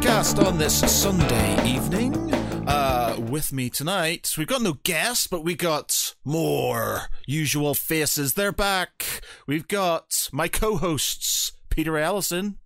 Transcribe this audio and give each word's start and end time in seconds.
podcast 0.00 0.42
on 0.42 0.56
this 0.56 0.80
Sunday 0.90 1.68
evening. 1.68 2.14
Uh, 2.66 3.16
with 3.28 3.52
me 3.52 3.68
tonight, 3.68 4.34
we've 4.38 4.46
got 4.46 4.62
no 4.62 4.72
guests, 4.82 5.26
but 5.26 5.44
we 5.44 5.54
got 5.54 6.14
more 6.24 7.02
usual 7.26 7.74
faces. 7.74 8.32
They're 8.32 8.50
back. 8.50 9.20
We've 9.46 9.68
got 9.68 10.30
my 10.32 10.48
co-hosts, 10.48 11.52
Peter 11.68 11.98
Allison, 11.98 12.56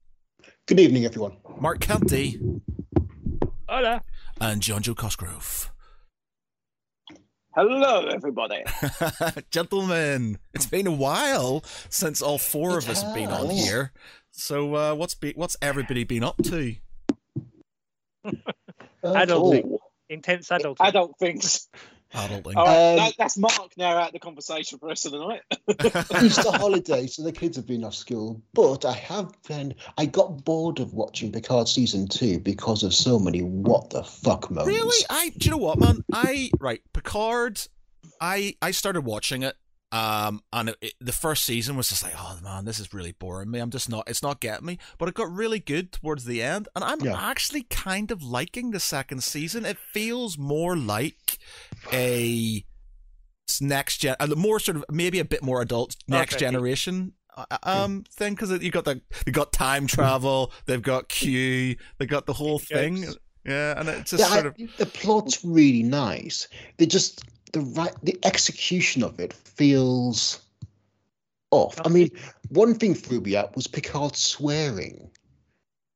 Good 0.67 0.79
evening, 0.79 1.05
everyone. 1.07 1.37
Mark 1.61 1.81
Canty, 1.81 2.41
Hola. 3.69 4.03
and 4.41 4.63
John 4.63 4.83
Joe 4.83 4.95
Cosgrove. 4.95 5.73
Hello, 7.57 8.07
everybody. 8.07 8.63
Gentlemen, 9.51 10.39
it's 10.55 10.67
been 10.67 10.87
a 10.87 10.93
while 10.93 11.65
since 11.91 12.23
all 12.23 12.39
four 12.39 12.79
It 12.79 12.85
of 12.85 12.91
us 12.91 13.03
have 13.03 13.15
been 13.15 13.29
on 13.31 13.51
here. 13.51 13.93
So, 14.31 14.75
uh, 14.77 14.95
what's 14.95 15.15
be- 15.17 15.35
what's 15.37 15.57
everybody 15.61 16.05
been 16.05 16.23
up 16.25 16.37
to? 16.45 16.77
Adulting. 19.05 19.63
Oh, 19.73 19.81
Intense 20.11 20.51
adult. 20.53 20.79
adult 20.81 21.19
things. 21.19 21.69
Adulting. 22.13 22.55
All 22.57 22.67
right, 22.67 22.91
Um, 22.91 22.97
that, 22.97 23.15
that's 23.19 23.37
Mark 23.37 23.73
now 23.77 23.97
out 23.99 24.09
of 24.09 24.13
the 24.13 24.19
conversation 24.21 24.79
for 24.79 24.87
the 24.87 24.91
rest 24.91 25.07
of 25.07 25.13
the 25.13 25.19
night. 25.19 25.43
Easter 26.25 26.51
holiday, 26.53 27.07
so 27.07 27.23
the 27.23 27.33
kids 27.33 27.57
have 27.57 27.67
been 27.67 27.83
off 27.85 27.95
school. 27.95 28.41
But 28.53 28.85
I 28.85 28.93
have 28.93 29.33
been. 29.49 29.75
I 29.99 30.07
got 30.07 30.45
bored 30.45 30.79
of 30.79 30.95
watching 30.95 31.33
Picard 31.33 31.67
season 31.69 32.07
two 32.07 32.39
because 32.39 32.83
of 32.83 32.95
so 32.95 33.19
many 33.19 33.41
what 33.43 33.91
the 33.91 34.05
fuck 34.05 34.51
moments. 34.51 34.69
Really? 34.69 35.05
I 35.11 35.31
do 35.31 35.47
you 35.47 35.51
know 35.51 35.57
what, 35.57 35.81
man? 35.81 36.05
I 36.13 36.51
right 36.61 36.81
Picard. 36.93 37.61
I 38.21 38.55
I 38.63 38.71
started 38.71 39.01
watching 39.01 39.43
it, 39.43 39.57
um, 39.95 40.43
and 40.53 40.71
it, 40.71 40.77
it- 40.81 40.95
the 41.01 41.13
first 41.13 41.45
season 41.45 41.77
was 41.77 41.89
just 41.89 42.03
like, 42.03 42.15
oh 42.19 42.39
man, 42.43 42.65
this 42.65 42.79
is 42.81 42.93
really 42.93 43.13
boring 43.13 43.51
me. 43.51 43.59
I'm 43.61 43.71
just 43.71 43.89
not. 43.89 44.09
It's 44.09 44.23
not 44.23 44.41
getting 44.41 44.67
me. 44.67 44.79
But 44.99 45.09
it 45.09 45.15
got 45.15 45.31
really 45.31 45.61
good 45.61 45.93
towards 45.93 46.25
the 46.25 46.43
end, 46.43 46.69
and 46.75 46.83
I'm 46.85 47.01
Yeah. 47.01 47.17
actually 47.19 47.63
kind 47.65 48.11
of 48.11 48.23
liking 48.23 48.71
the 48.73 48.81
second 48.81 49.23
season. 49.23 49.65
It 49.65 49.79
feels 49.79 50.37
more 50.37 50.77
like 50.77 51.39
a 51.93 52.65
next 53.61 53.99
gen, 53.99 54.17
uh, 54.19 54.27
more 54.37 54.59
sort 54.59 54.77
of 54.79 54.85
maybe 54.91 55.19
a 55.19 55.25
bit 55.25 55.43
more 55.43 55.61
adult 55.63 55.95
next 56.09 56.35
Okay. 56.35 56.41
generation. 56.47 57.13
uh, 57.37 57.45
Um, 57.65 58.05
thing 58.13 58.35
because 58.35 58.51
you 58.63 58.71
got 58.71 58.85
the 58.85 59.01
you 59.27 59.33
got 59.33 59.53
time 59.53 59.87
travel, 59.89 60.53
they've 60.67 60.81
got 60.83 61.09
Q, 61.09 61.77
they 61.99 62.07
got 62.07 62.27
the 62.27 62.33
whole 62.33 62.59
thing, 62.61 63.05
yeah, 63.45 63.79
and 63.79 63.89
it's 63.89 64.13
just 64.13 64.23
The, 64.25 64.31
sort 64.33 64.47
of 64.47 64.57
the 64.79 64.87
plot's 64.87 65.45
really 65.45 65.83
nice. 65.83 66.47
They 66.79 66.87
just 66.87 67.23
the 67.55 67.61
right 67.61 67.95
the 68.03 68.19
execution 68.25 69.03
of 69.03 69.19
it 69.19 69.33
feels 69.33 70.41
off. 71.51 71.81
I 71.85 71.89
mean, 71.89 72.11
one 72.51 72.75
thing 72.75 72.95
threw 72.95 73.21
me 73.21 73.37
up 73.37 73.57
was 73.57 73.67
Picard 73.67 74.17
swearing. 74.17 75.11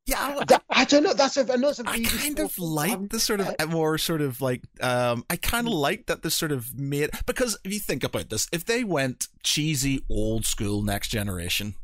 yeah. 0.06 0.41
That- 0.47 0.62
I 0.70 0.84
don't 0.84 1.03
know. 1.03 1.12
That's 1.12 1.37
a, 1.37 1.41
I 1.41 1.56
it's 1.59 1.81
a 1.81 1.89
I 1.89 2.03
kind 2.05 2.39
of 2.39 2.56
like 2.56 3.11
the 3.11 3.19
sort 3.19 3.41
of 3.41 3.69
more 3.69 3.98
sort 3.98 4.20
of 4.20 4.41
like 4.41 4.62
um 4.81 5.25
I 5.28 5.34
kind 5.37 5.67
of 5.67 5.73
like 5.73 6.06
that 6.06 6.23
the 6.23 6.31
sort 6.31 6.53
of 6.53 6.78
made 6.78 7.11
because 7.27 7.59
if 7.65 7.72
you 7.75 7.81
think 7.81 8.05
about 8.05 8.31
this, 8.31 8.47
if 8.53 8.65
they 8.65 8.84
went 8.84 9.27
cheesy 9.43 10.05
old 10.09 10.47
school 10.47 10.83
next 10.83 11.09
generation, 11.09 11.75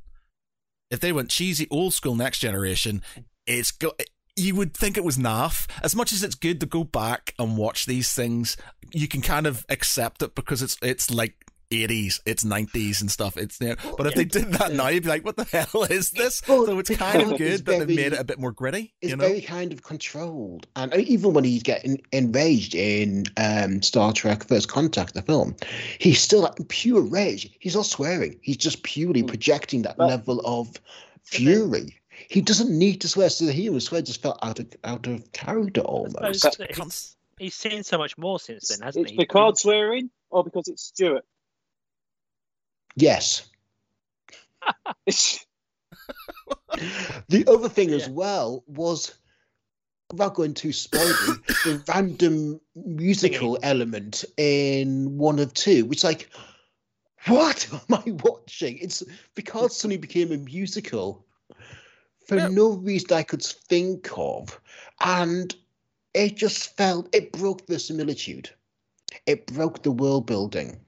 if 0.93 1.01
they 1.01 1.13
went 1.13 1.31
cheesy 1.31 1.67
old 1.73 1.93
school 1.93 2.15
next 2.15 2.39
generation, 2.39 3.03
it's 3.47 3.73
go. 3.73 3.93
You 4.37 4.57
would 4.57 4.75
think 4.75 4.97
it 4.97 5.05
was 5.05 5.17
naff. 5.17 5.69
As 5.83 5.95
much 5.95 6.13
as 6.13 6.25
it's 6.25 6.35
good 6.35 6.59
to 6.61 6.67
go 6.67 6.83
back 6.83 7.35
and 7.39 7.57
watch 7.57 7.87
these 7.87 8.13
things, 8.13 8.57
you 8.93 9.07
can 9.07 9.21
kind 9.21 9.47
of 9.47 9.65
accept 9.69 10.23
it 10.23 10.35
because 10.35 10.63
it's 10.63 10.77
it's 10.83 11.11
like. 11.13 11.35
80s, 11.73 12.21
it's 12.25 12.45
90s 12.45 13.01
and 13.01 13.11
stuff. 13.11 13.37
It's 13.37 13.59
you 13.61 13.69
know, 13.71 13.75
but 13.97 14.07
if 14.07 14.15
they 14.15 14.27
did 14.27 14.53
that 14.53 14.73
now, 14.75 14.89
you'd 14.89 15.03
be 15.03 15.09
like, 15.09 15.25
"What 15.25 15.37
the 15.37 15.45
hell 15.45 15.83
is 15.85 16.11
this?" 16.11 16.41
Well, 16.47 16.67
so 16.67 16.79
it's 16.79 16.91
kind 16.91 17.23
of 17.23 17.37
good 17.39 17.65
that 17.65 17.79
they've 17.89 17.97
made 17.97 18.13
it 18.13 18.21
a 18.21 18.23
bit 18.23 18.39
more 18.39 18.53
gritty. 18.53 18.95
It's 19.01 19.11
You 19.11 19.17
know, 19.17 19.27
very 19.27 19.41
kind 19.41 19.73
of 19.73 19.83
controlled, 19.83 20.69
and 20.77 20.93
I 20.95 20.99
mean, 20.99 21.07
even 21.09 21.33
when 21.33 21.43
he's 21.43 21.65
getting 21.65 22.01
enraged 22.13 22.77
in 22.77 23.25
um, 23.39 23.83
Star 23.83 24.13
Trek: 24.13 24.47
First 24.47 24.69
Contact, 24.69 25.15
the 25.15 25.23
film, 25.23 25.57
he's 25.99 26.21
still 26.21 26.43
like 26.43 26.69
pure 26.69 27.01
rage. 27.01 27.51
He's 27.59 27.75
not 27.75 27.87
swearing. 27.87 28.39
He's 28.43 28.59
just 28.59 28.83
purely 28.85 29.23
Hmm. 29.23 29.27
projecting 29.29 29.83
that 29.83 29.97
But- 29.97 30.09
level 30.09 30.43
of 30.45 30.81
fury. 31.25 31.97
He 32.29 32.41
doesn't 32.41 32.71
need 32.71 33.01
to 33.03 33.09
swear. 33.09 33.31
So 33.31 33.47
the 33.47 33.53
hero 33.53 33.79
swear 33.79 34.03
just 34.03 34.23
felt 34.23 34.39
out 34.43 34.59
of 34.59 34.67
out 34.85 35.07
of 35.07 35.31
character 35.33 35.83
almost. 35.83 36.41
suppose 36.41 36.57
that 36.57 36.73
Cons- 36.75 37.17
he's, 37.39 37.47
he's 37.47 37.55
seen 37.55 37.83
so 37.83 37.99
much 37.99 38.17
more 38.19 38.39
since 38.39 38.69
then, 38.69 38.81
hasn't 38.81 39.07
it's 39.07 39.13
he? 39.13 39.19
Picard 39.19 39.59
swearing, 39.59 40.11
or 40.31 40.45
because 40.45 40.69
it's 40.69 40.85
Stuart. 40.85 41.25
Yes. 42.97 43.49
The 47.29 47.45
other 47.47 47.69
thing 47.69 47.91
as 47.91 48.09
well 48.09 48.65
was, 48.67 49.15
without 50.11 50.35
going 50.35 50.55
too 50.55 50.71
spoilery, 50.71 51.45
the 51.65 51.83
random 51.89 52.61
musical 52.75 53.59
element 53.63 54.25
in 54.37 55.17
one 55.17 55.39
of 55.39 55.55
two, 55.55 55.85
which 55.85 56.05
like, 56.05 56.31
what 57.27 57.69
am 57.73 58.03
I 58.07 58.11
watching? 58.25 58.79
It's 58.79 59.03
because 59.35 59.77
suddenly 59.77 59.97
became 59.97 60.33
a 60.33 60.39
musical 60.39 61.25
for 62.27 62.41
Yeah. 62.41 62.49
no 62.49 62.71
reason 62.73 63.13
I 63.13 63.23
could 63.23 63.43
think 63.43 64.09
of, 64.17 64.61
and 65.01 65.55
it 66.15 66.37
just 66.37 66.77
felt 66.77 67.15
it 67.15 67.33
broke 67.33 67.67
the 67.67 67.79
similitude. 67.79 68.51
It 69.27 69.47
broke 69.47 69.83
the 69.83 69.93
world 69.93 70.27
building. 70.27 70.81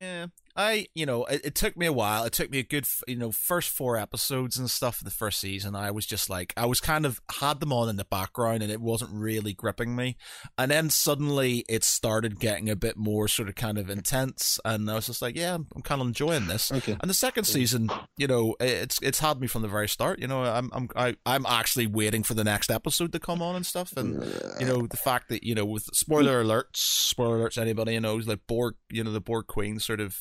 Yeah, 0.00 0.26
I 0.56 0.86
you 0.94 1.06
know 1.06 1.24
it, 1.24 1.40
it 1.44 1.54
took 1.54 1.76
me 1.76 1.86
a 1.86 1.92
while. 1.92 2.24
It 2.24 2.32
took 2.32 2.50
me 2.50 2.58
a 2.58 2.62
good 2.62 2.86
you 3.06 3.16
know 3.16 3.32
first 3.32 3.70
four 3.70 3.96
episodes 3.96 4.58
and 4.58 4.70
stuff 4.70 5.00
of 5.00 5.04
the 5.04 5.10
first 5.10 5.40
season. 5.40 5.74
I 5.74 5.90
was 5.90 6.06
just 6.06 6.28
like 6.28 6.52
I 6.56 6.66
was 6.66 6.80
kind 6.80 7.06
of 7.06 7.20
had 7.38 7.60
them 7.60 7.72
on 7.72 7.88
in 7.88 7.96
the 7.96 8.04
background 8.04 8.62
and 8.62 8.72
it 8.72 8.80
wasn't 8.80 9.12
really 9.12 9.52
gripping 9.52 9.94
me. 9.94 10.16
And 10.58 10.70
then 10.70 10.90
suddenly 10.90 11.64
it 11.68 11.84
started 11.84 12.40
getting 12.40 12.68
a 12.68 12.76
bit 12.76 12.96
more 12.96 13.28
sort 13.28 13.48
of 13.48 13.54
kind 13.54 13.78
of 13.78 13.88
intense, 13.88 14.58
and 14.64 14.90
I 14.90 14.94
was 14.94 15.06
just 15.06 15.22
like, 15.22 15.36
yeah, 15.36 15.54
I'm, 15.54 15.66
I'm 15.74 15.82
kind 15.82 16.00
of 16.00 16.08
enjoying 16.08 16.46
this. 16.46 16.72
Okay. 16.72 16.96
And 17.00 17.08
the 17.08 17.14
second 17.14 17.44
season, 17.44 17.90
you 18.16 18.26
know, 18.26 18.56
it's 18.60 18.98
it's 19.02 19.20
had 19.20 19.40
me 19.40 19.46
from 19.46 19.62
the 19.62 19.68
very 19.68 19.88
start. 19.88 20.18
You 20.18 20.26
know, 20.26 20.42
I'm 20.42 20.70
I'm 20.72 20.88
I, 20.96 21.16
I'm 21.24 21.46
actually 21.46 21.86
waiting 21.86 22.22
for 22.22 22.34
the 22.34 22.44
next 22.44 22.70
episode 22.70 23.12
to 23.12 23.20
come 23.20 23.40
on 23.40 23.56
and 23.56 23.64
stuff. 23.64 23.96
And 23.96 24.24
you 24.58 24.66
know 24.66 24.86
the 24.86 24.96
fact 24.96 25.28
that 25.28 25.44
you 25.44 25.54
know 25.54 25.64
with 25.64 25.84
spoiler 25.92 26.42
alerts 26.42 26.76
spoiler 26.76 27.38
alerts 27.38 27.58
anybody 27.58 27.94
you 28.00 28.00
knows 28.00 28.26
like 28.26 28.40
borg 28.46 28.74
you 28.90 29.04
know 29.04 29.12
the 29.12 29.20
borg 29.20 29.46
queen 29.46 29.78
sort 29.78 30.00
of 30.00 30.16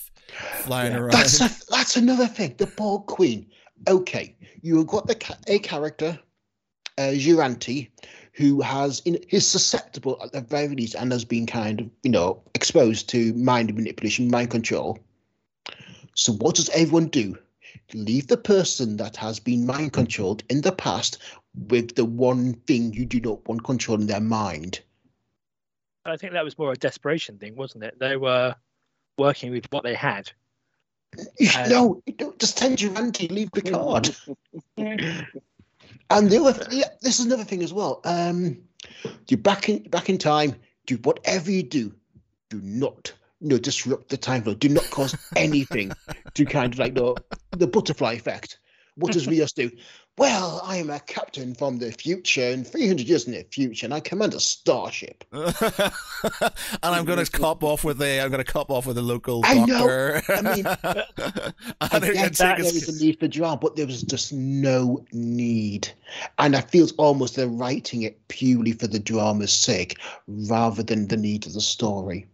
flying 0.64 0.94
around 0.94 1.12
That's 1.12 1.42
a, 1.42 1.50
that's 1.70 1.98
another 1.98 2.28
thing. 2.28 2.56
The 2.58 2.68
Borg 2.68 3.06
Queen. 3.08 3.48
Okay, 3.88 4.36
you've 4.62 4.88
got 4.88 5.08
the 5.08 5.16
ca- 5.16 5.38
a 5.48 5.60
character, 5.60 6.20
uh, 6.98 7.14
Jurati, 7.14 7.90
who 8.34 8.62
has 8.62 9.02
in 9.06 9.16
is 9.30 9.48
susceptible 9.48 10.20
at 10.24 10.32
the 10.32 10.42
very 10.42 10.76
least 10.76 10.96
and 10.96 11.12
has 11.12 11.26
been 11.26 11.46
kind 11.46 11.82
of 11.82 11.90
you 12.04 12.12
know 12.12 12.42
exposed 12.56 13.10
to 13.10 13.34
mind 13.34 13.74
manipulation, 13.74 14.30
mind 14.30 14.52
control. 14.52 15.00
So 16.16 16.34
what 16.34 16.56
does 16.56 16.70
everyone 16.70 17.08
do? 17.08 17.38
Leave 17.94 18.28
the 18.28 18.38
person 18.38 18.98
that 18.98 19.16
has 19.16 19.40
been 19.40 19.66
mind 19.66 19.94
controlled 19.94 20.44
in 20.50 20.62
the 20.62 20.72
past 20.72 21.18
with 21.70 21.96
the 21.96 22.06
one 22.06 22.54
thing 22.68 22.94
you 22.94 23.06
do 23.06 23.20
not 23.20 23.48
want 23.48 23.64
controlling 23.64 24.08
their 24.08 24.22
mind. 24.22 24.82
I 26.06 26.18
think 26.18 26.34
that 26.34 26.44
was 26.44 26.58
more 26.58 26.72
a 26.72 26.78
desperation 26.78 27.38
thing, 27.38 27.56
wasn't 27.56 27.84
it? 27.84 27.98
They 28.00 28.16
were 28.16 28.56
working 29.20 29.52
with 29.52 29.72
what 29.72 29.84
they 29.84 29.94
had. 29.94 30.32
You 31.40 31.48
should, 31.48 31.62
Uh, 31.62 31.68
no, 31.70 32.04
you 32.06 32.14
don't 32.14 32.40
just 32.40 32.58
tell 32.58 32.72
Jurati, 32.72 33.30
leave 33.32 33.52
Picard. 33.52 34.16
And 36.12 36.30
the 36.30 36.42
other, 36.42 36.68
yeah, 36.72 36.88
this 37.02 37.20
is 37.20 37.26
another 37.28 37.44
thing 37.44 37.62
as 37.62 37.72
well. 37.72 38.02
Um, 38.04 38.58
you 39.28 39.38
back 39.38 39.70
in 39.70 39.84
back 39.84 40.10
in 40.10 40.18
time. 40.18 40.56
Do 40.88 40.96
whatever 41.04 41.52
you 41.52 41.62
do, 41.62 41.94
do 42.50 42.60
not 42.64 43.14
you 43.40 43.50
know 43.50 43.60
disrupt 43.60 44.10
the 44.10 44.18
time 44.18 44.42
flow. 44.42 44.56
Do 44.56 44.70
not 44.70 44.90
cause 44.90 45.16
anything 45.36 45.92
to 46.34 46.46
kind 46.46 46.74
of 46.74 46.80
like 46.80 46.96
the 46.96 47.16
the 47.52 47.68
butterfly 47.68 48.14
effect. 48.14 48.58
What 49.00 49.12
does 49.14 49.28
Rios 49.28 49.52
do? 49.54 49.72
Well, 50.18 50.62
I 50.66 50.76
am 50.76 50.90
a 50.90 51.00
captain 51.00 51.56
from 51.56 51.80
the 51.80 51.92
future, 51.94 52.42
and 52.50 52.68
300 52.68 53.08
years 53.08 53.26
in 53.26 53.34
the 53.34 53.46
future, 53.52 53.86
and 53.86 53.94
I 53.94 54.02
command 54.02 54.34
a 54.34 54.40
starship. 54.40 55.24
and 55.32 55.46
I'm 56.84 57.06
going 57.06 57.24
to 57.24 57.32
cop 57.32 57.64
off 57.64 57.84
with 57.84 58.02
a 58.02 58.20
I'm 58.22 58.30
going 58.30 58.44
to 58.44 58.52
cop 58.52 58.70
off 58.70 58.86
with 58.86 58.98
a 58.98 59.02
local 59.02 59.42
I 59.46 59.54
know. 59.66 59.66
doctor. 59.88 60.22
I 60.34 60.42
mean, 60.42 60.66
and 60.84 61.54
I 61.80 62.00
they're 62.00 62.14
gonna 62.14 62.30
get 62.30 62.36
that 62.38 62.58
his- 62.58 62.72
there 62.74 62.88
was 62.88 63.02
a 63.02 63.06
need 63.06 63.20
for 63.20 63.28
drama, 63.28 63.58
but 63.58 63.76
there 63.76 63.86
was 63.88 64.02
just 64.02 64.34
no 64.34 65.06
need. 65.14 65.90
And 66.38 66.56
I 66.56 66.62
feel 66.62 66.84
it's 66.84 66.94
almost 66.98 67.36
they're 67.36 67.48
writing 67.48 68.02
it 68.04 68.20
purely 68.28 68.74
for 68.74 68.88
the 68.88 69.00
drama's 69.00 69.54
sake 69.54 69.98
rather 70.28 70.84
than 70.84 71.08
the 71.08 71.18
need 71.18 71.46
of 71.48 71.54
the 71.54 71.62
story. 71.62 72.28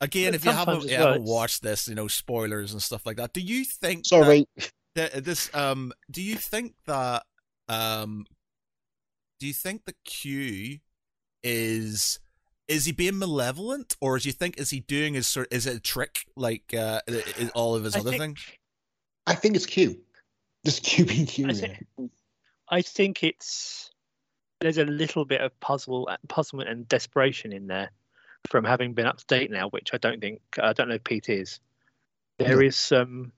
again, 0.00 0.30
But 0.30 0.34
if 0.36 0.44
you 0.44 0.50
haven't, 0.52 0.66
sometimes 0.82 0.90
you 0.92 0.98
well, 0.98 1.06
haven't 1.08 1.24
watched 1.24 1.62
this, 1.62 1.86
you 1.88 1.94
know, 1.94 2.08
spoilers 2.08 2.72
and 2.72 2.82
stuff 2.82 3.04
like 3.04 3.16
that. 3.18 3.32
Do 3.34 3.40
you 3.40 3.64
think? 3.64 4.06
Sorry. 4.06 4.46
that 4.56 4.70
this 4.96 5.54
um 5.54 5.92
do 6.10 6.22
you 6.22 6.34
think 6.36 6.74
that 6.86 7.24
um 7.68 8.26
do 9.38 9.46
you 9.46 9.52
think 9.52 9.84
the 9.84 9.94
Q 10.04 10.78
is 11.42 12.18
is 12.68 12.84
he 12.86 12.92
being 12.92 13.18
malevolent 13.18 13.96
or 14.00 14.18
do 14.18 14.28
you 14.28 14.32
think 14.32 14.58
is 14.58 14.70
he 14.70 14.80
doing 14.80 15.14
his 15.14 15.28
sort 15.28 15.48
is 15.52 15.66
it 15.66 15.76
a 15.76 15.80
trick 15.80 16.24
like 16.36 16.74
uh 16.74 17.00
i- 17.08 17.22
i- 17.40 17.48
all 17.54 17.74
of 17.76 17.84
his 17.84 17.94
I 17.94 18.00
other 18.00 18.10
think- 18.10 18.22
things 18.22 18.40
I 19.28 19.34
think 19.34 19.56
it's 19.56 19.66
Q. 19.66 20.00
Just 20.64 20.84
Q 20.84 21.04
being 21.04 21.26
Q. 21.26 21.46
I 21.46 21.48
really. 21.48 21.60
think- 21.96 22.12
I 22.68 22.82
think 22.82 23.22
it's 23.24 23.90
there's 24.60 24.78
a 24.78 24.84
little 24.84 25.24
bit 25.24 25.40
of 25.40 25.58
puzzle, 25.60 26.08
puzzlement 26.28 26.68
and 26.70 26.88
desperation 26.88 27.52
in 27.52 27.66
there 27.66 27.90
from 28.48 28.64
having 28.64 28.94
been 28.94 29.04
up 29.06 29.18
to 29.18 29.26
date 29.26 29.50
now, 29.50 29.68
which 29.68 29.90
I 29.92 29.98
don't 29.98 30.20
think 30.20 30.40
I 30.62 30.72
don't 30.72 30.88
know 30.88 30.94
if 30.94 31.04
Pete 31.04 31.28
is. 31.28 31.60
There 32.38 32.56
No. 32.56 32.62
is 32.62 32.76
some. 32.76 33.32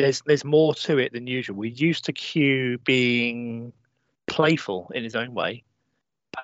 There's 0.00 0.22
there's 0.22 0.44
more 0.44 0.74
to 0.74 0.98
it 0.98 1.12
than 1.12 1.26
usual. 1.26 1.56
We're 1.56 1.70
used 1.70 2.04
to 2.06 2.12
Q 2.12 2.78
being 2.78 3.72
playful 4.26 4.90
in 4.94 5.04
his 5.04 5.16
own 5.16 5.34
way, 5.34 5.64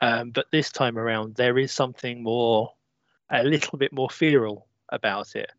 um, 0.03 0.31
but 0.31 0.47
this 0.51 0.71
time 0.71 0.99
around 0.99 1.37
there 1.37 1.59
is 1.59 1.73
something 1.73 2.23
more, 2.23 2.73
a 3.31 3.43
little 3.45 3.79
bit 3.79 3.93
more 3.93 4.11
feral 4.11 4.67
about 4.89 5.35
it, 5.37 5.51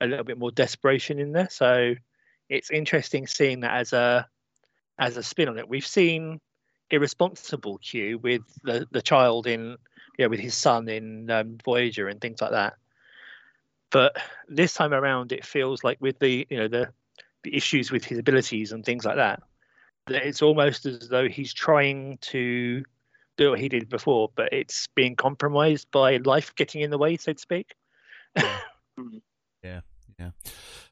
a 0.00 0.06
little 0.06 0.24
bit 0.24 0.38
more 0.38 0.50
desperation 0.50 1.18
in 1.18 1.32
there. 1.32 1.48
So 1.50 1.94
it's 2.48 2.70
interesting 2.70 3.26
seeing 3.26 3.60
that 3.60 3.72
as 3.72 3.92
a 3.92 4.26
as 4.98 5.16
a 5.16 5.22
spin 5.22 5.48
on 5.48 5.58
it. 5.58 5.68
We've 5.68 5.86
seen 5.86 6.40
irresponsible 6.90 7.78
Q 7.78 8.18
with 8.18 8.42
the 8.62 8.86
the 8.90 9.02
child 9.02 9.46
in 9.46 9.76
yeah 10.18 10.26
with 10.26 10.40
his 10.40 10.54
son 10.54 10.88
in 10.88 11.30
um, 11.30 11.58
Voyager 11.64 12.08
and 12.08 12.20
things 12.20 12.40
like 12.40 12.52
that. 12.52 12.74
But 13.90 14.16
this 14.48 14.72
time 14.72 14.94
around, 14.94 15.32
it 15.32 15.44
feels 15.44 15.84
like 15.84 15.98
with 16.00 16.18
the 16.18 16.46
you 16.48 16.56
know 16.56 16.68
the 16.68 16.88
issues 17.44 17.90
with 17.90 18.04
his 18.04 18.18
abilities 18.18 18.72
and 18.72 18.84
things 18.84 19.04
like 19.04 19.16
that, 19.16 19.42
that 20.06 20.26
it's 20.26 20.42
almost 20.42 20.86
as 20.86 21.08
though 21.08 21.28
he's 21.28 21.52
trying 21.52 22.18
to 22.22 22.82
do 23.38 23.50
what 23.50 23.60
he 23.60 23.68
did 23.68 23.88
before, 23.88 24.30
but 24.34 24.52
it's 24.52 24.86
being 24.94 25.16
compromised 25.16 25.90
by 25.90 26.18
life 26.18 26.54
getting 26.54 26.82
in 26.82 26.90
the 26.90 26.98
way, 26.98 27.16
so 27.16 27.32
to 27.32 27.38
speak. 27.38 27.74
Yeah. 28.36 28.60
Yeah. 30.18 30.30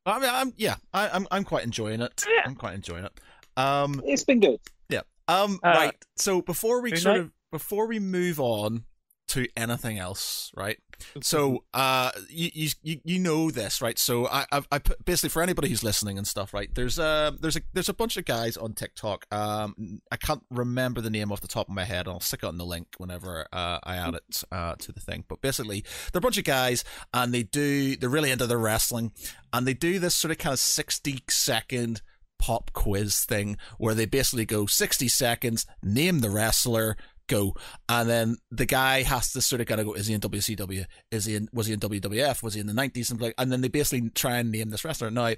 I 0.07 0.19
mean, 0.19 0.31
I'm 0.33 0.53
yeah, 0.57 0.77
I, 0.93 1.09
I'm 1.11 1.27
I'm 1.31 1.45
quite 1.45 1.63
enjoying 1.63 2.01
it. 2.01 2.25
Yeah. 2.27 2.43
I'm 2.45 2.55
quite 2.57 2.75
enjoying 2.75 3.05
it. 3.05 3.13
Um, 3.57 4.03
It's 4.05 4.25
been 4.25 4.41
good. 4.41 4.59
Yeah. 4.89 5.03
Um, 5.29 5.61
Uh, 5.63 5.69
right. 5.69 6.05
So 6.17 6.43
before 6.43 6.81
we 6.81 6.97
sort 6.97 7.17
Knight? 7.17 7.21
of 7.27 7.31
before 7.53 7.87
we 7.87 8.01
move 8.01 8.41
on 8.41 8.85
to 9.29 9.47
anything 9.57 9.99
else, 9.99 10.51
right? 10.57 10.79
So, 11.23 11.65
uh, 11.75 12.11
you, 12.29 12.71
you 12.83 13.01
you 13.05 13.19
know 13.19 13.51
this, 13.51 13.81
right? 13.81 13.99
So, 13.99 14.27
I 14.27 14.47
I've, 14.53 14.69
I 14.71 14.79
put 14.79 15.05
basically 15.05 15.31
for 15.31 15.43
anybody 15.43 15.69
who's 15.69 15.83
listening 15.83 16.19
and 16.19 16.27
stuff, 16.27 16.53
right? 16.55 16.69
There's 16.75 16.99
a 16.99 17.37
there's 17.41 17.57
a 17.57 17.61
there's 17.73 17.89
a 17.89 17.95
bunch 17.95 18.17
of 18.17 18.25
guys 18.25 18.57
on 18.57 18.75
TikTok. 18.75 19.27
Um, 19.33 20.01
I 20.11 20.17
can't 20.17 20.43
remember 20.51 21.01
the 21.01 21.11
name 21.11 21.33
off 21.33 21.41
the 21.41 21.49
top 21.49 21.69
of 21.69 21.75
my 21.75 21.85
head. 21.85 22.09
I'll 22.09 22.21
stick 22.21 22.41
it 22.43 22.47
on 22.47 22.59
the 22.59 22.67
link 22.67 22.89
whenever 22.99 23.47
uh, 23.53 23.79
I 23.83 23.97
add 23.97 24.15
it 24.15 24.45
uh, 24.53 24.75
to 24.77 24.93
the 24.93 25.01
thing. 25.01 25.25
But 25.29 25.41
basically, 25.41 25.85
they're 26.13 26.19
a 26.19 26.23
bunch 26.23 26.39
of 26.39 26.45
guys, 26.45 26.85
and 27.13 27.33
they 27.33 27.43
do 27.43 27.97
they're 27.97 28.09
really 28.09 28.31
into 28.31 28.47
their 28.47 28.59
wrestling, 28.59 29.13
and 29.53 29.67
they 29.67 29.75
do 29.75 29.99
this 29.99 30.15
sort 30.15 30.31
of 30.31 30.39
kind 30.39 30.53
of 30.53 30.61
sixty 30.61 31.23
second 31.29 32.03
pop 32.41 32.73
quiz 32.73 33.25
thing 33.25 33.57
where 33.79 33.95
they 33.95 34.07
basically 34.07 34.47
go 34.47 34.67
60 34.67 35.07
seconds, 35.09 35.67
name 35.83 36.21
the 36.21 36.31
wrestler, 36.31 36.97
go. 37.31 37.55
And 37.89 38.11
then 38.11 38.37
the 38.51 38.67
guy 38.67 39.03
has 39.03 39.33
to 39.33 39.41
sort 39.41 39.61
of 39.61 39.67
kind 39.67 39.81
of 39.81 39.87
go, 39.87 39.95
is 39.95 40.09
he 40.09 40.15
in 40.15 40.21
WCW? 40.21 40.85
Is 41.11 41.25
he 41.25 41.37
in, 41.37 41.49
was 41.53 41.67
he 41.67 41.73
in 41.73 41.81
WWF? 41.81 42.43
Was 42.43 42.55
he 42.55 42.61
in 42.61 42.67
the 42.67 42.73
90s? 42.73 43.11
And, 43.11 43.21
like, 43.21 43.35
and 43.39 43.51
then 43.51 43.61
they 43.61 43.69
basically 43.69 44.11
try 44.11 44.39
and 44.39 44.51
name 44.51 44.71
this 44.71 44.85
wrestler. 44.85 45.11
Now, 45.11 45.35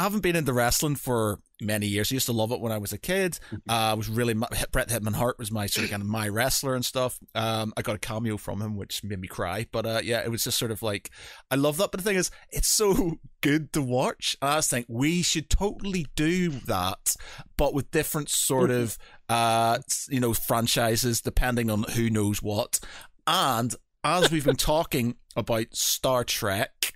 haven't 0.00 0.20
been 0.20 0.36
into 0.36 0.52
wrestling 0.52 0.96
for 0.96 1.38
many 1.60 1.86
years. 1.86 2.10
I 2.10 2.14
used 2.14 2.26
to 2.26 2.32
love 2.32 2.52
it 2.52 2.60
when 2.60 2.72
I 2.72 2.78
was 2.78 2.92
a 2.92 2.98
kid. 2.98 3.38
Uh, 3.52 3.72
I 3.72 3.94
was 3.94 4.08
really 4.08 4.34
Bret 4.34 4.88
Hitman 4.88 5.14
Hart 5.14 5.38
was 5.38 5.50
my 5.50 5.66
sort 5.66 5.84
of 5.84 5.90
kind 5.90 6.02
of 6.02 6.08
my 6.08 6.28
wrestler 6.28 6.74
and 6.74 6.84
stuff. 6.84 7.18
Um, 7.34 7.72
I 7.76 7.82
got 7.82 7.96
a 7.96 7.98
cameo 7.98 8.36
from 8.36 8.60
him, 8.60 8.76
which 8.76 9.04
made 9.04 9.20
me 9.20 9.28
cry. 9.28 9.66
But 9.70 9.86
uh, 9.86 10.00
yeah, 10.02 10.20
it 10.20 10.30
was 10.30 10.44
just 10.44 10.58
sort 10.58 10.70
of 10.70 10.82
like 10.82 11.10
I 11.50 11.56
love 11.56 11.76
that. 11.76 11.90
But 11.90 12.00
the 12.00 12.04
thing 12.04 12.16
is, 12.16 12.30
it's 12.50 12.68
so 12.68 13.18
good 13.40 13.72
to 13.72 13.82
watch. 13.82 14.36
And 14.42 14.50
I 14.50 14.56
just 14.56 14.70
think 14.70 14.86
we 14.88 15.22
should 15.22 15.48
totally 15.48 16.06
do 16.14 16.50
that, 16.50 17.14
but 17.56 17.74
with 17.74 17.90
different 17.90 18.28
sort 18.28 18.70
of 18.70 18.98
uh, 19.28 19.78
you 20.08 20.20
know 20.20 20.34
franchises 20.34 21.20
depending 21.20 21.70
on 21.70 21.84
who 21.94 22.10
knows 22.10 22.42
what. 22.42 22.80
And 23.26 23.74
as 24.04 24.30
we've 24.30 24.44
been 24.44 24.56
talking 24.56 25.16
about 25.36 25.74
Star 25.74 26.24
Trek, 26.24 26.92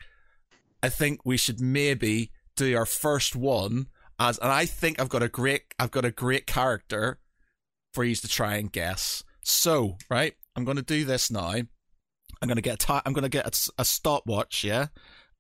I 0.82 0.88
think 0.88 1.20
we 1.24 1.36
should 1.36 1.60
maybe 1.60 2.30
do 2.56 2.76
our 2.76 2.86
first 2.86 3.36
one 3.36 3.86
as 4.18 4.38
and 4.38 4.50
I 4.50 4.66
think 4.66 5.00
I've 5.00 5.08
got 5.08 5.22
a 5.22 5.28
great 5.28 5.62
I've 5.78 5.90
got 5.90 6.04
a 6.04 6.10
great 6.10 6.46
character 6.46 7.20
for 7.94 8.02
you 8.04 8.14
to 8.14 8.28
try 8.28 8.56
and 8.56 8.70
guess. 8.72 9.22
So, 9.44 9.96
right, 10.10 10.34
I'm 10.56 10.64
going 10.64 10.76
to 10.76 10.82
do 10.82 11.04
this 11.04 11.30
now. 11.30 11.48
I'm 11.50 11.68
going 12.48 12.56
to 12.56 12.62
get 12.62 12.82
a 12.82 12.86
ti 12.86 13.00
I'm 13.06 13.12
going 13.12 13.22
to 13.22 13.28
get 13.28 13.44
a, 13.44 13.48
s- 13.48 13.70
a 13.78 13.84
stopwatch, 13.84 14.64
yeah. 14.64 14.86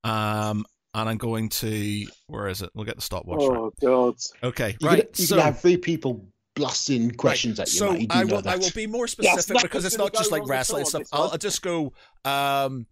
Um 0.04 0.64
and 0.94 1.08
I'm 1.10 1.18
going 1.18 1.48
to 1.50 2.06
where 2.28 2.48
is 2.48 2.62
it? 2.62 2.70
We'll 2.74 2.84
get 2.86 2.96
the 2.96 3.02
stopwatch. 3.02 3.40
right. 3.40 3.58
Oh 3.58 3.72
God. 3.80 4.14
Okay, 4.42 4.76
You, 4.80 4.88
right. 4.88 4.98
can, 5.00 5.08
you 5.22 5.26
so 5.26 5.36
can 5.36 5.44
have 5.44 5.60
three 5.60 5.76
people 5.76 6.26
blasting 6.54 7.10
questions 7.10 7.60
at 7.60 7.68
you. 7.68 7.78
so 7.78 7.90
Matt, 7.92 8.00
you 8.00 8.06
do 8.06 8.14
I 8.18 8.22
know 8.24 8.34
will 8.36 8.42
that. 8.42 8.54
I 8.54 8.56
will 8.56 8.70
be 8.74 8.86
more 8.86 9.06
specific 9.06 9.48
nothing's 9.54 9.62
because 9.62 9.84
it's 9.84 9.98
not 9.98 10.14
just 10.14 10.30
like 10.32 10.40
wrong 10.42 10.48
at 10.50 10.52
wrestling 10.52 10.84
stuff. 10.86 11.02
I'll. 11.12 11.30
I'll 11.32 11.38
just 11.38 11.60
go. 11.60 11.92
Um, 12.24 12.86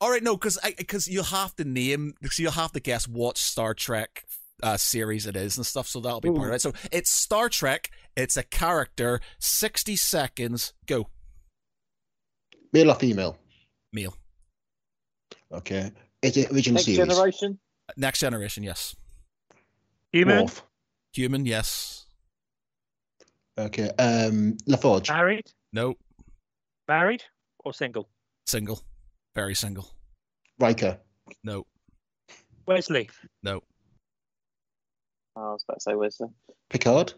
all 0.00 0.10
right, 0.10 0.22
no, 0.22 0.36
because 0.36 0.58
because 0.78 1.06
you'll 1.08 1.24
have 1.24 1.54
to 1.56 1.64
name 1.64 2.14
because 2.20 2.38
you'll 2.38 2.52
have 2.52 2.72
to 2.72 2.80
guess 2.80 3.06
what 3.06 3.36
Star 3.38 3.74
Trek 3.74 4.24
uh, 4.62 4.76
series 4.76 5.26
it 5.26 5.36
is 5.36 5.56
and 5.56 5.66
stuff. 5.66 5.86
So 5.88 6.00
that'll 6.00 6.20
be 6.20 6.30
part 6.30 6.48
of 6.50 6.54
it. 6.54 6.60
So 6.62 6.72
it's 6.90 7.10
Star 7.10 7.48
Trek. 7.48 7.90
It's 8.16 8.36
a 8.36 8.42
character. 8.42 9.20
Sixty 9.38 9.96
seconds. 9.96 10.72
Go. 10.86 11.08
Male 12.72 12.90
or 12.90 12.94
female? 12.94 13.36
Male. 13.92 14.14
Okay. 15.52 15.90
Is 16.22 16.36
it 16.36 16.50
original 16.52 16.74
Next 16.76 16.84
series? 16.84 16.98
generation. 16.98 17.58
Next 17.96 18.20
generation. 18.20 18.62
Yes. 18.62 18.94
Human, 20.12 20.46
Dwarf. 20.46 20.62
Human. 21.14 21.46
Yes. 21.46 22.06
Okay. 23.58 23.90
Um, 23.98 24.56
LaForge. 24.68 25.08
married, 25.08 25.46
No. 25.72 25.94
married 26.88 27.22
or 27.64 27.72
single? 27.72 28.08
Single. 28.46 28.80
Very 29.34 29.54
single. 29.54 29.90
Riker. 30.58 30.98
No. 31.44 31.64
Wesley, 32.66 33.08
No. 33.42 33.62
Oh, 35.36 35.40
I 35.42 35.52
was 35.52 35.64
about 35.66 35.74
to 35.74 35.80
say 35.80 35.94
Wesley. 35.94 36.28
Picard. 36.68 37.14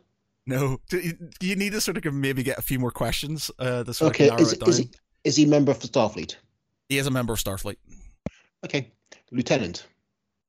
No. 0.47 0.79
Do 0.88 0.99
you, 0.99 1.12
you 1.41 1.56
need 1.56 1.73
to 1.73 1.81
sort 1.81 2.05
of 2.05 2.14
maybe 2.14 2.43
get 2.43 2.59
a 2.59 2.62
few 2.62 2.79
more 2.79 2.91
questions? 2.91 3.50
Uh, 3.59 3.82
this 3.82 3.99
sort 3.99 4.11
Okay. 4.14 4.26
of 4.29 4.31
narrow 4.32 4.43
Is, 4.43 4.53
it 4.53 4.61
down. 4.61 4.69
is, 4.69 4.79
he, 4.79 4.91
is 5.25 5.36
he 5.36 5.44
a 5.44 5.48
member 5.48 5.70
of 5.72 5.81
the 5.81 5.89
Starfleet? 5.89 6.36
He 6.89 6.98
is 6.98 7.06
a 7.06 7.10
member 7.10 7.32
of 7.32 7.39
Starfleet. 7.39 7.77
Okay. 8.65 8.93
Lieutenant. 9.31 9.86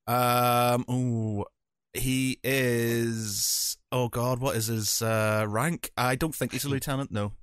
Um. 0.08 0.86
Ooh. 0.90 1.46
He 1.94 2.40
is. 2.44 3.78
Oh 3.92 4.10
God, 4.10 4.40
what 4.40 4.56
is 4.56 4.68
his 4.68 5.02
uh, 5.02 5.46
rank? 5.48 5.92
I 5.96 6.16
don't 6.16 6.34
think 6.36 6.52
he's 6.52 6.66
a 6.66 6.70
lieutenant. 6.70 7.12
No, 7.12 7.34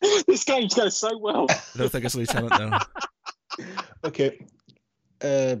this 0.26 0.44
game's 0.44 0.74
going 0.74 0.90
so 0.90 1.16
well. 1.18 1.46
I 1.50 1.58
don't 1.76 1.90
think 1.90 2.04
it's 2.04 2.14
a 2.14 2.18
lieutenant. 2.18 2.58
No. 2.58 2.78
Okay. 4.04 4.38
Uh, 5.20 5.56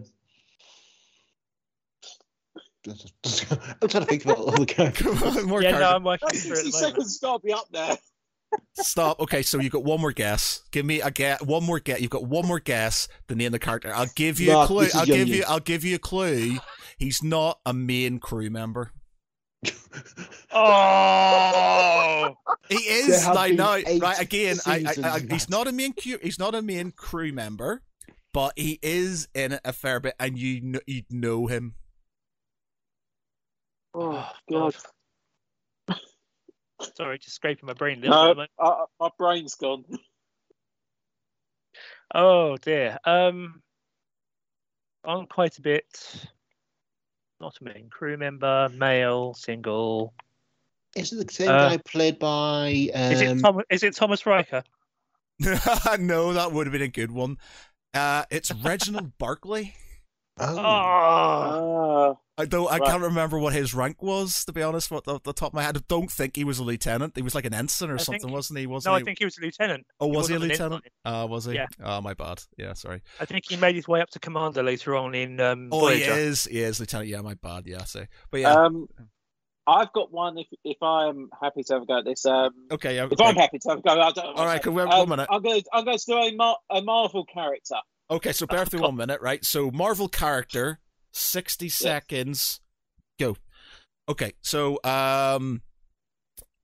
I'm 2.86 3.88
trying 3.88 4.04
to 4.04 4.06
think 4.06 4.24
about 4.24 4.38
all 4.38 4.52
the 4.52 4.64
characters. 4.66 5.18
Come 5.18 5.36
on, 5.36 5.46
more 5.46 5.62
yeah, 5.62 5.72
no, 5.78 5.90
I'm 5.96 6.04
working 6.04 6.28
That 6.30 6.36
through 6.38 6.52
it 6.52 6.64
60 6.64 6.68
at 6.68 6.72
the 6.72 6.78
moment. 6.78 6.94
seconds 6.94 7.18
got 7.18 7.32
to 7.42 7.46
be 7.46 7.52
up 7.52 7.66
there. 7.72 7.96
Stop. 8.74 9.20
Okay, 9.20 9.42
so 9.42 9.58
you've 9.60 9.72
got 9.72 9.84
one 9.84 10.00
more 10.00 10.12
guess. 10.12 10.62
Give 10.70 10.86
me 10.86 11.00
a 11.00 11.10
guess. 11.10 11.42
One 11.42 11.64
more 11.64 11.80
guess. 11.80 12.00
You've 12.00 12.10
got 12.10 12.24
one 12.24 12.46
more 12.46 12.60
guess 12.60 13.08
The 13.26 13.34
name 13.34 13.48
of 13.48 13.52
the 13.52 13.58
character. 13.58 13.92
I'll 13.94 14.06
give 14.14 14.40
you 14.40 14.56
a 14.56 14.66
clue. 14.66 14.88
I'll 14.94 15.04
give 15.04 15.28
you. 15.28 15.36
you. 15.36 15.44
I'll 15.46 15.60
give 15.60 15.84
you 15.84 15.96
a 15.96 15.98
clue. 15.98 16.58
He's 16.98 17.22
not 17.22 17.58
a 17.66 17.74
main 17.74 18.18
crew 18.20 18.48
member. 18.48 18.92
Oh, 20.52 22.34
He 22.68 22.76
is. 22.76 23.24
have 23.24 23.34
like 23.34 23.50
been 23.50 23.56
now. 23.56 23.74
eight 23.74 24.02
Right 24.02 24.20
again. 24.20 24.56
I, 24.66 24.84
I, 25.02 25.08
I, 25.08 25.20
he's 25.30 25.48
not 25.48 25.66
a 25.68 25.72
main. 25.72 25.92
Crew, 25.94 26.18
he's 26.22 26.38
not 26.38 26.54
a 26.54 26.62
main 26.62 26.90
crew 26.92 27.32
member, 27.32 27.82
but 28.32 28.52
he 28.56 28.78
is 28.82 29.28
in 29.34 29.52
it 29.52 29.60
a 29.64 29.72
fair 29.72 30.00
bit, 30.00 30.14
and 30.20 30.38
you 30.38 30.60
kn- 30.60 30.80
you'd 30.86 31.12
know 31.12 31.46
him. 31.46 31.74
Oh 33.94 34.30
God. 34.50 34.76
sorry, 36.96 37.18
just 37.18 37.36
scraping 37.36 37.66
my 37.66 37.72
brain 37.72 38.00
No, 38.00 38.34
bit. 38.34 38.48
uh, 38.58 38.84
my 39.00 39.10
brain's 39.18 39.54
gone. 39.54 39.84
Oh 42.14 42.56
dear. 42.58 42.98
Um, 43.04 43.62
I'm 45.04 45.26
quite 45.26 45.58
a 45.58 45.62
bit. 45.62 46.26
Not 47.40 47.56
a 47.60 47.64
main 47.64 47.88
crew 47.88 48.16
member, 48.16 48.68
male, 48.74 49.34
single. 49.34 50.12
Is 50.96 51.12
it 51.12 51.26
the 51.26 51.32
same 51.32 51.48
Uh, 51.50 51.68
guy 51.68 51.76
played 51.78 52.18
by? 52.18 52.88
Um, 52.94 53.12
Is 53.12 53.20
it 53.20 53.40
Tom, 53.40 53.62
Is 53.70 53.82
it 53.82 53.94
Thomas 53.94 54.26
Riker? 54.26 54.64
no, 55.98 56.32
that 56.32 56.50
would 56.52 56.66
have 56.66 56.72
been 56.72 56.82
a 56.82 56.88
good 56.88 57.12
one. 57.12 57.38
Uh, 57.94 58.24
it's 58.30 58.52
Reginald 58.52 59.16
Barclay. 59.18 59.74
Oh, 60.40 60.58
Oh, 60.58 62.16
Ah, 62.16 62.16
I 62.40 62.44
don't. 62.44 62.68
I 62.70 62.78
Right. 62.78 62.88
can't 62.90 63.02
remember 63.02 63.38
what 63.38 63.52
his 63.52 63.74
rank 63.74 64.02
was. 64.02 64.44
To 64.44 64.52
be 64.52 64.62
honest, 64.62 64.90
what 64.90 65.04
the, 65.04 65.18
the 65.24 65.32
top 65.32 65.48
of 65.48 65.54
my 65.54 65.62
head, 65.62 65.76
I 65.76 65.80
don't 65.88 66.10
think 66.10 66.36
he 66.36 66.44
was 66.44 66.58
a 66.58 66.64
lieutenant. 66.64 67.14
He 67.16 67.22
was 67.22 67.34
like 67.34 67.44
an 67.44 67.54
ensign 67.54 67.90
or 67.90 67.94
I 67.94 67.96
something, 67.98 68.20
think- 68.22 68.32
wasn't 68.32 68.60
he? 68.60 68.66
Wasn't 68.66 68.90
no, 68.92 68.96
he? 68.96 69.02
I 69.02 69.04
think 69.04 69.18
he 69.18 69.24
was 69.24 69.36
a 69.38 69.40
lieutenant. 69.42 69.86
oh, 70.00 70.06
was 70.06 70.28
he, 70.28 70.34
a 70.34 70.38
lieutenant? 70.38 70.84
ensign. 71.04 71.22
Uh, 71.22 71.26
was 71.26 71.44
he? 71.46 71.54
Yeah. 71.54 71.66
Oh, 71.82 72.00
my 72.00 72.14
bad. 72.14 72.42
Yeah, 72.56 72.74
sorry. 72.74 73.02
I 73.20 73.24
think 73.24 73.44
he 73.48 73.56
made 73.56 73.74
his 73.74 73.88
way 73.88 74.00
up 74.00 74.10
to 74.10 74.20
commander 74.20 74.62
later 74.62 74.94
on 74.96 75.14
in 75.14 75.40
um, 75.40 75.68
Oh, 75.72 75.88
he 75.88 76.02
is. 76.02 76.44
He 76.44 76.60
is 76.60 76.78
lieutenant. 76.78 77.08
Yeah, 77.10 77.20
my 77.22 77.34
bad. 77.34 77.66
Yeah, 77.66 77.80
I 77.80 77.84
say. 77.84 78.06
But 78.30 78.40
yeah, 78.40 78.52
um, 78.54 78.86
I've 79.66 79.92
got 79.92 80.12
one. 80.12 80.38
If 80.38 80.46
if 80.64 80.82
I'm 80.82 81.28
happy 81.42 81.62
to 81.64 81.72
have 81.74 81.82
a 81.82 81.86
go 81.86 81.98
at 81.98 82.04
this, 82.04 82.24
um, 82.24 82.50
Okay, 82.70 82.94
yeah, 82.96 83.08
if 83.10 83.20
I'm 83.20 83.34
happy 83.34 83.58
to 83.58 83.68
have 83.70 83.78
a 83.80 83.82
go, 83.82 83.90
I 84.00 84.12
don't. 84.12 84.38
All 84.38 84.46
right, 84.46 84.62
cool, 84.62 84.72
wait, 84.72 84.84
Um, 84.84 84.98
one 85.00 85.08
minute. 85.10 85.28
I'm 85.30 85.42
going. 85.42 85.60
to 85.60 85.66
I'm 85.72 85.84
going 85.84 85.98
to 85.98 86.04
do 86.06 86.14
a, 86.16 86.32
Mar- 86.36 86.56
a 86.70 86.80
Marvel 86.82 87.24
character. 87.26 87.76
Okay, 88.10 88.32
so 88.32 88.46
bear 88.46 88.64
through 88.64 88.80
one 88.82 88.96
minute, 88.96 89.20
right? 89.20 89.44
So 89.44 89.70
Marvel 89.70 90.08
character, 90.08 90.80
sixty 91.12 91.68
seconds, 91.68 92.60
go. 93.20 93.36
Okay, 94.08 94.32
so 94.40 94.78
um, 94.82 95.60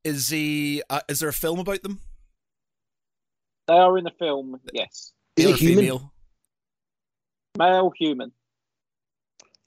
is 0.04 0.28
he? 0.28 0.82
Uh, 0.88 1.00
is 1.08 1.20
there 1.20 1.28
a 1.28 1.32
film 1.34 1.58
about 1.58 1.82
them? 1.82 2.00
They 3.66 3.74
are 3.74 3.96
in 3.98 4.04
the 4.04 4.10
film. 4.18 4.58
Yes, 4.72 5.12
Is 5.36 5.44
Male 5.46 5.54
it 5.54 5.60
human? 5.60 5.78
female? 5.84 6.10
male 7.56 7.92
human, 7.96 8.32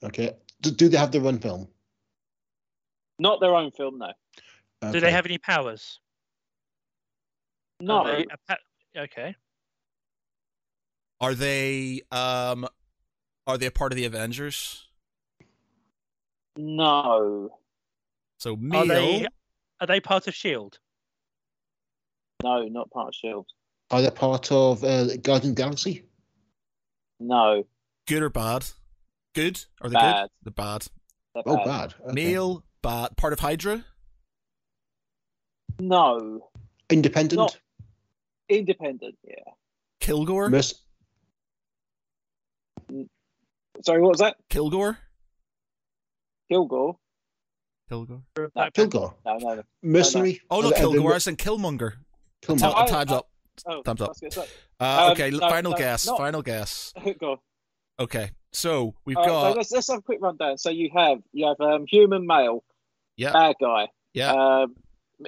Okay. 0.04 0.36
Do, 0.62 0.72
do 0.72 0.90
they 0.90 0.98
have 0.98 1.12
their 1.12 1.26
own 1.26 1.40
film? 1.40 1.68
not 3.20 3.40
their 3.40 3.56
own 3.56 3.72
film. 3.72 3.98
No, 3.98 4.12
Do 4.92 5.00
they 5.00 5.10
have 5.12 5.26
any 5.26 5.38
powers? 5.38 6.00
no, 7.80 8.04
they 8.06 8.26
pa- 8.48 8.58
okay. 8.98 9.36
Are 11.20 11.34
they? 11.36 12.02
Um, 12.12 12.68
are 13.48 13.58
they 13.58 13.66
a 13.68 13.72
part 13.72 13.92
of 13.92 13.96
the 13.96 14.06
Avengers? 14.06 14.84
no, 16.58 17.52
So 18.40 18.58
Are 18.74 18.88
they 18.88 19.28
are 19.80 19.88
they 19.88 20.00
part 20.00 20.28
of 20.28 20.34
Shield? 20.36 20.80
no, 22.44 22.64
not 22.66 22.90
part 22.92 23.10
of 23.10 23.16
Shield. 23.16 23.48
Are 23.92 24.02
they 24.02 24.10
part 24.10 24.52
of 24.52 24.84
uh, 24.84 25.16
Guardian 25.18 25.54
Galaxy? 25.54 26.04
No, 27.20 27.64
good 28.08 28.24
or 28.24 28.30
bad? 28.30 28.66
Good? 29.36 29.66
Are 29.82 29.90
they 29.90 29.94
Bad. 29.94 30.22
good? 30.24 30.30
They're 30.44 30.52
bad. 30.66 30.88
they're 31.36 31.44
Oh, 31.46 31.58
bad. 31.58 31.66
bad. 31.66 31.94
Okay. 32.06 32.14
Male, 32.14 32.64
bad. 32.82 33.16
Part 33.18 33.34
of 33.34 33.40
Hydra? 33.40 33.86
No, 35.80 36.50
Independent. 36.90 37.38
Not- 37.38 37.60
independent. 38.50 39.16
Yeah. 39.24 39.36
Kilgore? 40.00 40.50
Merc- 40.50 40.66
Sorry, 43.84 44.02
what 44.02 44.10
was 44.10 44.20
that? 44.20 44.36
Kilgore? 44.50 44.98
Kilgore? 46.50 46.98
Kilgore? 47.90 48.22
Black 48.54 48.74
Kilgore. 48.74 49.16
No, 49.26 49.38
no. 49.38 49.56
no. 49.56 49.64
Mercenary. 49.82 50.42
Oh, 50.50 50.62
no, 50.62 50.70
not 50.70 50.76
they- 50.76 50.82
are 50.84 50.88
they- 50.88 50.94
Kilgore. 50.94 51.14
I 51.14 51.18
said 51.20 51.38
Killmonger. 51.38 51.94
Killmonger. 52.42 52.74
Oh, 52.76 52.86
time's 52.88 53.12
oh, 53.12 53.16
up. 53.18 53.30
Oh, 53.66 53.82
Thumbs 53.84 54.02
I 54.02 54.06
up. 54.06 54.10
was 54.22 54.38
Uh, 54.38 54.44
Um, 54.80 55.12
okay, 55.14 55.32
l- 55.32 55.40
no, 55.40 55.50
final 55.50 55.72
no, 55.72 55.78
guess. 55.78 56.06
not- 56.06 56.18
Final 56.18 56.42
guess. 56.42 56.94
Go. 57.20 57.42
Okay, 58.00 58.30
so 58.52 58.94
we've 59.06 59.18
Uh, 59.18 59.24
so 59.24 59.28
got 59.30 59.58
let's, 59.58 59.72
let's 59.72 59.88
have 59.90 60.00
a 60.00 60.02
quick 60.04 60.20
rundown. 60.22 60.58
So 60.60 60.70
you 60.70 60.92
have 60.96 61.20
you 61.34 61.48
have 61.48 61.60
um, 61.60 61.86
human 61.88 62.28
male, 62.28 62.64
Yeah. 63.16 63.34
bad 63.34 63.56
guy, 63.60 63.88
yeah 64.14 64.32
um, 64.34 64.76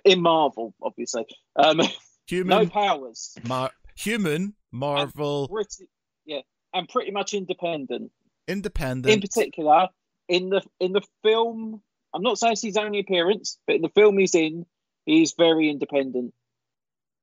in 0.06 0.22
Marvel, 0.22 0.76
obviously. 0.80 1.26
Um, 1.56 1.78
no 1.78 1.88
human, 2.28 2.70
powers, 2.70 3.36
Mar- 3.48 3.72
human, 3.96 4.54
Marvel, 4.72 5.48
pretty, 5.48 5.90
yeah, 6.26 6.42
and 6.72 6.88
pretty 6.88 7.10
much 7.10 7.34
independent. 7.34 8.12
Independent. 8.50 9.14
In 9.14 9.22
particular, 9.22 9.88
in 10.28 10.50
the 10.50 10.62
in 10.80 10.92
the 10.92 11.02
film, 11.24 11.82
I'm 12.14 12.22
not 12.22 12.38
saying 12.40 12.54
it's 12.54 12.62
his 12.62 12.78
only 12.78 13.00
appearance, 13.00 13.58
but 13.68 13.78
in 13.78 13.82
the 13.82 13.90
film 13.90 14.18
he's 14.18 14.36
in, 14.36 14.66
he's 15.06 15.34
very 15.38 15.70
independent. 15.70 16.34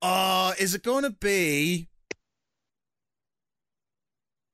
Uh, 0.02 0.54
is 0.59 0.75
it 0.75 0.83
going 0.83 1.02
to 1.04 1.11
be? 1.11 1.88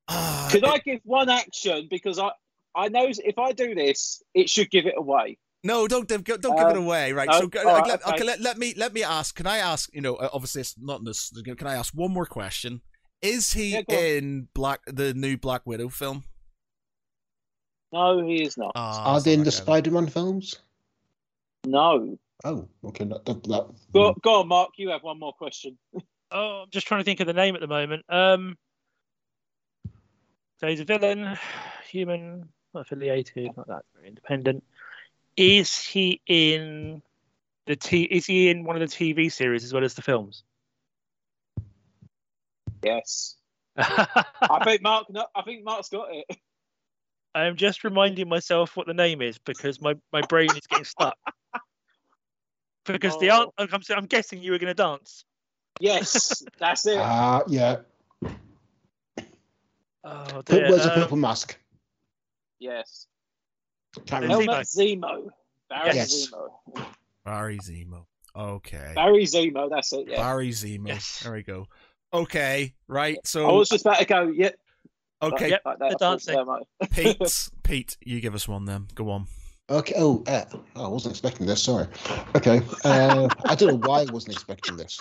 Uh, 0.09 0.49
Could 0.51 0.65
I 0.65 0.79
give 0.79 1.01
one 1.05 1.29
action 1.29 1.89
because 1.91 2.19
I 2.19 2.31
I 2.75 2.89
know 2.89 3.07
if 3.09 3.39
I 3.39 3.53
do 3.53 3.75
this, 3.75 4.23
it 4.35 4.49
should 4.49 4.71
give 4.71 4.87
it 4.87 4.95
away. 4.97 5.39
No, 5.65 5.87
don't 5.87 6.09
don't 6.09 6.25
give 6.25 6.41
don't 6.41 6.59
give 6.59 6.69
it 6.71 6.77
Um, 6.77 6.83
away, 6.85 7.13
right? 7.13 7.29
no? 7.31 7.41
so 7.41 7.47
go- 7.47 7.61
All 7.61 7.67
right, 7.67 7.87
let, 7.87 8.03
okay, 8.03 8.15
okay. 8.17 8.25
let, 8.25 8.41
let 8.41 8.59
me 8.59 8.75
let 8.77 8.93
me 8.93 9.03
ask. 9.05 9.35
Can 9.37 9.47
I 9.47 9.59
ask? 9.59 9.89
You 9.95 10.01
know, 10.01 10.17
uh, 10.17 10.29
obviously 10.33 10.61
it's 10.63 10.75
not 10.79 11.05
this. 11.05 11.31
Can 11.45 11.67
I 11.67 11.75
ask 11.75 11.95
one 11.95 12.13
more 12.13 12.27
question? 12.27 12.81
Is 13.21 13.53
he 13.53 13.85
Yeah, 13.89 13.99
in 13.99 14.49
Black 14.55 14.81
the 14.87 15.15
new 15.15 15.37
Black 15.37 15.63
Widow 15.65 15.89
film? 15.89 16.25
No, 17.93 18.27
he 18.27 18.43
is 18.43 18.57
not. 18.57 18.73
Ah, 18.75 19.15
Are 19.15 19.21
they 19.21 19.35
in 19.35 19.41
the 19.41 19.49
okay. 19.49 19.57
Spider-Man 19.57 20.09
films? 20.09 20.57
No. 21.67 22.19
Oh, 22.45 22.69
okay. 22.87 23.05
That, 23.05 23.25
that, 23.27 23.43
that, 23.45 23.67
Go, 23.93 24.15
go 24.23 24.41
on, 24.41 24.49
Mark. 24.49 24.71
You 24.77 24.91
have 24.91 25.03
one 25.03 25.19
more 25.19 25.33
question. 25.33 25.79
Oh, 26.35 26.63
I'm 26.63 26.71
just 26.71 26.87
trying 26.87 27.01
to 27.01 27.05
think 27.05 27.21
of 27.21 27.27
the 27.27 27.35
name 27.35 27.57
at 27.57 27.61
the 27.61 27.67
moment. 27.67 28.07
Um, 28.09 28.57
so 30.59 30.67
he's 30.67 30.81
a 30.81 30.85
villain, 30.87 31.37
human, 31.91 32.49
not 32.73 32.87
affiliated, 32.87 33.55
not 33.55 33.69
that 33.69 33.83
very 33.95 34.09
independent. 34.09 34.65
Is 35.37 35.77
he 35.85 36.23
in 36.27 37.03
the 37.67 37.77
T? 37.77 38.05
Is 38.05 38.25
he 38.25 38.49
in 38.49 38.65
one 38.65 38.81
of 38.81 38.81
the 38.81 38.87
TV 38.87 39.31
series 39.31 39.63
as 39.63 39.75
well 39.75 39.85
as 39.85 39.93
the 39.93 40.01
films? 40.01 40.43
Yes. 42.83 43.37
I 43.77 44.63
think 44.65 44.81
Mark. 44.81 45.11
No, 45.11 45.27
I 45.35 45.43
think 45.43 45.65
Mark's 45.65 45.91
got 45.91 46.09
it. 46.13 46.25
I'm 47.35 47.57
just 47.57 47.83
reminding 47.85 48.29
myself 48.29 48.77
what 48.77 48.87
the 48.87 48.95
name 48.95 49.23
is 49.23 49.39
because 49.39 49.81
my, 49.81 49.95
my 50.13 50.21
brain 50.29 50.51
is 50.51 50.67
getting 50.69 50.85
stuck. 50.85 51.17
Because 52.85 53.17
the 53.21 53.31
Oh. 53.31 53.53
answer, 53.59 53.75
I'm, 53.95 53.99
I'm 53.99 54.07
guessing 54.07 54.43
you 54.43 54.51
were 54.51 54.59
going 54.59 54.67
to 54.67 54.75
dance. 54.75 55.25
Yes, 55.79 56.43
that's 56.59 56.85
it. 56.85 56.99
Ah, 56.99 57.43
yeah. 57.47 57.77
Oh 60.05 60.25
Put, 60.35 60.47
dear. 60.47 60.69
where's 60.69 60.83
the 60.83 60.93
um, 60.95 61.01
purple 61.01 61.17
mask? 61.17 61.57
yes. 62.59 63.07
Can't 64.07 64.25
Zemo. 64.25 64.29
Helmut 64.31 64.67
Zemo. 64.67 65.29
Baron 65.69 65.95
Yes. 65.97 66.27
Zemo. 66.29 66.85
Baron 67.25 67.59
Zemo. 67.59 68.05
Okay, 68.35 68.93
Baron 68.95 69.21
Zemo. 69.21 69.69
That's 69.71 69.93
it. 69.93 70.07
Yeah. 70.09 70.17
Baron 70.17 70.49
Zemo. 70.49 70.89
Yes. 70.89 71.21
There 71.23 71.33
we 71.35 71.43
go. 71.43 71.67
Okay, 72.13 72.75
right. 72.89 73.19
So 73.25 73.49
I 73.49 73.53
was 73.53 73.69
just 73.69 73.85
about 73.85 73.99
to 73.99 74.05
go. 74.07 74.27
Yep. 74.29 74.57
Okay, 75.23 75.51
Yep, 75.51 75.63
Like 75.65 75.79
that. 75.79 75.91
the 75.91 75.97
dancing. 75.99 76.47
Pete, 76.91 77.51
Pete, 77.63 77.97
you 78.05 78.21
give 78.21 78.35
us 78.35 78.47
one 78.49 78.65
then. 78.65 78.89
Go 78.95 79.11
on. 79.11 79.27
Okay. 79.71 79.95
Oh, 79.97 80.23
uh, 80.27 80.45
I 80.77 80.89
wasn't 80.89 81.13
expecting 81.15 81.47
this. 81.47 81.63
Sorry. 81.63 81.87
Okay. 82.35 82.61
Uh, 82.85 83.29
I 83.47 83.55
don't 83.55 83.69
know 83.69 83.89
why 83.89 84.01
I 84.01 84.07
wasn't 84.13 84.35
expecting 84.35 84.77
this. 84.77 84.99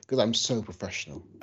Because 0.00 0.18
I'm 0.18 0.34
so 0.34 0.62
professional. 0.62 1.24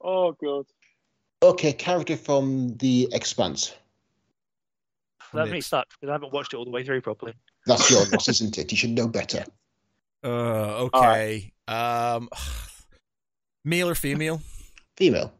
oh 0.00 0.32
god. 0.32 0.66
Okay, 1.42 1.72
character 1.72 2.16
from 2.16 2.76
The 2.76 3.08
Expanse. 3.12 3.74
That 5.32 5.48
makes 5.48 5.66
stuck 5.66 5.88
because 5.90 6.10
I 6.10 6.12
haven't 6.12 6.32
watched 6.32 6.54
it 6.54 6.56
all 6.56 6.64
the 6.64 6.70
way 6.70 6.84
through 6.84 7.00
properly. 7.00 7.34
That's 7.66 7.90
your 7.90 8.04
loss, 8.06 8.28
isn't 8.28 8.56
it? 8.56 8.70
You 8.70 8.78
should 8.78 8.90
know 8.90 9.08
better. 9.08 9.44
Uh, 10.24 10.88
okay. 10.94 11.52
Um, 11.68 12.28
male 13.64 13.88
or 13.90 13.94
female? 13.94 14.40
Female. 14.96 15.32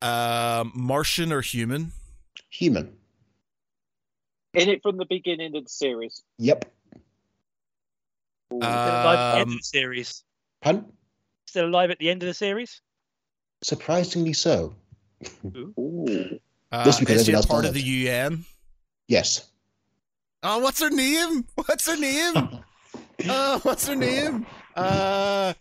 Um, 0.00 0.72
Martian 0.74 1.32
or 1.32 1.40
human? 1.42 1.92
Human. 2.50 2.92
In 4.54 4.68
it 4.68 4.82
from 4.82 4.96
the 4.98 5.06
beginning 5.06 5.56
of 5.56 5.64
the 5.64 5.70
series. 5.70 6.22
Yep. 6.38 6.64
Ooh. 8.52 8.58
Still 8.58 8.68
alive 8.68 9.18
at 9.18 9.32
the 9.32 9.38
end 9.38 9.42
Um, 9.42 9.52
of 9.52 9.58
the 9.58 9.62
series. 9.64 10.24
Pun? 10.60 10.92
Still 11.46 11.66
alive 11.68 11.90
at 11.90 11.98
the 11.98 12.10
end 12.10 12.22
of 12.22 12.26
the 12.26 12.34
series. 12.34 12.80
Surprisingly 13.62 14.32
so. 14.32 14.74
Ooh. 15.46 16.38
Uh, 16.72 16.84
Just 16.84 17.00
because 17.00 17.20
is 17.20 17.26
she 17.26 17.32
a 17.32 17.42
part 17.42 17.64
of 17.64 17.74
died. 17.74 17.82
the 17.82 17.86
UN? 17.86 18.44
Yes. 19.08 19.48
Oh, 20.42 20.58
what's 20.58 20.80
her 20.80 20.90
name? 20.90 21.44
What's 21.54 21.86
her 21.86 21.96
name? 21.96 22.34
Oh, 23.28 23.58
what's 23.62 23.86
her 23.88 23.94
name? 23.96 24.46
Uh, 24.76 25.52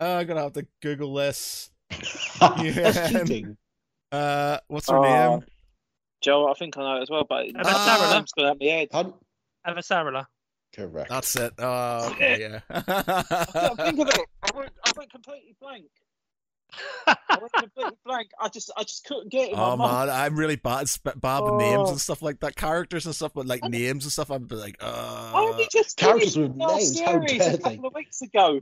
uh, 0.00 0.04
I'm 0.04 0.26
gonna 0.26 0.42
have 0.42 0.52
to 0.54 0.66
Google 0.80 1.14
this. 1.14 1.70
That's 2.40 3.10
cheating. 3.10 3.56
Uh, 4.10 4.58
what's 4.68 4.88
her 4.90 4.98
Uh, 4.98 5.30
name? 5.30 5.44
Joe, 6.22 6.48
I 6.50 6.54
think 6.54 6.76
I 6.78 6.82
know 6.82 6.98
it 6.98 7.02
as 7.02 7.10
well, 7.10 7.24
but 7.28 7.46
Emma 7.48 7.62
Ah. 7.64 7.98
Sarah. 7.98 8.14
name's 8.14 8.32
gonna 8.32 8.48
have 8.48 8.60
my 8.60 8.66
head. 8.66 8.90
Pun? 8.90 9.14
Avasarala. 9.66 10.26
Correct. 10.74 11.10
That's 11.10 11.36
it. 11.36 11.52
Oh, 11.58 12.10
okay, 12.12 12.40
yeah. 12.40 12.60
I 12.70 13.74
think 13.76 13.98
of 14.00 14.08
it. 14.08 14.20
I 14.42 14.56
went, 14.56 14.72
I 14.86 14.92
went 14.96 15.10
completely 15.10 15.54
blank. 15.60 15.84
I 17.06 17.16
went 17.40 17.52
completely 17.52 17.96
blank. 18.04 18.28
I 18.40 18.48
just, 18.48 18.70
I 18.76 18.82
just 18.82 19.04
couldn't 19.04 19.30
get 19.30 19.48
it. 19.48 19.52
in 19.52 19.56
my 19.58 19.64
Oh 19.72 19.76
mind. 19.76 20.08
man, 20.08 20.16
I'm 20.20 20.36
really 20.38 20.56
bad 20.56 20.82
at 20.82 20.88
sp- 20.88 21.16
bad 21.20 21.40
with 21.40 21.54
names 21.54 21.88
Oh. 21.88 21.92
and 21.92 22.00
stuff 22.00 22.22
like 22.22 22.40
that. 22.40 22.56
Characters 22.56 23.06
and 23.06 23.14
stuff, 23.14 23.32
but 23.34 23.46
like 23.46 23.62
names 23.64 24.04
and 24.04 24.12
stuff, 24.12 24.30
I'm 24.30 24.46
like, 24.50 24.76
I 24.82 24.86
uh. 24.86 25.32
only 25.34 25.68
just 25.70 25.96
characters 25.96 26.36
with 26.36 26.54
names, 26.54 26.98
how 27.00 27.18
dare 27.18 27.22
a 27.22 27.56
they? 27.56 27.58
couple 27.58 27.86
of 27.86 27.94
weeks 27.94 28.22
ago. 28.22 28.60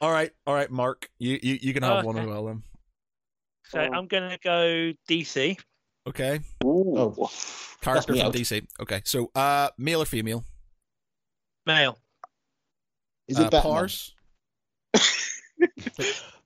All 0.00 0.10
right, 0.10 0.30
all 0.46 0.54
right, 0.54 0.70
Mark, 0.70 1.10
you 1.18 1.38
you, 1.42 1.58
you 1.60 1.74
can 1.74 1.82
have 1.82 2.04
one 2.04 2.16
as 2.16 2.22
Okay. 2.22 2.30
well 2.32 2.46
then. 2.46 2.62
So 3.68 3.80
Oh. 3.80 3.92
I'm 3.96 4.06
going 4.06 4.30
to 4.30 4.38
go 4.42 4.92
DC. 5.08 5.58
Okay, 6.08 6.40
Ooh. 6.64 6.94
Oh. 6.96 7.30
character 7.82 8.14
from 8.14 8.22
out. 8.26 8.32
DC. 8.34 8.66
Okay, 8.80 9.02
so 9.04 9.30
uh, 9.34 9.68
male 9.78 10.02
or 10.02 10.06
female? 10.06 10.44
Male. 11.66 11.98
Is 13.28 13.38
uh, 13.38 13.42
it 13.42 13.50
Batman? 13.50 13.62
Pars? 13.72 14.14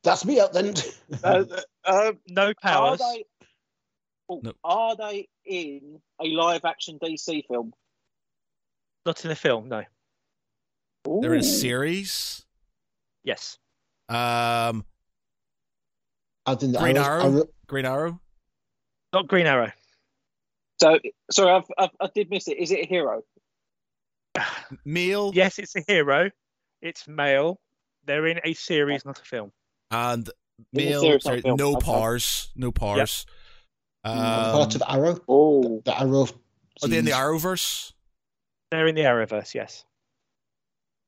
That's 0.05 0.25
me 0.25 0.39
up 0.41 0.53
then. 0.53 0.75
Uh, 1.25 1.45
uh, 1.85 2.13
No 2.29 2.49
are 2.49 2.55
powers. 2.63 2.99
they? 3.01 3.25
oh, 4.29 4.41
No. 4.43 4.53
Are 4.63 4.97
they 4.97 5.29
in 5.45 6.01
a 6.21 6.27
live-action 6.27 6.99
DC 7.03 7.47
film? 7.49 7.73
Not 9.07 9.25
in 9.25 9.31
a 9.31 9.35
film. 9.35 9.69
No. 9.69 9.83
They're 11.21 11.35
in 11.35 11.41
a 11.41 11.43
series. 11.43 12.45
Yes. 13.25 13.59
Um, 14.09 14.85
As 16.47 16.63
in 16.63 16.73
the 16.73 16.79
Green 16.79 16.97
arrows- 16.97 17.07
Arrow? 17.25 17.33
arrow- 17.37 17.49
Green 17.67 17.85
Arrow. 17.87 18.21
Not 19.13 19.29
Green 19.29 19.47
Arrow. 19.47 19.73
So, 20.81 20.99
sorry, 21.31 21.53
I've, 21.53 21.65
I've, 21.79 21.91
I 22.01 22.09
did 22.15 22.31
miss 22.31 22.49
it. 22.49 22.59
Is 22.59 22.71
it 22.73 22.81
a 22.81 22.87
hero? 22.87 23.23
Male 24.85 25.31
Yes, 25.35 25.59
it's 25.59 25.77
a 25.77 25.83
hero. 25.87 26.31
It's 26.83 27.07
male. 27.07 27.61
They're 28.07 28.27
in 28.27 28.41
a 28.45 28.53
series, 28.55 29.05
not 29.05 29.19
a 29.19 29.23
film. 29.23 29.53
And 29.95 30.31
male. 30.73 31.21
Sorry, 31.21 31.43
no 31.45 31.77
Okay. 31.77 31.85
powers. 31.85 32.51
No 32.57 32.73
powers. 32.73 33.27
part 34.05 34.17
Um, 34.19 34.61
of 34.61 34.83
Arrow. 34.89 35.19
Oh, 35.29 35.83
The 35.85 35.99
Arrow. 35.99 36.27
are 36.83 36.89
they 36.89 36.99
in 36.99 37.05
the 37.05 37.13
series. 37.13 37.43
Arrowverse? 37.43 37.93
They're 38.71 38.87
in 38.87 38.95
the 38.95 39.03
Arrowverse. 39.03 39.55
Yes. 39.55 39.85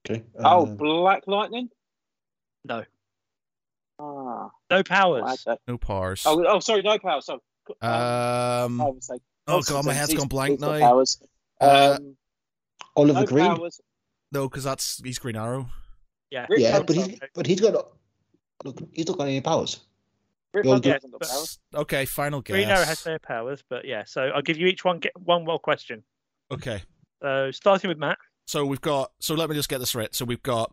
Okay. 0.08 0.24
oh, 0.38 0.62
um, 0.62 0.76
Black 0.76 1.24
Lightning. 1.26 1.68
No. 2.64 2.84
Ah, 3.98 4.50
No 4.70 4.82
powers. 4.82 5.44
okay. 5.46 5.58
No 5.66 5.78
powers. 5.78 6.22
Oh, 6.26 6.44
oh, 6.46 6.60
sorry, 6.60 6.82
no 6.82 6.98
powers. 6.98 7.26
So, 7.26 7.40
um, 7.82 7.90
Um. 7.92 8.80
I 8.80 8.84
would 8.88 9.04
say- 9.04 9.18
Oh 9.48 9.62
god, 9.62 9.84
my 9.84 9.92
head's 9.92 10.10
he's- 10.10 10.18
gone 10.18 10.28
blank 10.28 10.52
he's 10.52 10.60
got 10.60 10.72
now. 10.78 10.86
Powers. 10.88 11.22
Uh, 11.60 11.96
Um, 12.00 12.16
Oliver 12.96 13.20
no 13.20 13.26
Green. 13.26 13.46
powers. 13.56 13.80
No, 14.32 14.48
because 14.48 14.64
that's 14.64 14.98
he's 15.02 15.18
Green 15.18 15.36
Arrow. 15.36 15.68
Yeah. 16.30 16.46
Yeah, 16.50 16.82
but 16.82 16.96
he's 16.96 17.18
but 17.34 17.46
he's 17.46 17.60
got 17.60 17.88
look. 18.64 18.80
He's 18.92 19.06
not 19.08 19.18
got 19.18 19.28
any 19.28 19.40
powers. 19.40 19.80
Rick 20.54 20.64
Well, 20.64 20.74
Hunter 20.74 20.88
yeah, 20.88 20.94
hasn't 20.94 21.12
got 21.12 21.20
but- 21.20 21.28
powers. 21.28 21.58
Okay, 21.74 22.04
final 22.06 22.40
guess. 22.40 22.54
Green 22.54 22.68
Arrow 22.68 22.84
has 22.84 23.04
no 23.04 23.18
powers, 23.18 23.62
but 23.68 23.84
yeah. 23.84 24.04
So 24.04 24.22
I'll 24.34 24.42
give 24.42 24.56
you 24.56 24.66
each 24.66 24.84
one 24.84 24.98
get 24.98 25.12
one 25.18 25.44
more 25.44 25.58
question. 25.58 26.02
Okay, 26.50 26.82
So 27.22 27.50
starting 27.50 27.88
with 27.88 27.98
Matt. 27.98 28.18
so 28.46 28.64
we've 28.64 28.80
got. 28.80 29.12
So 29.20 29.34
let 29.34 29.48
me 29.50 29.56
just 29.56 29.68
get 29.68 29.78
this 29.78 29.94
right. 29.94 30.14
So 30.14 30.24
we've 30.24 30.42
got 30.42 30.72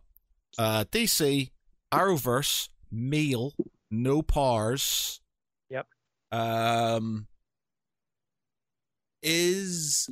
uh 0.57 0.85
DC, 0.91 1.49
Arrowverse, 1.91 2.69
male, 2.91 3.53
no 3.91 4.21
powers. 4.21 5.19
Yep. 5.69 5.87
Um. 6.31 7.27
Is 9.21 10.07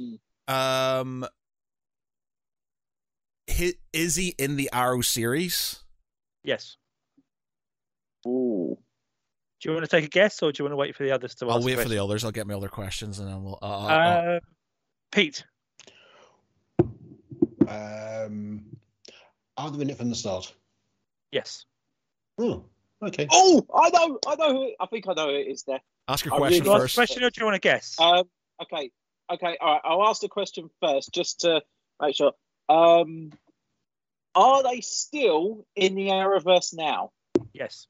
Hmm. 0.48 0.54
um. 0.54 1.26
Hi, 3.50 3.74
is 3.94 4.16
he 4.16 4.30
in 4.38 4.56
the 4.56 4.70
Arrow 4.74 5.02
series? 5.02 5.84
Yes. 6.44 6.78
Ooh. 8.28 8.78
Do 9.62 9.70
you 9.70 9.76
want 9.76 9.86
to 9.86 9.96
take 9.96 10.06
a 10.06 10.10
guess, 10.10 10.42
or 10.42 10.52
do 10.52 10.62
you 10.62 10.66
want 10.66 10.74
to 10.74 10.78
wait 10.78 10.96
for 10.96 11.04
the 11.04 11.12
others 11.12 11.36
to 11.36 11.46
I'll 11.46 11.58
ask 11.58 11.66
wait 11.66 11.80
for 11.80 11.88
the 11.88 12.00
others. 12.04 12.26
I'll 12.26 12.32
get 12.32 12.48
my 12.48 12.56
other 12.56 12.68
questions 12.68 13.20
and 13.20 13.28
then 13.28 13.44
we'll. 13.44 13.60
Uh, 13.62 13.66
uh, 13.66 14.40
Pete. 15.12 15.44
Um, 17.68 18.66
are 19.58 19.72
they 19.72 19.82
in 19.82 19.90
it 19.92 19.98
from 19.98 20.10
the 20.10 20.16
start? 20.16 20.52
Yes. 21.32 21.66
Oh, 22.40 22.66
okay. 23.04 23.28
Oh, 23.32 23.66
I 23.76 23.90
know, 23.90 24.20
I 24.28 24.36
know 24.36 24.54
who. 24.54 24.72
I 24.80 24.86
think 24.88 25.08
I 25.08 25.14
know 25.14 25.28
who 25.28 25.36
it 25.36 25.48
is. 25.48 25.64
There. 25.64 25.80
ask 26.08 26.26
your 26.26 26.36
question 26.36 26.64
Do 26.64 26.66
you 26.66 26.72
want 26.72 26.82
a 26.82 26.84
first. 26.86 26.96
question, 26.96 27.24
or 27.24 27.30
do 27.30 27.40
you 27.40 27.46
want 27.46 27.56
to 27.56 27.60
guess? 27.62 28.00
Um. 28.00 28.24
Okay. 28.64 28.92
Okay. 29.32 29.58
All 29.62 29.74
right. 29.74 29.82
I'll 29.84 30.08
ask 30.08 30.22
the 30.22 30.28
question 30.28 30.70
first, 30.82 31.14
just 31.14 31.42
to 31.42 31.62
make 32.02 32.16
sure. 32.16 32.34
Um. 32.68 33.32
Are 34.34 34.64
they 34.64 34.82
still 34.82 35.66
in 35.76 35.94
the 35.94 36.08
Arrowverse 36.08 36.74
now? 36.74 37.12
yes. 37.54 37.88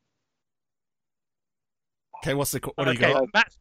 Okay, 2.24 2.34
what's 2.34 2.52
the 2.52 2.60
qu- 2.60 2.72
what 2.76 2.86
do 2.86 2.92
you 2.92 2.98
okay, 2.98 3.14
got? 3.14 3.28
Matt. 3.34 3.54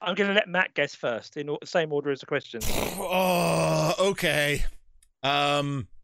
I'm 0.00 0.14
going 0.14 0.28
to 0.28 0.34
let 0.34 0.48
Matt 0.48 0.72
guess 0.74 0.94
first 0.94 1.36
in 1.36 1.46
the 1.46 1.58
same 1.64 1.92
order 1.92 2.10
as 2.10 2.20
the 2.20 2.26
questions. 2.26 2.66
Oh, 3.02 3.94
okay. 3.98 4.64
Um. 5.22 5.88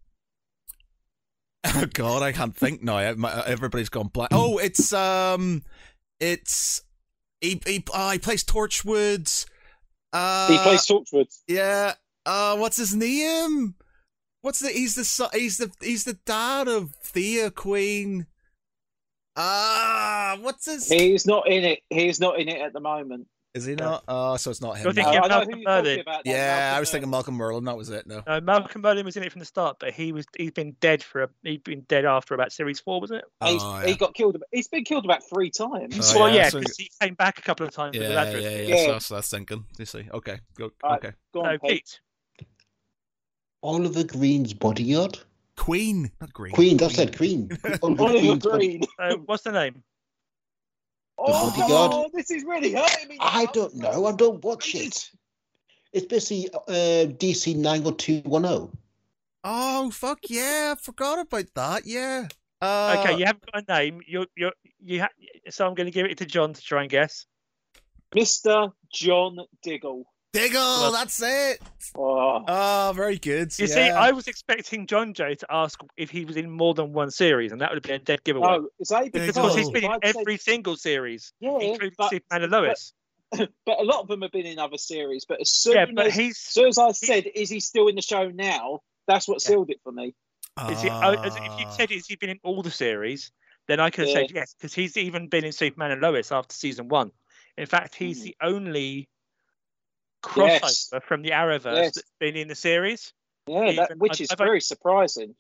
Oh 1.69 1.85
God, 1.93 2.23
I 2.23 2.31
can't 2.31 2.55
think 2.57 2.85
now. 2.85 2.99
Everybody's 2.99 3.89
gone 3.89 4.07
black. 4.07 4.29
Oh, 4.33 4.59
it's 4.59 4.93
um, 4.93 5.65
it's 6.21 6.81
he 7.41 7.61
he, 7.67 7.85
uh, 7.93 8.13
he 8.13 8.19
plays 8.21 8.45
Torchwood. 8.45 9.47
Uh, 10.13 10.49
he 10.49 10.59
plays 10.59 10.87
Torchwood. 10.87 11.27
Yeah. 11.49 11.95
Uh, 12.25 12.57
what's 12.57 12.77
his 12.77 12.95
name? 12.95 13.75
What's 14.43 14.61
the? 14.61 14.69
He's 14.69 14.95
the 14.95 15.05
son- 15.05 15.31
he's 15.33 15.59
the 15.59 15.73
he's 15.81 16.05
the 16.05 16.19
dad 16.25 16.69
of 16.69 16.95
Thea 17.03 17.51
Queen. 17.51 18.27
Ah, 19.37 20.39
what's 20.41 20.67
his? 20.67 20.89
He's 20.89 21.27
not 21.27 21.49
in 21.49 21.65
it. 21.65 21.81
He's 21.91 22.21
not 22.21 22.39
in 22.41 22.49
it 22.49 22.61
at 22.61 22.73
the 22.73 22.81
moment. 22.81 23.27
Is 23.55 23.65
he 23.65 23.75
not? 23.75 24.05
Oh, 24.07 24.37
so 24.37 24.51
it's 24.51 24.61
not 24.61 24.77
him. 24.77 24.85
You're 24.85 24.93
thinking- 24.93 25.15
I 25.17 25.29
Malcolm 25.29 25.51
who 25.55 25.59
you're 25.61 25.65
talking 25.65 25.85
Merlyn. 25.97 26.01
about. 26.03 26.27
now, 26.27 26.33
Yeah, 26.33 26.47
Malcolm 26.59 26.77
I 26.77 26.81
was 26.81 26.91
thinking 26.91 27.11
Malcolm 27.11 27.39
Merlyn. 27.39 27.65
That 27.65 27.77
was 27.79 27.89
it. 27.89 28.07
No. 28.07 28.23
No, 28.27 28.41
Malcolm 28.43 28.83
Merlyn 28.83 29.05
was 29.07 29.17
in 29.17 29.23
it 29.23 29.33
from 29.33 29.39
the 29.39 29.47
start, 29.47 29.79
but 29.81 29.95
he 29.95 30.13
was 30.13 30.27
he's 30.37 30.51
been 30.51 30.77
dead 30.81 31.03
for 31.03 31.23
a 31.23 31.29
he'd 31.43 31.65
been 31.65 31.81
dead 31.89 32.05
after 32.05 32.35
about 32.35 32.53
series 32.53 32.81
four, 32.81 33.01
wasn't 33.01 33.21
it? 33.21 33.25
He's, 33.47 33.63
Oh, 33.65 33.79
He 33.79 33.95
got 33.95 34.13
killed. 34.15 34.37
He's 34.53 34.69
been 34.69 34.85
killed 34.85 35.07
about 35.07 35.23
three 35.27 35.51
times. 35.51 36.15
Oh, 36.15 36.21
well, 36.21 36.29
yeah, 36.29 36.35
yeah, 36.35 36.49
so- 36.51 36.59
because 36.59 36.77
he 36.77 36.91
came 37.01 37.15
back 37.15 37.39
a 37.39 37.43
couple 37.43 37.65
of 37.67 37.73
times 37.73 37.97
with 37.97 38.03
Yeah, 38.03 38.09
the 38.09 38.15
yeah, 38.15 38.25
yeah, 38.39 38.49
thing. 38.57 38.69
yeah. 38.69 38.75
Yeah. 38.77 38.85
So 38.87 38.93
that's, 38.93 39.09
that's 39.09 39.31
thinking. 39.31 39.65
You 39.79 39.87
see? 39.87 40.07
Okay, 40.13 40.39
go. 40.59 40.71
Alright. 40.85 41.05
Okay. 41.05 41.15
Go 41.33 41.43
So 41.43 41.49
on, 41.49 41.59
Pete. 41.61 42.01
Pete, 42.39 42.47
Oliver 43.63 44.05
Green's 44.05 44.53
bodyguard. 44.53 45.19
Queen, 45.57 46.11
not 46.21 46.33
Green. 46.33 46.53
Queen. 46.55 46.77
That's 46.77 46.95
said 46.95 47.17
Queen. 47.17 47.51
Oliver 47.83 48.03
Oliver 48.03 48.51
Green. 48.51 48.83
uh, 48.99 49.17
what's 49.25 49.43
the 49.43 49.53
name? 49.53 49.83
Oh, 51.19 51.51
bodyguard. 51.51 51.91
no, 51.91 52.11
this 52.13 52.31
is 52.31 52.45
really 52.45 52.73
hurting 52.73 53.09
me. 53.09 53.17
I 53.21 53.47
don't 53.47 53.75
know. 53.75 54.07
I 54.07 54.13
don't 54.13 54.45
watch 54.45 54.75
it. 54.75 55.11
It's 55.93 56.07
basically 56.07 56.51
uh, 56.53 57.07
DC 57.17 57.57
nine 57.57 57.83
one 57.83 57.97
two 57.97 58.21
one 58.25 58.43
zero. 58.43 58.71
Oh 59.43 59.91
fuck 59.91 60.19
yeah! 60.29 60.75
I 60.77 60.81
forgot 60.81 61.21
about 61.21 61.47
that. 61.55 61.87
Yeah. 61.87 62.29
Uh, 62.61 62.97
okay, 62.99 63.19
you 63.19 63.25
haven't 63.25 63.51
got 63.51 63.65
a 63.67 63.73
name. 63.73 64.01
You're 64.07 64.27
you're 64.37 64.53
you 64.81 65.01
ha- 65.03 65.09
so 65.49 65.67
I'm 65.67 65.75
going 65.75 65.87
to 65.87 65.91
give 65.93 66.07
it 66.07 66.19
to 66.19 66.27
John 66.27 66.53
to 66.53 66.61
try 66.61 66.83
and 66.83 66.91
guess. 66.91 67.27
Mr. 68.15 68.73
John 68.93 69.39
Diggle. 69.63 70.05
Diggle. 70.37 70.61
Well- 70.61 70.93
that's 70.93 71.21
it. 71.23 71.61
Oh, 71.97 72.45
Oh, 72.47 72.93
very 72.95 73.19
good. 73.19 73.57
You 73.59 73.67
yeah. 73.67 73.75
see, 73.75 73.81
I 73.91 74.11
was 74.11 74.29
expecting 74.29 74.87
John 74.87 75.15
Jay 75.15 75.35
to 75.37 75.47
ask 75.51 75.81
if 75.97 76.11
he 76.11 76.25
was 76.25 76.37
in 76.37 76.51
more 76.51 76.75
than 76.75 76.93
one 76.93 77.11
series, 77.11 77.53
and 77.53 77.61
that 77.61 77.71
would 77.71 77.77
have 77.77 77.83
been 77.83 78.01
a 78.01 78.05
dead 78.05 78.23
giveaway. 78.25 78.59
no, 78.59 78.69
it's 78.79 78.91
A 78.91 79.05
Diggle. 79.09 79.27
because 79.27 79.55
he's 79.57 79.71
been 79.71 79.85
in 79.85 79.91
I'd 79.91 80.05
say- 80.05 80.21
every 80.21 80.37
single 80.37 80.77
series, 80.77 81.33
yeah, 81.41 81.59
including 81.61 81.95
but, 81.97 82.11
Superman 82.11 82.43
and 82.43 82.53
Lois. 82.53 82.93
but 83.33 83.49
a 83.81 83.83
lot 83.85 84.01
of 84.01 84.09
them 84.09 84.23
have 84.23 84.33
been 84.33 84.47
in 84.47 84.59
other 84.59 84.79
series. 84.79 85.25
But 85.25 85.41
as 85.41 85.51
soon, 85.51 85.75
yeah, 85.75 85.87
but 85.95 86.07
as, 86.09 86.15
he's 86.15 86.33
as 86.33 86.53
soon 86.53 86.69
as 86.69 86.79
I 86.79 86.93
said, 86.93 87.27
"Is 87.35 87.49
he 87.51 87.61
still 87.61 87.89
in 87.89 87.95
the 87.97 88.03
show 88.03 88.29
now?" 88.31 88.81
That's 89.07 89.27
what 89.29 89.43
Yeah. 89.43 89.49
sealed 89.49 89.71
it 89.71 89.81
for 89.85 89.93
me. 89.93 90.15
Is 90.71 90.83
he, 90.83 90.89
oh, 90.91 91.13
as- 91.13 91.37
if 91.37 91.43
Ah. 91.43 91.59
you 91.59 91.67
said 91.77 91.91
has 91.91 92.07
he 92.07 92.17
been 92.17 92.31
in 92.31 92.41
all 92.43 92.63
the 92.63 92.71
series, 92.71 93.31
then 93.69 93.79
I 93.81 93.91
could 93.91 94.07
have 94.09 94.13
said 94.15 94.31
yes, 94.35 94.55
because 94.55 94.75
he's 94.75 94.97
even 94.97 95.29
been 95.29 95.45
in 95.45 95.53
Superman 95.53 95.93
and 95.93 96.01
Lois 96.01 96.31
after 96.33 96.55
season 96.55 96.89
one. 96.89 97.11
In 97.57 97.67
fact, 97.67 97.95
he's 97.95 98.19
Hmm. 98.19 98.25
the 98.25 98.37
only 98.43 99.09
crossover 100.27 100.61
Yes. 100.63 100.91
from 101.07 101.23
the 101.23 101.31
Arrowverse 101.31 101.77
Yes. 101.77 101.95
that's 101.95 102.11
been 102.21 102.37
in 102.37 102.49
the 102.49 102.55
series. 102.55 103.13
Yeah, 103.47 103.73
that, 103.73 103.99
which 103.99 104.13
I've- 104.15 104.25
is 104.25 104.31
I've- 104.33 104.43
very 104.43 104.61
surprising. 104.61 105.35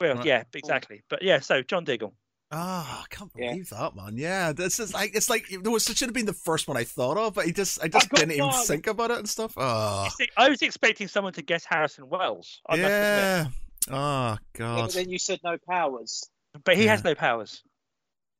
Well, 0.00 0.16
Right. 0.16 0.24
yeah, 0.26 0.42
exactly. 0.54 1.02
But 1.08 1.22
yeah, 1.22 1.40
so 1.40 1.62
John 1.62 1.84
Diggle. 1.84 2.14
Ah, 2.52 3.02
I 3.04 3.14
can't 3.14 3.30
Yeah. 3.36 3.50
believe 3.52 3.68
that, 3.70 3.94
man. 3.94 4.16
Yeah, 4.16 4.52
this 4.52 4.80
is 4.80 4.92
like 4.92 5.14
it's 5.14 5.30
like 5.30 5.46
there 5.48 5.70
was 5.70 5.88
it 5.88 5.96
should 5.96 6.08
have 6.08 6.14
been 6.14 6.26
the 6.26 6.32
first 6.32 6.66
one 6.68 6.76
I 6.76 6.84
thought 6.84 7.16
of, 7.16 7.34
but 7.34 7.46
I 7.46 7.50
just 7.52 7.80
I 7.82 7.88
just 7.88 8.08
got 8.08 8.18
didn't 8.20 8.32
even 8.32 8.48
one. 8.48 8.66
think 8.66 8.86
about 8.88 9.10
it 9.12 9.18
and 9.18 9.28
stuff. 9.28 9.52
Oh, 9.56 10.08
see, 10.18 10.28
I 10.36 10.48
was 10.48 10.60
expecting 10.62 11.06
someone 11.06 11.32
to 11.34 11.42
guess 11.42 11.64
Harrison 11.64 12.08
Wells. 12.08 12.60
I 12.68 12.72
must 12.76 12.80
yeah. 12.80 13.46
Oh 13.88 13.92
Yeah, 13.94 14.36
god. 14.54 14.86
but 14.86 14.94
then 14.94 15.10
you 15.10 15.18
said 15.18 15.40
no 15.44 15.58
powers. 15.68 16.28
But 16.64 16.76
he 16.76 16.86
has 16.86 17.04
no 17.04 17.14
powers. 17.14 17.62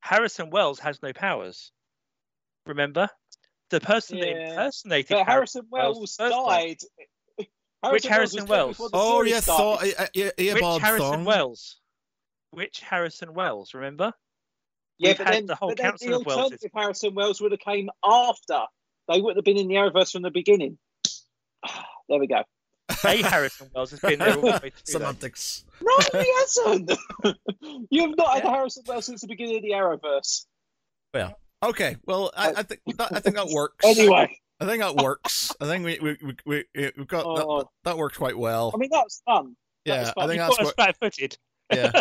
Harrison 0.01 0.51
Wells 0.51 0.79
has 0.81 1.01
no 1.03 1.13
powers. 1.13 1.71
Remember? 2.67 3.09
The 3.71 3.81
person 3.81 4.19
that 4.21 4.29
impersonated 4.29 5.09
But 5.17 5.27
Harrison 5.27 5.63
Wells 5.71 5.97
Wells 5.99 6.17
first 6.17 6.35
time. 6.35 6.47
died. 6.47 6.77
Which 7.93 8.07
Harrison 8.07 8.41
was 8.43 8.49
dead 8.49 8.51
Wells? 8.51 8.91
Oh 8.93 9.23
yes, 9.23 9.33
yeah, 9.33 9.41
started. 9.55 9.95
thought 9.97 10.11
yeah, 10.15 10.31
yeah, 10.37 10.55
Which 10.55 10.83
Harrison 10.83 11.11
Thong. 11.11 11.25
Wells? 11.25 11.77
Which 12.51 12.81
Harrison 12.81 13.33
Wells? 13.35 13.73
Remember? 13.75 14.13
Yeah, 14.99 15.11
We've 15.11 15.19
but 15.19 15.27
had 15.29 15.35
then, 15.37 15.47
the 15.47 15.55
whole 15.55 15.69
but 15.71 15.79
then 15.79 15.91
council 15.93 16.09
the 16.11 16.17
of 16.17 16.27
Wells. 16.27 16.39
alternative 16.41 16.71
Harrison 16.75 17.15
Wells 17.15 17.41
would 17.41 17.53
have 17.53 17.61
came 17.61 17.89
after. 18.05 18.61
They 19.09 19.21
wouldn't 19.21 19.39
have 19.39 19.45
been 19.45 19.57
in 19.57 19.69
the 19.69 19.77
Arrowverse 19.77 20.13
from 20.13 20.23
the 20.23 20.31
beginning. 20.31 20.79
There 22.09 22.19
we 22.19 22.27
go. 22.27 22.43
A 23.05 23.23
Harrison 23.23 23.71
Wells 23.73 23.93
has 23.93 24.01
been 24.01 24.19
there 24.19 24.35
all 24.35 24.41
the 24.41 24.47
way 24.51 24.59
through. 24.59 24.71
though. 24.71 24.99
Semantics. 24.99 25.65
No, 25.81 25.97
he 26.21 26.33
hasn't. 26.41 26.93
you 27.89 28.01
have 28.09 28.17
not 28.17 28.35
had 28.35 28.43
Harrison 28.43 28.83
Wells 28.89 29.05
since 29.07 29.21
the 29.21 29.29
beginning 29.29 29.59
of 29.59 29.63
the 29.63 29.71
Arrowverse. 29.71 30.45
Okay, 31.63 31.97
well 32.07 32.31
I, 32.37 32.49
uh, 32.51 32.55
I 32.59 32.63
think 32.63 32.81
that, 32.97 33.13
I 33.13 33.21
think 33.21 33.37
that 33.37 33.49
works. 33.53 33.85
Anyway, 33.85 34.39
I 34.61 34.67
think 34.67 34.83
that 34.83 34.97
works. 34.97 35.55
I 35.61 35.67
think 35.67 35.85
we 35.85 35.99
we 36.01 36.17
we, 36.47 36.65
we 36.75 36.91
we've 36.97 37.07
got 37.07 37.25
Oh. 37.27 37.59
that, 37.59 37.67
that 37.85 37.99
works 37.99 38.17
quite 38.17 38.37
well. 38.39 38.71
I 38.75 38.79
mean 38.79 38.91
that 38.93 39.03
was 39.05 39.23
fun. 39.27 39.57
that 39.87 39.99
was 39.99 40.07
yeah, 40.09 40.13
fun. 40.15 40.25
I 40.25 40.27
think 40.27 40.39
You've 40.41 40.57
that's 40.57 40.65
what, 40.65 40.75
flat 40.77 40.97
footed. 41.01 41.39
yeah. 41.73 42.01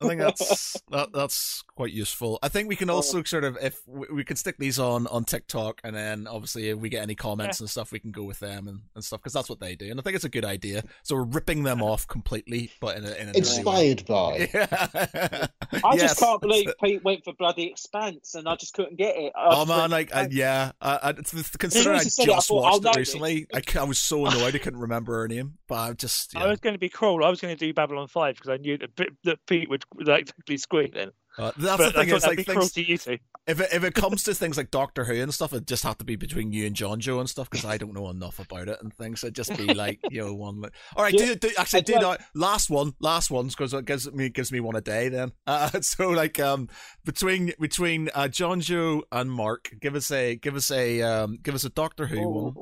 I 0.00 0.08
think 0.08 0.20
that's 0.20 0.80
that, 0.90 1.12
that's 1.12 1.62
quite 1.74 1.92
useful. 1.92 2.38
I 2.42 2.48
think 2.48 2.68
we 2.68 2.76
can 2.76 2.90
also 2.90 3.22
sort 3.24 3.44
of 3.44 3.56
if 3.60 3.80
we, 3.86 4.06
we 4.12 4.24
can 4.24 4.36
stick 4.36 4.56
these 4.58 4.78
on 4.78 5.06
on 5.08 5.24
TikTok, 5.24 5.80
and 5.84 5.94
then 5.94 6.26
obviously 6.26 6.68
if 6.68 6.78
we 6.78 6.88
get 6.88 7.02
any 7.02 7.14
comments 7.14 7.60
and 7.60 7.68
stuff, 7.68 7.92
we 7.92 7.98
can 7.98 8.10
go 8.12 8.22
with 8.22 8.38
them 8.38 8.68
and, 8.68 8.80
and 8.94 9.04
stuff 9.04 9.20
because 9.20 9.32
that's 9.32 9.48
what 9.48 9.60
they 9.60 9.74
do, 9.74 9.90
and 9.90 9.98
I 9.98 10.02
think 10.02 10.16
it's 10.16 10.24
a 10.24 10.28
good 10.28 10.44
idea. 10.44 10.84
So 11.02 11.16
we're 11.16 11.22
ripping 11.24 11.62
them 11.64 11.82
off 11.82 12.06
completely, 12.06 12.70
but 12.80 12.96
in 12.96 13.04
a, 13.04 13.12
in 13.14 13.28
a 13.30 13.32
Inspired 13.32 14.04
by. 14.06 14.48
Yeah. 14.58 15.46
I 15.84 15.94
Yes. 15.94 16.00
just 16.00 16.20
can't 16.20 16.40
believe 16.40 16.68
Pete 16.82 17.04
went 17.04 17.24
for 17.24 17.32
bloody 17.34 17.64
Expanse, 17.64 18.34
and 18.34 18.48
I 18.48 18.56
just 18.56 18.74
couldn't 18.74 18.96
get 18.96 19.16
it. 19.16 19.32
I 19.36 19.48
Oh 19.50 19.66
man, 19.66 19.90
like 19.90 20.14
uh, 20.14 20.26
yeah, 20.30 20.72
uh, 20.80 20.98
I, 21.02 21.10
it's, 21.10 21.32
it's- 21.34 21.56
considering 21.56 21.96
I 21.96 22.00
As 22.00 22.14
soon 22.14 22.22
as 22.22 22.26
you 22.26 22.26
said 22.26 22.28
it, 22.30 22.32
I 22.32 22.36
just 22.36 22.48
thought, 22.48 22.62
watched 22.62 22.76
it 22.78 22.82
this. 22.84 22.96
recently, 22.96 23.46
I 23.78 23.84
was 23.84 23.98
so 23.98 24.26
annoyed 24.26 24.54
I 24.54 24.58
couldn't 24.58 24.80
remember 24.80 25.18
her 25.20 25.28
name. 25.28 25.58
But 25.66 25.74
I 25.74 25.92
just 25.92 26.34
I 26.36 26.46
was 26.46 26.60
going 26.60 26.74
to 26.74 26.78
be 26.78 26.88
cruel. 26.88 27.22
I 27.24 27.28
was 27.28 27.40
going 27.40 27.54
to 27.54 27.66
do 27.66 27.72
Babylon 27.74 28.08
Five 28.08 28.36
because 28.36 28.48
I 28.50 28.56
knew 28.56 28.78
that, 28.78 28.96
P- 28.96 29.08
that 29.24 29.38
Pete 29.46 29.68
would 29.68 29.84
like 29.98 30.32
quickly 30.34 30.56
squeak 30.56 30.94
then. 30.94 31.10
Uh, 31.38 31.52
that's 31.56 31.76
but 31.76 31.92
the 31.94 32.00
thing 32.00 32.08
thought 32.08 32.16
is 32.16 32.26
like 32.26 32.44
things, 32.46 32.72
to 32.72 32.82
you 32.82 32.98
two. 32.98 33.16
if 33.46 33.60
it 33.60 33.68
if 33.72 33.84
it 33.84 33.94
comes 33.94 34.24
to 34.24 34.34
things 34.34 34.56
like 34.56 34.72
Doctor 34.72 35.04
Who 35.04 35.14
and 35.14 35.32
stuff, 35.32 35.52
it 35.52 35.66
just 35.68 35.84
have 35.84 35.96
to 35.98 36.04
be 36.04 36.16
between 36.16 36.50
you 36.50 36.66
and 36.66 36.74
John 36.74 36.98
Joe 36.98 37.20
and 37.20 37.30
stuff 37.30 37.48
because 37.48 37.64
I 37.64 37.78
don't 37.78 37.94
know 37.94 38.10
enough 38.10 38.40
about 38.40 38.66
it 38.68 38.76
and 38.82 38.92
things. 38.92 39.22
It'd 39.22 39.36
just 39.36 39.56
be 39.56 39.72
like 39.74 40.00
you 40.10 40.22
know 40.24 40.34
one. 40.34 40.60
li- 40.62 40.70
All 40.96 41.04
right, 41.04 41.14
Yeah, 41.14 41.26
do, 41.26 41.34
do 41.36 41.50
actually 41.56 41.78
I'd 41.80 41.84
do 41.86 41.92
like- 41.94 42.18
that 42.18 42.26
last 42.34 42.70
one, 42.70 42.94
last 42.98 43.30
one 43.30 43.46
because 43.46 43.72
it 43.72 43.84
gives 43.84 44.10
me 44.12 44.30
gives 44.30 44.50
me 44.50 44.58
one 44.58 44.74
a 44.74 44.80
day 44.80 45.08
then. 45.08 45.30
Uh, 45.46 45.80
so 45.80 46.08
like 46.10 46.40
um 46.40 46.68
between 47.04 47.52
between 47.60 48.10
uh, 48.16 48.26
John 48.26 48.60
Joe 48.60 49.04
and 49.12 49.30
Mark, 49.30 49.70
give 49.80 49.94
us 49.94 50.10
a 50.10 50.34
give 50.34 50.56
us 50.56 50.72
a 50.72 51.02
um 51.02 51.38
give 51.40 51.54
us 51.54 51.62
a 51.64 51.70
Doctor 51.70 52.06
Who 52.08 52.28
one. 52.28 52.54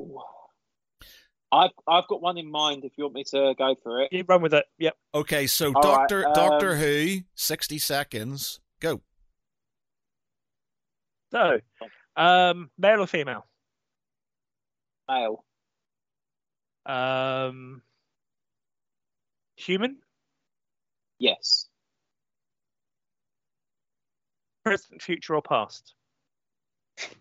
Ooh. 1.56 1.58
I've 1.58 1.70
I've 1.88 2.08
got 2.08 2.20
one 2.20 2.38
in 2.38 2.50
mind. 2.50 2.84
If 2.84 2.92
you 2.96 3.04
want 3.04 3.14
me 3.14 3.24
to 3.24 3.54
go 3.56 3.74
for 3.82 4.02
it, 4.02 4.12
You 4.12 4.24
run 4.28 4.42
with 4.42 4.54
it. 4.54 4.64
Yep. 4.78 4.94
Okay, 5.14 5.46
so 5.46 5.72
All 5.74 5.82
right, 5.82 6.08
Doctor 6.08 6.26
um, 6.26 6.34
Doctor 6.34 6.76
Who, 6.76 7.20
sixty 7.34 7.78
seconds, 7.78 8.60
go. 8.80 9.00
So, 11.32 11.60
um, 12.16 12.70
male 12.78 13.00
or 13.00 13.06
female? 13.06 13.46
male, 15.08 15.44
Um, 16.86 17.82
human, 19.56 19.98
yes, 21.18 21.68
present, 24.64 25.02
future, 25.02 25.34
or 25.34 25.42
past? 25.42 25.94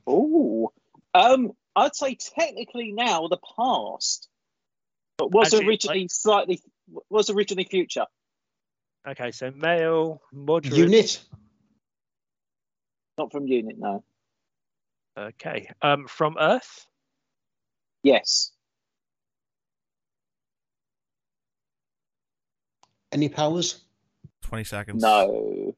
Ooh, 0.10 0.70
um, 1.16 1.52
I'd 1.76 1.96
say 1.96 2.16
technically 2.16 2.92
now 2.92 3.28
the 3.28 3.40
past, 3.58 4.28
but 5.18 5.32
was 5.32 5.54
Actually, 5.54 5.68
originally 5.68 6.08
slightly 6.10 6.62
was 7.10 7.30
originally 7.30 7.66
future. 7.66 8.06
Okay, 9.08 9.32
so 9.32 9.52
male, 9.52 10.22
moderate. 10.34 10.78
Unit. 10.78 11.20
Not 13.18 13.32
from 13.32 13.48
unit, 13.48 13.78
no. 13.80 14.04
Okay. 15.18 15.70
Um, 15.82 16.08
from 16.08 16.36
Earth. 16.40 16.86
Yes, 18.04 18.52
Any 23.12 23.30
powers? 23.30 23.82
Twenty 24.42 24.66
seconds. 24.66 25.02
no. 25.02 25.74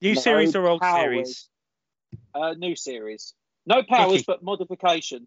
New 0.00 0.14
No 0.14 0.20
series 0.20 0.56
or 0.56 0.66
old 0.66 0.80
powers. 0.80 1.02
series? 1.02 1.48
Uh, 2.34 2.54
new 2.56 2.74
series. 2.74 3.34
No 3.70 3.82
powers, 3.82 4.12
Mickey. 4.12 4.24
but 4.26 4.42
modification. 4.42 5.26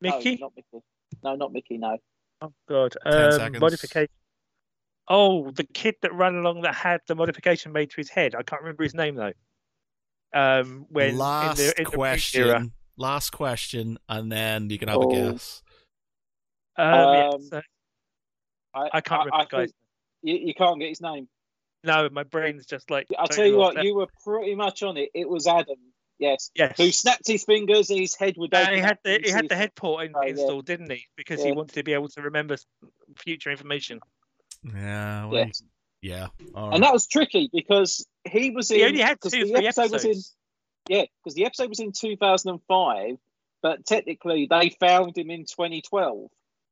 Mickey. 0.00 0.36
No, 0.36 0.46
not 0.46 0.52
Mickey. 0.56 0.84
No, 1.24 1.34
not 1.36 1.52
Mickey. 1.52 1.78
No. 1.78 1.96
Oh 2.42 2.52
God. 2.68 2.94
Ten 3.04 3.54
Um, 3.54 3.60
modification. 3.60 4.08
Oh, 5.08 5.50
the 5.50 5.64
kid 5.64 5.96
that 6.02 6.12
ran 6.14 6.34
along 6.36 6.62
that 6.62 6.74
had 6.74 7.00
the 7.08 7.14
modification 7.14 7.72
made 7.72 7.90
to 7.90 7.96
his 7.96 8.08
head. 8.08 8.34
I 8.34 8.42
can't 8.42 8.62
remember 8.62 8.84
his 8.84 8.94
name 8.94 9.16
though. 9.16 9.32
Um, 10.34 10.86
when 10.88 11.18
last 11.18 11.58
in 11.60 11.66
the, 11.66 11.78
in 11.78 11.84
the 11.84 11.90
question. 11.90 12.42
era. 12.48 12.66
Last 12.96 13.30
question, 13.30 13.98
and 14.08 14.30
then 14.30 14.70
you 14.70 14.78
can 14.78 14.88
have 14.88 14.98
Oh. 14.98 15.10
a 15.10 15.14
guess. 15.32 15.62
Um, 16.76 16.86
Um, 16.94 17.40
yes, 17.42 17.50
uh, 18.74 18.88
I 18.92 19.00
can't 19.00 19.24
remember, 19.26 19.34
I 19.34 19.44
guys. 19.44 19.70
think 19.70 19.74
You, 20.22 20.46
you 20.48 20.54
can't 20.54 20.78
get 20.78 20.88
his 20.90 21.00
name. 21.00 21.28
no, 21.84 22.08
my 22.10 22.22
brain's 22.22 22.64
just 22.66 22.90
like. 22.90 23.06
I'll 23.18 23.26
tell 23.26 23.46
you 23.46 23.56
what, 23.56 23.76
it. 23.78 23.84
you 23.84 23.94
were 23.94 24.08
pretty 24.24 24.54
much 24.54 24.82
on 24.82 24.96
it. 24.96 25.10
It 25.14 25.28
was 25.28 25.46
Adam. 25.46 25.76
Yes. 26.22 26.50
Yes. 26.54 26.74
Who 26.76 26.90
snapped 26.92 27.26
his 27.26 27.42
fingers 27.44 27.90
and 27.90 27.98
his 27.98 28.14
head 28.14 28.36
would 28.38 28.54
open 28.54 28.74
he 28.74 28.80
had 28.80 28.98
the 29.02 29.20
he 29.24 29.30
had 29.30 29.48
the 29.48 29.56
head 29.56 29.74
port 29.74 30.06
in, 30.06 30.12
Oh, 30.14 30.22
yeah. 30.22 30.30
installed, 30.30 30.66
didn't 30.66 30.90
he? 30.90 31.06
Because 31.16 31.42
he 31.42 31.50
wanted 31.50 31.74
to 31.74 31.82
be 31.82 31.94
able 31.94 32.08
to 32.10 32.22
remember 32.22 32.56
future 33.16 33.50
information. 33.50 33.98
Yeah, 34.64 35.26
well, 35.26 35.46
Yes. 35.46 35.62
yeah. 36.00 36.28
All 36.54 36.72
And 36.74 36.82
that 36.84 36.92
was 36.92 37.06
tricky 37.08 37.50
because 37.52 38.06
he 38.30 38.50
was 38.50 38.70
in. 38.70 38.76
He 38.78 38.84
only 38.84 39.00
had 39.00 39.18
'cause 39.18 39.32
two, 39.32 39.46
the 39.46 39.54
three 39.56 39.66
episode 39.66 39.82
episodes. 39.94 40.04
was 40.06 40.36
in. 40.88 40.96
Yeah, 40.96 41.04
because 41.22 41.34
the 41.34 41.44
episode 41.46 41.68
was 41.68 41.80
in 41.80 41.92
2005, 41.92 43.16
but 43.62 43.84
technically 43.86 44.46
they 44.48 44.70
found 44.70 45.16
him 45.18 45.30
in 45.30 45.44
2012. 45.44 46.30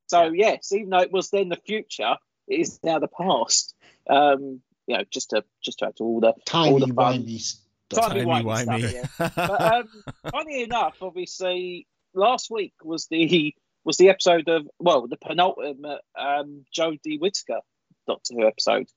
So 0.09 0.31
yes, 0.33 0.73
even 0.73 0.91
though 0.91 0.99
it 1.01 1.13
was 1.13 1.31
then 1.31 1.49
the 1.49 1.57
future, 1.57 2.17
it 2.49 2.61
is 2.61 2.79
now 2.83 2.99
the 2.99 3.09
past. 3.09 3.75
Um, 4.09 4.61
you 4.87 4.97
know, 4.97 5.05
just 5.11 5.31
to 5.31 5.45
just 5.63 5.79
to 5.81 5.87
add 5.87 5.97
to 5.97 6.05
all 6.05 6.21
the 6.21 6.35
Tiny, 6.45 6.81
the 6.81 6.95
fun. 6.95 7.23
wimey 7.25 7.41
stuff. 7.41 7.65
Timey 7.91 8.23
wimey 8.23 9.07
stuff, 9.07 9.33
but 9.37 9.61
um, 9.61 9.89
funny 10.31 10.63
enough, 10.63 10.97
obviously, 11.03 11.87
last 12.15 12.51
week 12.51 12.75
was 12.83 13.07
the 13.11 13.55
was 13.85 13.97
the 13.97 14.09
episode 14.09 14.49
of 14.49 14.69
well, 14.79 15.07
the 15.07 15.17
penultimate 15.17 16.01
um, 16.19 16.65
Jodie 16.77 17.21
Whittaker 17.21 17.61
Doctor 18.07 18.35
Who 18.35 18.47
episode, 18.47 18.89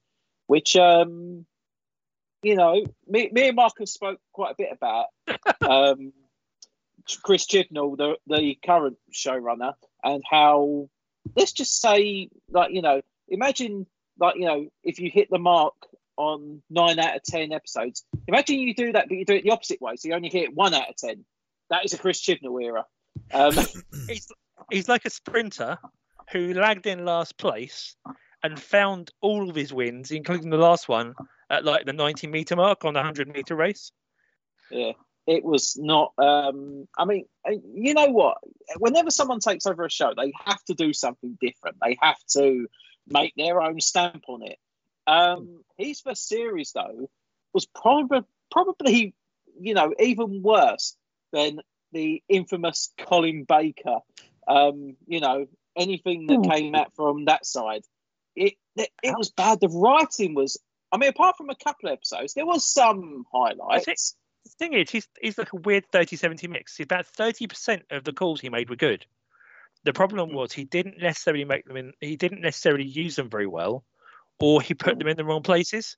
which 0.48 0.76
um, 0.76 1.46
you 2.44 2.56
know, 2.56 2.86
me, 3.08 3.30
me 3.32 3.48
and 3.48 3.56
Marcus 3.56 3.94
spoke 3.94 4.20
quite 4.32 4.52
a 4.52 4.56
bit 4.58 4.70
about. 4.72 5.08
Um, 5.62 6.12
Chris 7.22 7.46
Chibnall, 7.48 7.98
the 7.98 8.18
the 8.28 8.58
current 8.66 8.98
showrunner, 9.14 9.74
and 10.04 10.22
how 10.30 10.90
let's 11.36 11.54
just 11.54 11.82
say, 11.82 12.30
like 12.50 12.72
you 12.74 12.82
know, 12.82 13.02
imagine 13.30 13.88
like 14.20 14.36
you 14.36 14.46
know, 14.46 14.68
if 14.84 15.00
you 15.00 15.10
hit 15.10 15.30
the 15.30 15.40
mark 15.40 15.74
on 16.18 16.62
nine 16.70 17.00
out 17.00 17.16
of 17.16 17.24
ten 17.24 17.52
episodes, 17.52 18.06
imagine 18.28 18.60
you 18.60 18.74
do 18.74 18.92
that, 18.94 19.08
but 19.08 19.18
you 19.18 19.26
do 19.26 19.36
it 19.36 19.44
the 19.44 19.52
opposite 19.52 19.82
way, 19.82 19.96
so 19.96 20.08
you 20.08 20.14
only 20.14 20.30
hit 20.30 20.54
one 20.54 20.74
out 20.74 20.90
of 20.90 20.96
ten. 20.96 21.26
That 21.70 21.86
is 21.86 21.94
a 21.94 21.98
Chris 21.98 22.22
Chibnall 22.22 22.64
era. 22.64 22.86
Um, 23.34 23.54
He's 24.08 24.28
he's 24.72 24.90
like 24.90 25.06
a 25.06 25.10
sprinter 25.10 25.78
who 26.32 26.54
lagged 26.54 26.88
in 26.88 27.06
last 27.06 27.38
place 27.38 27.96
and 28.44 28.60
found 28.60 29.12
all 29.22 29.50
of 29.50 29.56
his 29.56 29.74
wins, 29.74 30.12
including 30.12 30.50
the 30.50 30.58
last 30.58 30.88
one 30.90 31.14
at 31.50 31.64
like 31.64 31.86
the 31.86 31.94
90 31.94 32.28
meter 32.28 32.56
mark 32.56 32.86
on 32.86 32.94
the 32.94 33.00
100 33.00 33.30
meter 33.30 33.56
race. 33.56 33.92
Yeah, 34.70 34.94
it 35.28 35.44
was 35.44 35.78
not. 35.78 36.14
Um, 36.18 36.88
I 36.98 37.06
mean, 37.06 37.26
uh, 37.48 37.54
you 37.74 37.94
know 37.94 38.08
what? 38.08 38.38
Whenever 38.78 39.12
someone 39.12 39.40
takes 39.40 39.66
over 39.66 39.86
a 39.86 39.90
show, 39.90 40.14
they 40.16 40.34
have 40.46 40.64
to 40.66 40.74
do 40.74 40.94
something 40.94 41.38
different. 41.40 41.78
They 41.82 41.98
have 42.02 42.18
to 42.34 42.68
make 43.08 43.34
their 43.38 43.62
own 43.62 43.80
stamp 43.80 44.24
on 44.28 44.44
it. 44.44 44.58
Um, 45.08 45.64
his 45.78 46.02
first 46.02 46.28
series, 46.28 46.72
though, 46.74 47.10
was 47.54 47.66
probably 47.66 48.22
probably 48.52 49.14
you 49.60 49.74
know 49.74 49.94
even 50.00 50.42
worse 50.42 50.96
than 51.32 51.60
the 51.92 52.24
infamous 52.30 52.92
Colin 52.98 53.46
Baker. 53.48 54.00
Um, 54.48 54.96
you 55.08 55.20
know, 55.20 55.48
anything 55.76 56.28
that 56.28 56.50
came 56.50 56.76
out 56.76 56.94
from 56.96 57.26
that 57.26 57.46
side, 57.46 57.84
it 58.36 58.54
it, 58.76 58.90
it 59.02 59.18
was 59.18 59.32
bad. 59.32 59.60
The 59.60 59.70
writing 59.70 60.36
was. 60.36 60.58
I 60.92 60.98
mean, 60.98 61.10
apart 61.10 61.38
from 61.38 61.50
a 61.50 61.56
couple 61.56 61.90
of 61.90 61.94
episodes, 61.94 62.36
there 62.36 62.46
was 62.46 62.64
some 62.72 63.26
highlights. 63.34 64.16
The 64.46 64.52
thing 64.60 64.74
is, 64.74 64.92
he's 64.92 65.08
he's 65.20 65.38
like 65.40 65.52
a 65.54 65.58
weird 65.58 65.86
30 65.92 66.18
70 66.18 66.48
mix. 66.48 66.80
About 66.80 67.08
30% 67.08 67.82
of 67.90 68.04
the 68.04 68.14
calls 68.14 68.42
he 68.42 68.50
made 68.50 68.70
were 68.70 68.76
good. 68.76 69.04
The 69.86 69.94
problem 69.94 70.34
was 70.34 70.54
he 70.54 70.66
didn't 70.66 71.02
necessarily 71.02 71.46
make 71.46 71.66
them 71.66 71.78
in, 71.78 71.94
he 72.00 72.16
didn't 72.16 72.42
necessarily 72.42 72.86
use 72.86 73.16
them 73.16 73.30
very 73.30 73.48
well, 73.48 73.84
or 74.44 74.62
he 74.62 74.74
put 74.74 75.00
them 75.00 75.08
in 75.08 75.16
the 75.16 75.24
wrong 75.24 75.42
places, 75.42 75.96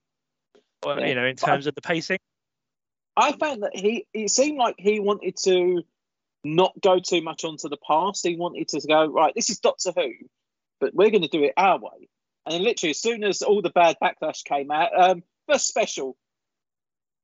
or, 0.86 1.00
Yeah. 1.00 1.08
you 1.08 1.16
know, 1.16 1.26
in 1.26 1.36
But 1.36 1.50
I- 1.50 1.52
terms 1.54 1.66
of 1.66 1.74
the 1.74 1.82
pacing. 1.82 2.20
I 3.18 3.32
found 3.32 3.64
that 3.64 3.76
he 3.76 4.06
it 4.14 4.30
seemed 4.30 4.58
like 4.58 4.76
he 4.78 5.00
wanted 5.00 5.36
to 5.46 5.84
not 6.44 6.80
go 6.80 7.00
too 7.00 7.22
much 7.24 7.44
onto 7.44 7.70
the 7.70 7.78
past. 7.78 8.24
He 8.28 8.36
wanted 8.36 8.68
to 8.70 8.86
go 8.88 9.06
right. 9.08 9.34
This 9.34 9.50
is 9.50 9.60
Doctor 9.60 9.92
Who, 9.96 10.12
but 10.80 10.94
we're 10.94 11.10
going 11.10 11.24
to 11.24 11.28
do 11.28 11.44
it 11.44 11.54
our 11.58 11.80
way. 11.80 12.08
And 12.46 12.54
then 12.54 12.62
literally, 12.64 12.92
as 12.92 13.02
soon 13.02 13.24
as 13.24 13.42
all 13.42 13.64
the 13.64 13.72
bad 13.72 13.98
backlash 14.00 14.44
came 14.44 14.70
out, 14.70 14.92
um, 14.96 15.24
first 15.48 15.68
special, 15.68 16.16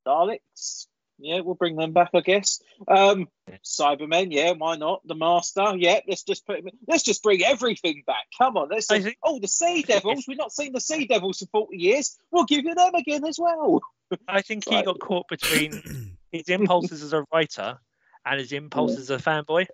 Daleks. 0.07 0.87
Yeah, 1.21 1.41
we'll 1.41 1.55
bring 1.55 1.75
them 1.75 1.93
back, 1.93 2.09
I 2.13 2.21
guess. 2.21 2.61
Um, 2.87 3.27
Cybermen, 3.63 4.27
yeah, 4.31 4.51
why 4.53 4.75
not? 4.77 5.01
The 5.05 5.15
Master, 5.15 5.73
yeah. 5.77 5.99
Let's 6.07 6.23
just 6.23 6.45
put 6.45 6.59
him. 6.59 6.69
Let's 6.87 7.03
just 7.03 7.21
bring 7.23 7.43
everything 7.43 8.03
back. 8.07 8.25
Come 8.37 8.57
on, 8.57 8.69
let's. 8.69 8.89
I 8.91 8.99
think- 9.01 9.17
oh, 9.23 9.39
the 9.39 9.47
Sea 9.47 9.83
Devils. 9.83 10.25
We've 10.27 10.37
not 10.37 10.51
seen 10.51 10.73
the 10.73 10.81
Sea 10.81 11.05
Devils 11.05 11.39
for 11.39 11.45
forty 11.47 11.77
years. 11.77 12.17
We'll 12.31 12.45
give 12.45 12.65
you 12.65 12.73
them 12.75 12.95
again 12.95 13.25
as 13.25 13.37
well. 13.39 13.81
I 14.27 14.41
think 14.41 14.67
he 14.67 14.75
Right. 14.75 14.85
got 14.85 14.99
caught 14.99 15.27
between 15.29 16.17
his 16.31 16.49
impulses 16.49 17.01
as 17.03 17.13
a 17.13 17.23
writer 17.33 17.79
and 18.25 18.39
his 18.39 18.51
impulses 18.51 19.09
as 19.09 19.19
a 19.19 19.23
fanboy, 19.23 19.67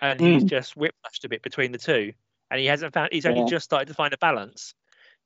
and 0.00 0.20
he's 0.20 0.44
Mm. 0.44 0.48
just 0.50 0.74
whiplashed 0.76 1.24
a 1.24 1.28
bit 1.28 1.42
between 1.42 1.72
the 1.72 1.78
two. 1.78 2.12
And 2.50 2.60
he 2.60 2.66
hasn't 2.66 2.92
found. 2.94 3.10
He's 3.12 3.26
only 3.26 3.40
Yeah. 3.40 3.46
just 3.46 3.64
started 3.64 3.88
to 3.88 3.94
find 3.94 4.12
a 4.14 4.18
balance, 4.18 4.74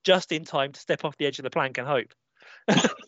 just 0.05 0.33
in 0.33 0.45
time 0.45 0.73
to 0.73 0.81
step 0.81 1.05
off 1.05 1.17
the 1.19 1.27
edge 1.27 1.39
of 1.39 1.43
the 1.43 1.51
plank 1.51 1.77
and 1.79 1.87
hope. 1.87 2.13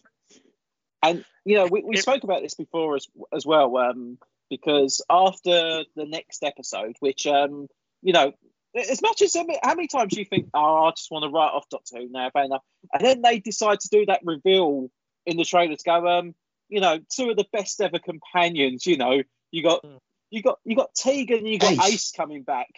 And 1.03 1.25
you 1.45 1.57
know, 1.57 1.67
we, 1.67 1.83
we 1.83 1.97
spoke 1.97 2.25
about 2.25 2.43
this 2.43 2.55
before 2.55 2.97
as 2.97 3.07
as 3.33 3.45
well, 3.45 3.77
um, 3.77 4.19
because 4.49 5.03
after 5.11 5.85
the 5.97 6.07
next 6.07 6.43
episode, 6.43 6.97
which 7.01 7.27
um, 7.27 7.67
you 8.03 8.13
know, 8.13 8.33
as 8.77 9.03
much 9.03 9.23
as 9.23 9.35
how 9.35 9.75
many 9.75 9.89
times 9.89 10.17
you 10.17 10.25
think, 10.25 10.49
oh, 10.55 10.85
I 10.85 10.91
just 10.91 11.11
want 11.11 11.25
to 11.25 11.31
write 11.31 11.53
off 11.53 11.69
Doctor 11.71 11.99
Who 11.99 12.09
now, 12.09 12.31
fair 12.31 12.45
enough, 12.45 12.63
and 12.93 13.05
then 13.05 13.23
they 13.23 13.41
decide 13.41 13.81
to 13.81 13.89
do 13.89 14.07
that 14.07 14.21
reveal 14.25 14.91
in 15.27 15.37
the 15.37 15.45
trailer 15.45 15.77
to 15.77 15.85
go, 15.85 16.07
um, 16.07 16.35
you 16.69 16.81
know, 16.81 16.99
two 17.15 17.31
of 17.31 17.37
the 17.37 17.47
best 17.53 17.81
ever 17.81 17.99
companions. 17.99 18.87
You 18.87 18.97
know, 18.97 19.23
you 19.51 19.63
got 19.63 19.85
hmm. 19.85 19.97
you 20.31 20.43
got 20.43 20.59
you 20.65 20.77
got 20.77 20.95
Tegan, 20.95 21.47
you 21.47 21.59
got 21.59 21.73
Ace, 21.73 21.93
Ace 21.93 22.13
coming 22.13 22.43
back. 22.43 22.69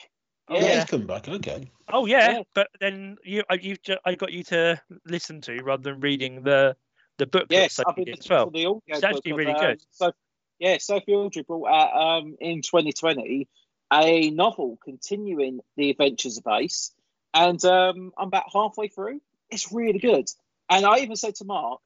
Oh, 0.49 0.61
yeah, 0.61 0.81
he's 0.81 0.85
coming 0.85 1.07
back. 1.07 1.29
Okay. 1.29 1.71
Oh 1.93 2.07
yeah, 2.07 2.33
yeah. 2.33 2.43
but 2.55 2.69
then 2.81 3.17
you, 3.25 3.43
you've 3.61 3.79
I 4.05 4.15
got 4.15 4.33
you 4.33 4.43
to 4.45 4.81
listen 5.07 5.41
to 5.43 5.63
rather 5.63 5.83
than 5.83 6.01
reading 6.01 6.43
the 6.43 6.77
the 7.19 7.27
book. 7.27 7.47
Yes, 7.51 7.81
I've 7.85 7.97
been 7.97 8.11
as 8.11 8.29
well. 8.29 8.51
The 8.51 8.81
it's 8.87 9.03
actually 9.03 9.33
really 9.33 9.53
of, 9.53 9.61
good. 9.61 9.83
so, 9.91 10.13
yeah, 10.59 10.79
Sophie 10.79 11.15
Aldred 11.15 11.47
brought 11.47 11.69
out 11.69 12.21
um, 12.21 12.37
in 12.41 12.63
2020 12.63 13.49
a 13.93 14.31
novel 14.31 14.79
continuing 14.83 15.61
the 15.77 15.91
adventures 15.91 16.39
of 16.39 16.45
Ace, 16.53 16.93
and 17.33 17.63
um, 17.65 18.13
I'm 18.17 18.29
about 18.29 18.45
halfway 18.53 18.89
through. 18.89 19.21
It's 19.51 19.73
really 19.73 19.99
good, 19.99 20.27
and 20.69 20.85
I 20.85 20.99
even 20.99 21.17
said 21.17 21.37
to 21.37 21.45
Mark, 21.45 21.81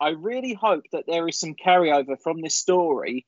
I 0.00 0.10
really 0.10 0.54
hope 0.54 0.84
that 0.92 1.04
there 1.06 1.28
is 1.28 1.38
some 1.38 1.54
carryover 1.54 2.20
from 2.20 2.40
this 2.40 2.56
story 2.56 3.26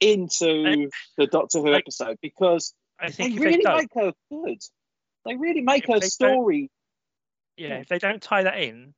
into 0.00 0.90
the 1.16 1.26
Doctor 1.26 1.60
Who 1.60 1.72
I, 1.72 1.78
episode 1.78 2.18
because 2.20 2.74
I 2.98 3.10
think 3.10 3.34
they 3.38 3.44
really 3.44 3.64
they 3.64 3.74
make 3.74 3.94
her 3.94 4.12
good. 4.30 4.58
They 5.24 5.36
really 5.36 5.60
make 5.62 5.86
her 5.86 6.00
story. 6.00 6.70
Yeah, 7.56 7.78
if 7.78 7.88
they 7.88 7.98
don't 7.98 8.22
tie 8.22 8.42
that 8.44 8.58
in, 8.58 8.94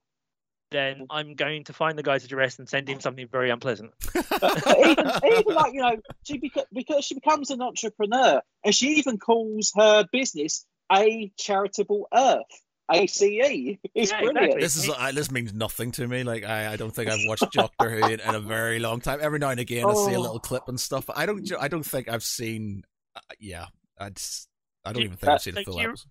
then 0.73 1.07
I'm 1.11 1.35
going 1.35 1.65
to 1.65 1.73
find 1.73 1.99
the 1.99 2.03
guy's 2.03 2.25
address 2.25 2.59
and 2.59 2.69
send 2.69 2.89
him 2.89 3.01
something 3.01 3.27
very 3.29 3.51
unpleasant. 3.51 3.93
even, 4.15 5.11
even 5.25 5.55
like 5.55 5.73
you 5.73 5.81
know, 5.81 5.97
she 6.25 6.39
beca- 6.39 6.67
because 6.73 7.05
she 7.05 7.15
becomes 7.15 7.51
an 7.51 7.63
entrepreneur, 7.63 8.41
and 8.65 8.75
she 8.75 8.95
even 8.95 9.19
calls 9.19 9.73
her 9.77 10.07
business 10.13 10.67
a 10.93 11.33
charitable 11.39 12.09
Earth. 12.13 12.43
ACE. 12.91 13.23
It's 13.23 14.11
yeah, 14.11 14.21
brilliant. 14.21 14.55
Exactly. 14.55 14.61
This 14.61 14.77
is 14.77 14.91
uh, 14.91 15.13
this 15.13 15.31
means 15.31 15.55
nothing 15.55 15.93
to 15.93 16.07
me. 16.07 16.25
Like 16.25 16.45
I, 16.45 16.73
I 16.73 16.77
don't 16.77 16.95
think 16.95 17.09
I've 17.09 17.21
watched 17.27 17.51
Doctor 17.53 17.89
Who 17.89 18.05
in, 18.07 18.21
in, 18.21 18.35
a 18.35 18.41
very 18.41 18.81
long 18.81 19.01
time. 19.01 19.19
Every 19.23 19.39
now 19.39 19.51
and 19.51 19.61
again, 19.61 19.85
oh. 19.87 19.91
I 19.91 20.09
see 20.09 20.15
a 20.15 20.19
oh. 20.19 20.23
little 20.23 20.41
clip 20.41 20.65
and 20.69 20.79
stuff. 20.79 21.09
I 21.15 21.25
don't. 21.25 21.51
I 21.59 21.69
don't 21.69 21.85
think 21.85 22.09
I've 22.09 22.25
seen. 22.25 22.83
Uh, 23.17 23.21
yeah, 23.39 23.67
I 23.99 24.11
just. 24.11 24.49
I 24.85 24.93
don't 24.93 25.01
do, 25.01 25.05
even 25.07 25.17
think 25.17 25.33
I've 25.33 25.41
seen 25.41 25.57
a 25.57 25.65
full 25.65 25.81
episode. 25.81 26.11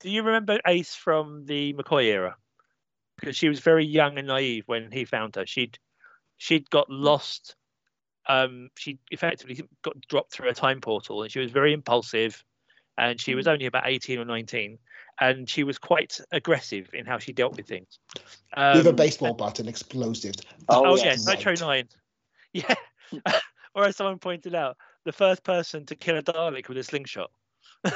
Do 0.00 0.10
you 0.10 0.22
remember 0.22 0.60
Ace 0.66 0.94
from 0.94 1.44
the 1.46 1.74
McCoy 1.74 2.04
era? 2.04 2.36
Because 3.18 3.36
she 3.36 3.48
was 3.48 3.60
very 3.60 3.86
young 3.86 4.18
and 4.18 4.28
naive 4.28 4.64
when 4.66 4.90
he 4.90 5.04
found 5.04 5.36
her. 5.36 5.46
She'd 5.46 5.78
she'd 6.36 6.68
got 6.70 6.90
lost. 6.90 7.56
Um, 8.28 8.70
she 8.76 8.98
effectively 9.10 9.62
got 9.82 10.00
dropped 10.08 10.32
through 10.32 10.48
a 10.48 10.54
time 10.54 10.80
portal, 10.80 11.22
and 11.22 11.30
she 11.30 11.38
was 11.38 11.50
very 11.50 11.72
impulsive. 11.72 12.42
And 12.98 13.20
she 13.20 13.34
was 13.34 13.46
hmm. 13.46 13.52
only 13.52 13.66
about 13.66 13.86
eighteen 13.86 14.18
or 14.18 14.24
nineteen 14.24 14.78
and 15.20 15.48
she 15.48 15.64
was 15.64 15.78
quite 15.78 16.20
aggressive 16.32 16.90
in 16.92 17.06
how 17.06 17.18
she 17.18 17.32
dealt 17.32 17.56
with 17.56 17.66
things. 17.66 17.98
Um, 18.56 18.78
with 18.78 18.86
a 18.86 18.92
baseball 18.92 19.34
bat 19.34 19.58
and 19.58 19.68
explosives. 19.68 20.42
Oh, 20.68 20.84
oh 20.86 20.96
yes, 20.96 21.26
Nitro 21.26 21.54
Nine. 21.60 21.88
Yeah, 22.52 22.74
or 23.74 23.84
as 23.84 23.96
someone 23.96 24.18
pointed 24.18 24.54
out, 24.54 24.78
the 25.04 25.12
first 25.12 25.44
person 25.44 25.84
to 25.86 25.94
kill 25.94 26.16
a 26.16 26.22
Dalek 26.22 26.68
with 26.68 26.78
a 26.78 26.82
slingshot. 26.82 27.30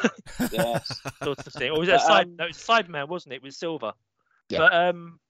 yes, 0.52 1.00
sort 1.22 1.38
of 1.38 1.52
thing. 1.54 1.70
Or 1.70 1.78
was 1.78 1.88
it 1.88 1.92
but, 1.92 2.06
side? 2.06 2.26
Um, 2.26 2.36
no, 2.36 2.44
it 2.44 2.48
was 2.48 2.58
Cyberman, 2.58 3.08
wasn't 3.08 3.32
it? 3.32 3.42
With 3.42 3.54
Silver. 3.54 3.94
Yeah. 4.50 4.58
But 4.58 4.74
um, 4.74 5.20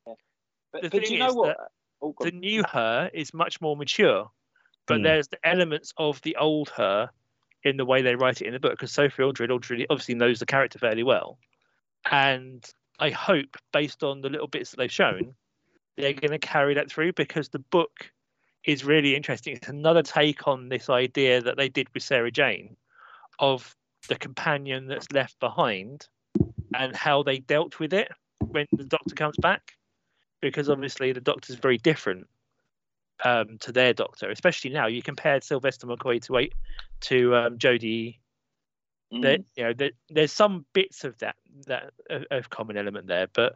but, 0.73 0.83
the 0.83 0.91
but 0.91 1.03
thing 1.03 1.13
you 1.13 1.19
know 1.19 1.35
what? 1.35 1.57
Oh, 2.03 2.15
the 2.21 2.31
new 2.31 2.63
her 2.73 3.11
is 3.13 3.35
much 3.35 3.61
more 3.61 3.77
mature, 3.77 4.31
but 4.87 5.01
mm. 5.01 5.05
there's 5.05 5.29
the 5.29 5.39
elements 5.45 5.93
of 5.99 6.21
the 6.23 6.37
old 6.37 6.71
her 6.71 7.11
in 7.63 7.77
the 7.77 7.85
way 7.85 8.01
they 8.01 8.15
write 8.15 8.41
it 8.41 8.47
in 8.47 8.55
the 8.55 8.61
book. 8.61 8.73
Because 8.73 8.93
Sophie 8.93 9.23
Aldred, 9.23 9.51
Aldred 9.51 9.87
obviously 9.91 10.15
knows 10.15 10.39
the 10.39 10.47
character 10.47 10.79
fairly 10.79 11.03
well, 11.03 11.39
and 12.11 12.65
I 12.99 13.11
hope, 13.11 13.57
based 13.73 14.03
on 14.03 14.23
the 14.23 14.31
little 14.31 14.47
bits 14.47 14.71
that 14.71 14.79
they've 14.79 14.91
shown, 14.91 15.35
they're 15.97 16.15
going 16.15 16.31
to 16.31 16.39
carry 16.39 16.75
that 16.75 16.91
through 16.91 17.13
because 17.13 17.51
the 17.51 17.59
book 17.59 18.11
is 18.65 18.85
really 18.85 19.15
interesting. 19.15 19.57
It's 19.57 19.69
another 19.69 20.03
take 20.03 20.47
on 20.47 20.69
this 20.69 20.89
idea 20.89 21.43
that 21.43 21.57
they 21.57 21.69
did 21.69 21.89
with 21.93 22.03
Sarah 22.03 22.31
Jane 22.31 22.77
of 23.39 23.75
the 24.09 24.17
companion 24.17 24.87
that's 24.87 25.11
left 25.13 25.39
behind 25.41 26.07
and 26.75 26.95
how 26.95 27.23
they 27.23 27.39
dealt 27.39 27.79
with 27.79 27.93
it 27.93 28.11
when 28.41 28.67
the 28.73 28.85
doctor 28.85 29.15
comes 29.15 29.37
back. 29.37 29.73
Because 30.41 30.71
obviously 30.71 31.13
the 31.13 31.21
doctor's 31.21 31.57
very 31.57 31.77
different 31.77 32.27
um, 33.23 33.59
to 33.61 33.73
their 33.73 33.93
doctor, 33.93 34.31
especially 34.31 34.71
now. 34.71 34.87
You 34.87 35.03
compared 35.03 35.45
Sylvester 35.45 35.87
McCoy 35.87 36.23
to 36.23 36.33
wait 36.33 36.55
to 37.03 37.37
um, 37.37 37.59
Jodie 37.59 38.21
Mm. 39.13 39.23
There, 39.23 39.39
you 39.57 39.65
know, 39.65 39.73
there, 39.73 39.91
there's 40.09 40.33
some 40.33 40.65
bits 40.73 41.05
of 41.05 41.19
that 41.19 41.37
that 41.67 41.93
of 42.31 42.51
common 42.51 42.77
element 42.77 43.07
there, 43.07 43.27
but 43.33 43.55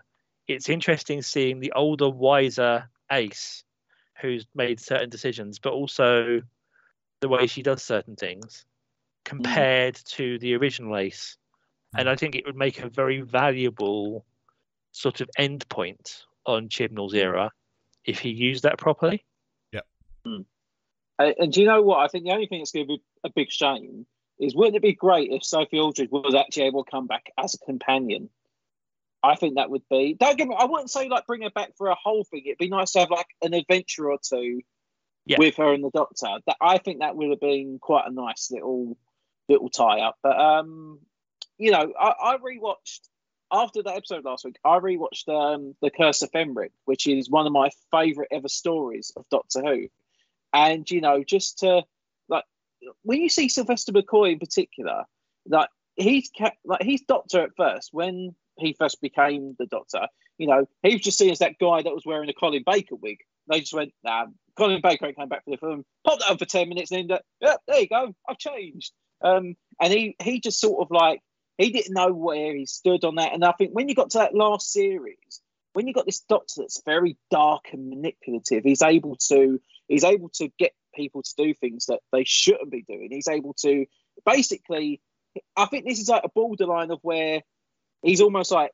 it's 0.49 0.69
interesting 0.69 1.23
seeing 1.23 1.61
the 1.61 1.73
older, 1.73 2.09
wiser 2.09 2.89
Ace, 3.11 3.65
who's 4.21 4.47
made 4.55 4.81
certain 4.81 5.11
decisions, 5.11 5.59
but 5.59 5.73
also 5.73 6.43
the 7.21 7.29
way 7.29 7.47
she 7.47 7.63
does 7.63 7.83
certain 7.83 8.17
things 8.17 8.65
compared 9.25 9.95
mm. 9.95 10.05
to 10.05 10.39
the 10.41 10.55
original 10.57 10.97
Ace. 10.97 11.37
And 11.97 12.09
I 12.09 12.17
think 12.17 12.35
it 12.35 12.45
would 12.45 12.57
make 12.57 12.81
a 12.81 12.89
very 12.89 13.21
valuable 13.21 14.27
sort 14.95 15.21
of 15.21 15.29
endpoint 15.39 16.23
on 16.47 16.69
Chibnall's 16.69 17.15
era 17.15 17.51
if 18.05 18.21
he 18.21 18.31
used 18.31 18.63
that 18.63 18.79
properly. 18.79 19.25
Yeah. 19.73 19.81
Mm. 20.27 20.45
and 21.19 21.53
do 21.53 21.61
you 21.61 21.67
know 21.67 21.83
what? 21.83 21.99
I 21.99 22.09
think 22.09 22.25
the 22.25 22.33
only 22.33 22.47
thing 22.47 22.61
that's 22.61 22.71
going 22.71 22.87
to 22.87 22.95
be 22.95 23.03
a 23.25 23.31
big 23.31 23.51
shame 23.51 24.07
is 24.39 24.55
wouldn't 24.55 24.77
it 24.77 24.83
be 24.83 24.95
great 24.95 25.31
if 25.31 25.45
Sophie 25.45 25.79
Aldridge 25.79 26.11
was 26.11 26.35
actually 26.35 26.65
able 26.65 26.85
to 26.85 26.91
come 26.91 27.07
back 27.07 27.31
as 27.39 27.55
a 27.55 27.59
companion? 27.59 28.31
I 29.23 29.37
think 29.37 29.57
that 29.57 29.71
would 29.71 29.89
be. 29.91 30.15
Don't 30.19 30.37
get 30.37 30.47
me. 30.49 30.57
I 30.59 30.67
wouldn't 30.67 30.91
say 30.91 31.09
like 31.09 31.27
bring 31.27 31.43
her 31.43 31.51
back 31.51 31.73
for 31.77 31.89
a 31.89 31.95
whole 31.95 32.25
thing. 32.25 32.43
It'd 32.45 32.59
be 32.59 32.69
nice 32.69 32.93
to 32.93 33.01
have 33.01 33.11
like 33.11 33.27
an 33.43 33.55
adventure 33.55 34.11
or 34.11 34.19
two 34.23 34.61
yeah. 35.25 35.39
with 35.39 35.57
her 35.57 35.73
and 35.73 35.83
the 35.83 35.91
Doctor. 35.91 36.27
That 36.47 36.57
I 36.61 36.79
think 36.79 37.01
that 37.01 37.17
would 37.17 37.31
have 37.31 37.41
been 37.41 37.79
quite 37.81 38.07
a 38.07 38.13
nice 38.13 38.51
little 38.51 38.99
little 39.49 39.71
tie 39.71 40.01
up. 40.01 40.19
But 40.23 40.39
um, 40.39 41.01
you 41.57 41.71
know, 41.71 41.93
I, 41.99 42.15
I 42.23 42.37
rewatched 42.37 43.01
after 43.55 43.83
that 43.83 43.97
episode 43.97 44.25
last 44.25 44.45
week. 44.45 44.59
I 44.65 44.79
rewatched 44.79 45.29
um, 45.29 45.75
the 45.81 45.91
Curse 45.91 46.23
of 46.23 46.33
Fenric, 46.33 46.73
which 46.85 47.07
is 47.07 47.31
one 47.31 47.47
of 47.47 47.53
my 47.53 47.71
favourite 47.91 48.29
ever 48.33 48.49
stories 48.49 49.13
of 49.17 49.25
Doctor 49.31 49.63
Who. 49.63 49.89
And 50.53 50.89
you 50.91 51.01
know, 51.01 51.23
just 51.23 51.61
to 51.61 51.85
like, 52.29 52.45
when 53.03 53.21
you 53.21 53.29
see 53.29 53.49
Sylvester 53.49 53.93
McCoy 53.93 54.33
in 54.33 54.39
particular, 54.39 55.05
like 55.49 55.69
he's 55.95 56.31
like 56.65 56.83
he's 56.83 57.03
Doctor 57.03 57.43
at 57.43 57.57
first 57.57 57.91
when 57.93 58.35
he 58.59 58.75
first 58.79 59.01
became 59.01 59.55
the 59.59 59.67
Doctor. 59.67 60.09
You 60.37 60.49
know, 60.49 60.69
he 60.83 60.95
was 60.95 61.03
just 61.03 61.19
seen 61.19 61.31
as 61.31 61.39
that 61.39 61.59
guy 61.61 61.83
that 61.83 61.95
was 61.95 62.05
wearing 62.05 62.29
a 62.29 62.35
Colin 62.35 62.65
Baker 62.67 62.97
wig. 62.97 63.19
They 63.49 63.61
just 63.61 63.75
went, 63.75 63.93
nah, 64.03 64.27
Colin 64.57 64.81
Baker 64.83 65.13
came 65.13 65.29
back 65.29 65.45
for 65.45 65.51
the 65.51 65.59
film, 65.59 65.85
popped 66.05 66.21
that 66.21 66.31
on 66.31 66.39
for 66.39 66.45
ten 66.45 66.69
minutes, 66.69 66.91
and 66.91 67.09
then 67.09 67.19
yeah, 67.41 67.57
there 67.69 67.81
you 67.81 67.89
go, 67.89 68.15
I've 68.29 68.39
changed. 68.39 68.93
Um, 69.23 69.55
and 69.81 69.93
he 69.93 70.17
he 70.21 70.41
just 70.41 70.61
sort 70.61 70.83
of 70.83 70.91
like 70.91 71.21
he 71.59 71.71
didn't 71.71 71.95
know 71.95 72.13
where 72.13 72.55
he 72.55 72.67
stood 72.67 73.05
on 73.05 73.17
that. 73.17 73.33
And 73.33 73.45
I 73.45 73.53
think 73.53 73.73
when 73.73 73.89
you 73.89 73.95
got 73.95 74.11
to 74.11 74.19
that 74.19 74.35
last 74.35 74.73
series, 74.73 75.41
when 75.73 75.87
you 75.87 75.95
got 75.95 76.07
this 76.07 76.21
Doctor 76.21 76.63
that's 76.63 76.83
very 76.85 77.17
dark 77.31 77.67
and 77.73 77.89
manipulative, 77.91 78.65
he's 78.65 78.83
able 78.83 79.17
to 79.29 79.61
he's 79.89 80.05
able 80.05 80.31
to 80.35 80.49
get 80.59 80.73
people 80.95 81.23
to 81.23 81.35
do 81.37 81.55
things 81.55 81.87
that 81.87 82.01
they 82.13 82.25
shouldn't 82.25 82.71
be 82.71 82.83
doing. 82.83 83.09
He's 83.11 83.29
able 83.29 83.55
to 83.63 83.87
basically, 84.25 85.01
I 85.57 85.67
think 85.67 85.85
this 85.85 86.01
is 86.01 86.09
like 86.09 86.25
a 86.25 86.29
borderline 86.29 86.91
of 86.91 87.01
where 87.03 87.43
he's 88.03 88.21
almost 88.21 88.53
like 88.53 88.71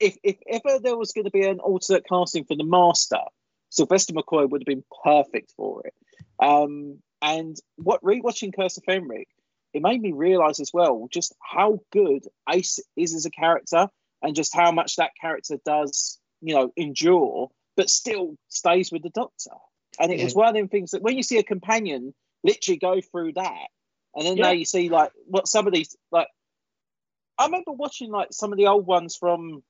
if 0.00 0.16
if 0.22 0.36
ever 0.48 0.80
there 0.80 0.96
was 0.96 1.12
going 1.12 1.26
to 1.26 1.30
be 1.30 1.46
an 1.46 1.60
alternate 1.60 2.04
casting 2.08 2.44
for 2.44 2.56
the 2.56 2.64
Master, 2.64 3.20
Sylvester 3.70 4.14
McCoy 4.14 4.48
would 4.48 4.62
have 4.62 4.66
been 4.66 4.84
perfect 5.04 5.52
for 5.56 5.86
it. 5.86 5.94
Um, 6.38 6.98
and 7.20 7.56
what 7.76 8.02
rewatching 8.02 8.54
Curse 8.54 8.78
of 8.78 8.84
Fenric, 8.84 9.28
it 9.72 9.82
made 9.82 10.00
me 10.00 10.12
realize 10.12 10.60
as 10.60 10.70
well 10.72 11.08
just 11.10 11.34
how 11.40 11.80
good 11.92 12.24
Ace 12.50 12.78
is 12.96 13.14
as 13.14 13.26
a 13.26 13.30
character 13.30 13.88
and 14.22 14.36
just 14.36 14.54
how 14.54 14.70
much 14.70 14.96
that 14.96 15.10
character 15.20 15.58
does, 15.64 16.18
you 16.40 16.54
know, 16.54 16.72
endure, 16.76 17.50
but 17.76 17.90
still 17.90 18.36
stays 18.48 18.92
with 18.92 19.02
the 19.02 19.10
Doctor. 19.10 19.50
And 19.98 20.12
it 20.12 20.22
was 20.22 20.34
one 20.34 20.48
of 20.48 20.54
them 20.54 20.68
things 20.68 20.92
that 20.92 21.02
when 21.02 21.16
you 21.16 21.22
see 21.22 21.38
a 21.38 21.42
companion 21.42 22.14
literally 22.44 22.78
go 22.78 23.00
through 23.00 23.34
that, 23.34 23.66
and 24.14 24.26
then 24.26 24.36
yeah. 24.36 24.44
now 24.44 24.50
you 24.50 24.64
see 24.64 24.88
like 24.88 25.10
what 25.26 25.48
some 25.48 25.66
of 25.66 25.72
these 25.72 25.96
like. 26.10 26.28
I 27.38 27.46
remember 27.46 27.72
watching 27.72 28.10
like 28.10 28.28
some 28.30 28.52
of 28.52 28.58
the 28.58 28.68
old 28.68 28.86
ones 28.86 29.16
from 29.16 29.62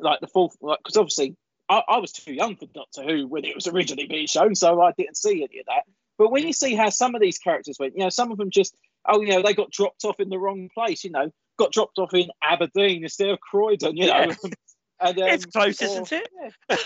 like 0.00 0.20
the 0.20 0.28
fourth, 0.28 0.56
like 0.60 0.78
because 0.82 0.96
obviously 0.96 1.36
I, 1.68 1.82
I, 1.88 1.98
was 1.98 2.12
too 2.12 2.32
young 2.32 2.56
for 2.56 2.66
Doctor 2.66 3.02
Who 3.02 3.26
when 3.26 3.44
it 3.44 3.54
was 3.54 3.66
originally 3.66 4.06
being 4.06 4.26
shown, 4.26 4.54
so 4.54 4.80
I 4.80 4.92
didn't 4.92 5.16
see 5.16 5.44
any 5.44 5.60
of 5.60 5.66
that. 5.66 5.82
But 6.18 6.30
when 6.30 6.46
you 6.46 6.52
see 6.52 6.74
how 6.74 6.90
some 6.90 7.14
of 7.14 7.20
these 7.20 7.38
characters 7.38 7.76
went, 7.78 7.94
you 7.96 8.02
know, 8.02 8.08
some 8.08 8.30
of 8.30 8.38
them 8.38 8.50
just 8.50 8.74
oh, 9.08 9.20
you 9.20 9.28
know, 9.28 9.42
they 9.42 9.54
got 9.54 9.70
dropped 9.70 10.04
off 10.04 10.20
in 10.20 10.28
the 10.28 10.38
wrong 10.38 10.68
place, 10.74 11.04
you 11.04 11.10
know, 11.10 11.30
got 11.58 11.72
dropped 11.72 11.98
off 11.98 12.14
in 12.14 12.28
Aberdeen 12.42 13.02
instead 13.02 13.30
of 13.30 13.40
Croydon, 13.40 13.96
you 13.96 14.06
know. 14.06 14.18
Yeah. 14.18 14.34
and, 15.00 15.18
um, 15.18 15.28
it's 15.28 15.46
close, 15.46 15.80
or, 15.82 15.84
isn't 15.86 16.12
it? 16.12 16.28
Yeah, 16.68 16.76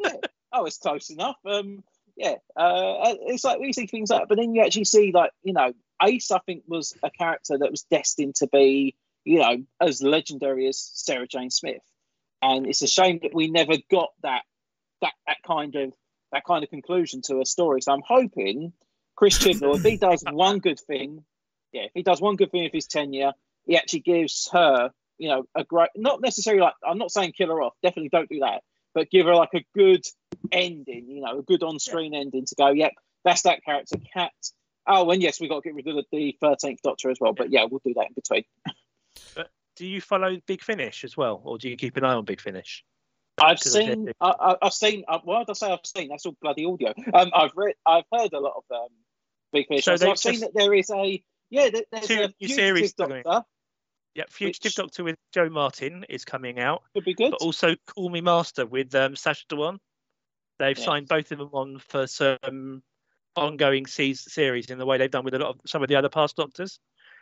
yeah. 0.00 0.12
Oh, 0.52 0.64
it's 0.64 0.78
close 0.78 1.10
enough. 1.10 1.36
Um, 1.44 1.82
yeah, 2.16 2.36
uh, 2.56 3.14
it's 3.26 3.44
like 3.44 3.58
we 3.58 3.72
see 3.72 3.86
things 3.86 4.10
like, 4.10 4.28
but 4.28 4.38
then 4.38 4.54
you 4.54 4.62
actually 4.62 4.84
see 4.84 5.12
like 5.12 5.32
you 5.42 5.52
know, 5.52 5.72
Ace 6.02 6.30
I 6.30 6.38
think 6.40 6.62
was 6.66 6.96
a 7.02 7.10
character 7.10 7.58
that 7.58 7.70
was 7.70 7.82
destined 7.82 8.36
to 8.36 8.46
be 8.46 8.96
you 9.24 9.40
know 9.40 9.64
as 9.80 10.02
legendary 10.02 10.66
as 10.66 10.78
Sarah 10.78 11.26
Jane 11.26 11.50
Smith, 11.50 11.82
and 12.40 12.66
it's 12.66 12.82
a 12.82 12.86
shame 12.86 13.20
that 13.22 13.34
we 13.34 13.50
never 13.50 13.74
got 13.90 14.10
that 14.22 14.42
that 15.02 15.12
that 15.26 15.36
kind 15.46 15.74
of 15.76 15.92
that 16.32 16.44
kind 16.44 16.64
of 16.64 16.70
conclusion 16.70 17.20
to 17.26 17.40
a 17.40 17.46
story. 17.46 17.82
So 17.82 17.92
I'm 17.92 18.02
hoping 18.06 18.72
Chris 19.14 19.38
Chibnall, 19.38 19.76
if 19.76 19.82
he 19.82 19.96
does 19.96 20.24
one 20.30 20.58
good 20.58 20.80
thing, 20.80 21.24
yeah, 21.72 21.82
if 21.82 21.92
he 21.94 22.02
does 22.02 22.20
one 22.20 22.36
good 22.36 22.50
thing 22.50 22.64
with 22.64 22.72
his 22.72 22.86
tenure, 22.86 23.32
he 23.66 23.76
actually 23.76 24.00
gives 24.00 24.48
her, 24.52 24.90
you 25.18 25.28
know, 25.28 25.44
a 25.54 25.64
great, 25.64 25.90
not 25.96 26.20
necessarily 26.20 26.62
like, 26.62 26.74
I'm 26.86 26.98
not 26.98 27.10
saying 27.10 27.32
kill 27.32 27.48
her 27.48 27.62
off, 27.62 27.74
definitely 27.82 28.10
don't 28.10 28.28
do 28.28 28.40
that, 28.40 28.62
but 28.94 29.10
give 29.10 29.26
her 29.26 29.34
like 29.34 29.54
a 29.54 29.64
good 29.74 30.04
ending, 30.52 31.08
you 31.08 31.20
know, 31.20 31.38
a 31.38 31.42
good 31.42 31.62
on 31.62 31.78
screen 31.78 32.12
yeah. 32.12 32.20
ending 32.20 32.46
to 32.46 32.54
go, 32.54 32.68
yep, 32.70 32.92
that's 33.24 33.42
that 33.42 33.64
character, 33.64 33.96
Cat. 34.14 34.32
Oh, 34.86 35.10
and 35.10 35.20
yes, 35.20 35.40
we've 35.40 35.50
got 35.50 35.62
to 35.62 35.68
get 35.68 35.74
rid 35.74 35.88
of 35.88 36.04
the 36.12 36.36
13th 36.40 36.80
Doctor 36.82 37.10
as 37.10 37.18
well, 37.20 37.32
but 37.32 37.50
yeah, 37.50 37.64
we'll 37.68 37.80
do 37.84 37.94
that 37.94 38.06
in 38.08 38.14
between. 38.14 38.44
But 39.34 39.50
do 39.76 39.86
you 39.86 40.00
follow 40.00 40.36
Big 40.46 40.62
Finish 40.62 41.04
as 41.04 41.16
well, 41.16 41.40
or 41.44 41.58
do 41.58 41.68
you 41.68 41.76
keep 41.76 41.96
an 41.96 42.04
eye 42.04 42.14
on 42.14 42.24
Big 42.24 42.40
Finish? 42.40 42.84
I've 43.38 43.60
seen, 43.60 44.10
I, 44.20 44.56
have 44.62 44.72
seen. 44.72 45.04
Uh, 45.06 45.18
what 45.24 45.46
did 45.46 45.50
I 45.50 45.54
say? 45.54 45.70
I've 45.70 45.80
seen. 45.84 46.08
That's 46.08 46.24
all 46.24 46.36
bloody 46.40 46.64
audio. 46.64 46.94
Um, 47.12 47.30
I've 47.34 47.50
read, 47.54 47.74
I've 47.84 48.04
heard 48.12 48.32
a 48.32 48.40
lot 48.40 48.54
of 48.56 48.64
um, 48.74 48.88
Big 49.52 49.66
Finish. 49.68 49.84
So, 49.84 49.96
so 49.96 50.10
I've 50.10 50.18
seen 50.18 50.40
that 50.40 50.52
there 50.54 50.72
is 50.72 50.90
a 50.90 51.22
yeah, 51.50 51.70
there's 51.70 52.06
two 52.06 52.28
new 52.40 52.48
series 52.48 52.92
Doctor. 52.92 53.44
Yeah, 54.14 54.24
Fugitive 54.30 54.70
which, 54.70 54.74
Doctor 54.76 55.04
with 55.04 55.16
Jo 55.32 55.50
Martin 55.50 56.06
is 56.08 56.24
coming 56.24 56.58
out. 56.58 56.82
Could 56.94 57.04
be 57.04 57.14
good. 57.14 57.32
But 57.32 57.42
also 57.42 57.74
Call 57.86 58.08
Me 58.08 58.22
Master 58.22 58.64
with 58.64 58.94
um, 58.94 59.14
Sacha 59.14 59.44
Dhawan. 59.50 59.78
They've 60.58 60.78
signed 60.78 61.06
both 61.06 61.30
of 61.32 61.38
them 61.38 61.50
on 61.52 61.78
for 61.78 62.06
some 62.06 62.82
ongoing 63.36 63.84
series 63.86 64.70
in 64.70 64.78
the 64.78 64.86
way 64.86 64.96
they've 64.96 65.10
done 65.10 65.24
with 65.24 65.34
a 65.34 65.38
lot 65.38 65.50
of 65.50 65.60
some 65.66 65.82
of 65.82 65.88
the 65.88 65.96
other 65.96 66.08
past 66.08 66.36
Doctors. 66.36 66.80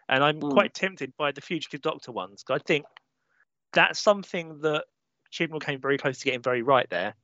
And 0.09 0.23
I'm 0.23 0.41
mm. 0.41 0.53
quite 0.53 0.73
tempted 0.73 1.13
by 1.19 1.33
the 1.33 1.41
Fugitive 1.41 1.81
Doctor 1.81 2.13
ones. 2.13 2.45
I 2.49 2.59
think 2.59 2.85
that's 3.73 3.99
something 3.99 4.61
that 4.61 4.85
Chibnall 5.33 5.63
came 5.63 5.81
very 5.81 5.99
close 5.99 6.19
to 6.19 6.25
getting 6.25 6.43
very 6.43 6.63
right 6.63 6.89
there. 6.91 7.15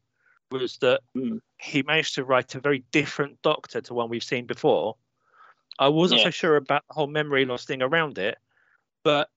Was 0.50 0.78
that 0.78 1.00
mm. 1.16 1.38
he 1.58 1.84
managed 1.84 2.16
to 2.16 2.24
write 2.24 2.56
a 2.56 2.60
very 2.60 2.82
different 2.90 3.40
Doctor 3.42 3.80
to 3.82 3.94
one 3.94 4.10
we've 4.10 4.24
seen 4.24 4.46
before, 4.46 4.96
I 5.80 5.88
wasn't 5.88 6.20
yeah. 6.20 6.26
so 6.26 6.30
sure 6.30 6.56
about 6.56 6.84
the 6.86 6.94
whole 6.94 7.06
memory 7.06 7.46
loss 7.46 7.64
thing 7.64 7.80
around 7.80 8.18
it, 8.18 8.36
but 9.02 9.30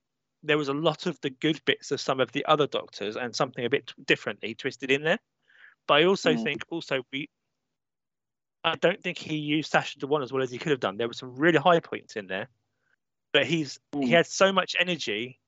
there 0.44 0.58
was 0.58 0.68
a 0.68 0.74
lot 0.74 1.06
of 1.06 1.20
the 1.22 1.30
good 1.30 1.62
bits 1.64 1.92
of 1.92 2.02
some 2.02 2.20
of 2.20 2.34
the 2.34 2.46
other 2.46 2.68
doctors 2.68 3.16
and 3.16 3.34
something 3.34 3.66
a 3.66 3.70
bit 3.70 3.94
differently 4.06 4.54
twisted 4.54 4.92
in 4.92 5.04
there. 5.04 5.20
But 5.88 5.96
I 5.96 6.04
also 6.04 6.34
mm. 6.34 6.44
think 6.44 6.64
also 6.70 7.04
we 7.14 7.30
I 8.66 8.76
don't 8.76 9.02
think 9.02 9.18
he 9.18 9.36
used 9.36 9.72
Sacha 9.72 10.00
Dhawan 10.00 10.24
as 10.24 10.32
well 10.32 10.44
as 10.44 10.52
he 10.52 10.58
could 10.58 10.72
have 10.72 10.80
done. 10.80 10.98
There 10.98 11.08
were 11.08 11.14
some 11.14 11.36
really 11.36 11.60
high 11.60 11.80
points 11.80 12.16
in 12.16 12.28
there. 12.28 12.50
But 13.32 13.48
he's 13.48 13.80
mm. 13.96 14.04
he 14.04 14.12
had 14.12 14.28
so 14.28 14.52
much 14.52 14.76
energy 14.78 15.40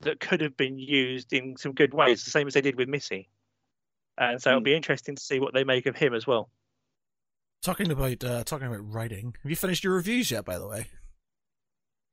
that 0.00 0.20
could 0.20 0.40
have 0.40 0.56
been 0.56 0.78
used 0.78 1.32
in 1.32 1.56
some 1.56 1.72
good 1.72 1.94
ways, 1.94 2.24
the 2.24 2.30
same 2.30 2.46
as 2.46 2.54
they 2.54 2.60
did 2.62 2.76
with 2.76 2.88
Missy. 2.88 3.28
And 4.16 4.40
so 4.40 4.48
mm. 4.48 4.52
it'll 4.52 4.62
be 4.62 4.74
interesting 4.74 5.16
to 5.16 5.22
see 5.22 5.38
what 5.38 5.52
they 5.52 5.64
make 5.64 5.86
of 5.86 5.96
him 5.96 6.14
as 6.14 6.26
well. 6.26 6.48
Talking 7.64 7.90
about 7.90 8.22
uh, 8.22 8.44
talking 8.44 8.66
about 8.66 8.92
writing, 8.92 9.34
have 9.42 9.48
you 9.48 9.56
finished 9.56 9.84
your 9.84 9.94
reviews 9.94 10.30
yet? 10.30 10.44
By 10.44 10.58
the 10.58 10.68
way, 10.68 10.86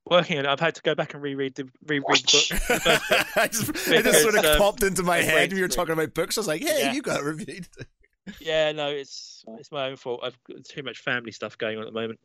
working 0.06 0.38
on 0.38 0.46
it. 0.46 0.48
I've 0.48 0.60
had 0.60 0.74
to 0.76 0.80
go 0.80 0.94
back 0.94 1.12
and 1.12 1.22
reread 1.22 1.56
the 1.56 1.68
reread 1.86 2.24
the 2.24 2.48
book. 2.48 2.58
The 2.68 2.80
book 2.84 3.36
I 3.36 3.48
just, 3.48 3.66
because, 3.66 3.88
it 3.88 4.04
just 4.04 4.22
sort 4.22 4.34
of 4.34 4.46
um, 4.46 4.56
popped 4.56 4.82
into 4.82 5.02
my 5.02 5.18
head 5.18 5.50
when 5.50 5.58
you 5.58 5.64
were 5.64 5.68
talking 5.68 5.92
about 5.92 6.14
books. 6.14 6.38
I 6.38 6.40
was 6.40 6.48
like, 6.48 6.62
"Hey, 6.62 6.84
yeah. 6.84 6.92
you 6.92 7.02
got 7.02 7.22
reviewed." 7.22 7.68
yeah, 8.40 8.72
no, 8.72 8.88
it's 8.88 9.44
it's 9.58 9.70
my 9.70 9.88
own 9.88 9.96
fault. 9.96 10.20
I've 10.22 10.38
got 10.44 10.64
too 10.64 10.82
much 10.82 11.00
family 11.00 11.32
stuff 11.32 11.58
going 11.58 11.76
on 11.76 11.86
at 11.86 11.92
the 11.92 12.00
moment. 12.00 12.20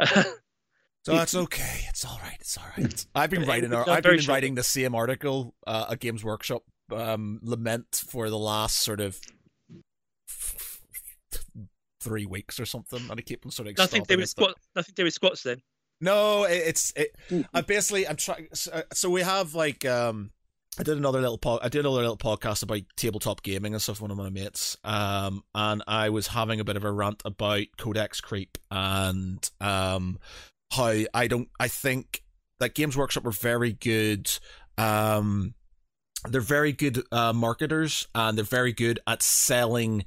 so 1.06 1.14
that's 1.14 1.34
okay. 1.34 1.86
It's 1.88 2.04
all 2.04 2.20
right. 2.22 2.36
It's 2.38 2.58
all 2.58 2.66
right. 2.76 3.06
I've 3.14 3.30
been 3.30 3.46
writing. 3.46 3.72
I've 3.72 4.02
been 4.02 4.26
writing 4.26 4.56
the 4.56 4.62
same 4.62 4.94
article, 4.94 5.54
uh, 5.66 5.86
a 5.88 5.96
Games 5.96 6.22
Workshop 6.22 6.64
um, 6.94 7.40
lament 7.42 8.04
for 8.06 8.28
the 8.28 8.38
last 8.38 8.84
sort 8.84 9.00
of 9.00 9.18
three 12.00 12.26
weeks 12.26 12.60
or 12.60 12.66
something, 12.66 13.00
and 13.10 13.18
I 13.18 13.22
keep 13.22 13.44
on 13.44 13.52
sort 13.52 13.68
of 13.68 13.78
nothing 13.78 14.04
to 14.04 14.14
do 14.16 14.20
with 14.20 14.28
squat. 14.28 14.54
Nothing 14.74 14.94
to 14.94 15.02
do 15.02 15.04
with 15.04 15.14
squats 15.14 15.42
then. 15.42 15.62
No, 16.00 16.44
it's 16.44 16.92
it. 16.96 17.16
I 17.52 17.60
basically 17.62 18.06
I'm 18.06 18.16
trying. 18.16 18.48
Uh, 18.72 18.82
so 18.92 19.10
we 19.10 19.22
have 19.22 19.54
like 19.54 19.84
um. 19.84 20.30
I 20.78 20.84
did 20.84 20.96
another 20.96 21.20
little 21.20 21.38
pod, 21.38 21.58
I 21.64 21.68
did 21.68 21.80
another 21.80 22.02
little 22.02 22.16
podcast 22.16 22.62
about 22.62 22.82
tabletop 22.96 23.42
gaming 23.42 23.72
and 23.72 23.82
stuff 23.82 24.00
with 24.00 24.10
one 24.10 24.10
of 24.12 24.16
my 24.16 24.30
mates. 24.30 24.76
Um, 24.84 25.42
and 25.52 25.82
I 25.88 26.10
was 26.10 26.28
having 26.28 26.60
a 26.60 26.64
bit 26.64 26.76
of 26.76 26.84
a 26.84 26.92
rant 26.92 27.20
about 27.24 27.64
codex 27.78 28.20
creep 28.20 28.58
and 28.70 29.50
um, 29.60 30.20
how 30.70 30.94
I 31.12 31.26
don't. 31.26 31.48
I 31.58 31.66
think 31.66 32.22
that 32.60 32.76
Games 32.76 32.96
Workshop 32.96 33.24
were 33.24 33.32
very 33.32 33.72
good. 33.72 34.30
Um, 34.76 35.54
they're 36.28 36.40
very 36.40 36.72
good 36.72 37.02
uh, 37.10 37.32
marketers 37.32 38.06
and 38.14 38.36
they're 38.36 38.44
very 38.44 38.72
good 38.72 39.00
at 39.06 39.22
selling 39.22 40.04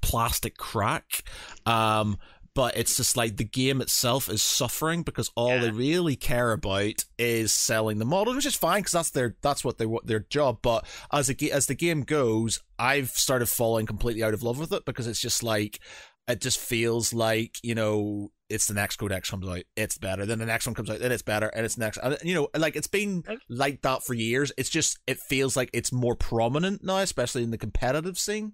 plastic 0.00 0.56
crack. 0.56 1.24
Um, 1.66 2.18
but 2.54 2.76
it's 2.76 2.96
just 2.96 3.16
like 3.16 3.36
the 3.36 3.44
game 3.44 3.80
itself 3.80 4.28
is 4.28 4.42
suffering 4.42 5.02
because 5.02 5.30
all 5.34 5.56
yeah. 5.56 5.60
they 5.62 5.70
really 5.70 6.14
care 6.14 6.52
about 6.52 7.04
is 7.18 7.52
selling 7.52 7.98
the 7.98 8.04
models, 8.04 8.36
which 8.36 8.46
is 8.46 8.54
fine 8.54 8.80
because 8.80 8.92
that's 8.92 9.10
their 9.10 9.34
that's 9.42 9.64
what 9.64 9.78
they 9.78 9.86
their 10.04 10.20
job. 10.20 10.58
But 10.62 10.86
as 11.12 11.26
the 11.26 11.52
as 11.52 11.66
the 11.66 11.74
game 11.74 12.02
goes, 12.02 12.62
I've 12.78 13.10
started 13.10 13.48
falling 13.48 13.86
completely 13.86 14.22
out 14.22 14.34
of 14.34 14.44
love 14.44 14.58
with 14.58 14.72
it 14.72 14.84
because 14.84 15.08
it's 15.08 15.20
just 15.20 15.42
like 15.42 15.80
it 16.28 16.40
just 16.40 16.58
feels 16.58 17.12
like 17.12 17.56
you 17.62 17.74
know 17.74 18.30
it's 18.48 18.66
the 18.66 18.74
next 18.74 18.96
codex 18.96 19.30
comes 19.30 19.46
out 19.48 19.62
it's 19.76 19.98
better 19.98 20.26
then 20.26 20.38
the 20.38 20.46
next 20.46 20.66
one 20.66 20.74
comes 20.74 20.88
out 20.88 20.98
then 20.98 21.12
it's 21.12 21.22
better 21.22 21.48
and 21.48 21.64
it's 21.64 21.78
next 21.78 21.98
and 21.98 22.16
you 22.22 22.34
know 22.34 22.48
like 22.56 22.76
it's 22.76 22.86
been 22.86 23.22
like 23.48 23.82
that 23.82 24.02
for 24.02 24.14
years 24.14 24.52
it's 24.56 24.68
just 24.68 24.98
it 25.06 25.18
feels 25.18 25.56
like 25.56 25.70
it's 25.72 25.92
more 25.92 26.14
prominent 26.14 26.82
now 26.84 26.98
especially 26.98 27.42
in 27.42 27.50
the 27.50 27.58
competitive 27.58 28.18
scene 28.18 28.52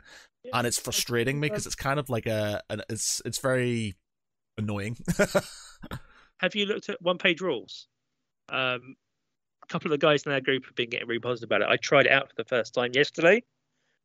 and 0.53 0.67
it's 0.67 0.79
frustrating 0.79 1.41
me 1.41 1.49
because 1.49 1.67
it's 1.67 1.75
kind 1.75 1.99
of 1.99 2.09
like 2.09 2.27
a 2.27 2.63
an, 2.71 2.83
it's 2.89 3.21
it's 3.25 3.39
very 3.39 3.95
annoying. 4.59 4.97
Have 6.39 6.55
you 6.55 6.67
looked 6.67 6.89
at 6.89 7.01
one 7.03 7.19
page 7.19 7.41
rules? 7.41 7.87
Um 8.49 8.97
a 9.63 9.67
couple 9.69 9.93
of 9.93 10.01
the 10.01 10.05
guys 10.05 10.25
in 10.25 10.33
our 10.33 10.41
group 10.41 10.65
have 10.65 10.75
been 10.75 10.91
getting 10.91 11.07
really 11.07 11.21
positive 11.21 11.49
about 11.49 11.63
it. 11.63 11.69
I 11.69 11.77
tried 11.77 12.07
it 12.07 12.13
out 12.13 12.29
for 12.29 12.35
the 12.37 12.45
first 12.45 12.75
time 12.75 12.91
yesterday 12.95 13.43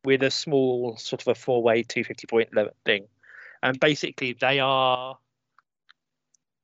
with 0.04 0.22
a 0.22 0.30
small 0.30 0.96
sort 0.96 1.22
of 1.22 1.28
a 1.28 1.34
four 1.34 1.62
way 1.62 1.82
250 1.82 2.26
point 2.26 2.50
thing. 2.84 3.06
And 3.62 3.80
basically 3.80 4.36
they 4.38 4.60
are 4.60 5.18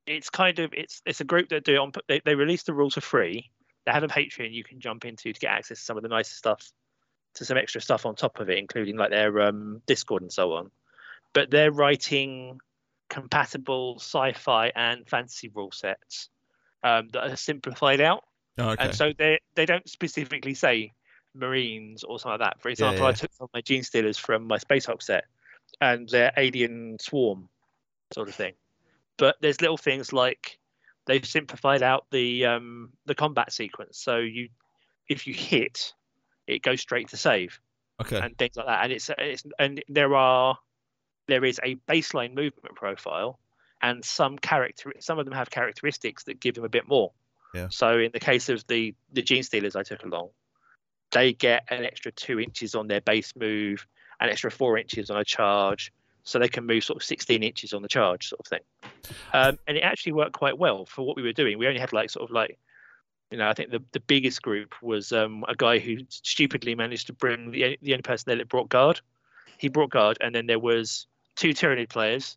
it's 0.07 0.31
kind 0.31 0.59
of 0.59 0.73
it's 0.75 1.03
it's 1.07 1.21
a 1.21 1.25
group 1.25 1.49
that 1.49 1.65
do 1.65 1.75
it 1.75 1.79
on 1.79 1.93
they, 2.09 2.21
they 2.25 2.35
release 2.35 2.65
the 2.65 2.75
rules 2.75 2.95
for 2.95 3.01
free. 3.01 3.51
They 3.87 3.93
have 3.93 4.05
a 4.05 4.09
patreon 4.09 4.53
you 4.53 4.65
can 4.65 4.81
jump 4.81 5.05
into 5.05 5.33
to 5.33 5.41
get 5.41 5.51
access 5.51 5.79
to 5.79 5.85
some 5.85 5.97
of 5.97 6.03
the 6.03 6.09
nicer 6.09 6.35
stuff 6.35 6.71
to 7.35 7.45
some 7.45 7.57
extra 7.57 7.81
stuff 7.81 8.07
on 8.07 8.15
top 8.15 8.41
of 8.41 8.51
it 8.51 8.59
including 8.59 8.97
like 8.97 9.11
their 9.11 9.41
um, 9.41 9.81
discord 9.87 10.23
and 10.23 10.33
so 10.33 10.53
on 10.53 10.71
but 11.33 11.51
they're 11.51 11.73
writing 11.73 12.59
compatible 13.09 13.97
sci-fi 13.99 14.73
and 14.75 15.09
fantasy 15.09 15.51
rule 15.55 15.73
sets 15.73 16.29
um, 16.85 17.09
that 17.13 17.31
are 17.31 17.37
simplified 17.37 18.01
out 18.01 18.25
oh, 18.59 18.71
okay. 18.71 18.85
and 18.85 18.95
so 18.95 19.13
they 19.17 19.39
they 19.55 19.67
don't 19.67 19.89
specifically 19.89 20.55
say 20.55 20.93
marines 21.35 22.05
or 22.05 22.19
something 22.19 22.41
like 22.41 22.51
that 22.51 22.61
for 22.61 22.69
example 22.69 22.99
yeah, 22.99 23.05
yeah. 23.05 23.09
i 23.09 23.13
took 23.13 23.33
some 23.33 23.45
of 23.45 23.51
my 23.55 23.63
Genestealers 23.63 24.19
from 24.19 24.47
my 24.47 24.59
Space 24.59 24.87
Hulk 24.87 25.01
set 25.01 25.25
and 25.81 26.09
their 26.09 26.33
alien 26.37 26.99
swarm 27.01 27.49
sort 28.13 28.29
of 28.29 28.35
thing. 28.35 28.55
But 29.17 29.37
there's 29.41 29.61
little 29.61 29.77
things 29.77 30.13
like 30.13 30.59
they've 31.07 31.27
simplified 31.27 31.83
out 31.83 32.07
the 32.11 32.47
um, 32.47 32.91
the 33.07 33.15
combat 33.15 33.53
sequence. 33.53 33.99
So 33.99 34.19
you, 34.19 34.49
if 35.09 35.27
you 35.27 35.35
hit, 35.35 35.93
it 36.47 36.63
goes 36.63 36.81
straight 36.81 37.09
to 37.09 37.17
save. 37.17 37.61
Okay. 38.01 38.19
And 38.19 38.37
things 38.37 38.57
like 38.57 38.67
that. 38.67 38.85
And 38.85 38.93
it's 38.93 39.11
it's 39.17 39.45
and 39.59 39.83
there 39.89 40.15
are 40.15 40.59
there 41.29 41.45
is 41.45 41.61
a 41.65 41.77
baseline 41.89 42.35
movement 42.35 42.75
profile, 42.75 43.39
and 43.81 44.05
some 44.05 44.39
character 44.39 44.93
some 45.01 45.19
of 45.19 45.25
them 45.25 45.35
have 45.35 45.51
characteristics 45.51 46.25
that 46.25 46.41
give 46.41 46.55
them 46.55 46.65
a 46.65 46.69
bit 46.69 46.89
more. 46.89 47.13
Yeah. 47.55 47.69
So 47.71 47.99
in 47.99 48.11
the 48.13 48.21
case 48.21 48.49
of 48.49 48.67
the 48.67 48.95
the 49.13 49.23
Genestealers 49.23 49.77
I 49.77 49.83
took 49.83 50.03
along, 50.05 50.31
they 51.13 51.33
get 51.33 51.65
an 51.71 51.85
extra 51.85 52.11
two 52.11 52.41
inches 52.41 52.75
on 52.75 52.89
their 52.89 53.01
base 53.01 53.35
move 53.37 53.87
an 54.23 54.31
extra 54.31 54.51
four 54.51 54.79
inches 54.79 55.11
on 55.11 55.19
a 55.19 55.25
charge, 55.25 55.93
so 56.23 56.39
they 56.39 56.49
can 56.49 56.65
move 56.65 56.85
sort 56.85 56.97
of 56.97 57.05
16 57.05 57.43
inches 57.43 57.73
on 57.73 57.83
the 57.83 57.89
charge, 57.89 58.29
sort 58.29 58.41
of 58.41 58.47
thing. 58.47 58.61
Um, 59.33 59.59
and 59.67 59.77
it 59.77 59.81
actually 59.81 60.13
worked 60.13 60.33
quite 60.33 60.57
well 60.57 60.87
for 60.87 61.05
what 61.05 61.17
we 61.17 61.23
were 61.23 61.33
doing. 61.33 61.59
We 61.59 61.67
only 61.67 61.81
had 61.81 61.93
like 61.93 62.11
sort 62.11 62.29
of 62.29 62.33
like, 62.33 62.59
you 63.33 63.39
know, 63.39 63.49
I 63.49 63.55
think 63.55 63.71
the, 63.71 63.83
the 63.93 64.01
biggest 64.01 64.43
group 64.43 64.75
was 64.83 65.11
um, 65.11 65.45
a 65.49 65.57
guy 65.57 65.79
who 65.79 65.99
stupidly 66.09 66.75
managed 66.75 67.09
to 67.09 67.13
bring 67.13 67.51
the, 67.51 67.79
the 67.83 67.93
only 67.95 68.03
person 68.03 68.25
there 68.27 68.37
that 68.37 68.49
brought 68.49 68.69
guard. 68.69 69.01
He 69.59 69.69
brought 69.69 69.91
guard, 69.91 70.19
and 70.21 70.35
then 70.35 70.47
there 70.47 70.59
was 70.59 71.07
two 71.35 71.51
Tyranid 71.51 71.89
players 71.89 72.37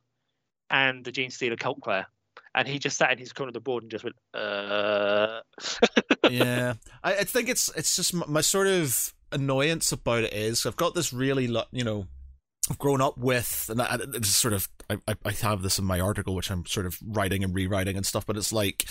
and 0.69 1.03
the 1.03 1.11
Genestealer 1.11 1.59
cult 1.59 1.83
player 1.83 2.07
and 2.55 2.67
he 2.67 2.79
just 2.79 2.97
sat 2.97 3.11
in 3.11 3.17
his 3.17 3.33
corner 3.33 3.49
of 3.49 3.53
the 3.53 3.59
board 3.59 3.83
and 3.83 3.91
just 3.91 4.03
went, 4.03 4.15
uh. 4.33 5.41
yeah, 6.29 6.73
I, 7.03 7.17
I, 7.17 7.23
think 7.25 7.49
it's 7.49 7.69
it's 7.75 7.95
just 7.97 8.13
my, 8.13 8.25
my, 8.27 8.41
sort 8.41 8.67
of 8.67 9.13
annoyance 9.31 9.91
about 9.91 10.23
it 10.23 10.33
is 10.33 10.65
I've 10.65 10.77
got 10.77 10.95
this 10.95 11.11
really, 11.11 11.53
you 11.71 11.83
know, 11.83 12.07
I've 12.69 12.79
grown 12.79 13.01
up 13.01 13.17
with, 13.17 13.69
and 13.69 13.81
I, 13.81 13.97
it's 14.13 14.29
sort 14.29 14.53
of, 14.53 14.69
I, 14.89 14.97
I 15.25 15.31
have 15.41 15.61
this 15.61 15.77
in 15.77 15.85
my 15.85 15.99
article, 15.99 16.33
which 16.33 16.49
I'm 16.49 16.65
sort 16.65 16.85
of 16.85 16.97
writing 17.05 17.43
and 17.43 17.53
rewriting 17.53 17.97
and 17.97 18.05
stuff, 18.05 18.25
but 18.25 18.37
it's 18.37 18.53
like, 18.53 18.85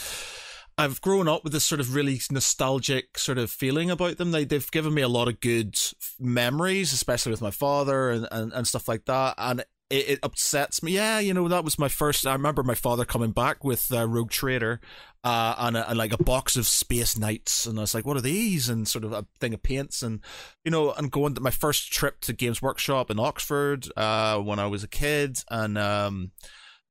I've 0.76 1.00
grown 1.00 1.28
up 1.28 1.44
with 1.44 1.52
this 1.52 1.64
sort 1.64 1.80
of 1.80 1.94
really 1.94 2.20
nostalgic 2.30 3.16
sort 3.16 3.38
of 3.38 3.50
feeling 3.50 3.90
about 3.90 4.16
them. 4.16 4.32
They, 4.32 4.44
they've 4.44 4.70
given 4.70 4.92
me 4.92 5.02
a 5.02 5.08
lot 5.08 5.28
of 5.28 5.40
good 5.40 5.78
memories, 6.18 6.92
especially 6.92 7.30
with 7.30 7.42
my 7.42 7.52
father 7.52 8.10
and, 8.10 8.28
and, 8.32 8.52
and 8.52 8.66
stuff 8.66 8.88
like 8.88 9.04
that. 9.04 9.34
And 9.38 9.60
it, 9.90 10.08
it, 10.08 10.18
upsets 10.22 10.82
me. 10.82 10.92
Yeah, 10.92 11.20
you 11.20 11.32
know, 11.32 11.46
that 11.46 11.64
was 11.64 11.78
my 11.78 11.88
first. 11.88 12.26
I 12.26 12.32
remember 12.32 12.64
my 12.64 12.74
father 12.74 13.04
coming 13.04 13.30
back 13.30 13.62
with 13.62 13.92
uh, 13.92 14.08
Rogue 14.08 14.30
Trader 14.30 14.80
uh, 15.22 15.54
and, 15.58 15.76
a, 15.76 15.88
and 15.88 15.98
like 15.98 16.12
a 16.12 16.22
box 16.22 16.56
of 16.56 16.66
Space 16.66 17.16
Knights. 17.16 17.66
And 17.66 17.78
I 17.78 17.82
was 17.82 17.94
like, 17.94 18.04
what 18.04 18.16
are 18.16 18.22
these? 18.22 18.68
And 18.68 18.88
sort 18.88 19.04
of 19.04 19.12
a 19.12 19.26
thing 19.38 19.54
of 19.54 19.62
paints. 19.62 20.02
And, 20.02 20.20
you 20.64 20.72
know, 20.72 20.92
and 20.92 21.10
going 21.10 21.34
to 21.34 21.40
my 21.40 21.50
first 21.50 21.92
trip 21.92 22.20
to 22.22 22.32
Games 22.32 22.60
Workshop 22.60 23.10
in 23.12 23.20
Oxford 23.20 23.86
uh, 23.96 24.38
when 24.38 24.58
I 24.58 24.66
was 24.66 24.82
a 24.82 24.88
kid. 24.88 25.38
And, 25.50 25.78
um, 25.78 26.32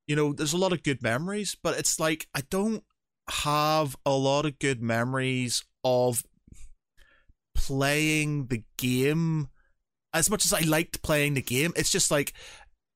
you 0.08 0.16
know, 0.16 0.32
there's 0.32 0.54
a 0.54 0.58
lot 0.58 0.74
of 0.74 0.84
good 0.84 1.02
memories, 1.02 1.56
but 1.62 1.78
it's 1.78 2.00
like 2.00 2.28
I 2.34 2.42
don't 2.50 2.84
have 3.30 3.96
a 4.06 4.12
lot 4.12 4.46
of 4.46 4.60
good 4.60 4.82
memories 4.82 5.64
of 5.84 6.24
playing 7.56 8.48
the 8.48 8.64
game 8.78 9.48
as 10.14 10.30
much 10.30 10.46
as 10.46 10.54
I 10.54 10.62
liked 10.62 11.02
playing 11.02 11.34
the 11.34 11.42
game. 11.42 11.74
It's 11.76 11.92
just 11.92 12.12
like 12.12 12.34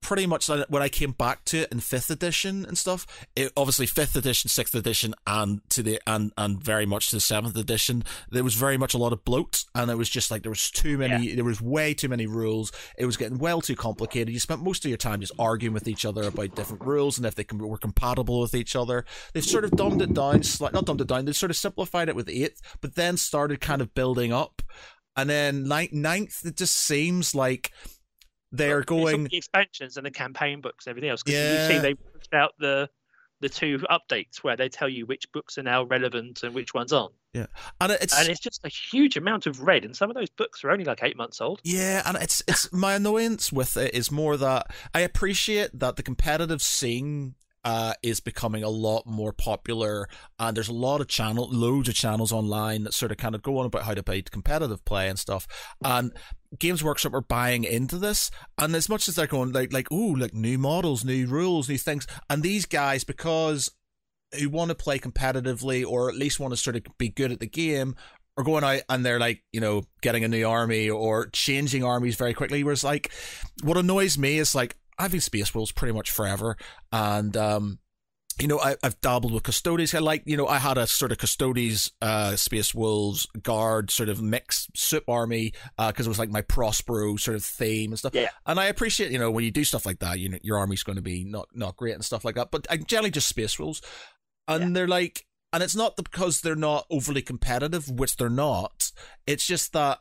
pretty 0.01 0.25
much 0.25 0.47
when 0.47 0.81
I 0.81 0.89
came 0.89 1.11
back 1.11 1.43
to 1.45 1.59
it 1.59 1.71
in 1.71 1.79
fifth 1.79 2.09
edition 2.09 2.65
and 2.65 2.77
stuff, 2.77 3.05
it 3.35 3.51
obviously 3.57 3.85
fifth 3.85 4.15
edition, 4.15 4.49
sixth 4.49 4.73
edition, 4.73 5.13
and 5.25 5.61
to 5.69 5.83
the 5.83 5.99
and 6.07 6.31
and 6.37 6.63
very 6.63 6.85
much 6.85 7.09
to 7.09 7.17
the 7.17 7.19
seventh 7.19 7.57
edition, 7.57 8.03
there 8.29 8.43
was 8.43 8.55
very 8.55 8.77
much 8.77 8.93
a 8.93 8.97
lot 8.97 9.11
of 9.13 9.25
bloat, 9.25 9.65
and 9.75 9.91
it 9.91 9.97
was 9.97 10.09
just 10.09 10.31
like 10.31 10.43
there 10.43 10.51
was 10.51 10.71
too 10.71 10.97
many, 10.97 11.27
yeah. 11.27 11.35
there 11.35 11.43
was 11.43 11.61
way 11.61 11.93
too 11.93 12.09
many 12.09 12.25
rules. 12.25 12.71
It 12.97 13.05
was 13.05 13.17
getting 13.17 13.37
well 13.37 13.61
too 13.61 13.75
complicated. 13.75 14.33
You 14.33 14.39
spent 14.39 14.63
most 14.63 14.85
of 14.85 14.89
your 14.89 14.97
time 14.97 15.19
just 15.19 15.33
arguing 15.39 15.73
with 15.73 15.87
each 15.87 16.05
other 16.05 16.23
about 16.23 16.55
different 16.55 16.85
rules 16.85 17.17
and 17.17 17.25
if 17.25 17.35
they 17.35 17.43
can, 17.43 17.57
were 17.57 17.77
compatible 17.77 18.39
with 18.39 18.55
each 18.55 18.75
other. 18.75 19.05
They've 19.33 19.43
sort 19.43 19.65
of 19.65 19.71
dumbed 19.71 20.01
it 20.01 20.13
down, 20.13 20.43
slight, 20.43 20.73
not 20.73 20.85
dumbed 20.85 21.01
it 21.01 21.07
down. 21.07 21.25
They 21.25 21.33
sort 21.33 21.51
of 21.51 21.57
simplified 21.57 22.09
it 22.09 22.15
with 22.15 22.29
eighth, 22.29 22.61
but 22.81 22.95
then 22.95 23.17
started 23.17 23.59
kind 23.59 23.81
of 23.81 23.93
building 23.93 24.31
up, 24.31 24.61
and 25.17 25.29
then 25.29 25.67
ninth, 25.67 25.91
ninth 25.91 26.45
it 26.45 26.55
just 26.55 26.75
seems 26.75 27.33
like 27.33 27.71
they're 28.51 28.83
going 28.83 29.25
the 29.25 29.37
expansions 29.37 29.97
and 29.97 30.05
the 30.05 30.11
campaign 30.11 30.61
books 30.61 30.85
and 30.85 30.91
everything 30.91 31.09
else. 31.09 31.23
Because 31.23 31.39
yeah. 31.39 31.67
you 31.67 31.73
see, 31.73 31.79
they 31.79 31.93
pushed 31.93 32.33
out 32.33 32.53
the 32.59 32.89
the 33.39 33.49
two 33.49 33.77
updates 33.89 34.37
where 34.37 34.55
they 34.55 34.67
tell 34.67 34.89
you 34.89 35.05
which 35.05 35.31
books 35.31 35.57
are 35.57 35.63
now 35.63 35.83
relevant 35.83 36.41
and 36.43 36.55
which 36.55 36.73
ones 36.73 36.91
aren't. 36.91 37.13
Yeah, 37.33 37.45
and 37.79 37.91
it's 37.91 38.17
and 38.17 38.29
it's 38.29 38.39
just 38.39 38.65
a 38.65 38.69
huge 38.69 39.15
amount 39.15 39.45
of 39.45 39.61
red, 39.61 39.85
and 39.85 39.95
some 39.95 40.09
of 40.09 40.15
those 40.15 40.29
books 40.29 40.63
are 40.63 40.71
only 40.71 40.85
like 40.85 41.03
eight 41.03 41.17
months 41.17 41.39
old. 41.39 41.61
Yeah, 41.63 42.01
and 42.05 42.17
it's 42.17 42.41
it's 42.47 42.71
my 42.73 42.95
annoyance 42.95 43.51
with 43.51 43.77
it 43.77 43.93
is 43.93 44.11
more 44.11 44.37
that 44.37 44.67
I 44.93 45.01
appreciate 45.01 45.77
that 45.79 45.97
the 45.97 46.03
competitive 46.03 46.61
scene 46.61 47.35
uh, 47.63 47.93
is 48.01 48.21
becoming 48.21 48.63
a 48.63 48.69
lot 48.69 49.05
more 49.05 49.33
popular, 49.33 50.07
and 50.39 50.55
there's 50.55 50.69
a 50.69 50.73
lot 50.73 51.01
of 51.01 51.07
channel, 51.07 51.49
loads 51.51 51.89
of 51.89 51.95
channels 51.95 52.31
online 52.31 52.83
that 52.85 52.93
sort 52.93 53.11
of 53.11 53.17
kind 53.17 53.35
of 53.35 53.41
go 53.41 53.59
on 53.59 53.65
about 53.65 53.83
how 53.83 53.93
to 53.93 54.01
play 54.01 54.21
competitive 54.21 54.83
play 54.85 55.09
and 55.09 55.19
stuff. 55.19 55.47
And 55.83 56.13
Games 56.57 56.83
Workshop 56.83 57.13
are 57.13 57.21
buying 57.21 57.63
into 57.63 57.97
this, 57.97 58.31
and 58.57 58.75
as 58.75 58.89
much 58.89 59.07
as 59.07 59.15
they're 59.15 59.27
going 59.27 59.51
like 59.51 59.73
like 59.73 59.87
oh 59.91 60.15
like 60.17 60.33
new 60.33 60.57
models, 60.57 61.03
new 61.03 61.27
rules, 61.27 61.69
new 61.69 61.77
things, 61.77 62.07
and 62.29 62.43
these 62.43 62.65
guys 62.65 63.03
because 63.03 63.71
who 64.37 64.49
want 64.49 64.69
to 64.69 64.75
play 64.75 64.99
competitively 64.99 65.85
or 65.85 66.09
at 66.09 66.15
least 66.15 66.39
want 66.39 66.51
to 66.51 66.57
sort 66.57 66.75
of 66.75 66.83
be 66.97 67.09
good 67.09 67.31
at 67.31 67.39
the 67.39 67.47
game 67.47 67.95
are 68.37 68.43
going 68.43 68.63
out 68.63 68.81
and 68.87 69.05
they're 69.05 69.19
like, 69.19 69.43
you 69.51 69.59
know, 69.59 69.83
getting 70.01 70.23
a 70.23 70.27
new 70.27 70.47
army 70.47 70.89
or 70.89 71.27
changing 71.27 71.83
armies 71.83 72.15
very 72.15 72.33
quickly. 72.33 72.63
Whereas, 72.63 72.83
like, 72.83 73.11
what 73.63 73.77
annoys 73.77 74.17
me 74.17 74.37
is 74.37 74.53
like, 74.53 74.77
I've 74.99 75.11
been 75.11 75.21
Space 75.21 75.53
Wolves 75.53 75.71
pretty 75.71 75.93
much 75.93 76.11
forever, 76.11 76.57
and 76.91 77.35
um, 77.35 77.79
you 78.39 78.47
know, 78.47 78.59
I, 78.59 78.75
have 78.83 78.99
dabbled 79.01 79.33
with 79.33 79.43
Custodes. 79.43 79.93
I 79.93 79.99
like, 79.99 80.23
you 80.25 80.37
know, 80.37 80.47
I 80.47 80.57
had 80.59 80.77
a 80.77 80.87
sort 80.87 81.11
of 81.11 81.17
Custodes, 81.17 81.91
uh, 82.01 82.35
Space 82.35 82.73
Wolves 82.73 83.27
guard 83.41 83.89
sort 83.89 84.09
of 84.09 84.21
mixed 84.21 84.75
soup 84.77 85.03
army, 85.07 85.53
uh, 85.77 85.91
cause 85.91 86.05
it 86.05 86.09
was 86.09 86.19
like 86.19 86.29
my 86.29 86.41
Prospero 86.41 87.15
sort 87.17 87.35
of 87.35 87.43
theme 87.43 87.91
and 87.91 87.99
stuff. 87.99 88.13
Yeah. 88.13 88.29
And 88.45 88.59
I 88.59 88.65
appreciate, 88.65 89.11
you 89.11 89.19
know, 89.19 89.31
when 89.31 89.43
you 89.43 89.51
do 89.51 89.63
stuff 89.63 89.85
like 89.85 89.99
that, 89.99 90.19
you 90.19 90.29
know, 90.29 90.37
your 90.41 90.57
army's 90.57 90.83
going 90.83 90.97
to 90.97 91.01
be 91.01 91.23
not, 91.23 91.47
not 91.53 91.75
great 91.75 91.95
and 91.95 92.05
stuff 92.05 92.25
like 92.25 92.35
that, 92.35 92.51
but 92.51 92.67
I 92.69 92.77
generally 92.77 93.11
just 93.11 93.27
Space 93.27 93.57
Wolves. 93.57 93.81
And 94.47 94.63
yeah. 94.63 94.69
they're 94.73 94.87
like, 94.87 95.25
and 95.53 95.63
it's 95.63 95.75
not 95.75 95.95
because 95.95 96.41
they're 96.41 96.55
not 96.55 96.85
overly 96.89 97.21
competitive, 97.21 97.89
which 97.89 98.17
they're 98.17 98.29
not. 98.29 98.91
It's 99.25 99.45
just 99.45 99.73
that 99.73 99.99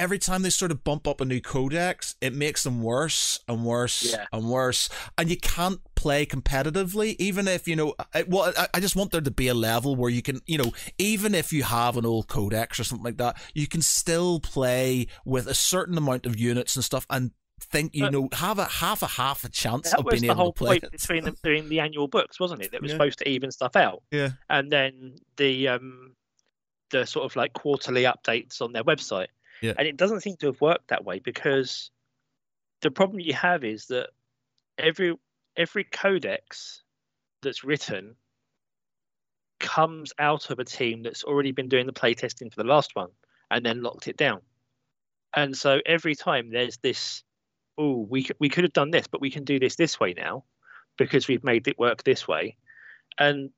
every 0.00 0.18
time 0.18 0.42
they 0.42 0.50
sort 0.50 0.70
of 0.70 0.82
bump 0.82 1.06
up 1.06 1.20
a 1.20 1.24
new 1.24 1.40
codex, 1.40 2.16
it 2.20 2.34
makes 2.34 2.64
them 2.64 2.82
worse 2.82 3.38
and 3.46 3.64
worse 3.64 4.12
yeah. 4.12 4.26
and 4.32 4.48
worse. 4.50 4.88
And 5.18 5.28
you 5.28 5.36
can't 5.36 5.80
play 6.00 6.26
competitively, 6.26 7.16
even 7.18 7.46
if, 7.48 7.68
you 7.68 7.76
know, 7.76 7.94
I, 8.14 8.22
well, 8.22 8.52
I, 8.56 8.68
I 8.74 8.80
just 8.80 8.96
want 8.96 9.12
there 9.12 9.20
to 9.20 9.30
be 9.30 9.48
a 9.48 9.54
level 9.54 9.96
where 9.96 10.10
you 10.10 10.22
can, 10.22 10.40
you 10.46 10.58
know, 10.58 10.72
even 10.98 11.34
if 11.34 11.52
you 11.52 11.62
have 11.62 11.96
an 11.96 12.06
old 12.06 12.28
codex 12.28 12.80
or 12.80 12.84
something 12.84 13.04
like 13.04 13.18
that, 13.18 13.36
you 13.54 13.66
can 13.66 13.82
still 13.82 14.40
play 14.40 15.06
with 15.24 15.46
a 15.46 15.54
certain 15.54 15.98
amount 15.98 16.26
of 16.26 16.38
units 16.38 16.76
and 16.76 16.84
stuff 16.84 17.06
and 17.10 17.32
think 17.62 17.94
you 17.94 18.04
but 18.04 18.12
know 18.12 18.26
have 18.32 18.58
a 18.58 18.64
half 18.64 19.02
a 19.02 19.06
half 19.06 19.44
a 19.44 19.48
chance 19.50 19.92
of 19.92 20.06
being 20.06 20.24
able 20.24 20.50
to 20.50 20.58
play 20.58 20.78
it. 20.78 20.90
between 20.90 21.24
them 21.24 21.36
doing 21.44 21.68
the 21.68 21.78
annual 21.78 22.08
books 22.08 22.40
wasn't 22.40 22.58
it 22.62 22.72
that 22.72 22.80
was 22.80 22.90
yeah. 22.90 22.94
supposed 22.94 23.18
to 23.18 23.28
even 23.28 23.50
stuff 23.50 23.76
out 23.76 24.02
yeah 24.10 24.30
and 24.48 24.72
then 24.72 25.14
the 25.36 25.68
um 25.68 26.14
the 26.88 27.04
sort 27.04 27.26
of 27.26 27.36
like 27.36 27.52
quarterly 27.52 28.04
updates 28.04 28.62
on 28.62 28.72
their 28.72 28.82
website 28.82 29.26
yeah. 29.60 29.74
And 29.76 29.86
it 29.86 29.96
doesn't 29.96 30.20
seem 30.20 30.36
to 30.36 30.46
have 30.46 30.60
worked 30.60 30.88
that 30.88 31.04
way 31.04 31.18
because 31.18 31.90
the 32.80 32.90
problem 32.90 33.20
you 33.20 33.34
have 33.34 33.64
is 33.64 33.86
that 33.86 34.10
every 34.78 35.14
every 35.56 35.84
codex 35.84 36.82
that's 37.42 37.64
written 37.64 38.16
comes 39.58 40.12
out 40.18 40.50
of 40.50 40.58
a 40.58 40.64
team 40.64 41.02
that's 41.02 41.22
already 41.24 41.52
been 41.52 41.68
doing 41.68 41.86
the 41.86 41.92
playtesting 41.92 42.52
for 42.52 42.62
the 42.62 42.68
last 42.68 42.92
one 42.94 43.10
and 43.50 43.64
then 43.64 43.82
locked 43.82 44.08
it 44.08 44.16
down. 44.16 44.40
And 45.34 45.56
so 45.56 45.80
every 45.86 46.14
time 46.14 46.50
there's 46.50 46.78
this, 46.78 47.22
oh, 47.78 48.06
we 48.08 48.26
we 48.38 48.48
could 48.48 48.64
have 48.64 48.72
done 48.72 48.90
this, 48.90 49.06
but 49.06 49.20
we 49.20 49.30
can 49.30 49.44
do 49.44 49.60
this 49.60 49.76
this 49.76 50.00
way 50.00 50.14
now 50.16 50.44
because 50.98 51.28
we've 51.28 51.44
made 51.44 51.68
it 51.68 51.78
work 51.78 52.02
this 52.02 52.26
way. 52.26 52.56
And 53.18 53.50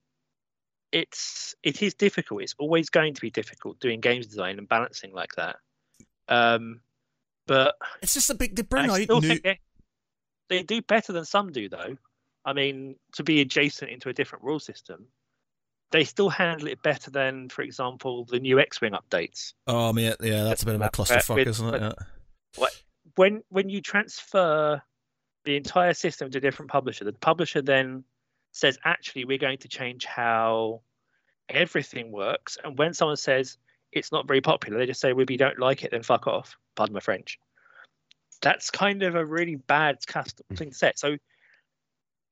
it's 0.90 1.55
it 1.62 1.82
is 1.82 1.95
difficult. 1.95 2.43
It's 2.43 2.55
always 2.59 2.90
going 2.90 3.14
to 3.14 3.20
be 3.20 3.30
difficult 3.30 3.80
doing 3.80 4.01
games 4.01 4.26
design 4.26 4.59
and 4.59 4.68
balancing 4.68 5.12
like 5.12 5.34
that. 5.36 5.57
Um, 6.28 6.80
but 7.47 7.74
it's 8.03 8.14
just 8.14 8.30
a 8.30 8.34
big. 8.34 8.55
They 8.55 8.62
bring 8.62 8.90
out 8.90 9.01
new. 9.22 9.40
They, 10.53 10.62
do 10.62 10.82
better 10.82 11.12
than 11.12 11.24
some 11.24 11.50
do, 11.53 11.68
though. 11.68 11.96
I 12.44 12.53
mean, 12.53 12.96
to 13.14 13.22
be 13.22 13.40
adjacent 13.40 13.90
into 13.90 14.09
a 14.09 14.12
different 14.12 14.44
rule 14.44 14.61
system, 14.61 15.07
they 15.92 16.05
still 16.05 16.28
handle 16.28 16.68
it 16.68 16.82
better 16.82 17.11
than, 17.11 17.48
for 17.48 17.62
example, 17.62 18.24
the 18.24 18.40
new 18.40 18.59
X-wing 18.61 18.92
updates. 18.92 19.55
Oh, 19.66 19.96
yeah, 19.96 20.14
yeah, 20.20 20.44
that's 20.44 20.62
a 20.62 20.66
bit 20.66 20.74
of 20.74 20.80
a 20.80 20.88
clusterfuck, 20.90 21.34
with, 21.34 21.48
isn't 21.48 21.74
it? 21.74 21.82
Yeah. 21.82 22.66
When 23.16 23.42
when 23.50 23.68
you 23.68 23.82
transfer 23.82 24.82
the 25.44 25.57
entire 25.57 25.92
system 25.92 26.30
to 26.30 26.38
a 26.38 26.40
different 26.40 26.70
publisher, 26.70 27.05
the 27.05 27.12
publisher 27.12 27.61
then 27.61 28.05
says, 28.53 28.78
actually, 28.84 29.24
we're 29.24 29.38
going 29.38 29.59
to 29.59 29.68
change 29.68 30.05
how 30.05 30.80
everything 31.48 32.11
works. 32.11 32.57
And 32.62 32.78
when 32.78 32.94
someone 32.94 33.16
says, 33.16 33.59
it's 33.90 34.12
not 34.12 34.26
very 34.26 34.40
popular. 34.40 34.78
They 34.78 34.86
just 34.86 35.00
say, 35.00 35.12
well, 35.12 35.24
if 35.24 35.30
you 35.30 35.38
don't 35.38 35.59
like 35.59 35.84
it, 35.84 35.90
then 35.90 36.03
fuck 36.03 36.26
off. 36.26 36.57
Pardon 36.74 36.94
my 36.94 37.00
French. 37.00 37.38
That's 38.43 38.70
kind 38.70 39.03
of 39.03 39.14
a 39.14 39.24
really 39.24 39.57
bad 39.57 39.99
custom 40.07 40.45
hmm. 40.49 40.57
thing 40.57 40.70
to 40.70 40.76
set. 40.76 40.99
So, 40.99 41.16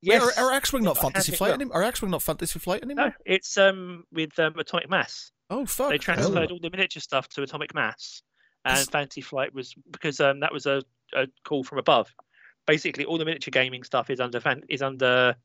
yes, 0.02 0.22
Wait, 0.22 0.38
are, 0.38 0.44
are 0.44 0.52
X-wing 0.54 0.84
not 0.84 0.98
Fantasy 0.98 1.32
Flight 1.32 1.52
anymore? 1.52 1.76
Are 1.76 1.82
X-wing 1.84 2.10
not 2.10 2.22
Fantasy 2.22 2.58
Flight 2.58 2.82
anymore? 2.82 3.06
No, 3.06 3.12
it's 3.24 3.56
um 3.56 4.04
with 4.12 4.38
um, 4.38 4.58
Atomic 4.58 4.90
Mass. 4.90 5.32
Oh 5.48 5.66
fuck! 5.66 5.90
They 5.90 5.98
transferred 5.98 6.50
oh. 6.50 6.54
all 6.54 6.60
the 6.60 6.70
miniature 6.70 7.00
stuff 7.00 7.28
to 7.30 7.42
Atomic 7.42 7.74
Mass, 7.74 8.22
and 8.64 8.76
That's... 8.76 8.90
Fantasy 8.90 9.20
Flight 9.20 9.54
was 9.54 9.74
because 9.90 10.20
um 10.20 10.40
that 10.40 10.52
was 10.52 10.66
a, 10.66 10.82
a 11.14 11.26
call 11.44 11.64
from 11.64 11.78
above. 11.78 12.12
Basically, 12.66 13.04
all 13.04 13.18
the 13.18 13.24
miniature 13.24 13.50
gaming 13.50 13.84
stuff 13.84 14.10
is 14.10 14.20
under 14.20 14.40
is 14.68 14.82
under 14.82 15.36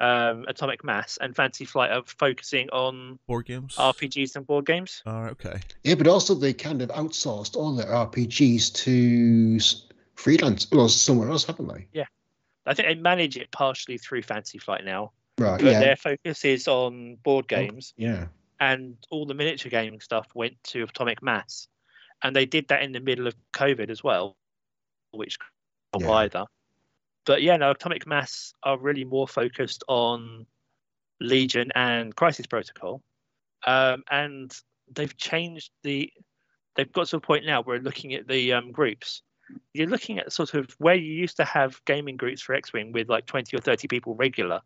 um, 0.00 0.44
Atomic 0.48 0.84
Mass 0.84 1.18
and 1.20 1.34
Fantasy 1.36 1.64
Flight 1.64 1.90
are 1.90 2.02
focusing 2.06 2.68
on 2.70 3.18
board 3.26 3.46
games, 3.46 3.76
RPGs, 3.76 4.36
and 4.36 4.46
board 4.46 4.66
games. 4.66 5.02
Oh, 5.06 5.24
okay. 5.26 5.60
Yeah, 5.82 5.94
but 5.94 6.06
also 6.06 6.34
they 6.34 6.52
kind 6.52 6.82
of 6.82 6.88
outsourced 6.90 7.56
all 7.56 7.74
their 7.74 7.86
RPGs 7.86 8.72
to 8.84 9.60
freelance 10.14 10.66
or 10.72 10.88
somewhere 10.88 11.30
else, 11.30 11.44
haven't 11.44 11.68
they? 11.68 11.86
Yeah, 11.92 12.06
I 12.66 12.74
think 12.74 12.88
they 12.88 12.94
manage 12.94 13.36
it 13.36 13.50
partially 13.50 13.98
through 13.98 14.22
Fantasy 14.22 14.58
Flight 14.58 14.84
now. 14.84 15.12
Right. 15.38 15.60
But 15.60 15.72
yeah. 15.72 15.80
their 15.80 15.96
focus 15.96 16.44
is 16.44 16.68
on 16.68 17.16
board 17.24 17.48
games. 17.48 17.92
Oh, 17.98 18.02
yeah. 18.02 18.26
And 18.60 18.96
all 19.10 19.26
the 19.26 19.34
miniature 19.34 19.68
gaming 19.68 20.00
stuff 20.00 20.28
went 20.34 20.54
to 20.64 20.84
Atomic 20.84 21.22
Mass, 21.22 21.68
and 22.22 22.34
they 22.34 22.46
did 22.46 22.68
that 22.68 22.82
in 22.82 22.92
the 22.92 23.00
middle 23.00 23.26
of 23.26 23.34
COVID 23.52 23.90
as 23.90 24.02
well, 24.02 24.36
which 25.12 25.38
yeah. 25.98 26.10
either 26.10 26.44
but 27.24 27.42
yeah, 27.42 27.56
no, 27.56 27.70
Atomic 27.70 28.06
Mass 28.06 28.52
are 28.62 28.78
really 28.78 29.04
more 29.04 29.26
focused 29.26 29.82
on 29.88 30.46
Legion 31.20 31.70
and 31.74 32.14
Crisis 32.14 32.46
Protocol, 32.46 33.02
um, 33.66 34.04
and 34.10 34.54
they've 34.92 35.16
changed 35.16 35.70
the. 35.82 36.12
They've 36.76 36.92
got 36.92 37.06
to 37.08 37.16
a 37.16 37.20
point 37.20 37.46
now 37.46 37.62
where 37.62 37.78
looking 37.78 38.14
at 38.14 38.26
the 38.26 38.52
um, 38.52 38.72
groups, 38.72 39.22
you're 39.72 39.88
looking 39.88 40.18
at 40.18 40.32
sort 40.32 40.54
of 40.54 40.70
where 40.78 40.94
you 40.94 41.12
used 41.12 41.36
to 41.38 41.44
have 41.44 41.80
gaming 41.84 42.16
groups 42.16 42.42
for 42.42 42.54
X-wing 42.54 42.92
with 42.92 43.08
like 43.08 43.26
20 43.26 43.56
or 43.56 43.60
30 43.60 43.88
people 43.88 44.14
regular. 44.14 44.60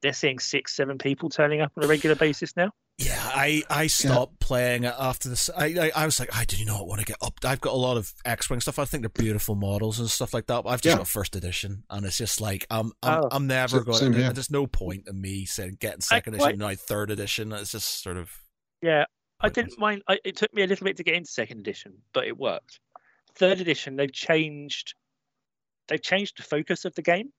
They're 0.00 0.12
seeing 0.12 0.38
six, 0.38 0.76
seven 0.76 0.98
people 0.98 1.28
turning 1.28 1.60
up 1.60 1.72
on 1.76 1.84
a 1.84 1.88
regular 1.88 2.14
basis 2.16 2.56
now. 2.56 2.70
Yeah, 2.98 3.16
I, 3.16 3.62
I 3.70 3.86
stopped 3.86 4.34
yeah. 4.40 4.46
playing 4.46 4.84
after 4.84 5.28
this. 5.28 5.48
I, 5.56 5.66
I, 5.66 5.92
I 5.94 6.04
was 6.04 6.18
like, 6.18 6.34
I 6.36 6.44
do 6.44 6.64
not 6.64 6.88
want 6.88 6.98
to 6.98 7.06
get 7.06 7.16
up. 7.22 7.34
I've 7.44 7.60
got 7.60 7.72
a 7.72 7.76
lot 7.76 7.96
of 7.96 8.12
X 8.24 8.50
Wing 8.50 8.60
stuff. 8.60 8.80
I 8.80 8.86
think 8.86 9.02
they're 9.02 9.24
beautiful 9.24 9.54
models 9.54 10.00
and 10.00 10.10
stuff 10.10 10.34
like 10.34 10.46
that. 10.46 10.64
But 10.64 10.70
I've 10.70 10.82
just 10.82 10.94
yeah. 10.94 10.98
got 10.98 11.06
first 11.06 11.36
edition, 11.36 11.84
and 11.90 12.04
it's 12.04 12.18
just 12.18 12.40
like 12.40 12.66
I'm 12.70 12.90
I'm, 13.04 13.22
oh. 13.22 13.28
I'm 13.30 13.46
never 13.46 13.84
going. 13.84 14.12
to 14.12 14.32
There's 14.32 14.50
no 14.50 14.66
point 14.66 15.06
in 15.06 15.20
me 15.20 15.44
saying 15.44 15.76
getting 15.78 16.00
second 16.00 16.34
I, 16.34 16.38
edition 16.38 16.58
now 16.58 16.74
third 16.74 17.12
edition. 17.12 17.52
It's 17.52 17.70
just 17.70 18.02
sort 18.02 18.16
of. 18.16 18.32
Yeah, 18.82 19.04
I 19.40 19.48
didn't 19.48 19.78
mind. 19.78 20.02
I, 20.08 20.18
it 20.24 20.36
took 20.36 20.52
me 20.52 20.62
a 20.62 20.66
little 20.66 20.84
bit 20.84 20.96
to 20.96 21.04
get 21.04 21.14
into 21.14 21.30
second 21.30 21.60
edition, 21.60 21.94
but 22.12 22.26
it 22.26 22.36
worked. 22.36 22.80
Third 23.38 23.60
edition, 23.60 23.94
they've 23.94 24.12
changed. 24.12 24.94
They've 25.86 26.02
changed 26.02 26.38
the 26.38 26.42
focus 26.42 26.84
of 26.84 26.94
the 26.96 27.02
game. 27.02 27.32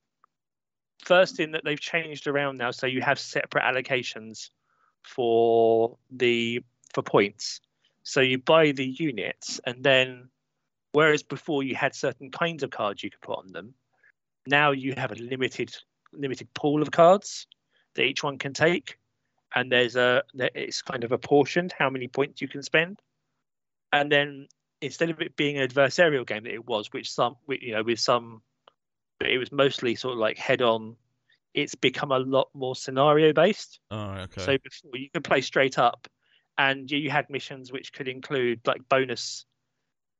First, 1.04 1.40
in 1.40 1.52
that 1.52 1.64
they've 1.66 1.80
changed 1.80 2.26
around 2.26 2.58
now, 2.58 2.72
so 2.72 2.88
you 2.88 3.02
have 3.02 3.20
separate 3.20 3.64
allocations 3.64 4.50
for 5.04 5.98
the 6.10 6.64
for 6.94 7.04
points. 7.04 7.60
So 8.04 8.22
you 8.22 8.38
buy 8.38 8.72
the 8.72 8.86
units, 8.86 9.60
and 9.66 9.84
then 9.84 10.30
whereas 10.94 11.22
before 11.22 11.64
you 11.64 11.76
had 11.76 11.94
certain 11.94 12.32
kinds 12.32 12.64
of 12.64 12.70
cards 12.70 13.04
you 13.04 13.10
could 13.10 13.22
put 13.22 13.38
on 13.38 13.52
them, 13.52 13.74
now 14.48 14.72
you 14.72 14.94
have 14.96 15.12
a 15.12 15.16
limited 15.16 15.76
limited 16.14 16.54
pool 16.54 16.82
of 16.82 16.92
cards 16.92 17.46
that 17.96 18.04
each 18.04 18.24
one 18.24 18.38
can 18.38 18.54
take, 18.54 18.98
and 19.54 19.70
there's 19.70 19.98
a 19.98 20.24
it's 20.34 20.82
kind 20.82 21.04
of 21.04 21.12
apportioned 21.12 21.74
how 21.78 21.90
many 21.90 22.08
points 22.08 22.42
you 22.42 22.48
can 22.48 22.64
spend, 22.64 23.02
and 23.92 24.10
then 24.10 24.48
instead 24.82 25.10
of 25.10 25.22
it 25.22 25.36
being 25.36 25.58
an 25.58 25.68
adversarial 25.68 26.26
game 26.26 26.44
that 26.44 26.54
it 26.54 26.66
was, 26.66 26.92
which 26.92 27.12
some 27.12 27.36
you 27.48 27.74
know 27.74 27.84
with 27.84 28.00
some, 28.00 28.42
it 29.20 29.38
was 29.38 29.52
mostly 29.52 29.96
sort 29.96 30.14
of 30.14 30.20
like 30.20 30.38
head 30.38 30.62
on 30.62 30.96
it's 31.54 31.76
become 31.76 32.12
a 32.12 32.20
lot 32.20 32.50
more 32.54 32.76
scenario 32.76 33.34
based. 33.34 33.80
Oh, 33.92 33.98
okay. 33.98 34.46
So 34.46 34.58
before 34.64 34.98
you 34.98 35.10
could 35.10 35.24
play 35.24 35.42
straight 35.42 35.80
up, 35.80 36.08
and 36.58 36.92
you 36.92 37.10
had 37.10 37.30
missions 37.30 37.72
which 37.72 37.94
could 37.94 38.08
include 38.08 38.60
like 38.66 38.88
bonus 38.90 39.46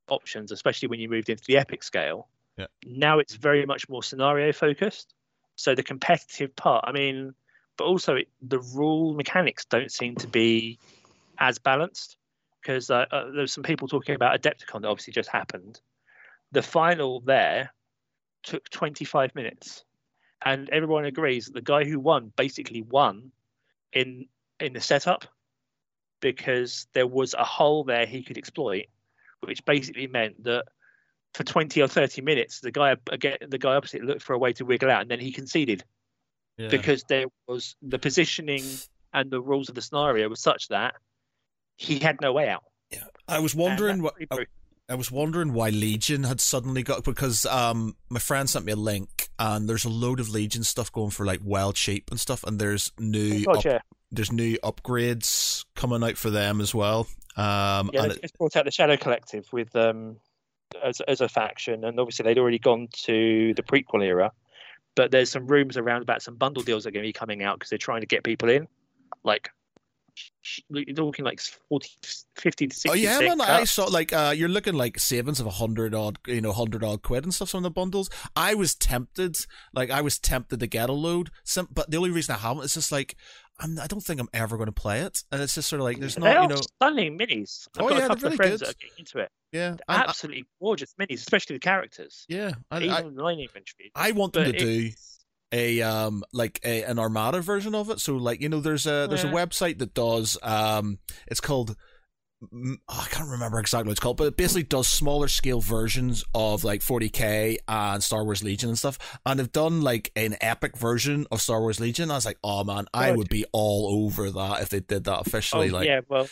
options, 0.08 0.52
especially 0.52 0.88
when 0.88 1.00
you 1.00 1.10
moved 1.10 1.30
into 1.30 1.44
the 1.46 1.58
epic 1.58 1.84
scale. 1.84 2.28
Yeah. 2.58 2.68
Now 2.86 3.20
it's 3.20 3.36
very 3.36 3.66
much 3.66 3.90
more 3.90 4.02
scenario 4.02 4.52
focused. 4.54 5.14
So 5.56 5.76
the 5.76 5.84
competitive 5.84 6.56
part, 6.56 6.86
I 6.88 6.94
mean, 6.94 7.34
but 7.78 7.84
also 7.84 8.16
it, 8.16 8.30
the 8.42 8.60
rule 8.60 9.14
mechanics 9.14 9.66
don't 9.66 9.92
seem 9.92 10.16
to 10.18 10.28
be 10.28 10.80
as 11.38 11.60
balanced 11.60 12.18
because 12.62 12.90
uh, 12.90 13.06
uh, 13.12 13.32
there's 13.34 13.54
some 13.54 13.64
people 13.64 13.88
talking 13.88 14.16
about 14.16 14.40
Adepticon 14.40 14.82
that 14.82 14.88
obviously 14.88 15.14
just 15.14 15.30
happened. 15.30 15.80
The 16.52 16.62
final 16.62 17.22
there 17.22 17.74
took 18.44 18.70
25 18.70 19.36
minutes 19.36 19.84
and 20.44 20.70
everyone 20.70 21.06
agrees 21.06 21.46
that 21.46 21.54
the 21.54 21.62
guy 21.62 21.84
who 21.84 22.00
won 22.00 22.32
basically 22.36 22.82
won 22.82 23.32
in 23.94 24.26
in 24.60 24.74
the 24.74 24.82
setup 24.82 25.26
because 26.22 26.88
there 26.94 27.08
was 27.08 27.34
a 27.34 27.44
hole 27.44 27.84
there 27.84 28.06
he 28.06 28.24
could 28.24 28.38
exploit, 28.38 28.86
which 29.42 29.64
basically 29.66 30.08
meant 30.08 30.44
that 30.44 30.66
for 31.34 31.44
20 31.44 31.82
or 31.82 31.88
30 31.88 32.22
minutes 32.22 32.60
the 32.60 32.72
guy 32.72 32.96
again 33.12 33.38
the 33.48 33.58
guy 33.58 33.76
opposite 33.76 34.04
looked 34.04 34.24
for 34.24 34.34
a 34.34 34.40
way 34.40 34.52
to 34.52 34.66
wiggle 34.66 34.90
out 34.90 35.02
and 35.02 35.12
then 35.12 35.20
he 35.20 35.32
conceded 35.32 35.84
yeah. 36.58 36.68
because 36.70 37.04
there 37.04 37.26
was 37.48 37.76
the 37.84 38.00
positioning 38.00 38.64
and 39.14 39.30
the 39.30 39.40
rules 39.40 39.70
of 39.70 39.76
the 39.76 39.82
scenario 39.82 40.28
were 40.28 40.36
such 40.36 40.68
that 40.70 40.96
he 41.80 42.00
had 42.00 42.20
no 42.22 42.34
way 42.34 42.50
out 42.50 42.64
yeah 42.92 43.04
i 43.28 43.40
was 43.40 43.56
wondering 43.56 44.02
what 44.02 44.16
I 44.90 44.96
was 44.96 45.12
wondering 45.12 45.54
why 45.54 45.70
Legion 45.70 46.24
had 46.24 46.42
suddenly 46.42 46.82
got 46.82 47.04
because 47.04 47.46
um 47.46 47.96
my 48.10 48.20
friend 48.20 48.50
sent 48.50 48.66
me 48.66 48.72
a 48.72 48.76
link 48.76 49.30
and 49.38 49.70
there's 49.70 49.86
a 49.86 49.90
load 49.90 50.20
of 50.20 50.30
Legion 50.30 50.64
stuff 50.64 50.92
going 50.92 51.12
for 51.12 51.26
like 51.26 51.42
wild 51.44 51.76
cheap 51.76 52.10
and 52.10 52.20
stuff 52.20 52.44
and 52.44 52.58
there's 52.58 52.92
new 52.98 53.46
oh, 53.48 53.58
up, 53.58 53.64
yeah. 53.64 53.80
there's 54.12 54.32
new 54.32 54.58
upgrades 54.64 55.64
coming 55.76 56.04
out 56.04 56.18
for 56.18 56.32
them 56.32 56.60
as 56.60 56.74
well. 56.74 57.08
Um 57.38 57.92
yeah, 57.94 58.08
they 58.08 58.16
just 58.16 58.38
brought 58.40 58.56
out 58.56 58.66
the 58.66 58.72
Shadow 58.72 58.98
Collective 58.98 59.48
with 59.54 59.76
um 59.76 60.18
as 60.84 61.02
as 61.02 61.22
a 61.22 61.30
faction 61.30 61.84
and 61.86 62.00
obviously 62.00 62.24
they'd 62.24 62.40
already 62.40 62.60
gone 62.60 62.88
to 63.04 63.54
the 63.54 63.64
prequel 63.64 64.04
era. 64.04 64.32
But 64.96 65.12
there's 65.12 65.30
some 65.30 65.46
rumors 65.46 65.78
around 65.78 66.02
about 66.02 66.24
some 66.24 66.36
bundle 66.36 66.64
deals 66.64 66.84
that 66.84 66.90
are 66.90 66.94
going 66.94 67.04
to 67.04 67.10
be 67.10 67.14
coming 67.14 67.44
out 67.44 67.60
because 67.60 67.70
they're 67.70 67.78
trying 67.78 68.02
to 68.02 68.08
get 68.08 68.24
people 68.24 68.50
in, 68.50 68.68
like 69.24 69.50
you're 70.70 70.96
talking 70.96 71.26
like 71.26 71.40
40, 71.40 71.90
50 72.36 72.68
to 72.68 72.76
60 72.76 72.90
Oh 72.90 72.94
yeah, 72.94 73.20
man, 73.20 73.42
I 73.42 73.64
saw 73.64 73.86
like 73.86 74.14
uh, 74.14 74.34
you're 74.36 74.50
looking 74.50 74.74
like 74.74 75.00
savings 75.00 75.40
of 75.40 75.46
a 75.46 75.52
hundred 75.52 75.94
odd, 75.94 76.18
you 76.28 76.42
know, 76.42 76.52
hundred 76.52 76.84
odd 76.84 77.02
quid 77.02 77.24
and 77.24 77.34
stuff 77.34 77.50
Some 77.50 77.60
of 77.60 77.64
the 77.64 77.72
bundles. 77.72 78.10
I 78.36 78.54
was 78.54 78.76
tempted, 78.76 79.38
like 79.74 79.92
I 79.92 80.02
was 80.02 80.18
tempted 80.20 80.60
to 80.60 80.68
get 80.68 80.90
a 80.90 80.94
load, 80.94 81.30
but 81.72 81.90
the 81.90 81.98
only 81.98 82.12
reason 82.12 82.36
I 82.36 82.40
haven't 82.40 82.64
is 82.64 82.74
just 82.74 82.92
like 82.92 83.16
I'm, 83.60 83.80
I 83.80 83.88
don't 83.88 84.02
think 84.02 84.20
I'm 84.20 84.30
ever 84.34 84.56
going 84.58 84.68
to 84.68 84.72
play 84.72 85.02
it, 85.02 85.24
and 85.32 85.42
it's 85.42 85.56
just 85.56 85.68
sort 85.68 85.82
of 85.82 85.86
like 85.86 86.00
there's 86.00 86.18
not, 86.18 86.42
you 86.42 86.48
know, 86.48 86.56
stunning 86.56 87.18
minis. 87.18 87.68
I've 87.78 87.84
oh 87.84 87.90
got 87.90 87.98
yeah, 87.98 88.06
a 88.06 88.08
couple 88.08 88.24
really 88.24 88.34
of 88.34 88.38
friends 88.38 88.52
good. 88.52 88.60
that 88.60 88.70
are 88.70 88.80
getting 88.80 88.96
into 89.00 89.20
it. 89.20 89.32
Yeah, 89.52 89.76
absolutely 89.90 90.44
I, 90.44 90.64
gorgeous 90.64 90.96
minis, 91.00 91.16
especially 91.16 91.58
the 91.58 91.62
characters. 91.62 92.26
Yeah, 92.30 92.52
I, 92.72 92.82
even 92.82 93.20
I, 93.20 93.32
infantry. 93.34 93.92
I 93.96 94.12
want 94.12 94.34
them 94.34 94.46
to 94.46 94.58
do 94.58 94.92
a 95.52 95.82
um 95.82 96.24
like 96.32 96.60
a 96.64 96.84
an 96.84 97.00
armada 97.00 97.42
version 97.42 97.74
of 97.74 97.90
it 97.90 98.00
so 98.00 98.16
like 98.16 98.42
you 98.42 98.50
know 98.50 98.60
there's 98.60 98.86
a 98.86 99.08
there's 99.10 99.24
yeah. 99.24 99.32
a 99.32 99.34
website 99.34 99.80
that 99.80 99.94
does 99.94 100.38
um 100.44 101.00
it's 101.28 101.40
called 101.40 101.76
oh, 102.42 102.78
I 102.88 103.08
can't 103.10 103.30
remember 103.30 103.60
exactly 103.60 103.88
what 103.88 103.92
it's 103.92 104.00
called, 104.00 104.18
but 104.18 104.28
it 104.28 104.38
basically 104.38 104.64
does 104.64 104.88
smaller 104.88 105.28
scale 105.28 105.60
versions 105.60 106.24
of 106.34 106.64
like 106.64 106.82
40k 106.82 107.58
and 107.68 108.04
Star 108.04 108.24
Wars 108.24 108.44
Legion 108.44 108.70
and 108.70 108.78
stuff. 108.78 109.20
And 109.26 109.40
they've 109.40 109.52
done 109.52 109.82
like 109.82 110.12
an 110.16 110.38
epic 110.42 110.78
version 110.78 111.28
of 111.32 111.42
Star 111.42 111.60
Wars 111.60 111.80
Legion. 111.80 112.12
I 112.12 112.16
was 112.16 112.26
like, 112.26 112.38
oh 112.44 112.64
man, 112.64 112.88
I 112.94 113.12
would 113.12 113.30
be 113.30 113.46
all 113.52 114.06
over 114.06 114.32
that 114.32 114.62
if 114.62 114.70
they 114.70 114.80
did 114.80 115.04
that 115.06 115.28
officially. 115.28 115.70
Oh, 115.70 115.74
like, 115.74 115.88
yeah, 115.88 116.02
well, 116.08 116.28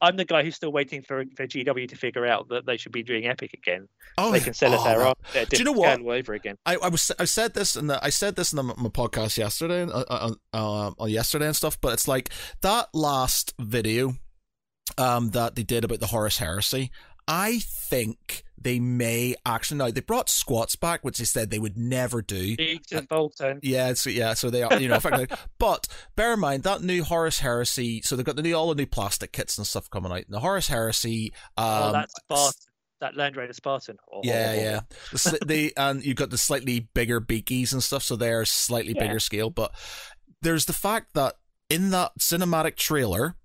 I'm 0.00 0.16
the 0.16 0.24
guy 0.24 0.42
who's 0.44 0.56
still 0.56 0.72
waiting 0.72 1.02
for 1.02 1.24
for 1.36 1.46
GW 1.46 1.88
to 1.88 1.96
figure 1.96 2.26
out 2.26 2.48
that 2.50 2.66
they 2.66 2.76
should 2.76 2.92
be 2.92 3.02
doing 3.02 3.26
Epic 3.26 3.52
again. 3.54 3.88
Oh, 4.18 4.30
they 4.30 4.40
can 4.40 4.54
sell 4.54 4.74
us 4.74 4.80
oh, 4.84 5.06
our 5.06 5.14
do 5.46 5.56
you 5.56 5.64
know 5.64 5.72
what? 5.72 6.00
over 6.00 6.34
again. 6.34 6.56
I, 6.66 6.76
I 6.76 6.88
was 6.88 7.10
I 7.18 7.24
said 7.24 7.54
this 7.54 7.76
and 7.76 7.90
I 7.90 8.10
said 8.10 8.36
this 8.36 8.52
in 8.52 8.56
the, 8.56 8.62
my 8.62 8.72
podcast 8.90 9.38
yesterday, 9.38 9.82
uh, 9.82 10.04
uh, 10.08 10.30
uh, 10.52 10.90
uh, 11.00 11.06
yesterday 11.06 11.46
and 11.46 11.56
stuff. 11.56 11.80
But 11.80 11.94
it's 11.94 12.06
like 12.06 12.30
that 12.60 12.88
last 12.92 13.54
video 13.58 14.16
um, 14.98 15.30
that 15.30 15.54
they 15.54 15.62
did 15.62 15.84
about 15.84 16.00
the 16.00 16.06
Horus 16.06 16.38
Heresy. 16.38 16.90
I 17.28 17.58
think 17.58 18.44
they 18.58 18.80
may 18.80 19.34
actually 19.44 19.78
now 19.78 19.90
they 19.90 20.00
brought 20.00 20.28
squats 20.28 20.76
back, 20.76 21.04
which 21.04 21.18
they 21.18 21.24
said 21.24 21.50
they 21.50 21.58
would 21.58 21.76
never 21.76 22.22
do. 22.22 22.56
And 22.92 23.08
Bolton. 23.08 23.60
Yeah, 23.62 23.94
so 23.94 24.10
yeah, 24.10 24.34
so 24.34 24.50
they 24.50 24.62
are 24.62 24.78
you 24.78 24.88
know, 24.88 24.98
but 25.58 25.88
bear 26.14 26.34
in 26.34 26.40
mind 26.40 26.62
that 26.62 26.82
new 26.82 27.04
Horus 27.04 27.40
Heresy. 27.40 28.02
So 28.02 28.16
they've 28.16 28.24
got 28.24 28.36
the 28.36 28.42
new 28.42 28.54
all 28.54 28.68
the 28.68 28.74
new 28.74 28.86
plastic 28.86 29.32
kits 29.32 29.58
and 29.58 29.66
stuff 29.66 29.90
coming 29.90 30.12
out. 30.12 30.24
And 30.24 30.34
the 30.34 30.40
Horus 30.40 30.68
Heresy. 30.68 31.32
Um, 31.56 31.66
oh, 31.66 31.92
that's 31.92 32.14
Spartan. 32.14 32.60
That 33.00 33.16
Land 33.16 33.36
Raider 33.36 33.52
Spartan. 33.52 33.98
Oh, 34.10 34.22
yeah, 34.24 34.54
yeah. 34.54 34.80
The, 35.12 35.38
the, 35.46 35.72
and 35.76 36.02
you've 36.02 36.16
got 36.16 36.30
the 36.30 36.38
slightly 36.38 36.88
bigger 36.94 37.20
beakies 37.20 37.74
and 37.74 37.82
stuff, 37.82 38.02
so 38.02 38.16
they're 38.16 38.46
slightly 38.46 38.94
yeah. 38.96 39.02
bigger 39.02 39.20
scale. 39.20 39.50
But 39.50 39.74
there's 40.40 40.64
the 40.64 40.72
fact 40.72 41.12
that 41.12 41.34
in 41.68 41.90
that 41.90 42.12
cinematic 42.18 42.76
trailer, 42.76 43.36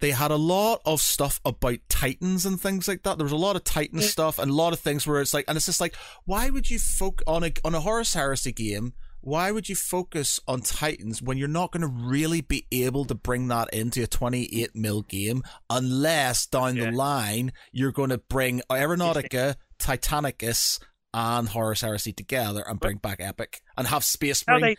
they 0.00 0.10
had 0.10 0.30
a 0.30 0.36
lot 0.36 0.82
of 0.84 1.00
stuff 1.00 1.40
about 1.44 1.78
Titans 1.88 2.44
and 2.44 2.60
things 2.60 2.86
like 2.86 3.02
that. 3.04 3.18
There 3.18 3.24
was 3.24 3.32
a 3.32 3.36
lot 3.36 3.56
of 3.56 3.64
Titan 3.64 4.00
stuff 4.00 4.38
and 4.38 4.50
a 4.50 4.54
lot 4.54 4.72
of 4.72 4.80
things 4.80 5.06
where 5.06 5.20
it's 5.20 5.32
like, 5.32 5.46
and 5.48 5.56
it's 5.56 5.66
just 5.66 5.80
like, 5.80 5.94
why 6.24 6.50
would 6.50 6.70
you 6.70 6.78
focus 6.78 7.24
on 7.26 7.44
a 7.44 7.52
on 7.64 7.74
a 7.74 7.80
Horus 7.80 8.14
Heresy 8.14 8.52
game? 8.52 8.92
Why 9.22 9.50
would 9.50 9.68
you 9.68 9.74
focus 9.74 10.38
on 10.46 10.60
Titans 10.60 11.20
when 11.20 11.36
you're 11.36 11.48
not 11.48 11.72
going 11.72 11.80
to 11.80 11.88
really 11.88 12.42
be 12.42 12.66
able 12.70 13.04
to 13.06 13.14
bring 13.14 13.48
that 13.48 13.72
into 13.72 14.02
a 14.02 14.06
28 14.06 14.76
mil 14.76 15.02
game 15.02 15.42
unless 15.68 16.46
down 16.46 16.76
yeah. 16.76 16.90
the 16.90 16.96
line 16.96 17.52
you're 17.72 17.90
going 17.90 18.10
to 18.10 18.18
bring 18.18 18.62
Aeronautica, 18.70 19.56
Titanicus, 19.78 20.78
and 21.12 21.48
Horus 21.48 21.80
Heresy 21.80 22.12
together 22.12 22.62
and 22.68 22.78
bring 22.78 22.98
back 22.98 23.20
Epic 23.20 23.62
and 23.76 23.88
have 23.88 24.04
Space 24.04 24.44
Marine. 24.46 24.76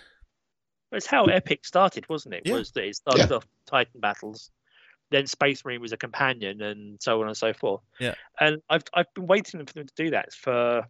it's 0.94 1.08
how 1.08 1.26
Epic 1.26 1.66
started, 1.66 2.08
wasn't 2.08 2.36
it? 2.36 2.44
Yeah. 2.46 2.54
Was 2.54 2.72
that 2.72 2.86
it 2.86 2.96
started 2.96 3.30
yeah. 3.30 3.38
off 3.38 3.48
Titan 3.66 4.00
battles 4.00 4.52
then 5.12 5.28
Space 5.28 5.64
Marine 5.64 5.82
was 5.82 5.94
a 5.94 5.98
companion, 5.98 6.62
and 6.62 7.02
so 7.02 7.22
on 7.22 7.28
and 7.28 7.38
so 7.38 7.54
forth. 7.54 7.82
Yeah. 8.00 8.16
And 8.40 8.62
I've 8.70 8.84
I've 8.94 9.14
been 9.14 9.28
waiting 9.28 9.66
for 9.66 9.74
them 9.74 9.88
to 9.88 9.94
do 9.96 10.10
that 10.12 10.34
for 10.34 10.86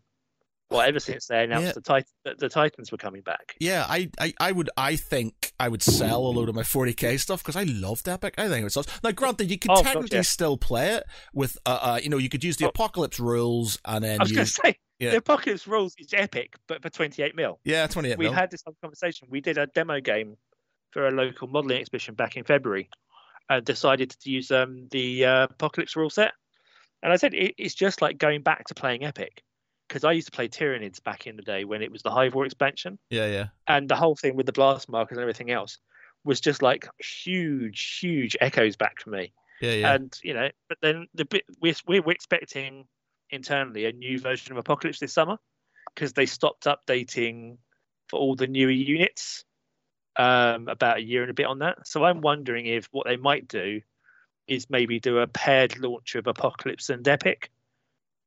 well 0.70 0.82
ever 0.82 1.00
since 1.00 1.28
they 1.28 1.44
announced 1.44 1.68
yeah. 1.68 1.72
the, 1.74 1.82
Titan, 1.82 2.10
the, 2.40 2.50
Titans 2.50 2.92
were 2.92 2.98
coming 2.98 3.22
back. 3.22 3.56
Yeah, 3.60 3.86
I, 3.88 4.10
I 4.20 4.34
I 4.40 4.52
would 4.52 4.70
I 4.76 4.96
think 4.96 5.54
I 5.60 5.70
would 5.70 5.84
sell 5.84 6.26
a 6.26 6.30
load 6.30 6.50
of 6.50 6.56
my 6.56 6.64
40k 6.64 7.20
stuff 7.20 7.44
because 7.44 7.56
I 7.56 7.64
loved 7.64 8.08
Epic. 8.08 8.36
I 8.38 8.48
think 8.48 8.62
it 8.62 8.66
was 8.66 8.78
awesome. 8.78 8.94
Now, 9.04 9.12
granted, 9.12 9.50
you 9.50 9.58
could 9.58 9.72
oh, 9.72 9.82
technically 9.82 10.18
yeah. 10.18 10.22
still 10.24 10.58
play 10.58 10.96
it 10.96 11.04
with 11.34 11.58
uh, 11.66 11.80
uh 11.82 12.00
you 12.02 12.10
know 12.10 12.18
you 12.18 12.30
could 12.30 12.44
use 12.44 12.58
the 12.58 12.66
oh. 12.66 12.70
Apocalypse 12.70 13.20
rules 13.20 13.80
and 13.86 14.04
then 14.04 14.20
I 14.20 14.24
was 14.24 14.32
you, 14.32 14.36
going 14.38 14.48
to 14.48 14.52
say. 14.52 14.78
Yeah. 15.00 15.12
The 15.12 15.18
Apocalypse 15.18 15.68
rules 15.68 15.94
is 16.00 16.08
epic, 16.12 16.56
but 16.68 16.82
for 16.82 16.90
28 16.90 17.36
mil. 17.36 17.60
Yeah, 17.64 17.86
28 17.86 18.18
we 18.18 18.26
mil. 18.26 18.32
We 18.32 18.36
had 18.36 18.50
this 18.50 18.64
conversation. 18.82 19.28
We 19.30 19.42
did 19.42 19.60
a 19.60 19.68
demo 19.68 20.00
game 20.00 20.38
for 20.90 21.08
a 21.08 21.12
local 21.12 21.48
modeling 21.48 21.80
exhibition 21.80 22.16
back 22.16 22.36
in 22.36 22.44
February 22.44 22.90
and 23.50 23.66
decided 23.66 24.10
to 24.12 24.30
use 24.30 24.52
um, 24.52 24.88
the 24.92 25.26
uh, 25.26 25.44
Apocalypse 25.46 25.96
rule 25.96 26.10
set. 26.10 26.34
And 27.04 27.14
I 27.14 27.16
said 27.18 27.34
it, 27.34 27.56
it's 27.58 27.76
just 27.76 28.02
like 28.02 28.18
going 28.18 28.42
back 28.42 28.66
to 28.66 28.76
playing 28.76 29.04
Epic. 29.06 29.44
because 29.88 30.04
I 30.04 30.12
used 30.14 30.28
to 30.28 30.32
play 30.32 30.48
Tyranids 30.50 31.02
back 31.04 31.28
in 31.28 31.36
the 31.38 31.44
day 31.44 31.64
when 31.64 31.82
it 31.82 31.92
was 31.92 32.02
the 32.02 32.12
Hive 32.12 32.34
War 32.36 32.46
expansion, 32.46 32.98
Yeah, 33.10 33.28
yeah. 33.28 33.46
and 33.68 33.88
the 33.88 33.96
whole 33.96 34.16
thing 34.16 34.36
with 34.36 34.46
the 34.48 34.52
blast 34.52 34.90
markers 34.90 35.18
and 35.18 35.22
everything 35.24 35.52
else 35.52 35.78
was 36.24 36.42
just 36.42 36.62
like 36.62 36.88
huge, 37.24 38.00
huge 38.02 38.36
echoes 38.42 38.76
back 38.76 39.00
for 39.02 39.12
me. 39.12 39.32
Yeah, 39.62 39.72
yeah. 39.74 39.94
And 39.94 40.20
you 40.24 40.34
know, 40.34 40.50
but 40.70 40.78
then 40.82 41.08
the 41.14 41.26
bit 41.26 41.44
we're 41.62 41.76
we're 41.88 42.02
we're 42.02 42.12
expecting 42.12 42.86
internally 43.30 43.86
a 43.86 43.92
new 43.92 44.20
version 44.20 44.52
of 44.52 44.58
Apocalypse 44.58 45.00
this 45.00 45.14
summer 45.14 45.38
because 45.96 46.14
they 46.14 46.26
stopped 46.26 46.66
updating 46.66 47.58
for 48.10 48.20
all 48.20 48.36
the 48.36 48.48
newer 48.48 48.72
units 48.72 49.44
um, 50.18 50.68
about 50.68 50.98
a 50.98 51.02
year 51.02 51.22
and 51.22 51.32
a 51.32 51.34
bit 51.34 51.46
on 51.46 51.60
that. 51.60 51.88
So 51.88 52.04
I'm 52.04 52.22
wondering 52.22 52.66
if 52.66 52.88
what 52.92 53.06
they 53.06 53.18
might 53.18 53.48
do 53.48 53.82
is 54.48 54.70
maybe 54.70 55.00
do 55.00 55.20
a 55.20 55.28
paired 55.28 55.80
launch 55.80 56.16
of 56.16 56.28
Apocalypse 56.28 56.90
and 56.90 57.08
Epic, 57.08 57.52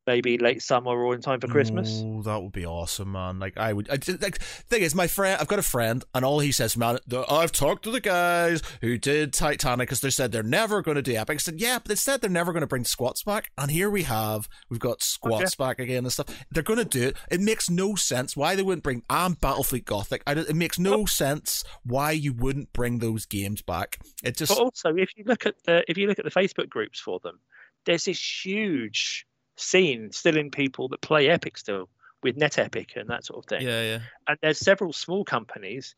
maybe 0.07 0.39
late 0.39 0.63
summer 0.63 0.91
or 0.91 1.15
in 1.15 1.21
time 1.21 1.41
for 1.41 1.49
Christmas. 1.49 2.03
Oh, 2.05 2.23
that 2.23 2.43
would 2.43 2.53
be 2.53 2.67
awesome, 2.67 3.13
man. 3.13 3.39
Like 3.39 3.57
I 3.59 3.73
would. 3.73 3.89
I, 3.91 3.99
like, 4.21 4.39
thing 4.41 4.83
is, 4.83 4.95
my 4.95 5.07
friend, 5.07 5.41
I've 5.41 5.49
got 5.49 5.59
a 5.59 5.63
friend, 5.63 6.05
and 6.15 6.25
all 6.25 6.41
he 6.41 6.53
says, 6.53 6.77
man, 6.77 6.99
I've 7.29 7.53
talked 7.53 7.85
to 7.85 7.91
the 7.91 8.01
guys 8.01 8.63
who 8.81 8.99
did 8.99 9.33
Titanic 9.33 9.89
because 9.89 10.01
they 10.01 10.11
said 10.11 10.33
they're 10.33 10.43
never 10.43 10.83
going 10.83 10.97
to 10.97 11.03
do 11.03 11.15
Epic. 11.15 11.35
I 11.35 11.39
said, 11.39 11.61
yeah, 11.61 11.79
but 11.79 11.89
they 11.89 11.95
said 11.95 12.21
they're 12.21 12.31
never 12.31 12.53
going 12.53 12.63
to 12.63 12.67
bring 12.67 12.85
squats 12.85 13.23
back, 13.23 13.51
and 13.59 13.71
here 13.71 13.91
we 13.91 14.05
have, 14.05 14.49
we've 14.69 14.81
got 14.81 15.03
squats 15.03 15.55
back 15.55 15.79
again 15.79 16.05
and 16.05 16.13
stuff. 16.13 16.27
They're 16.51 16.63
going 16.63 16.79
to 16.79 16.85
do 16.85 17.09
it. 17.09 17.17
It 17.31 17.41
makes 17.41 17.71
no 17.71 17.95
sense 17.95 18.37
why 18.37 18.57
they 18.57 18.63
wouldn't 18.63 18.85
bring. 18.85 19.03
I'm 19.09 19.37
Battlefleet 19.37 19.85
Gothic. 19.85 20.23
I, 20.27 20.33
it 20.33 20.57
makes 20.57 20.79
no 20.79 21.03
oh. 21.03 21.07
sense 21.07 21.65
why 21.85 22.13
you 22.13 22.33
wouldn't 22.33 22.73
bring 22.73 22.99
those 22.99 23.27
games 23.27 23.63
back. 23.63 23.99
It 24.25 24.37
just 24.37 24.51
But 24.51 24.63
also, 24.63 24.95
if 24.97 25.17
you 25.17 25.25
look 25.27 25.47
at 25.47 25.55
the 25.65 25.85
if 25.89 25.97
you 25.97 26.07
look 26.07 26.19
at 26.19 26.25
the 26.25 26.31
Facebook 26.31 26.69
groups 26.69 27.01
for 27.01 27.21
them, 27.21 27.41
there's 27.87 28.05
this 28.05 28.45
huge 28.45 29.27
scene 29.57 30.11
still 30.13 30.37
in 30.37 30.51
people 30.51 30.89
that 30.89 31.01
play 31.01 31.29
Epic 31.29 31.59
still 31.59 31.89
with 32.23 32.37
Net 32.37 32.59
Epic 32.59 32.93
and 32.97 33.09
that 33.09 33.25
sort 33.25 33.39
of 33.45 33.49
thing. 33.49 33.67
yeah, 33.67 33.83
yeah. 33.83 33.99
And 34.29 34.39
there's 34.43 34.59
several 34.59 34.93
small 34.93 35.25
companies 35.25 35.95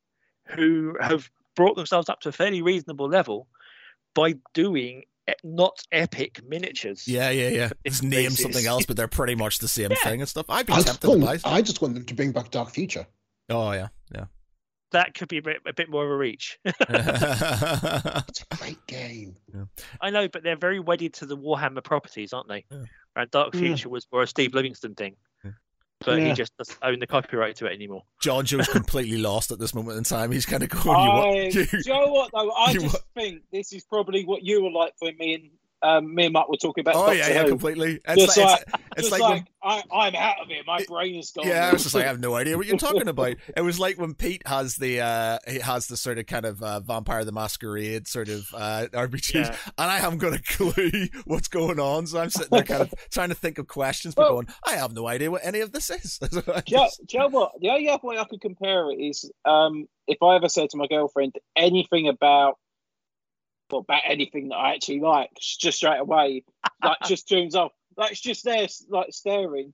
who 0.47 0.97
have 1.01 1.29
brought 1.57 1.77
themselves 1.77 2.09
up 2.09 2.21
to 2.21 2.29
a 2.29 2.33
fairly 2.33 2.63
reasonable 2.63 3.09
level 3.09 3.47
by 4.15 4.35
doing 4.55 5.03
e- 5.29 5.33
not 5.45 5.79
epic 5.91 6.41
miniatures. 6.47 7.07
Yeah, 7.09 7.31
yeah, 7.31 7.49
yeah. 7.49 7.69
for 7.69 7.75
Just 7.87 8.03
name 8.03 8.31
something 8.31 8.67
else, 8.67 8.87
but 8.87 8.97
they're 8.97 9.09
pretty 9.09 9.35
much 9.35 9.59
the 9.59 9.69
same 9.69 9.91
Yeah. 9.91 9.97
thing 10.05 10.21
and 10.21 10.29
stuff. 10.29 10.47
I'd 10.49 10.67
be 10.67 10.73
I 10.73 10.77
just, 10.77 10.87
tempted 10.89 11.07
to 11.13 11.19
buy. 11.19 11.25
want, 11.27 11.47
I 11.47 11.63
just 11.63 11.83
want 11.83 11.95
them 11.95 12.05
to 12.05 12.15
bring 12.15 12.33
back 12.33 12.51
Dark 12.51 12.71
Future. 12.71 13.07
Oh 13.49 13.73
yeah, 13.73 13.89
yeah. 14.15 14.25
That 14.93 15.15
could 15.15 15.29
be 15.29 15.39
a 15.39 15.43
bit, 15.43 15.57
a 15.67 15.73
bit 15.73 15.89
more 15.91 16.05
of 16.05 16.11
a 16.11 16.17
reach. 16.17 16.59
It's 16.65 18.45
a 18.51 18.57
great 18.57 18.87
game. 18.87 19.37
I 20.01 20.11
know, 20.11 20.29
but 20.29 20.43
they're 20.43 20.57
very 20.57 20.81
wedded 20.81 21.15
to 21.15 21.27
the 21.27 21.37
Warhammer 21.37 21.83
properties, 21.83 22.33
aren't 22.33 22.49
they? 22.49 22.65
Yeah. 22.71 22.85
And 23.17 23.31
Dark 23.31 23.55
Yeah. 23.55 23.61
Future 23.61 23.89
was 23.89 24.07
more 24.13 24.23
a 24.23 24.27
Steve 24.27 24.55
Livingston 24.55 24.95
thing. 24.95 25.17
Yeah. 25.45 25.51
But 26.01 26.21
he 26.21 26.33
just 26.33 26.57
doesn't 26.57 26.79
own 26.83 26.99
the 26.99 27.07
copyright 27.07 27.57
to 27.57 27.67
it 27.67 27.73
anymore. 27.75 28.03
John 28.21 28.45
Joe's 28.45 28.69
completely 28.73 29.19
lost 29.19 29.51
at 29.53 29.59
this 29.59 29.75
moment 29.75 29.99
in 29.99 30.05
time. 30.05 30.33
He's 30.33 30.47
kind 30.47 30.63
of 30.63 30.69
going. 30.71 30.87
You 30.87 30.93
I, 30.93 31.27
what? 31.27 31.35
do 31.53 31.61
You, 31.61 31.67
you 31.73 31.93
know 31.93 32.07
what 32.13 32.31
though? 32.33 32.51
I 32.51 32.71
you 32.73 32.81
just 32.81 32.95
what? 32.95 33.03
think 33.15 33.43
this 33.53 33.73
is 33.73 33.85
probably 33.85 34.25
what 34.25 34.43
you 34.43 34.63
were 34.65 34.71
like 34.71 34.95
for 34.99 35.11
me 35.19 35.35
and 35.35 35.51
um, 35.83 36.15
me 36.15 36.25
and 36.27 36.33
Matt 36.33 36.49
were 36.49 36.57
talking 36.57 36.83
about. 36.83 36.95
oh 36.95 37.01
Doctor 37.07 37.15
yeah, 37.17 37.29
yeah, 37.29 37.43
Who. 37.43 37.49
completely. 37.49 38.01
It's 38.07 38.23
Just 38.25 38.37
like, 38.37 38.47
like, 38.47 38.61
it's, 38.63 38.73
it's 38.97 39.09
just 39.09 39.13
like, 39.13 39.21
like, 39.21 39.31
when, 39.31 39.47
I, 39.65 39.83
I'm 39.93 40.15
out 40.15 40.41
of 40.43 40.51
it. 40.51 40.67
My 40.67 40.79
It- 40.79 40.89
brain 40.89 41.15
is 41.17 41.31
gone. 41.31 41.47
yeah, 41.47 41.69
I 41.69 41.73
was 41.73 41.83
just 41.83 41.95
like, 41.95 42.05
I 42.05 42.09
have 42.09 42.21
no 42.21 42.35
idea 42.35 42.57
what 42.57 42.67
you're 42.67 42.77
talking 42.79 43.09
about. 43.09 43.37
It 43.57 43.61
was 43.63 43.79
like 43.79 43.99
when 43.99 44.15
Pete 44.15 44.43
has 44.47 44.77
the 44.77 45.01
uh 45.01 45.39
he 45.49 45.59
has 45.61 45.87
the 45.87 45.97
sort 45.97 46.19
of 46.19 46.27
kind 46.27 46.45
of 46.45 46.63
uh, 46.63 46.81
Vampire 46.81 47.25
the 47.25 47.33
Masquerade 47.33 48.07
sort 48.09 48.29
of 48.29 48.47
uh 48.55 48.87
RPGs, 48.93 49.35
Yeah. 49.35 49.57
and 49.79 49.91
I 49.91 49.99
haven't 49.99 50.19
got 50.19 50.33
a 50.35 50.43
clue 50.43 51.07
what's 51.25 51.49
going 51.49 51.79
on. 51.81 52.07
So 52.07 52.19
I'm 52.21 52.31
sitting 52.31 52.49
there 52.51 52.65
kind 52.65 52.83
of 52.83 52.93
trying 53.11 53.29
to 53.31 53.35
think 53.35 53.59
of 53.59 53.67
questions, 53.69 54.15
but 54.15 54.23
Well- 54.23 54.33
going, 54.43 54.49
I 54.67 54.73
have 54.77 54.93
no 54.93 55.07
idea 55.07 55.31
what 55.31 55.43
any 55.45 55.61
of 55.61 55.73
this 55.73 55.91
is. 55.91 56.19
I 56.23 56.27
Do 56.29 56.43
you, 56.67 56.77
know, 56.77 56.89
do 56.99 57.05
you 57.17 57.19
know 57.21 57.29
what? 57.29 57.53
The 57.61 57.71
only 57.71 57.89
other 57.89 58.07
way 58.07 58.19
I 58.19 58.25
could 58.25 58.41
compare 58.41 58.91
it 58.91 58.97
is 58.97 59.31
um, 59.45 59.87
if 60.09 60.19
I 60.23 60.37
ever 60.37 60.49
said 60.49 60.71
to 60.71 60.77
my 60.77 60.87
girlfriend 60.87 61.37
anything 61.57 62.09
about 62.09 62.59
well, 63.73 63.81
about 63.81 64.03
anything 64.05 64.49
that 64.51 64.57
I 64.57 64.75
actually 64.75 65.01
like, 65.01 65.31
just 65.41 65.79
straight 65.79 65.99
away, 65.99 66.45
like 66.83 66.99
just 67.07 67.27
tunes 67.29 67.55
off. 67.57 67.73
Like 67.97 68.13
it's 68.13 68.21
just 68.21 68.45
there, 68.45 68.69
like 68.89 69.13
staring. 69.13 69.73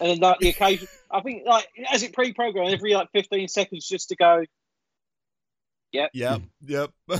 And 0.00 0.10
then 0.10 0.18
like 0.18 0.38
the 0.38 0.50
occasion, 0.50 0.86
I 1.10 1.20
think 1.22 1.42
like 1.46 1.66
as 1.92 2.02
it 2.02 2.12
pre-programmed 2.12 2.72
every 2.72 2.94
like 2.94 3.10
15 3.12 3.48
seconds 3.48 3.88
just 3.88 4.10
to 4.10 4.16
go. 4.16 4.44
Yep, 5.92 6.10
yep, 6.14 6.42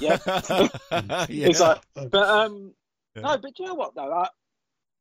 Yeah. 0.01 0.19
yeah. 0.31 1.27
It's 1.29 1.61
like, 1.61 1.83
but 1.95 2.15
um, 2.15 2.73
Yeah. 3.15 3.23
no, 3.23 3.39
but 3.39 3.55
do 3.55 3.63
you 3.63 3.67
know 3.67 3.75
what 3.75 3.95
though? 3.95 4.13
I, 4.13 4.29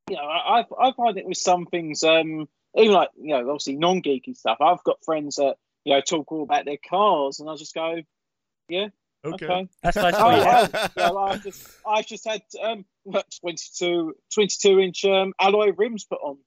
you 0.09 0.17
know, 0.17 0.23
I 0.23 0.61
I 0.61 0.87
I 0.89 0.93
find 0.93 1.17
it 1.17 1.25
with 1.25 1.37
some 1.37 1.65
things, 1.67 2.03
um, 2.03 2.49
even 2.75 2.93
like 2.93 3.09
you 3.15 3.29
know, 3.29 3.49
obviously 3.49 3.77
non-geeky 3.77 4.35
stuff. 4.35 4.57
I've 4.59 4.83
got 4.83 5.05
friends 5.05 5.35
that 5.37 5.55
you 5.85 5.93
know 5.93 6.01
talk 6.01 6.29
all 6.31 6.43
about 6.43 6.65
their 6.65 6.79
cars, 6.89 7.39
and 7.39 7.49
I 7.49 7.55
just 7.55 7.73
go, 7.73 8.01
okay. 9.25 9.45
okay. 9.45 9.67
That's 9.83 9.97
nice. 9.97 10.13
Oh, 10.17 10.29
yeah. 10.29 10.67
Yeah, 10.97 11.11
well, 11.11 11.17
I've 11.19 11.43
just 11.43 11.67
I've 11.85 12.07
just 12.07 12.27
had 12.27 12.41
um 12.63 12.85
what, 13.03 13.25
22, 13.41 14.13
22 14.33 14.79
inch 14.79 15.05
um 15.05 15.33
alloy 15.39 15.71
rims 15.75 16.05
put 16.05 16.19
on. 16.21 16.37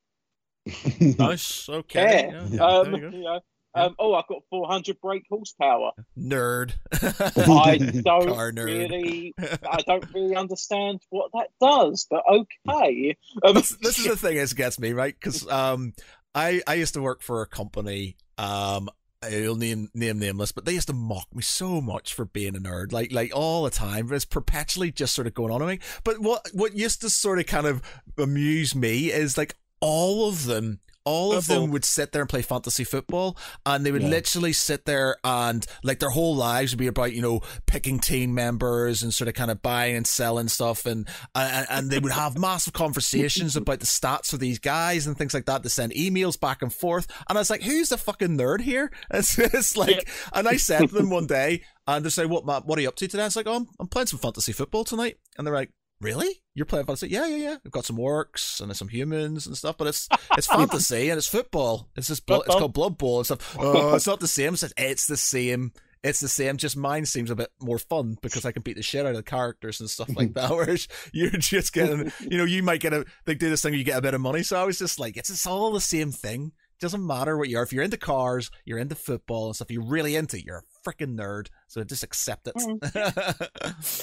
Nice. 1.19 1.69
Okay. 1.69 2.31
Yeah. 2.33 2.47
Yeah, 2.49 2.65
um, 2.67 2.93
there 2.93 3.11
you 3.11 3.23
know, 3.23 3.41
um, 3.75 3.95
oh, 3.99 4.15
I've 4.15 4.29
got 4.29 4.43
four 4.51 4.69
hundred 4.69 5.01
brake 5.01 5.25
horsepower. 5.29 5.93
Nerd. 6.17 6.75
I 6.93 7.79
don't 8.05 8.05
Car 8.29 8.53
nerd. 8.53 8.67
really, 8.67 9.35
I 9.39 9.83
don't 9.85 10.07
really 10.15 10.37
understand 10.37 11.01
what 11.11 11.33
that 11.33 11.49
does, 11.61 12.07
but 12.09 12.23
okay. 12.29 13.17
Um, 13.43 13.55
this, 13.55 13.71
this 13.83 13.99
is 13.99 14.07
the 14.07 14.17
thing 14.17 14.37
that 14.37 14.55
gets 14.55 14.79
me 14.79 14.93
right 14.93 15.15
because 15.15 15.49
um 15.49 15.93
I 16.35 16.63
I 16.67 16.75
used 16.75 16.95
to 16.95 17.03
work 17.03 17.21
for 17.21 17.43
a 17.43 17.47
company 17.47 18.17
um 18.39 18.89
I'll 19.33 19.57
name 19.57 19.91
name 19.95 20.19
nameless, 20.19 20.53
but 20.53 20.65
they 20.65 20.73
used 20.73 20.89
to 20.89 20.95
mock 20.95 21.35
me 21.35 21.43
so 21.43 21.81
much 21.81 22.15
for 22.15 22.25
being 22.25 22.57
a 22.57 22.61
nerd, 22.61 22.93
like 22.93 23.13
like 23.13 23.33
all 23.35 23.65
the 23.65 23.71
time. 23.71 24.13
It's 24.13 24.25
perpetually 24.25 24.91
just 24.91 25.15
sort 25.15 25.27
of 25.27 25.35
going 25.35 25.53
on 25.53 25.61
to 25.61 25.67
me. 25.67 25.79
But 26.03 26.21
what 26.21 26.49
what 26.53 26.77
used 26.77 27.01
to 27.03 27.11
sort 27.11 27.39
of 27.39 27.47
kind 27.47 27.67
of 27.67 27.83
amuse 28.19 28.75
me 28.75 29.11
is 29.11 29.39
like 29.39 29.57
all 29.81 30.29
of 30.29 30.47
them. 30.47 30.81
All 31.05 31.33
of 31.35 31.47
them 31.47 31.71
would 31.71 31.85
sit 31.85 32.13
there 32.13 32.23
and 32.23 32.29
play 32.29 32.41
fantasy 32.43 32.85
football, 32.85 33.37
and 33.67 33.85
they 33.85 33.93
would 33.93 34.03
Yeah. 34.03 34.09
literally 34.09 34.53
sit 34.55 34.87
there 34.87 35.17
and 35.23 35.67
like 35.83 35.99
their 35.99 36.11
whole 36.11 36.35
lives 36.35 36.73
would 36.73 36.79
be 36.79 36.87
about 36.87 37.13
you 37.13 37.21
know 37.23 37.43
picking 37.67 37.99
team 38.01 38.35
members 38.35 39.03
and 39.03 39.13
sort 39.13 39.29
of 39.29 39.35
kind 39.35 39.51
of 39.51 39.61
buying 39.63 39.97
and 39.97 40.07
selling 40.07 40.49
stuff, 40.49 40.87
and 40.87 41.07
and, 41.35 41.67
and 41.69 41.91
they 41.91 41.99
would 41.99 42.13
have 42.13 42.39
massive 42.39 42.73
conversations 42.73 43.55
about 43.57 43.81
the 43.81 43.87
stats 43.87 44.33
of 44.33 44.41
these 44.41 44.59
guys 44.59 45.07
and 45.07 45.17
things 45.19 45.35
like 45.35 45.45
that. 45.47 45.63
They 45.63 45.69
send 45.69 45.93
emails 45.93 46.41
back 46.41 46.63
and 46.63 46.73
forth, 46.73 47.07
and 47.29 47.37
I 47.37 47.41
was 47.41 47.51
like, 47.51 47.63
"Who's 47.63 47.91
the 47.91 47.99
fucking 47.99 48.39
nerd 48.39 48.63
here?" 48.63 48.91
It's, 49.13 49.39
it's 49.39 49.77
like, 49.77 50.09
and 50.33 50.49
I 50.49 50.57
said 50.57 50.89
to 50.89 50.95
them 50.95 51.11
one 51.11 51.27
day, 51.27 51.63
and 51.87 52.05
they 52.05 52.09
say, 52.11 52.25
"What, 52.27 52.47
Matt? 52.47 52.65
What 52.67 52.79
are 52.79 52.83
you 52.83 52.89
up 52.89 52.97
to 52.97 53.07
today?" 53.09 53.25
I 53.25 53.27
was 53.27 53.37
like, 53.37 53.47
"Oh, 53.47 53.57
I'm, 53.57 53.67
I'm 53.79 53.89
playing 53.89 54.07
some 54.07 54.19
fantasy 54.21 54.53
football 54.53 54.85
tonight," 54.85 55.19
and 55.37 55.47
they're 55.47 55.55
like. 55.55 55.71
Really? 56.01 56.43
You're 56.55 56.67
playing 56.67 56.87
fantasy? 56.87 57.09
Yeah, 57.09 57.27
yeah, 57.27 57.37
yeah. 57.37 57.57
We've 57.65 57.73
got 57.73 57.85
some 57.85 57.97
orcs 57.99 58.61
and 58.61 58.71
there's 58.71 58.79
some 58.79 58.89
humans 58.89 59.47
and 59.47 59.57
stuff, 59.57 59.77
but 59.77 59.89
it's 59.89 60.09
it's 60.37 60.47
fantasy 60.47 61.09
and 61.11 61.19
it's 61.19 61.27
football. 61.27 61.89
It's 61.97 62.09
just 62.09 62.27
blood, 62.27 62.43
it's 62.47 62.55
called 62.55 62.73
Blood 62.73 62.97
Bowl 62.97 63.19
and 63.19 63.27
stuff. 63.27 63.57
Oh, 63.59 63.95
it's 63.95 64.07
not 64.07 64.21
the 64.21 64.29
same. 64.29 64.55
It's, 64.55 64.65
it's 64.77 65.07
the 65.07 65.17
same. 65.17 65.73
It's 66.05 66.21
the 66.21 66.29
same. 66.29 66.57
Just 66.59 66.77
mine 66.77 67.07
seems 67.07 67.31
a 67.31 67.35
bit 67.35 67.51
more 67.61 67.79
fun 67.79 68.19
because 68.23 68.45
I 68.45 68.53
can 68.53 68.63
beat 68.63 68.77
the 68.77 68.83
shit 68.83 69.07
out 69.07 69.11
of 69.11 69.17
the 69.17 69.23
characters 69.23 69.81
and 69.81 69.91
stuff 69.91 70.15
like 70.15 70.35
that. 70.35 70.51
Whereas 70.51 70.87
you're 71.13 71.31
just 71.31 71.73
getting, 71.73 72.13
you 72.21 72.39
know, 72.39 72.45
you 72.45 72.63
might 72.63 72.81
get 72.81 72.93
a 72.93 73.05
they 73.25 73.35
do 73.35 73.51
this 73.51 73.63
thing 73.63 73.73
where 73.73 73.79
you 73.79 73.85
get 73.85 73.99
a 73.99 74.03
bit 74.03 74.15
of 74.15 74.21
money. 74.21 74.43
So 74.45 74.57
I 74.61 74.65
was 74.65 74.79
just 74.79 75.01
like, 75.01 75.17
it's 75.17 75.31
it's 75.31 75.47
all 75.47 75.73
the 75.73 75.81
same 75.81 76.13
thing. 76.13 76.53
Doesn't 76.81 77.05
matter 77.05 77.37
what 77.39 77.49
you 77.49 77.59
are. 77.59 77.63
If 77.63 77.73
you're 77.73 77.83
into 77.83 77.97
cars, 77.97 78.51
you're 78.65 78.79
into 78.79 78.95
football 78.95 79.47
and 79.47 79.57
stuff. 79.57 79.71
You're 79.71 79.85
really 79.87 80.15
into. 80.15 80.37
it, 80.37 80.45
You're 80.45 80.59
a 80.59 80.63
freaking 80.85 81.17
nerd. 81.17 81.49
So 81.69 81.83
just 81.85 82.03
accept 82.03 82.49
it. 82.49 82.55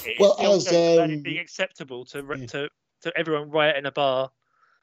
It 0.06 0.16
Well, 0.20 0.36
feels 0.36 0.66
as, 0.66 0.72
so 0.72 0.96
bad 0.98 1.10
it 1.10 1.16
um, 1.16 1.22
being 1.22 1.38
acceptable 1.38 2.04
to 2.06 2.24
yeah. 2.38 2.46
to 2.46 2.68
to 3.02 3.12
everyone 3.16 3.50
riot 3.50 3.76
in 3.76 3.86
a 3.86 3.92
bar 3.92 4.30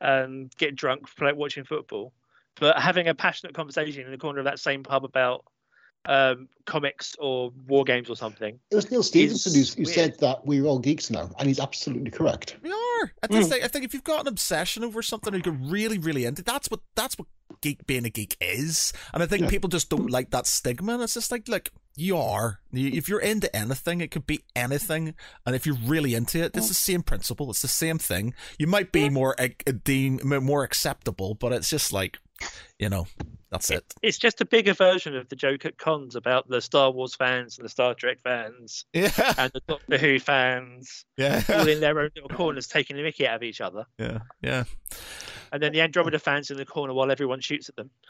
and 0.01 0.51
get 0.57 0.75
drunk 0.75 1.13
play, 1.15 1.33
watching 1.33 1.63
football, 1.63 2.13
but 2.59 2.77
having 2.79 3.07
a 3.07 3.13
passionate 3.15 3.53
conversation 3.53 4.05
in 4.05 4.11
the 4.11 4.17
corner 4.17 4.39
of 4.39 4.45
that 4.45 4.59
same 4.59 4.83
pub 4.83 5.03
about 5.05 5.45
um, 6.05 6.47
comics 6.65 7.15
or 7.19 7.51
war 7.67 7.83
games 7.83 8.09
or 8.09 8.15
something. 8.15 8.57
It 8.71 8.75
was 8.75 8.89
Neil 8.89 9.03
Stevenson 9.03 9.53
who, 9.53 9.59
who 9.59 9.83
weird. 9.83 9.87
said 9.95 10.19
that 10.19 10.45
we're 10.45 10.63
all 10.65 10.79
geeks 10.79 11.09
now, 11.09 11.29
and 11.37 11.47
he's 11.47 11.59
absolutely 11.59 12.11
correct. 12.11 12.55
We 12.63 12.71
are. 12.71 13.11
At 13.23 13.31
this 13.31 13.47
stage, 13.47 13.63
I 13.63 13.67
think 13.67 13.83
if 13.85 13.93
you've 13.93 14.03
got 14.05 14.21
an 14.21 14.27
obsession 14.27 14.83
over 14.85 15.01
something 15.01 15.33
and 15.33 15.45
you're 15.45 15.55
really, 15.55 15.97
really 15.97 16.23
into, 16.25 16.41
that's 16.41 16.69
what 16.71 16.79
that's 16.95 17.17
what 17.17 17.27
geek 17.61 17.85
being 17.85 18.05
a 18.05 18.09
geek 18.09 18.37
is. 18.39 18.93
And 19.13 19.21
I 19.21 19.25
think 19.25 19.43
Yeah. 19.43 19.49
people 19.49 19.67
just 19.69 19.89
don't 19.89 20.09
like 20.09 20.29
that 20.31 20.47
stigma. 20.47 20.93
And 20.93 21.03
it's 21.03 21.15
just 21.15 21.31
like, 21.31 21.47
look, 21.49 21.69
you 21.99 22.17
are. 22.17 22.59
If 22.71 23.09
you're 23.09 23.19
into 23.19 23.53
anything, 23.55 24.01
it 24.01 24.11
could 24.11 24.25
be 24.25 24.41
anything. 24.55 25.15
And 25.45 25.55
if 25.55 25.65
you're 25.65 25.77
really 25.85 26.15
into 26.15 26.39
it, 26.43 26.55
it's 26.55 26.67
the 26.67 26.73
same 26.73 27.03
principle. 27.03 27.49
It's 27.49 27.61
the 27.61 27.67
same 27.67 27.97
thing. 27.97 28.33
You 28.57 28.67
might 28.67 28.91
be 28.91 29.09
more 29.09 29.35
uh, 29.39 29.49
deem 29.83 30.19
more 30.23 30.63
acceptable, 30.63 31.35
but 31.35 31.51
it's 31.51 31.69
just 31.69 31.91
like, 31.91 32.19
you 32.77 32.89
know, 32.89 33.07
that's 33.51 33.69
it. 33.71 33.83
It's 34.01 34.17
just 34.17 34.41
a 34.41 34.45
bigger 34.45 34.73
version 34.73 35.15
of 35.15 35.27
the 35.29 35.35
joke 35.35 35.65
at 35.65 35.77
cons 35.77 36.15
about 36.15 36.47
the 36.47 36.61
Star 36.61 36.91
Wars 36.91 37.15
fans 37.15 37.57
and 37.57 37.65
the 37.65 37.69
Star 37.69 37.93
Trek 37.95 38.19
fans 38.23 38.85
Yeah, 38.93 39.11
and 39.37 39.51
the 39.51 39.61
Doctor 39.67 39.97
Who 39.97 40.19
fans 40.19 41.05
all 41.19 41.25
yeah, 41.25 41.65
in 41.65 41.79
their 41.79 41.99
own 41.99 42.11
little 42.15 42.29
corners 42.29 42.67
taking 42.67 42.95
the 42.95 43.03
mickey 43.03 43.27
out 43.27 43.35
of 43.37 43.43
each 43.43 43.61
other. 43.61 43.85
yeah, 43.97 44.19
yeah. 44.41 44.63
And 45.51 45.61
then 45.61 45.71
the 45.73 45.81
Andromeda 45.81 46.19
fans 46.19 46.51
in 46.51 46.57
the 46.57 46.65
corner 46.65 46.93
while 46.93 47.11
everyone 47.11 47.39
shoots 47.41 47.69
at 47.69 47.75
them. 47.75 47.89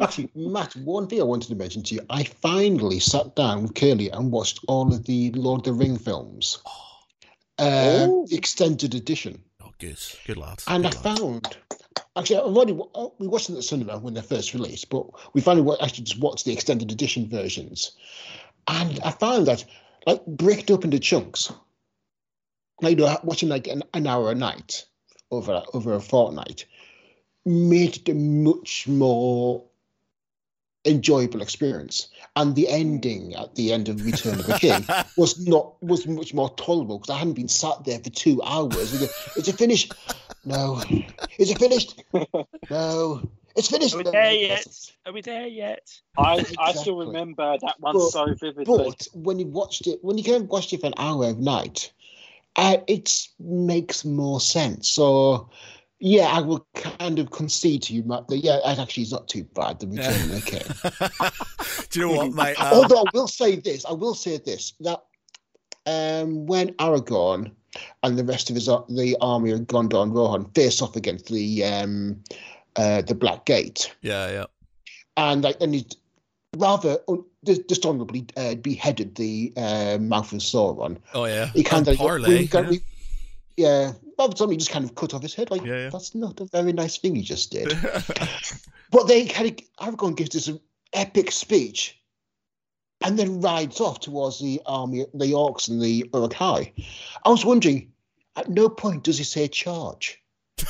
Actually, 0.00 0.30
Matt, 0.34 0.74
one 0.76 1.06
thing 1.06 1.20
I 1.20 1.24
wanted 1.24 1.48
to 1.48 1.54
mention 1.54 1.82
to 1.84 1.94
you, 1.96 2.00
I 2.10 2.24
finally 2.24 3.00
sat 3.00 3.34
down 3.36 3.62
with 3.62 3.74
Curly 3.74 4.10
and 4.10 4.30
watched 4.30 4.60
all 4.68 4.92
of 4.92 5.04
the 5.04 5.30
Lord 5.32 5.60
of 5.60 5.64
the 5.64 5.72
Ring 5.72 5.96
films, 5.98 6.58
uh, 7.58 8.06
Oh. 8.08 8.26
the 8.28 8.36
extended 8.36 8.94
edition, 8.94 9.42
oh, 9.62 9.70
good, 9.78 9.98
good 10.26 10.36
lads. 10.36 10.64
and 10.66 10.86
I 10.86 10.90
good 10.90 11.04
lads. 11.04 11.20
found. 11.20 11.56
Actually, 12.16 12.36
I've 12.36 12.44
already 12.44 12.78
uh, 12.94 13.08
we 13.18 13.26
watched 13.26 13.46
them 13.48 13.56
at 13.56 13.58
the 13.58 13.62
cinema 13.64 13.98
when 13.98 14.14
they're 14.14 14.22
first 14.22 14.54
released, 14.54 14.88
but 14.88 15.06
we 15.34 15.40
finally 15.40 15.76
actually 15.82 16.04
just 16.04 16.20
watched 16.20 16.44
the 16.44 16.52
extended 16.52 16.92
edition 16.92 17.28
versions, 17.28 17.92
and 18.68 19.00
I 19.04 19.10
found 19.10 19.46
that 19.48 19.64
like 20.06 20.24
break 20.26 20.60
it 20.60 20.70
up 20.70 20.84
into 20.84 20.98
chunks. 21.00 21.52
Like 22.82 22.98
you 22.98 23.04
know, 23.04 23.18
watching 23.24 23.48
like 23.48 23.66
an, 23.68 23.82
an 23.94 24.06
hour 24.06 24.30
a 24.30 24.34
night 24.34 24.84
over 25.30 25.62
over 25.72 25.94
a 25.94 26.00
fortnight 26.00 26.64
made 27.46 27.96
it 27.96 28.08
a 28.08 28.14
much 28.14 28.86
more 28.88 29.62
enjoyable 30.86 31.40
experience. 31.42 32.08
And 32.36 32.54
the 32.56 32.68
ending 32.68 33.34
at 33.34 33.54
the 33.54 33.72
end 33.72 33.88
of 33.88 34.04
Return 34.04 34.38
of 34.40 34.46
the 34.46 34.58
King 34.58 34.84
was 35.16 35.46
not 35.46 35.82
was 35.82 36.06
much 36.06 36.34
more 36.34 36.50
tolerable 36.56 36.98
because 36.98 37.10
I 37.14 37.18
hadn't 37.18 37.34
been 37.34 37.48
sat 37.48 37.84
there 37.84 37.98
for 37.98 38.10
two 38.10 38.42
hours. 38.42 38.92
with 38.92 39.02
a- 39.02 39.38
Is 39.38 39.48
it 39.48 39.56
finished? 39.56 39.92
No. 40.44 40.82
Is 41.38 41.50
it 41.50 41.58
finished? 41.58 42.02
No. 42.70 43.28
It's 43.56 43.70
finished. 43.70 43.94
Are 43.94 43.98
we 43.98 44.04
there 44.04 44.32
yet? 44.32 44.66
Are 45.06 45.12
we 45.12 45.20
there 45.22 45.46
yet? 45.46 46.00
I, 46.18 46.44
I 46.58 46.72
still 46.72 46.96
remember 46.98 47.56
that 47.62 47.76
one 47.80 47.94
But- 47.94 48.08
so 48.10 48.34
vividly. 48.34 48.64
But 48.66 49.06
when 49.14 49.38
you 49.38 49.46
watched 49.46 49.86
it, 49.86 50.00
when 50.02 50.18
you 50.18 50.24
kind 50.24 50.42
of 50.42 50.48
watched 50.50 50.72
it 50.72 50.80
for 50.80 50.88
an 50.88 50.94
hour 50.98 51.28
of 51.28 51.38
night, 51.38 51.92
uh, 52.56 52.78
it 52.86 53.28
makes 53.38 54.04
more 54.04 54.40
sense. 54.40 54.88
So, 54.88 55.50
yeah, 55.98 56.26
I 56.26 56.40
will 56.40 56.66
kind 56.74 57.18
of 57.18 57.30
concede 57.30 57.82
to 57.84 57.94
you, 57.94 58.02
Matt, 58.04 58.28
that 58.28 58.38
yeah, 58.38 58.58
it 58.64 58.78
actually 58.78 59.04
is 59.04 59.12
not 59.12 59.28
too 59.28 59.44
bad. 59.54 59.80
The 59.80 59.86
Return 59.86 60.14
of 60.14 60.30
the 60.30 60.40
King. 60.40 61.86
Do 61.90 62.00
you 62.00 62.06
know 62.06 62.16
what, 62.16 62.32
mate? 62.34 62.60
Um, 62.60 62.74
Although 62.74 63.00
I 63.00 63.10
will 63.12 63.28
say 63.28 63.56
this, 63.56 63.84
I 63.84 63.92
will 63.92 64.14
say 64.14 64.38
this 64.38 64.74
that 64.80 65.02
um, 65.86 66.46
when 66.46 66.70
Aragorn 66.74 67.52
and 68.02 68.18
the 68.18 68.24
rest 68.24 68.50
of 68.50 68.56
his 68.56 68.66
the 68.66 69.16
army 69.20 69.50
of 69.50 69.60
Gondor 69.60 70.02
and 70.02 70.14
Rohan 70.14 70.44
face 70.50 70.80
off 70.80 70.96
against 70.96 71.26
the 71.26 71.64
um, 71.64 72.22
uh, 72.76 73.02
the 73.02 73.14
Black 73.14 73.46
Gate, 73.46 73.94
yeah, 74.02 74.30
yeah. 74.30 74.44
and 75.16 75.42
like 75.42 75.56
and 75.60 75.74
he 75.74 75.86
rather 76.56 76.98
un- 77.08 77.24
dis- 77.44 77.58
dishonorably 77.60 78.26
uh, 78.36 78.54
beheaded 78.56 79.14
the 79.16 79.52
uh, 79.56 79.98
mouth 80.00 80.32
of 80.32 80.38
Sauron. 80.40 80.98
Oh, 81.12 81.24
yeah. 81.26 81.46
He 81.46 81.62
kind 81.62 81.86
And 81.88 81.94
of 81.94 81.98
parlay. 81.98 82.48
yeah. 82.52 82.72
yeah. 83.56 83.92
Somebody 84.36 84.56
just 84.56 84.70
kind 84.70 84.84
of 84.84 84.94
cut 84.94 85.12
off 85.14 85.22
his 85.22 85.34
head. 85.34 85.50
Like 85.50 85.64
Yeah, 85.64 85.74
yeah. 85.84 85.88
that's 85.90 86.14
not 86.14 86.40
a 86.40 86.44
very 86.46 86.72
nice 86.72 86.96
thing 86.98 87.14
he 87.16 87.22
just 87.22 87.50
did. 87.50 87.72
But 88.90 89.08
they 89.08 89.26
kind 89.26 89.48
of 89.80 89.88
Aragorn 89.94 90.16
gives 90.16 90.30
this 90.30 90.50
epic 90.92 91.32
speech, 91.32 91.98
and 93.02 93.18
then 93.18 93.40
rides 93.40 93.80
off 93.80 93.98
towards 93.98 94.38
the 94.40 94.60
army, 94.66 95.04
the 95.14 95.32
orcs 95.32 95.68
and 95.68 95.82
the 95.82 96.08
Uruk-hai. 96.14 96.72
I 97.24 97.28
was 97.28 97.44
wondering, 97.44 97.90
at 98.36 98.48
no 98.48 98.68
point 98.68 99.02
does 99.02 99.18
he 99.18 99.24
say 99.24 99.48
charge. 99.48 100.22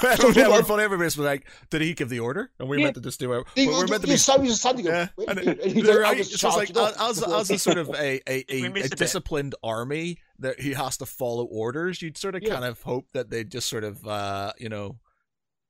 Yeah, 0.02 0.48
we're 0.48 0.62
funny. 0.62 0.82
Everybody's 0.82 1.16
like, 1.18 1.46
"Did 1.70 1.82
he 1.82 1.94
give 1.94 2.08
the 2.08 2.20
order?" 2.20 2.50
And 2.58 2.68
we 2.68 2.78
Yeah. 2.78 2.84
meant 2.84 2.94
to 2.96 3.00
just 3.00 3.20
do 3.20 3.32
it. 3.34 3.46
We're, 3.56 3.66
we're 3.70 3.86
meant 3.86 4.02
to 4.02 4.06
be. 4.08 4.12
was 4.14 4.60
standing 4.60 4.86
Yeah, 4.86 5.08
and, 5.28 5.38
and 5.38 5.46
like, 5.84 5.88
I 5.96 6.00
right, 6.00 6.18
was 6.18 6.32
it's 6.32 6.42
like 6.42 6.72
charged 6.74 7.00
as, 7.00 7.22
as 7.22 7.50
a 7.50 7.58
sort 7.58 7.78
of 7.78 7.90
a 7.90 8.20
a, 8.28 8.44
a, 8.48 8.64
a 8.66 8.88
disciplined 8.88 9.54
army 9.62 10.18
that 10.38 10.60
he 10.60 10.72
has 10.72 10.96
to 10.98 11.06
follow 11.06 11.44
orders, 11.44 12.00
you'd 12.02 12.16
sort 12.16 12.34
of 12.34 12.42
Yeah. 12.42 12.54
kind 12.54 12.64
of 12.64 12.80
hope 12.82 13.06
that 13.12 13.30
they 13.30 13.44
just 13.44 13.68
sort 13.68 13.84
of 13.84 14.06
uh 14.06 14.52
you 14.58 14.68
know 14.68 14.98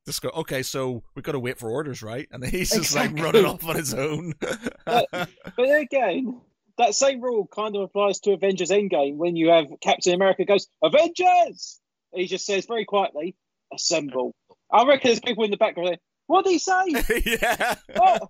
just 0.05 0.21
go 0.21 0.29
okay, 0.29 0.63
so 0.63 1.03
we've 1.15 1.23
got 1.23 1.31
to 1.33 1.39
wait 1.39 1.57
for 1.59 1.69
orders, 1.69 2.01
right? 2.03 2.27
And 2.31 2.45
he's 2.45 2.71
just 2.71 2.95
like 2.95 3.11
running 3.19 3.45
off 3.45 3.65
on 3.65 3.75
his 3.75 3.93
own. 3.93 4.33
But- 4.85 5.07
But 5.11 5.79
again, 5.81 6.41
that 6.77 6.93
same 6.95 7.21
rule 7.21 7.47
kind 7.47 7.75
of 7.75 7.81
applies 7.83 8.19
to 8.21 8.31
Avengers 8.33 8.69
Endgame 8.69 9.15
when 9.15 9.35
you 9.35 9.49
have 9.49 9.65
Captain 9.81 10.13
America 10.13 10.45
goes, 10.45 10.67
Avengers! 10.83 11.79
He 12.13 12.27
just 12.27 12.45
says 12.45 12.65
very 12.65 12.85
quietly, 12.85 13.35
assemble. 13.75 14.33
I 14.71 14.85
reckon 14.85 15.09
there's 15.09 15.19
people 15.19 15.43
in 15.43 15.51
the 15.51 15.57
background 15.57 15.87
going, 15.89 15.97
what 16.27 16.43
did 16.45 16.51
he 16.53 16.59
say? 16.59 16.83
yeah. 17.41 17.75
Oh, 18.01 18.29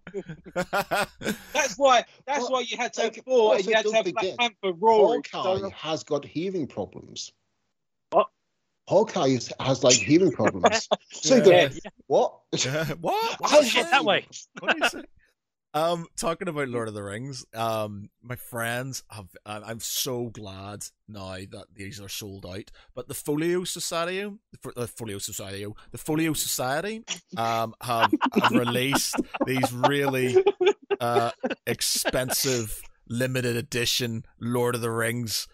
that's 1.54 1.78
why 1.78 2.04
that's 2.28 2.42
Well, 2.42 2.52
why 2.52 2.60
you 2.68 2.78
had 2.78 2.94
to 2.94 3.02
have 3.04 3.12
okay, 3.12 3.22
Thor 3.22 3.56
and 3.56 3.66
you 3.66 3.74
had 3.74 3.86
to 3.86 3.92
don't 3.92 4.06
have 4.06 4.14
Black 4.14 4.16
forget, 4.26 4.38
Panther 4.38 4.78
roaring. 4.80 5.24
Hawkeye 5.32 5.60
So- 5.62 5.70
has 5.70 6.04
got 6.04 6.26
hearing 6.26 6.68
problems. 6.68 7.32
What? 8.10 8.28
Hawkeye 8.88 9.28
is- 9.28 9.54
has 9.60 9.84
like 9.84 9.96
hearing 9.96 10.32
problems. 10.34 10.90
so 11.12 11.36
you 11.38 11.44
go, 11.44 11.52
Yeah. 11.52 11.70
what? 12.08 12.40
what? 12.52 12.68
I 12.68 12.96
What? 13.00 13.68
have 13.70 13.92
that 13.92 14.04
way. 14.06 14.26
What 14.60 14.76
do 14.76 14.84
you 14.84 14.90
say? 14.90 15.02
Um, 15.76 16.08
talking 16.16 16.48
about 16.48 16.70
Lord 16.70 16.88
of 16.88 16.94
the 16.94 17.04
Rings, 17.04 17.46
um, 17.54 18.10
my 18.24 18.38
friends 18.38 19.04
have. 19.10 19.28
Uh, 19.46 19.60
I'm 19.66 19.82
so 19.82 20.28
glad 20.30 20.86
now 21.10 21.34
that 21.34 21.66
these 21.76 22.00
are 22.00 22.08
sold 22.08 22.46
out. 22.46 22.72
But 22.96 23.10
the 23.10 23.14
Folio 23.14 23.66
Society, 23.66 24.22
the 24.22 24.72
the 24.74 24.88
Folio 24.88 25.18
Society, 25.18 25.66
the 25.92 25.98
Folio 25.98 26.32
Society, 26.32 27.04
um, 27.36 27.76
have, 27.82 28.14
have 28.42 28.52
released 28.52 29.18
these 29.46 29.74
really 29.74 30.42
uh 31.02 31.32
expensive 31.68 32.82
limited 33.10 33.58
edition 33.58 34.24
Lord 34.40 34.76
of 34.76 34.82
the 34.82 34.92
Rings 34.92 35.46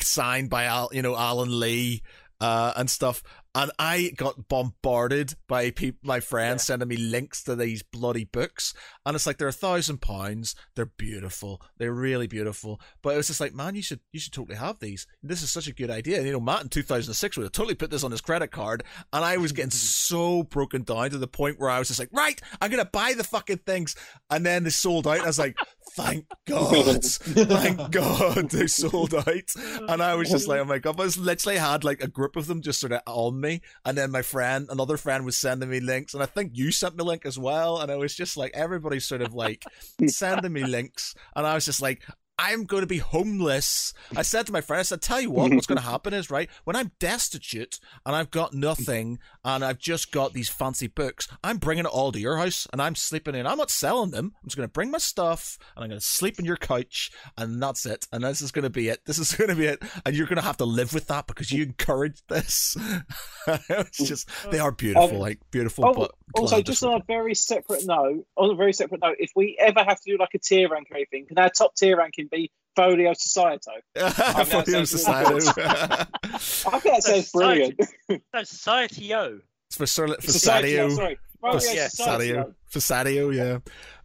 signed 0.00 0.50
by 0.50 0.64
Al, 0.64 0.90
you 0.92 1.02
know, 1.02 1.14
Alan 1.14 1.60
Lee, 1.60 2.02
uh, 2.40 2.72
and 2.76 2.90
stuff. 2.90 3.22
And 3.54 3.72
I 3.78 4.12
got 4.16 4.48
bombarded 4.48 5.34
by 5.48 5.70
peop 5.70 5.96
my 6.04 6.20
friends 6.20 6.62
sending 6.62 6.88
me 6.88 6.96
links 6.96 7.42
to 7.44 7.56
these 7.56 7.82
bloody 7.82 8.24
books. 8.24 8.74
And 9.04 9.16
it's 9.16 9.26
like 9.26 9.38
they're 9.38 9.48
a 9.48 9.52
thousand 9.52 10.00
pounds. 10.00 10.54
They're 10.76 10.86
beautiful. 10.86 11.60
They're 11.76 11.92
really 11.92 12.28
beautiful. 12.28 12.80
But 13.02 13.14
it 13.14 13.16
was 13.16 13.26
just 13.26 13.40
like, 13.40 13.52
man, 13.52 13.74
you 13.74 13.82
should 13.82 14.00
you 14.12 14.20
should 14.20 14.32
totally 14.32 14.56
have 14.56 14.78
these. 14.78 15.06
This 15.22 15.42
is 15.42 15.50
such 15.50 15.66
a 15.66 15.74
good 15.74 15.90
idea. 15.90 16.18
And, 16.18 16.26
you 16.26 16.32
know, 16.32 16.40
Matt 16.40 16.62
in 16.62 16.68
2006 16.68 17.36
would 17.36 17.42
have 17.42 17.52
totally 17.52 17.74
put 17.74 17.90
this 17.90 18.04
on 18.04 18.12
his 18.12 18.20
credit 18.20 18.52
card. 18.52 18.84
And 19.12 19.24
I 19.24 19.36
was 19.36 19.50
getting 19.50 19.70
so 19.72 20.44
broken 20.44 20.82
down 20.84 21.10
to 21.10 21.18
the 21.18 21.26
point 21.26 21.58
where 21.58 21.70
I 21.70 21.80
was 21.80 21.88
just 21.88 22.00
like, 22.00 22.10
right, 22.12 22.40
I'm 22.60 22.70
gonna 22.70 22.84
buy 22.84 23.14
the 23.16 23.24
fucking 23.24 23.58
things. 23.66 23.96
And 24.30 24.46
then 24.46 24.62
they 24.62 24.70
sold 24.70 25.08
out. 25.08 25.20
I 25.20 25.26
was 25.26 25.38
like, 25.40 25.56
thank 25.92 26.26
God, 26.46 27.04
thank 27.04 27.90
God 27.90 28.50
they 28.50 28.66
sold 28.66 29.14
out. 29.14 29.54
And 29.88 30.02
I 30.02 30.14
was 30.14 30.30
just 30.30 30.46
like, 30.46 30.60
oh 30.60 30.64
my 30.64 30.78
god! 30.78 30.96
But 30.96 31.04
I 31.04 31.06
was 31.06 31.18
literally 31.18 31.58
had 31.58 31.84
like 31.84 32.02
a 32.02 32.08
group 32.08 32.36
of 32.36 32.46
them 32.46 32.62
just 32.62 32.80
sort 32.80 32.92
of 32.92 33.00
on 33.06 33.39
me, 33.40 33.60
and 33.84 33.96
then 33.96 34.10
my 34.10 34.22
friend, 34.22 34.68
another 34.70 34.96
friend, 34.96 35.24
was 35.24 35.36
sending 35.36 35.70
me 35.70 35.80
links, 35.80 36.14
and 36.14 36.22
I 36.22 36.26
think 36.26 36.52
you 36.54 36.72
sent 36.72 36.96
me 36.96 37.02
a 37.02 37.04
link 37.04 37.26
as 37.26 37.38
well. 37.38 37.80
And 37.80 37.90
I 37.90 37.96
was 37.96 38.14
just 38.14 38.36
like, 38.36 38.52
everybody's 38.54 39.06
sort 39.06 39.22
of 39.22 39.34
like 39.34 39.64
sending 40.06 40.52
me 40.52 40.64
links, 40.64 41.14
and 41.34 41.46
I 41.46 41.54
was 41.54 41.64
just 41.64 41.82
like. 41.82 42.02
I'm 42.42 42.64
going 42.64 42.80
to 42.80 42.86
be 42.86 42.98
homeless. 42.98 43.92
I 44.16 44.22
said 44.22 44.46
to 44.46 44.52
my 44.52 44.62
friend, 44.62 44.80
I 44.80 44.82
said, 44.82 45.02
tell 45.02 45.20
you 45.20 45.30
what, 45.30 45.52
what's 45.52 45.66
going 45.66 45.76
to 45.82 45.84
happen 45.84 46.14
is, 46.14 46.30
right, 46.30 46.48
when 46.64 46.74
I'm 46.74 46.90
destitute 46.98 47.78
and 48.06 48.16
I've 48.16 48.30
got 48.30 48.54
nothing 48.54 49.18
and 49.44 49.62
I've 49.62 49.78
just 49.78 50.10
got 50.10 50.32
these 50.32 50.48
fancy 50.48 50.86
books, 50.86 51.28
I'm 51.44 51.58
bringing 51.58 51.84
it 51.84 51.90
all 51.90 52.12
to 52.12 52.18
your 52.18 52.38
house 52.38 52.66
and 52.72 52.80
I'm 52.80 52.94
sleeping 52.94 53.34
in. 53.34 53.46
I'm 53.46 53.58
not 53.58 53.70
selling 53.70 54.10
them. 54.10 54.32
I'm 54.42 54.48
just 54.48 54.56
going 54.56 54.66
to 54.66 54.72
bring 54.72 54.90
my 54.90 54.96
stuff 54.98 55.58
and 55.76 55.84
I'm 55.84 55.90
going 55.90 56.00
to 56.00 56.06
sleep 56.06 56.38
in 56.38 56.46
your 56.46 56.56
couch 56.56 57.10
and 57.36 57.62
that's 57.62 57.84
it. 57.84 58.06
And 58.10 58.24
this 58.24 58.40
is 58.40 58.52
going 58.52 58.62
to 58.62 58.70
be 58.70 58.88
it. 58.88 59.04
This 59.04 59.18
is 59.18 59.34
going 59.34 59.50
to 59.50 59.56
be 59.56 59.66
it. 59.66 59.82
And 60.06 60.16
you're 60.16 60.26
going 60.26 60.36
to 60.36 60.42
have 60.42 60.56
to 60.56 60.64
live 60.64 60.94
with 60.94 61.08
that 61.08 61.26
because 61.26 61.52
you 61.52 61.62
encouraged 61.62 62.22
this. 62.28 62.74
it's 63.46 63.98
just, 63.98 64.30
they 64.50 64.58
are 64.58 64.72
beautiful, 64.72 65.10
Um, 65.10 65.18
like 65.18 65.40
beautiful, 65.50 65.84
Oh, 65.84 65.92
but 65.94 66.14
also, 66.34 66.56
glad 66.56 66.66
just 66.66 66.80
this- 66.80 66.86
on 66.88 67.00
a 67.00 67.04
very 67.06 67.34
separate 67.34 67.84
note, 67.86 68.24
on 68.36 68.50
a 68.50 68.54
very 68.54 68.72
separate 68.72 69.00
note, 69.02 69.16
if 69.18 69.30
we 69.36 69.56
ever 69.58 69.82
have 69.84 70.00
to 70.00 70.10
do 70.12 70.16
like 70.18 70.30
a 70.34 70.38
tier 70.38 70.68
rank 70.68 70.88
or 70.90 70.96
anything, 70.96 71.26
can 71.26 71.38
our 71.38 71.50
top 71.50 71.74
tier 71.76 71.96
ranking 71.96 72.28
be 72.30 72.50
Folio 72.76 73.12
Societo? 73.12 73.72
Folio 73.96 74.84
sounds 74.84 74.90
Society. 74.90 75.48
I 75.58 76.78
think 76.78 76.82
that 76.84 77.02
sounds 77.02 77.30
brilliant. 77.32 77.80
No, 78.08 78.42
Society-O. 78.42 79.40
It's 79.68 79.76
for 79.76 79.86
Sir 79.86 80.08
Society, 80.20 80.72
Fasadio. 80.74 80.84
oh, 80.84 80.88
sorry. 80.90 81.18
Folio 81.40 81.72
Yeah, 81.72 81.88
Society. 81.88 82.32
Fasadio, 82.32 82.54
Fasadio, 82.72 83.34
yeah. 83.34 83.58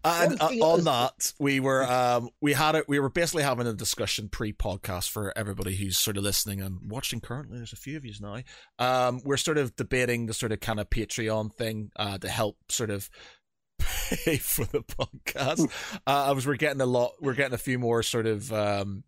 And 0.06 0.39
uh, 0.39 0.45
on 0.62 0.84
that, 0.84 1.34
we 1.39 1.60
were 1.60 1.84
um 1.84 2.30
we 2.41 2.53
had 2.53 2.76
it. 2.76 2.86
We 2.88 2.99
were 2.99 3.10
basically 3.10 3.43
having 3.43 3.66
a 3.66 3.74
discussion 3.74 4.30
pre-podcast 4.30 5.10
for 5.10 5.34
everybody 5.36 5.76
who's 5.76 5.97
sort 5.97 6.18
of 6.18 6.24
listening 6.24 6.62
and 6.62 6.80
watching 6.84 7.22
currently. 7.22 7.58
There's 7.58 7.74
a 7.74 7.78
few 7.78 7.97
of 7.97 8.06
you 8.06 8.14
now. 8.22 8.41
Um, 8.78 9.22
we're 9.26 9.38
sort 9.38 9.58
of 9.58 9.76
debating 9.76 10.28
the 10.28 10.34
sort 10.34 10.51
of 10.51 10.60
kind 10.60 10.80
of 10.80 10.89
Patreon 10.89 11.53
thing 11.53 11.91
uh, 11.95 12.20
to 12.20 12.30
help 12.30 12.58
sort 12.70 12.91
of 12.91 13.10
pay 13.80 14.38
for 14.38 14.66
the 14.66 14.82
podcast. 14.82 15.68
uh, 16.06 16.26
I 16.28 16.32
was 16.32 16.45
we're 16.45 16.56
getting 16.56 16.82
a 16.82 16.86
lot. 16.86 17.14
We're 17.20 17.34
getting 17.34 17.56
a 17.56 17.60
few 17.60 17.80
more 17.80 18.03
sort 18.03 18.28
of 18.28 18.53
um 18.53 19.03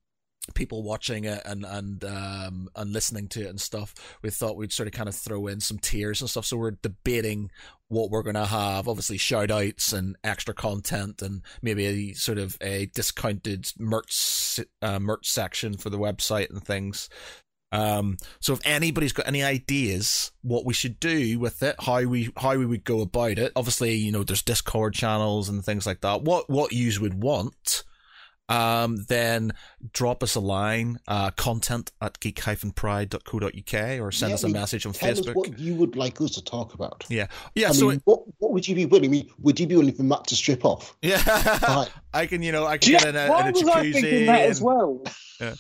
people 0.54 0.84
watching 0.84 1.26
it 1.26 1.42
and 1.46 1.66
and 1.66 2.04
um 2.04 2.70
and 2.76 2.94
listening 2.94 3.28
to 3.28 3.42
it 3.42 3.50
and 3.50 3.62
stuff 3.62 3.94
we 4.22 4.30
thought 4.30 4.58
we'd 4.58 4.72
sort 4.72 4.88
of 4.88 4.94
kind 4.94 5.10
of 5.10 5.16
throw 5.16 5.48
in 5.48 5.60
some 5.60 5.78
tiers 5.78 6.22
and 6.22 6.30
stuff. 6.30 6.46
So 6.46 6.58
we're 6.58 6.72
debating 6.72 7.52
what 7.90 8.10
we're 8.10 8.24
to 8.34 8.46
have. 8.46 8.88
Obviously 8.88 9.18
shout 9.18 9.52
outs 9.52 9.94
and 9.94 10.16
extra 10.24 10.54
content 10.54 11.22
and 11.22 11.42
maybe 11.62 11.86
a 11.86 12.14
sort 12.14 12.38
of 12.38 12.58
a 12.62 12.88
discounted 12.88 13.72
merch 13.78 14.60
uh, 14.82 15.00
merch 15.00 15.30
section 15.30 15.78
for 15.78 15.90
the 15.90 16.00
website 16.00 16.50
and 16.50 16.64
things. 16.64 17.10
Um, 17.72 18.18
so 18.40 18.54
if 18.54 18.62
anybody's 18.64 19.12
got 19.12 19.28
any 19.28 19.44
ideas 19.44 20.32
what 20.42 20.66
we 20.66 20.74
should 20.74 21.00
do 21.02 21.38
with 21.38 21.62
it, 21.64 21.76
how 21.80 22.04
we 22.04 22.32
how 22.38 22.58
we 22.58 22.66
would 22.66 22.86
go 22.86 23.02
about 23.02 23.38
it, 23.38 23.52
obviously 23.56 23.96
you 23.96 24.12
know 24.12 24.24
there's 24.24 24.42
Discord 24.42 24.94
channels 24.94 25.50
and 25.50 25.64
things 25.64 25.86
like 25.86 26.02
that. 26.02 26.22
What 26.22 26.50
what 26.50 26.72
you 26.72 26.92
would 27.02 27.22
want, 27.22 27.77
um, 28.50 28.98
then 29.08 29.52
drop 29.94 30.24
us 30.24 30.36
a 30.36 30.40
line, 30.40 31.00
uh, 31.08 31.32
content 31.32 31.92
at 32.02 32.20
geek-pride.co.uk 32.20 34.00
or 34.00 34.12
send 34.12 34.30
Yeah, 34.30 34.34
us 34.36 34.44
a 34.44 34.48
I 34.48 34.50
mean, 34.50 34.54
message 34.54 34.86
on 34.86 34.94
Tell 34.94 35.12
us 35.12 35.20
Facebook. 35.22 35.36
what 35.36 35.60
you 35.60 35.76
would 35.76 35.96
like 35.96 36.22
us 36.22 36.32
to 36.32 36.44
talk 36.44 36.74
about. 36.74 37.04
Yeah, 37.10 37.28
yeah. 37.56 37.70
I 37.70 37.72
so 37.74 37.88
mean, 37.90 38.02
what 38.06 38.22
what 38.40 38.54
would 38.54 38.68
you 38.68 38.76
be 38.76 38.86
willing? 38.86 39.06
I 39.06 39.12
mean, 39.12 39.30
would 39.40 39.60
you 39.60 39.68
be 39.68 39.76
willing 39.76 39.94
for 39.94 40.04
Matt 40.04 40.28
to 40.28 40.36
strip 40.36 40.64
off? 40.66 40.96
yeah, 41.02 41.22
Right. 41.68 41.90
I 42.14 42.26
can 42.26 42.42
you 42.42 42.52
know 42.52 42.66
I 42.66 42.78
can 42.78 42.94
Yeah, 42.94 43.00
get 43.00 43.10
in 43.10 43.16
a, 43.16 43.30
why 43.30 43.42
in 43.42 43.48
a 43.48 43.52
was 43.52 43.68
I 43.68 43.92
thinking 43.92 44.04
jacuzzi. 44.04 44.26
that 44.28 44.42
as 44.50 44.62
well? 44.62 45.04
Yeah. 45.40 45.54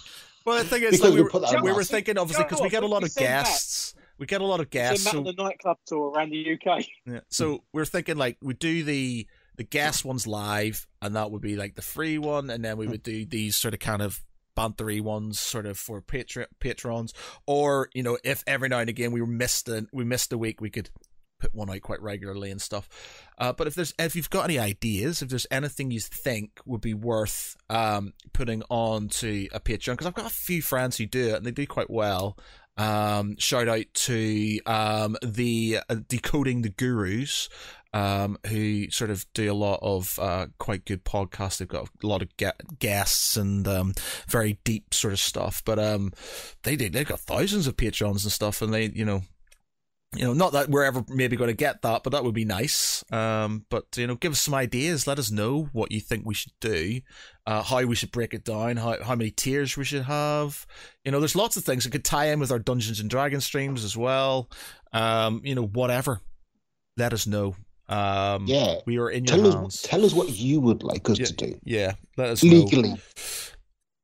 well, 0.45 0.57
the 0.63 0.63
thing 0.69 0.81
is, 0.83 0.99
like, 1.01 1.11
we, 1.11 1.17
we 1.17 1.23
were, 1.23 1.29
put 1.29 1.43
that 1.43 1.55
on 1.55 1.63
we 1.63 1.71
were 1.71 1.83
thinking 1.83 2.17
obviously 2.17 2.45
because 2.45 2.61
we 2.61 2.69
get 2.69 2.81
a 2.83 2.87
lot 2.87 3.03
of 3.03 3.11
send 3.11 3.25
that. 3.27 3.43
guests. 3.43 3.93
We 4.17 4.25
get 4.25 4.41
a 4.41 4.45
lot 4.45 4.59
of 4.59 4.71
guests. 4.71 5.05
Matt 5.05 5.11
So 5.11 5.17
on 5.19 5.23
the 5.25 5.33
nightclub 5.33 5.77
tour 5.85 6.11
around 6.11 6.31
the 6.31 6.53
UK. 6.53 6.83
Yeah. 7.05 7.19
So 7.29 7.63
we're 7.73 7.85
thinking 7.85 8.17
like 8.17 8.37
we 8.41 8.55
do 8.55 8.83
the 8.83 9.27
the 9.57 9.63
guest 9.63 10.05
ones 10.05 10.25
live, 10.27 10.87
and 11.01 11.15
that 11.15 11.31
would 11.31 11.41
be 11.41 11.55
like 11.55 11.75
the 11.75 11.81
free 11.81 12.17
one, 12.17 12.49
and 12.49 12.63
then 12.63 12.77
we 12.77 12.87
would 12.87 13.03
do 13.03 13.25
these 13.25 13.55
sort 13.55 13.73
of 13.73 13.79
kind 13.79 14.01
of 14.01 14.23
bantery 14.55 15.01
ones, 15.01 15.39
sort 15.39 15.65
of 15.65 15.77
for 15.77 16.01
patron 16.01 16.47
patrons, 16.59 17.13
or 17.45 17.89
you 17.93 18.03
know, 18.03 18.17
if 18.23 18.43
every 18.47 18.69
now 18.69 18.79
and 18.79 18.89
again 18.89 19.11
we 19.11 19.21
were 19.21 19.27
missed 19.27 19.67
a 19.67 19.85
we 19.91 20.03
missed 20.03 20.31
a 20.33 20.37
week, 20.37 20.61
we 20.61 20.69
could 20.69 20.89
put 21.39 21.53
one 21.53 21.69
out 21.69 21.81
quite 21.81 22.01
regularly 22.01 22.49
and 22.49 22.61
stuff. 22.61 22.89
Uh, 23.37 23.53
but 23.53 23.67
if 23.67 23.75
there's 23.75 23.93
if 23.99 24.15
you've 24.15 24.29
got 24.29 24.45
any 24.45 24.59
ideas, 24.59 25.21
if 25.21 25.29
there's 25.29 25.47
anything 25.51 25.91
you 25.91 25.99
think 25.99 26.59
would 26.65 26.81
be 26.81 26.93
worth 26.93 27.55
um 27.69 28.13
putting 28.33 28.63
on 28.69 29.07
to 29.07 29.47
a 29.53 29.59
Patreon, 29.59 29.93
because 29.93 30.07
I've 30.07 30.13
got 30.13 30.25
a 30.25 30.33
few 30.33 30.61
friends 30.61 30.97
who 30.97 31.05
do 31.05 31.29
it 31.29 31.35
and 31.35 31.45
they 31.45 31.51
do 31.51 31.67
quite 31.67 31.89
well. 31.89 32.37
Um, 32.77 33.37
shout 33.37 33.67
out 33.67 33.85
to 33.93 34.59
um, 34.65 35.17
the 35.23 35.79
uh, 35.89 35.95
decoding 36.07 36.61
the 36.61 36.69
gurus, 36.69 37.49
um, 37.93 38.37
who 38.47 38.89
sort 38.91 39.09
of 39.09 39.25
do 39.33 39.51
a 39.51 39.55
lot 39.55 39.79
of 39.81 40.19
uh, 40.19 40.47
quite 40.59 40.85
good 40.85 41.03
podcasts. 41.03 41.57
They've 41.57 41.67
got 41.67 41.89
a 42.03 42.07
lot 42.07 42.21
of 42.21 42.29
guests 42.79 43.37
and 43.37 43.67
um, 43.67 43.93
very 44.27 44.59
deep 44.63 44.93
sort 44.93 45.13
of 45.13 45.19
stuff. 45.19 45.63
But 45.65 45.79
um, 45.79 46.13
they 46.63 46.75
did 46.75 46.93
they've 46.93 47.07
got 47.07 47.19
thousands 47.19 47.67
of 47.67 47.77
patrons 47.77 48.23
and 48.23 48.31
stuff, 48.31 48.61
and 48.61 48.73
they 48.73 48.85
you 48.85 49.05
know. 49.05 49.21
You 50.15 50.23
know, 50.23 50.33
not 50.33 50.53
that 50.53 50.69
we're 50.69 50.85
ever 50.85 51.03
maybe 51.09 51.35
going 51.35 51.49
to 51.49 51.53
get 51.55 51.81
that, 51.81 52.01
but 52.03 52.11
that 52.11 52.23
would 52.23 52.33
be 52.33 52.45
nice. 52.45 53.03
Um, 53.11 53.65
but 53.69 53.85
you 53.97 54.07
know, 54.07 54.15
give 54.15 54.31
us 54.31 54.39
some 54.39 54.53
ideas. 54.53 55.05
Let 55.05 55.19
us 55.19 55.29
know 55.31 55.69
what 55.73 55.91
you 55.91 55.99
think 55.99 56.25
we 56.25 56.33
should 56.33 56.53
do, 56.61 57.01
uh, 57.45 57.61
how 57.61 57.83
we 57.83 57.93
should 57.95 58.11
break 58.13 58.33
it 58.33 58.45
down, 58.45 58.77
how 58.77 59.03
how 59.03 59.15
many 59.15 59.31
tiers 59.31 59.75
we 59.75 59.83
should 59.83 60.03
have. 60.03 60.65
You 61.03 61.11
know, 61.11 61.19
there's 61.19 61.35
lots 61.35 61.57
of 61.57 61.65
things 61.65 61.83
that 61.83 61.91
could 61.91 62.05
tie 62.05 62.27
in 62.29 62.39
with 62.39 62.51
our 62.51 62.59
Dungeons 62.59 63.01
and 63.01 63.09
Dragons 63.09 63.43
streams 63.45 63.83
as 63.83 63.97
well. 63.97 64.49
Um, 64.93 65.41
you 65.43 65.55
know, 65.55 65.65
whatever. 65.65 66.21
Let 66.95 67.11
us 67.11 67.27
know. 67.27 67.55
Um, 67.89 68.45
Yeah. 68.47 68.79
we 68.85 68.97
are 68.99 69.09
in 69.09 69.25
your 69.25 69.35
Tell 69.37 69.47
us 69.47 69.53
hands. 69.55 69.81
tell 69.81 70.05
us 70.05 70.13
what 70.13 70.29
you 70.29 70.61
would 70.61 70.83
like 70.83 71.09
us 71.09 71.19
Yeah. 71.19 71.25
to 71.27 71.33
do 71.33 71.59
yeah, 71.63 71.93
let 72.17 72.29
us 72.29 72.43
know. 72.43 72.65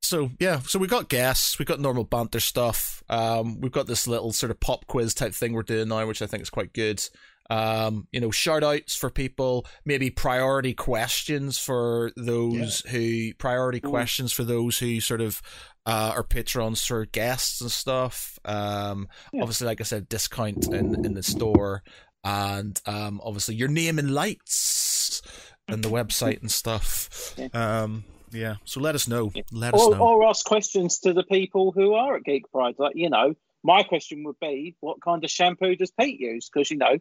So 0.04 0.30
yeah, 0.38 0.60
so 0.60 0.78
we've 0.78 0.90
got 0.90 1.08
guests, 1.08 1.58
we've 1.58 1.66
got 1.68 1.80
normal 1.80 2.04
banter 2.04 2.40
stuff. 2.40 3.02
Um, 3.08 3.60
we've 3.60 3.72
got 3.72 3.86
this 3.86 4.06
little 4.06 4.32
sort 4.32 4.50
of 4.50 4.60
pop 4.60 4.86
quiz 4.86 5.14
type 5.14 5.32
thing 5.32 5.52
we're 5.54 5.62
doing 5.62 5.88
now, 5.88 6.06
which 6.06 6.20
I 6.22 6.26
think 6.26 6.42
is 6.42 6.50
quite 6.50 6.72
good. 6.74 7.02
Um, 7.50 8.06
you 8.12 8.20
know, 8.20 8.30
shout 8.30 8.62
outs 8.62 8.94
for 8.96 9.10
people, 9.10 9.66
maybe 9.84 10.10
priority 10.10 10.72
questions 10.74 11.58
for 11.58 12.10
those 12.16 12.80
who 12.88 13.34
priority 13.34 13.80
Mm. 13.80 13.90
questions 13.90 14.32
for 14.32 14.44
those 14.44 14.78
who 14.78 15.00
sort 15.00 15.20
of 15.20 15.42
uh, 15.86 16.12
are 16.16 16.22
patrons 16.22 16.84
for 16.86 17.04
guests 17.06 17.60
and 17.60 17.70
stuff. 17.70 18.38
Um, 18.44 19.08
Yeah. 19.32 19.42
obviously, 19.42 19.66
like 19.66 19.80
I 19.80 19.84
said, 19.84 20.08
discount 20.08 20.68
in 20.72 20.96
in 21.02 21.14
the 21.14 21.22
store, 21.22 21.82
and 22.22 22.80
um, 22.86 23.20
obviously 23.22 23.54
your 23.56 23.68
name 23.68 23.98
and 23.98 24.14
lights 24.14 25.20
and 25.68 25.82
the 25.84 25.90
website 25.90 26.40
and 26.40 26.50
stuff. 26.50 27.34
Yeah. 27.36 27.48
Um, 27.52 28.04
yeah. 28.34 28.56
So 28.64 28.80
let 28.80 28.94
us 28.94 29.08
know. 29.08 29.30
Yeah. 29.34 29.42
Let 29.52 29.74
us 29.74 29.80
Or, 29.80 29.94
know. 29.96 30.02
or 30.02 30.24
ask 30.28 30.44
questions 30.44 30.98
to 31.00 31.12
the 31.12 31.22
people 31.24 31.72
who 31.72 31.94
are 31.94 32.16
at 32.16 32.24
Geek 32.24 32.50
Pride. 32.50 32.74
Like, 32.78 32.96
you 32.96 33.08
know, 33.08 33.34
my 33.62 33.82
question 33.82 34.24
would 34.24 34.38
be, 34.40 34.76
what 34.80 35.00
kind 35.02 35.24
of 35.24 35.30
shampoo 35.30 35.76
does 35.76 35.90
Pete 35.98 36.20
use? 36.20 36.50
Because, 36.52 36.70
you 36.70 36.76
know, 36.76 36.98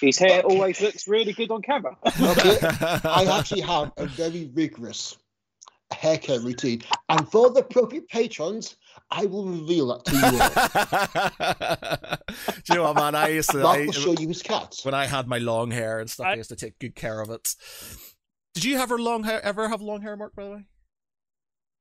his 0.00 0.18
hair 0.18 0.42
always 0.42 0.80
looks 0.80 1.08
really 1.08 1.32
good 1.32 1.50
on 1.50 1.62
camera. 1.62 1.96
Okay. 2.20 2.58
I 2.62 3.26
actually 3.38 3.62
have 3.62 3.92
a 3.96 4.06
very 4.06 4.50
rigorous 4.54 5.16
hair 5.92 6.18
care 6.18 6.40
routine, 6.40 6.82
and 7.08 7.28
for 7.30 7.50
the 7.50 7.60
appropriate 7.60 8.08
patrons, 8.08 8.76
I 9.10 9.26
will 9.26 9.44
reveal 9.44 9.86
that 9.88 10.04
to 10.06 10.16
you. 10.16 10.22
Do 12.64 12.72
you 12.72 12.78
know 12.80 12.84
what, 12.84 12.96
man? 12.96 13.14
I 13.14 13.28
used 13.28 13.50
to. 13.50 13.58
Mark 13.58 13.78
I, 13.78 13.84
will 13.86 13.92
show 13.92 14.14
you 14.18 14.26
his 14.28 14.42
cats. 14.42 14.84
when 14.84 14.94
I 14.94 15.06
had 15.06 15.28
my 15.28 15.38
long 15.38 15.70
hair 15.70 16.00
and 16.00 16.10
stuff, 16.10 16.26
I, 16.26 16.32
I- 16.32 16.34
used 16.34 16.50
to 16.50 16.56
take 16.56 16.78
good 16.80 16.94
care 16.96 17.20
of 17.20 17.30
it. 17.30 17.54
Did 18.56 18.64
you 18.64 18.78
ever 18.78 18.98
long 18.98 19.22
hair? 19.24 19.44
Ever 19.44 19.68
have 19.68 19.82
long 19.82 20.00
hair, 20.00 20.16
Mark? 20.16 20.34
By 20.34 20.44
the 20.44 20.50
way. 20.50 20.64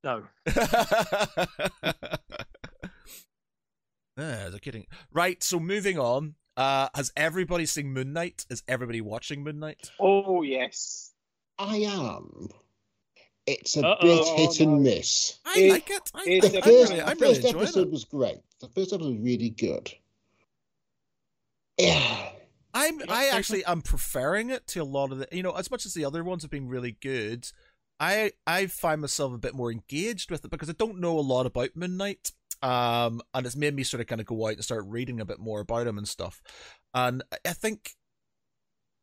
No. 0.03 0.23
Ah, 4.17 4.47
they're 4.49 4.59
kidding. 4.59 4.86
Right. 5.11 5.43
So 5.43 5.59
moving 5.59 5.99
on. 5.99 6.36
Uh, 6.55 6.88
has 6.95 7.11
everybody 7.17 7.65
seen 7.65 7.91
Moon 7.91 8.13
Knight? 8.13 8.45
Is 8.49 8.63
everybody 8.65 9.01
watching 9.01 9.43
Moon 9.43 9.59
Knight? 9.59 9.91
oh, 9.99 10.41
yes. 10.41 11.11
I 11.59 11.78
am. 11.80 12.47
It's 13.45 13.76
a 13.76 13.86
Uh-oh. 13.86 14.01
bit 14.01 14.26
hit 14.55 14.65
no. 14.65 14.73
and 14.76 14.84
miss. 14.84 15.38
I 15.45 15.53
It- 15.59 15.69
like 15.71 15.89
it. 15.89 16.11
I, 16.15 16.23
it's 16.28 16.49
The 16.49 16.57
I, 16.57 16.59
a 16.59 16.61
I'm 16.61 16.63
first, 16.63 16.89
really, 16.91 16.95
the 17.01 17.07
I'm 17.09 17.17
really 17.19 17.34
first 17.36 17.45
enjoying 17.45 17.63
episode 17.63 17.88
it. 17.88 17.91
was 17.91 18.03
great. 18.05 18.38
The 18.61 18.67
first 18.69 18.93
episode 18.93 19.01
was 19.01 19.17
really 19.17 19.49
good. 19.49 19.91
Yeah. 21.78 22.30
I'm 22.88 23.01
I 23.09 23.27
actually 23.27 23.65
I'm 23.65 23.81
preferring 23.81 24.49
it 24.49 24.67
to 24.67 24.79
a 24.81 24.83
lot 24.83 25.11
of 25.11 25.19
the 25.19 25.27
you 25.31 25.43
know 25.43 25.51
as 25.51 25.69
much 25.71 25.86
as 25.86 25.93
the 25.93 26.05
other 26.05 26.23
ones 26.23 26.43
have 26.43 26.51
been 26.51 26.67
really 26.67 26.97
good. 27.01 27.47
I 27.99 28.31
I 28.45 28.67
find 28.67 29.01
myself 29.01 29.33
a 29.33 29.38
bit 29.38 29.55
more 29.55 29.71
engaged 29.71 30.29
with 30.31 30.43
it 30.45 30.51
because 30.51 30.69
I 30.69 30.73
don't 30.73 30.99
know 30.99 31.17
a 31.17 31.21
lot 31.21 31.45
about 31.45 31.75
Moon 31.75 31.97
Knight. 31.97 32.31
Um, 32.61 33.21
and 33.33 33.45
it's 33.45 33.55
made 33.55 33.75
me 33.75 33.83
sort 33.83 34.01
of 34.01 34.07
kind 34.07 34.21
of 34.21 34.27
go 34.27 34.47
out 34.47 34.53
and 34.53 34.63
start 34.63 34.86
reading 34.88 35.19
a 35.19 35.25
bit 35.25 35.39
more 35.39 35.59
about 35.59 35.88
him 35.88 35.97
and 35.97 36.07
stuff. 36.07 36.41
And 36.93 37.21
I- 37.45 37.53
think 37.53 37.91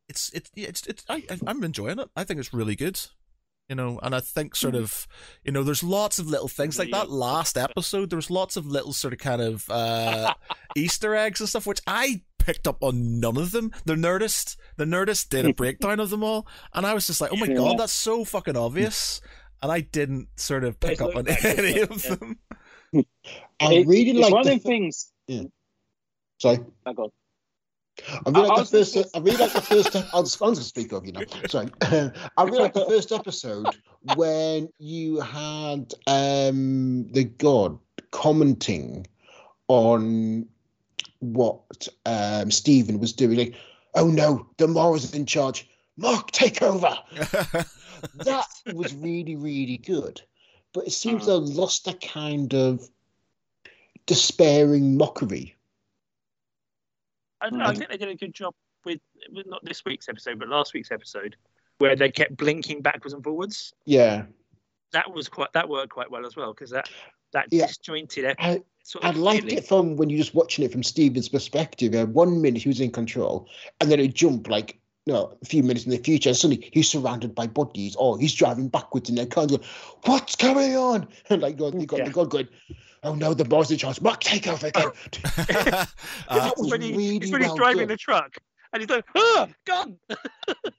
it's 0.08 0.30
it's 0.32 0.50
it's 0.54 0.86
it's 0.86 1.04
I 1.08 1.22
I- 1.30 1.38
I'm 1.46 1.62
enjoying 1.64 1.98
it. 1.98 2.08
I 2.16 2.24
think 2.24 2.40
it's 2.40 2.52
really 2.52 2.76
good. 2.76 3.00
You 3.68 3.76
know, 3.76 3.98
and 4.02 4.14
I 4.14 4.20
think 4.20 4.54
sort 4.56 4.74
of, 4.74 5.06
you 5.44 5.52
know, 5.52 5.62
there's 5.62 5.84
lots 5.84 6.18
of 6.18 6.26
little 6.26 6.48
things 6.48 6.78
like 6.78 6.90
that 6.90 7.10
last 7.10 7.56
episode. 7.56 8.10
There 8.10 8.16
was 8.18 8.30
lots 8.30 8.56
of 8.56 8.66
little 8.66 8.92
sort 8.92 9.14
of 9.14 9.20
kind 9.20 9.40
of 9.40 9.70
uh 9.70 10.34
Easter 10.76 11.14
eggs 11.14 11.40
and 11.40 11.48
stuff, 11.48 11.66
which 11.66 11.80
I 11.86 12.22
picked 12.44 12.66
up 12.66 12.82
on 12.82 13.20
none 13.20 13.36
of 13.36 13.52
them. 13.52 13.70
The 13.84 13.94
Nerdist, 13.94 14.56
the 14.76 14.84
Nerdist 14.84 15.28
did 15.28 15.46
a 15.46 15.54
breakdown 15.62 16.00
of 16.00 16.10
them 16.10 16.22
all, 16.24 16.46
and 16.74 16.84
I 16.86 16.94
was 16.94 17.06
just 17.06 17.20
like, 17.20 17.32
oh 17.32 17.36
my 17.36 17.46
Yeah. 17.46 17.54
god, 17.56 17.78
that's 17.78 17.92
so 17.92 18.24
fucking 18.24 18.56
obvious. 18.56 19.20
And 19.62 19.70
I 19.70 19.80
didn't 19.80 20.28
sort 20.36 20.64
of 20.64 20.80
pick 20.80 20.98
Those 20.98 21.10
up 21.10 21.16
on 21.16 21.28
any 21.28 21.80
of 21.80 22.04
yeah. 22.04 22.14
them. 22.16 22.38
I 23.60 23.72
It- 23.74 23.86
really 23.86 24.12
like 24.14 24.32
one 24.32 24.40
of 24.40 24.46
the 24.46 24.50
them 24.50 24.58
f- 24.58 24.62
things. 24.64 25.12
sorry. 26.40 26.58
Oh, 26.86 26.92
God. 26.92 27.10
I 28.26 28.30
really 28.30 28.48
I- 28.48 28.48
like 28.48 28.58
I 28.58 28.62
the 28.62 28.68
first. 28.70 28.96
I 29.14 29.18
really 29.20 29.36
like 29.36 29.52
the 29.52 29.60
first. 29.60 29.96
I'll 30.14 30.22
just, 30.24 30.42
I'll 30.42 30.52
just 30.54 30.68
speak 30.68 30.92
of 30.92 31.06
you 31.06 31.12
now. 31.12 31.20
Sorry. 31.48 31.68
I 31.82 32.42
really 32.42 32.58
like 32.58 32.72
the 32.74 32.86
first 32.86 33.12
episode 33.12 33.66
when 34.16 34.68
you 34.78 35.20
had 35.20 35.92
um 36.06 37.06
the 37.12 37.24
god 37.38 37.78
commenting 38.10 39.06
on 39.68 40.46
what 41.22 41.88
um 42.06 42.50
Steven 42.50 42.98
was 43.00 43.12
doing. 43.12 43.38
Like, 43.38 43.54
oh 43.94 44.08
no, 44.08 44.46
the 44.58 44.68
Morris 44.68 45.12
in 45.14 45.24
charge. 45.26 45.68
Mark, 45.96 46.30
take 46.30 46.62
over. 46.62 46.98
That 48.14 48.46
was 48.74 48.92
really, 48.96 49.36
really 49.36 49.76
good. 49.76 50.20
But 50.72 50.88
it 50.88 50.90
seems 50.90 51.26
to 51.26 51.32
have 51.34 51.42
lost 51.44 51.86
a 51.86 51.92
kind 51.94 52.52
of 52.52 52.88
despairing 54.06 54.96
mockery. 54.96 55.54
I, 57.40 57.50
don't 57.50 57.58
know, 57.60 57.66
I 57.66 57.72
Mm. 57.72 57.78
think 57.78 57.90
they 57.90 57.96
did 57.96 58.08
a 58.08 58.14
good 58.16 58.34
job 58.34 58.54
with, 58.84 59.00
with 59.30 59.46
not 59.46 59.64
this 59.64 59.84
week's 59.84 60.08
episode, 60.08 60.38
but 60.38 60.48
last 60.48 60.74
week's 60.74 60.90
episode, 60.90 61.36
where 61.78 61.94
they 61.96 62.10
kept 62.10 62.36
blinking 62.36 62.82
backwards 62.82 63.14
and 63.14 63.22
forwards. 63.22 63.72
Yeah. 63.84 64.26
That 64.92 65.12
was 65.12 65.28
quite 65.28 65.52
that 65.54 65.68
worked 65.68 65.90
quite 65.90 66.10
well 66.10 66.26
as 66.26 66.36
well 66.36 66.52
because 66.52 66.70
that 66.70 66.88
that 67.32 67.46
Yeah. 67.50 67.66
disjointed 67.68 68.24
ep- 68.24 68.36
I, 68.40 68.62
sort 68.82 69.04
I 69.04 69.10
liked 69.10 69.44
feeling. 69.44 69.58
it 69.58 69.66
from 69.66 69.96
when 69.96 70.10
you're 70.10 70.18
just 70.18 70.34
watching 70.34 70.64
it 70.64 70.72
from 70.72 70.82
Steven's 70.82 71.28
perspective. 71.28 71.94
Uh, 71.94 72.06
one 72.06 72.40
minute 72.42 72.62
he 72.62 72.68
was 72.68 72.80
in 72.80 72.90
control, 72.90 73.48
and 73.80 73.90
then 73.90 74.00
it 74.00 74.14
jumped 74.14 74.48
like 74.48 74.78
you 75.06 75.12
know, 75.12 75.36
a 75.42 75.44
few 75.44 75.64
minutes 75.64 75.84
in 75.84 75.90
the 75.90 75.98
future, 75.98 76.28
and 76.28 76.36
suddenly 76.36 76.70
he's 76.72 76.88
surrounded 76.88 77.34
by 77.34 77.46
bodies, 77.46 77.96
or 77.96 78.18
he's 78.20 78.32
driving 78.34 78.68
backwards 78.68 79.08
in 79.10 79.16
their 79.16 79.26
car, 79.26 79.42
and 79.42 79.50
going, 79.50 79.64
"What's 80.04 80.36
going 80.36 80.76
on?" 80.76 81.08
And 81.30 81.42
like 81.42 81.56
God, 81.56 81.74
you 81.80 81.86
got 81.86 81.98
Yeah. 81.98 82.04
the 82.04 82.10
God 82.12 82.30
going, 82.30 82.48
"Oh 83.02 83.14
no, 83.16 83.34
the 83.34 83.44
boss 83.44 83.70
in 83.72 83.78
charge, 83.78 84.00
Mark, 84.00 84.20
take 84.20 84.46
over 84.46 84.68
again." 84.68 84.90
Uh, 86.28 86.38
That 86.38 86.54
was 86.56 86.70
when, 86.70 86.82
he, 86.82 86.92
really 86.92 87.16
it's 87.16 87.32
when 87.32 87.40
he's 87.40 87.48
well 87.48 87.56
driving 87.56 87.78
done. 87.80 87.88
the 87.88 87.96
truck 87.96 88.36
and 88.72 88.80
he's 88.82 88.90
like, 88.90 89.04
ah, 89.16 89.48
gun. 89.64 89.98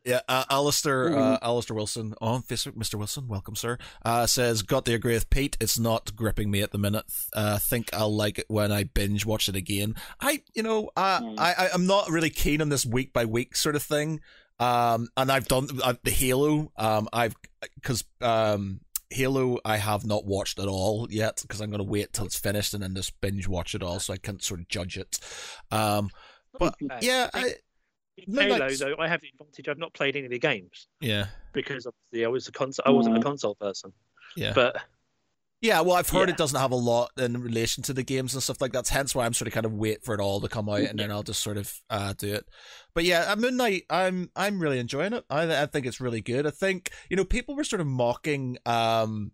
Yeah, 0.05 0.19
uh, 0.27 0.43
Alistair, 0.49 1.09
Mm-hmm. 1.11 1.17
uh, 1.17 1.37
Alistair 1.41 1.75
Wilson 1.77 2.13
on 2.19 2.41
Facebook, 2.43 2.73
Mr. 2.73 2.95
Wilson, 2.95 3.27
welcome, 3.29 3.55
sir. 3.55 3.77
Uh, 4.03 4.25
says, 4.27 4.61
got 4.61 4.83
to 4.85 4.93
agree 4.93 5.13
with 5.13 5.29
Pete. 5.29 5.55
It's 5.61 5.79
not 5.79 6.13
gripping 6.15 6.51
me 6.51 6.61
at 6.61 6.71
the 6.71 6.77
minute. 6.77 7.05
Uh, 7.31 7.57
think 7.57 7.89
I'll 7.93 8.13
like 8.13 8.39
it 8.39 8.45
when 8.49 8.71
I 8.73 8.83
binge 8.83 9.25
watch 9.25 9.47
it 9.47 9.55
again. 9.55 9.95
I, 10.19 10.41
you 10.53 10.61
know, 10.63 10.89
uh, 10.97 11.21
Mm. 11.21 11.39
I, 11.39 11.53
I, 11.53 11.69
I'm 11.73 11.87
not 11.87 12.09
really 12.09 12.29
keen 12.29 12.61
on 12.61 12.67
this 12.67 12.85
week 12.85 13.13
by 13.13 13.23
week 13.23 13.55
sort 13.55 13.77
of 13.77 13.83
thing. 13.83 14.19
Um, 14.59 15.07
and 15.15 15.31
I've 15.31 15.47
done 15.47 15.67
uh, 15.81 15.93
the 16.03 16.11
Halo. 16.11 16.71
Um, 16.75 17.07
I've 17.13 17.35
because 17.75 18.03
um, 18.21 18.81
Halo 19.09 19.59
I 19.63 19.77
have 19.77 20.05
not 20.05 20.25
watched 20.25 20.59
at 20.59 20.67
all 20.67 21.07
yet 21.09 21.39
because 21.41 21.61
I'm 21.61 21.69
going 21.69 21.79
to 21.83 21.89
wait 21.89 22.11
till 22.11 22.25
it's 22.25 22.37
finished 22.37 22.73
and 22.73 22.83
then 22.83 22.93
just 22.93 23.19
binge 23.21 23.47
watch 23.47 23.73
it 23.73 23.81
all, 23.83 23.99
so 23.99 24.13
I 24.13 24.17
can't 24.17 24.43
sort 24.43 24.59
of 24.59 24.67
judge 24.67 24.97
it. 24.97 25.17
Um, 25.71 26.09
but 26.59 26.75
yeah, 27.01 27.29
I 27.33 27.53
In 28.17 28.33
Halo, 28.35 28.57
that's- 28.59 28.79
though, 28.79 28.95
I 28.99 29.07
have 29.07 29.21
the 29.21 29.29
advantage. 29.29 29.67
I've 29.67 29.77
not 29.79 29.93
played 29.93 30.15
any 30.15 30.25
of 30.25 30.31
the 30.31 30.39
games 30.39 30.87
yeah, 31.01 31.27
because 31.51 31.87
obviously 31.87 32.25
I 32.25 32.27
was 32.29 32.47
a 32.47 32.51
console. 32.51 32.83
I 32.85 32.91
wasn't 32.91 33.17
a 33.17 33.21
console 33.21 33.55
person. 33.55 33.91
yeah. 34.35 34.53
But 34.53 34.81
Yeah, 35.61 35.79
well, 35.79 35.95
I've 35.95 36.09
heard 36.09 36.27
Yeah. 36.27 36.33
it 36.33 36.37
doesn't 36.37 36.59
have 36.59 36.71
a 36.71 36.75
lot 36.75 37.11
in 37.17 37.41
relation 37.41 37.83
to 37.85 37.93
the 37.93 38.03
games 38.03 38.33
and 38.33 38.43
stuff 38.43 38.59
like 38.59 38.73
that. 38.73 38.89
Hence 38.89 39.15
why 39.15 39.25
I'm 39.25 39.33
sort 39.33 39.47
of 39.47 39.53
kind 39.53 39.65
of 39.65 39.71
wait 39.71 40.03
for 40.03 40.13
it 40.13 40.19
all 40.19 40.41
to 40.41 40.49
come 40.49 40.67
out 40.67 40.81
and 40.81 40.99
then 40.99 41.09
I'll 41.09 41.23
just 41.23 41.41
sort 41.41 41.55
of 41.55 41.73
uh, 41.89 42.11
do 42.17 42.33
it. 42.33 42.45
But 42.93 43.05
yeah, 43.05 43.31
at 43.31 43.39
Moon 43.39 43.55
Knight, 43.55 43.83
I'm 43.89 44.29
I'm 44.35 44.59
really 44.59 44.77
enjoying 44.79 45.13
it. 45.13 45.23
I 45.29 45.61
I 45.63 45.65
think 45.67 45.85
it's 45.85 46.01
really 46.01 46.21
good. 46.21 46.45
I 46.45 46.51
think 46.51 46.91
you 47.09 47.15
know 47.15 47.23
people 47.23 47.55
were 47.55 47.63
sort 47.63 47.79
of 47.79 47.87
mocking 47.87 48.57
um, 48.65 49.31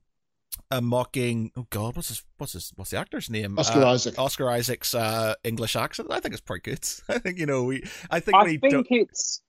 uh, 0.72 0.82
mocking. 0.82 1.52
Oh 1.58 1.68
God, 1.70 1.95
what's 1.95 2.10
his 2.10 2.24
what's 2.38 2.54
his 2.54 2.72
what's 2.76 2.91
the 2.91 2.97
actor's 2.97 3.30
name? 3.30 3.58
Oscar 3.58 3.84
Uh, 3.84 3.93
Isaac. 3.93 4.20
Oscar 4.20 4.50
Isaac's 4.50 4.93
uh, 4.93 5.36
English 5.43 5.76
accent. 5.76 6.10
I 6.12 6.20
think 6.20 6.34
it's 6.34 6.41
pretty 6.41 6.62
good. 6.72 6.88
I 7.10 7.20
think 7.20 7.38
you 7.38 7.45
know 7.45 7.64
we. 7.64 7.84
I 8.10 8.20
think 8.20 8.36
I 8.38 8.43
we. 8.43 8.58
think 8.58 8.74
don't- 8.74 8.88
it's 8.89 9.41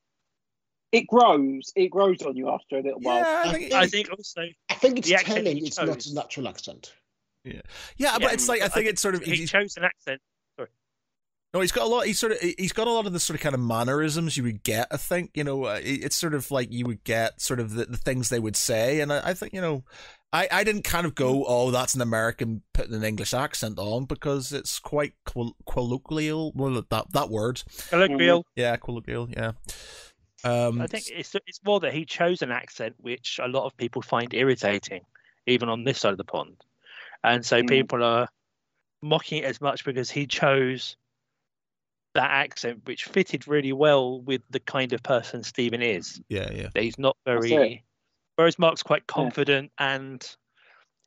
it 0.93 1.07
grows. 1.07 1.73
It 1.77 1.89
grows 1.91 2.21
on 2.23 2.37
you 2.37 2.49
after 2.51 2.79
a 2.79 2.83
little 2.83 3.01
while. 3.01 3.17
yeah, 3.19 3.43
I 3.47 3.53
think, 3.53 3.73
I 3.73 3.87
think 3.87 4.11
also 4.11 4.43
I 4.69 4.75
think 4.75 4.99
it's 4.99 5.09
the 5.09 5.17
telling 5.17 5.57
he 5.57 5.67
it's 5.67 5.79
not 5.79 5.87
chose. 5.87 6.05
his 6.05 6.15
natural 6.15 6.49
accent. 6.49 6.93
yeah, 7.45 7.61
Yeah, 7.97 8.19
but 8.19 8.33
it's 8.33 8.49
like 8.49 8.61
I 8.61 8.65
I 8.65 8.69
think 8.69 8.75
think 8.85 8.93
it's 8.95 9.03
sort 9.03 9.15
of 9.15 9.23
he 9.23 9.47
chose 9.47 9.77
an 9.77 9.85
accent 9.85 10.21
no, 11.53 11.61
he's 11.61 11.73
got 11.73 11.83
a 11.83 11.89
lot. 11.89 12.07
He's 12.07 12.19
sort 12.19 12.31
of 12.33 12.39
he's 12.41 12.73
got 12.73 12.87
a 12.87 12.93
lot 12.93 13.07
of 13.07 13.13
the 13.13 13.19
sort 13.19 13.35
of 13.37 13.43
kind 13.43 13.57
of 13.57 13.61
mannerisms 13.61 14.37
you 14.37 14.45
would 14.45 14.63
get. 14.63 14.87
I 14.93 14.97
think 14.97 15.33
you 15.35 15.43
know 15.43 15.65
uh, 15.65 15.81
it's 15.83 16.15
sort 16.15 16.33
of 16.35 16.49
like 16.53 16.73
you 16.73 16.87
would 16.87 17.03
get 17.03 17.41
sort 17.41 17.59
of 17.59 17.75
the, 17.75 17.87
the 17.87 17.97
things 17.97 18.29
they 18.29 18.39
would 18.39 18.55
say, 18.55 19.01
and 19.01 19.13
I, 19.13 19.31
I 19.31 19.35
think 19.35 19.53
you 19.53 19.61
know, 19.61 19.83
I 20.33 20.49
I 20.51 20.65
didn't 20.65 20.83
kind 20.85 21.07
of 21.07 21.15
go 21.15 21.45
oh 21.47 21.71
that's 21.71 21.95
an 21.95 22.01
American 22.01 22.63
putting 22.73 22.95
an 22.95 23.05
English 23.05 23.35
accent 23.35 23.79
on 23.79 24.05
because 24.05 24.53
it's 24.53 24.79
quite 24.79 25.15
quil- 25.25 25.57
colloquial. 25.69 26.53
Well, 26.55 26.83
that 26.91 27.13
that 27.13 27.29
word, 27.31 27.63
Colloquial. 27.91 28.45
yeah, 28.57 28.77
colloquial, 28.77 29.29
yeah. 29.31 29.53
Um, 30.43 30.81
I 30.81 30.87
think 30.87 31.05
it's 31.11 31.35
it's 31.47 31.61
more 31.65 31.81
that 31.81 31.93
he 31.93 32.05
chose 32.05 32.43
an 32.43 32.51
accent 32.51 32.95
which 32.99 33.39
a 33.43 33.49
lot 33.49 33.67
of 33.67 33.77
people 33.77 34.03
find 34.03 34.33
irritating, 34.33 35.03
even 35.47 35.69
on 35.69 35.85
this 35.85 35.99
side 36.01 36.13
of 36.13 36.19
the 36.19 36.25
pond, 36.25 36.57
and 37.25 37.45
so 37.45 37.61
Mm. 37.63 37.69
people 37.69 38.03
are 38.05 38.29
mocking 39.03 39.43
it 39.43 39.47
as 39.47 39.61
much 39.61 39.85
because 39.85 40.11
he 40.11 40.27
chose 40.27 40.97
that 42.15 42.31
accent 42.31 42.81
which 42.85 43.05
fitted 43.05 43.47
really 43.49 43.73
well 43.73 44.21
with 44.21 44.43
the 44.51 44.61
kind 44.61 44.93
of 44.93 45.03
person 45.03 45.43
Stephen 45.43 45.83
is. 45.83 46.21
yeah, 46.29 46.51
yeah, 46.53 46.69
he's 46.75 46.99
not 46.99 47.17
That's 47.25 47.47
very, 47.47 47.83
whereas 48.37 48.59
Mark's 48.59 48.83
quite 48.83 49.07
confident 49.07 49.71
and 49.79 50.25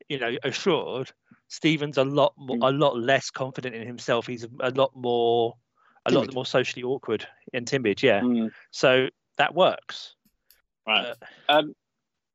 you 0.09 0.19
know 0.19 0.35
assured. 0.43 1.11
Stephen's 1.49 1.97
a 1.99 2.03
lot 2.03 2.33
more, 2.37 2.57
Mm. 2.57 2.67
a 2.67 2.71
lot 2.71 2.97
less 2.97 3.29
confident 3.29 3.75
in 3.75 3.85
himself. 3.85 4.25
He's 4.25 4.43
a, 4.43 4.49
a 4.61 4.71
lot 4.71 4.91
more, 4.95 5.53
a 6.05 6.11
lot 6.11 6.33
more 6.33 6.45
socially 6.47 6.81
awkward 6.81 7.27
and 7.53 7.67
timid. 7.67 8.01
Yeah, 8.01 8.21
Mm, 8.21 8.49
so 8.71 9.07
that 9.37 9.53
works. 9.53 10.15
right. 10.87 11.07
Uh, 11.07 11.15
Um, 11.49 11.75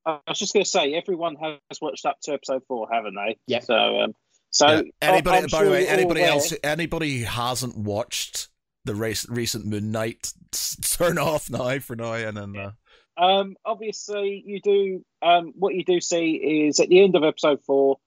I 0.06 0.20
was 0.28 0.38
just 0.38 0.52
going 0.54 0.62
to 0.64 0.70
say, 0.70 0.94
everyone 0.94 1.34
has 1.36 1.80
watched 1.82 2.06
up 2.06 2.18
to 2.22 2.32
episode 2.32 2.62
four, 2.68 2.86
haven't 2.90 3.14
they? 3.16 3.36
Yeah. 3.48 3.58
So, 3.60 3.74
um, 4.00 4.14
so 4.50 4.66
yeah. 4.68 4.82
Anybody, 5.02 5.36
I'm 5.38 5.42
by 5.44 5.48
sure 5.58 5.64
the 5.66 5.70
way, 5.72 5.82
you're 5.82 5.90
anybody 5.90 6.20
aware- 6.20 6.30
else, 6.32 6.54
anybody 6.62 7.18
who 7.18 7.24
hasn't 7.26 7.76
watched 7.76 8.48
the 8.84 8.94
race, 8.94 9.28
recent 9.28 9.66
Moon 9.66 9.90
Knight, 9.90 10.32
turn 10.82 11.18
off 11.18 11.50
now 11.50 11.78
for 11.80 11.96
now, 11.96 12.12
and 12.14 12.36
then. 12.36 12.56
Uh, 12.56 12.70
Um, 13.18 13.56
obviously, 13.64 14.42
you 14.46 14.60
do. 14.60 15.04
Um, 15.20 15.52
what 15.56 15.74
you 15.74 15.84
do 15.84 16.00
see 16.00 16.66
is 16.68 16.78
at 16.80 16.88
the 16.88 17.02
end 17.02 17.16
of 17.16 17.24
episode 17.24 17.60
four, 17.64 17.98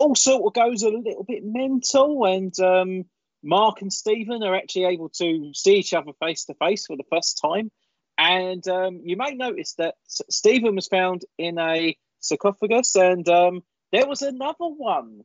all 0.00 0.14
sort 0.14 0.42
of 0.46 0.54
goes 0.54 0.82
a 0.82 0.88
little 0.88 1.24
bit 1.24 1.42
mental, 1.44 2.24
and 2.24 2.58
um, 2.60 3.04
Mark 3.42 3.82
and 3.82 3.92
Stephen 3.92 4.42
are 4.42 4.54
actually 4.56 4.84
able 4.86 5.10
to 5.10 5.52
see 5.54 5.76
each 5.76 5.92
other 5.94 6.12
face 6.20 6.46
to 6.46 6.54
face 6.54 6.86
for 6.86 6.96
the 6.96 7.04
first 7.10 7.38
time. 7.42 7.70
And 8.18 8.66
um, 8.68 9.00
you 9.04 9.16
may 9.18 9.34
notice 9.34 9.74
that 9.74 9.96
Stephen 10.06 10.74
was 10.74 10.88
found 10.88 11.24
in 11.36 11.58
a 11.58 11.96
sarcophagus, 12.20 12.96
and 12.96 13.28
um, 13.28 13.62
there 13.92 14.06
was 14.06 14.22
another 14.22 14.54
one. 14.66 15.20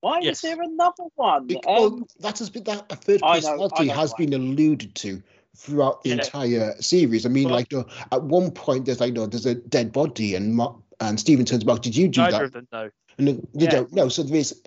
Why 0.00 0.20
Yes. 0.20 0.30
was 0.30 0.40
there 0.42 0.62
another 0.62 1.04
one? 1.16 1.46
Bec- 1.48 1.66
Um, 1.66 1.74
well, 1.74 2.08
that 2.20 2.38
has 2.38 2.50
been 2.50 2.62
that 2.64 2.86
a 2.90 2.96
third 2.96 3.20
I 3.24 3.36
personality 3.40 3.86
know 3.86 3.94
has 3.94 4.12
why. 4.12 4.24
been 4.26 4.34
alluded 4.34 4.94
to 4.96 5.22
throughout 5.56 6.02
the 6.02 6.10
Yeah. 6.10 6.16
entire 6.16 6.74
series. 6.80 7.26
I 7.26 7.28
mean, 7.30 7.44
Well- 7.46 7.54
like 7.54 7.72
uh, 7.72 7.84
at 8.12 8.22
one 8.22 8.50
point, 8.50 8.84
there's 8.84 9.00
like 9.00 9.14
no, 9.14 9.26
there's 9.26 9.46
a 9.46 9.54
dead 9.54 9.92
body, 9.92 10.34
and 10.34 10.54
Mark, 10.54 10.76
and 11.00 11.18
Stephen 11.18 11.44
turns 11.44 11.64
back. 11.64 11.80
Did 11.82 11.96
you 11.96 12.08
do 12.08 12.20
Neither 12.20 12.38
that? 12.38 12.44
of 12.44 12.52
them 12.52 12.68
know. 12.72 12.90
And 13.18 13.28
they 13.54 13.64
Yeah. 13.64 13.70
don't 13.70 13.92
know. 13.92 14.08
So 14.08 14.22
there 14.22 14.36
is. 14.36 14.60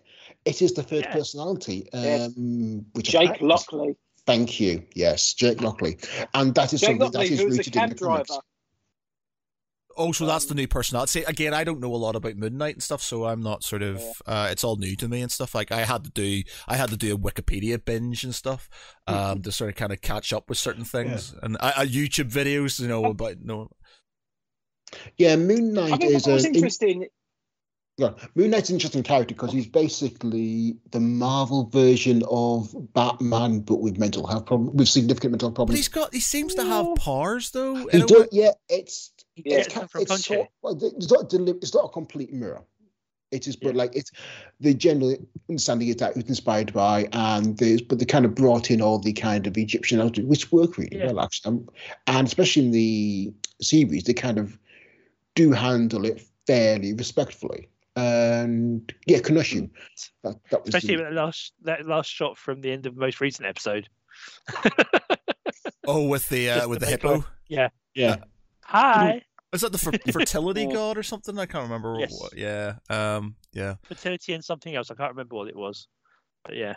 It 0.46 0.62
is 0.62 0.74
the 0.74 0.84
third 0.84 1.04
Yeah. 1.06 1.14
personality, 1.14 1.88
Yes. 1.94 2.36
um, 2.38 2.86
which 2.94 3.10
Jake 3.10 3.42
Lockley. 3.42 3.96
Thank 4.26 4.60
you. 4.60 4.84
Yes, 4.96 5.34
Jake 5.34 5.62
Lockley, 5.62 5.98
and 6.34 6.56
that 6.56 6.72
is 6.74 6.80
Jake 6.82 6.92
something 6.92 7.06
Lockley, 7.06 7.26
is 7.34 7.40
who's 7.42 7.56
a 7.56 7.58
rooted 7.58 7.76
in 7.76 7.82
cab 7.82 7.90
the 7.90 7.96
comics. 7.96 8.38
Driver. 10.00 10.10
Oh, 10.10 10.12
so 10.12 10.26
that's 10.26 10.45
Um, 10.45 10.50
the 10.50 10.56
new 10.56 10.68
personality. 10.68 11.20
See, 11.20 11.24
again, 11.26 11.54
I 11.54 11.64
don't 11.64 11.80
know 11.80 11.93
a 11.93 11.97
lot 11.97 12.16
about 12.16 12.36
Moon 12.38 12.58
Knight 12.58 12.76
and 12.76 12.84
stuff, 12.84 13.02
so 13.02 13.26
I'm 13.26 13.41
not 13.41 13.64
sort 13.64 13.82
of. 13.82 14.02
Uh, 14.26 14.47
it's 14.52 14.64
all 14.64 14.78
new 14.78 14.95
to 14.95 15.08
me 15.08 15.22
and 15.22 15.32
stuff. 15.32 15.54
Like 15.56 15.72
I 15.72 15.86
had 15.86 16.04
to 16.06 16.12
do, 16.12 16.41
I 16.68 16.76
had 16.78 16.89
to 16.89 16.97
do 16.97 17.14
a 17.14 17.18
Wikipedia 17.18 17.84
binge 17.84 18.24
and 18.24 18.34
stuff, 18.34 18.70
um, 19.08 19.41
to 19.41 19.52
sort 19.52 19.70
of 19.70 19.76
kind 19.76 19.91
of 19.91 20.02
catch 20.02 20.34
up 20.34 20.50
with 20.50 20.58
certain 20.58 20.86
things 20.86 21.34
and 21.43 21.58
uh, 21.60 21.74
uh, 21.78 21.82
YouTube 21.82 22.32
videos, 22.32 22.80
you 22.80 22.88
know, 22.88 23.06
about 23.06 23.38
no. 23.43 23.70
Yeah, 25.18 25.36
Moon 25.36 25.78
I 25.78 25.89
Knight 25.89 26.00
think 26.02 26.14
is 26.14 26.26
what 26.26 26.34
was 26.34 26.45
an 26.45 26.50
in- 26.52 26.56
interesting. 26.56 27.06
Yeah, 27.97 28.12
Moon 28.34 28.52
Knight's 28.52 28.70
an 28.70 28.78
interesting 28.78 29.04
character 29.04 29.36
because 29.36 29.52
he's 29.52 29.68
basically 29.68 30.78
the 30.91 31.02
Marvel 31.02 31.68
version 31.68 32.24
of 32.32 32.74
Batman, 32.93 33.60
but 33.60 33.82
with 33.82 33.97
mental 33.97 34.26
health 34.26 34.45
problem, 34.45 34.74
with 34.74 34.88
significant 34.88 35.34
mental 35.34 35.50
But 35.50 35.56
problems. 35.56 35.80
he's 35.80 35.89
got, 35.89 36.14
he 36.14 36.22
seems 36.22 36.56
to 36.56 36.64
have 36.64 36.95
powers 36.95 37.52
though. 37.52 37.76
He 37.89 38.00
in 38.00 38.06
do, 38.06 38.26
yeah, 38.32 38.52
it's 38.70 39.12
Yeah. 39.46 39.58
it's, 39.58 39.68
Gets 39.68 39.74
ki- 39.74 39.80
them 39.80 39.88
from 39.90 40.02
it's, 40.02 40.12
Punchy. 40.12 40.34
sort, 40.36 40.48
well, 40.62 40.80
it's 40.82 41.12
not 41.12 41.24
a 41.26 41.28
deli- 41.38 41.60
it's 41.62 41.74
not 41.74 41.86
a 41.86 41.90
complete 41.90 42.32
mirror. 42.34 42.62
It 43.32 43.48
is, 43.48 43.56
but 43.56 43.76
Yeah. 43.76 43.78
like 43.84 43.96
it's 43.96 44.12
the 44.60 44.74
general 44.74 45.16
understanding 45.50 45.88
is 45.90 45.98
that 45.98 46.12
it 46.12 46.16
was 46.18 46.30
inspired 46.30 46.74
by, 46.74 47.08
and 47.14 47.58
there's 47.60 47.82
but 47.82 48.00
they 48.00 48.06
kind 48.06 48.26
of 48.26 48.34
brought 48.34 48.72
in 48.72 48.82
all 48.82 48.98
the 48.98 49.14
kind 49.14 49.46
of 49.46 49.56
Egyptian 49.58 50.00
elements, 50.00 50.22
which 50.22 50.52
work 50.52 50.78
really 50.78 50.98
Yeah. 50.98 51.08
well 51.08 51.20
actually, 51.22 51.50
um, 51.58 51.70
and 52.08 52.26
especially 52.28 52.66
in 52.66 52.72
the 52.72 53.32
series, 53.62 54.06
they 54.06 54.14
kind 54.14 54.40
of 54.40 54.58
do 55.36 55.52
handle 55.52 56.06
it 56.06 56.24
fairly 56.48 56.94
respectfully. 56.94 57.70
And 57.96 58.92
yeah, 59.06 59.20
Khonshu. 59.20 59.70
That, 60.24 60.36
that 60.50 60.62
was 60.66 60.70
Especially 60.74 60.96
the- 60.96 61.04
with 61.04 61.14
that 61.14 61.22
last 61.22 61.54
that 61.66 61.86
last 61.86 62.10
shot 62.10 62.36
from 62.38 62.62
the 62.62 62.72
end 62.72 62.88
of 62.88 62.96
the 62.96 63.02
most 63.02 63.22
recent 63.22 63.46
episode. 63.48 63.88
Oh, 65.86 66.08
with 66.08 66.30
the 66.30 66.50
uh, 66.50 66.56
Just 66.60 66.70
with 66.70 66.80
to 66.80 66.86
the 66.86 66.92
hippo. 66.92 67.14
life- 67.16 67.26
Yeah. 67.48 67.70
yeah. 67.94 68.16
Hi. 68.66 69.22
Is 69.54 69.62
that 69.62 69.72
the 69.72 69.78
fer- 69.78 69.91
fertility 70.12 70.66
god 70.68 70.97
or 70.97 71.04
something? 71.04 71.38
I 71.39 71.45
can't 71.45 71.64
remember. 71.64 71.97
Yes. 72.00 72.14
What, 72.20 72.38
yeah. 72.38 72.76
Um. 72.89 73.36
Yeah. 73.54 73.76
Fertility 73.84 74.34
and 74.34 74.43
something 74.43 74.76
else. 74.76 74.91
I 74.91 74.95
can't 74.95 75.12
remember 75.12 75.36
what 75.36 75.47
it 75.47 75.56
was. 75.56 75.88
But 76.45 76.56
yeah. 76.56 76.76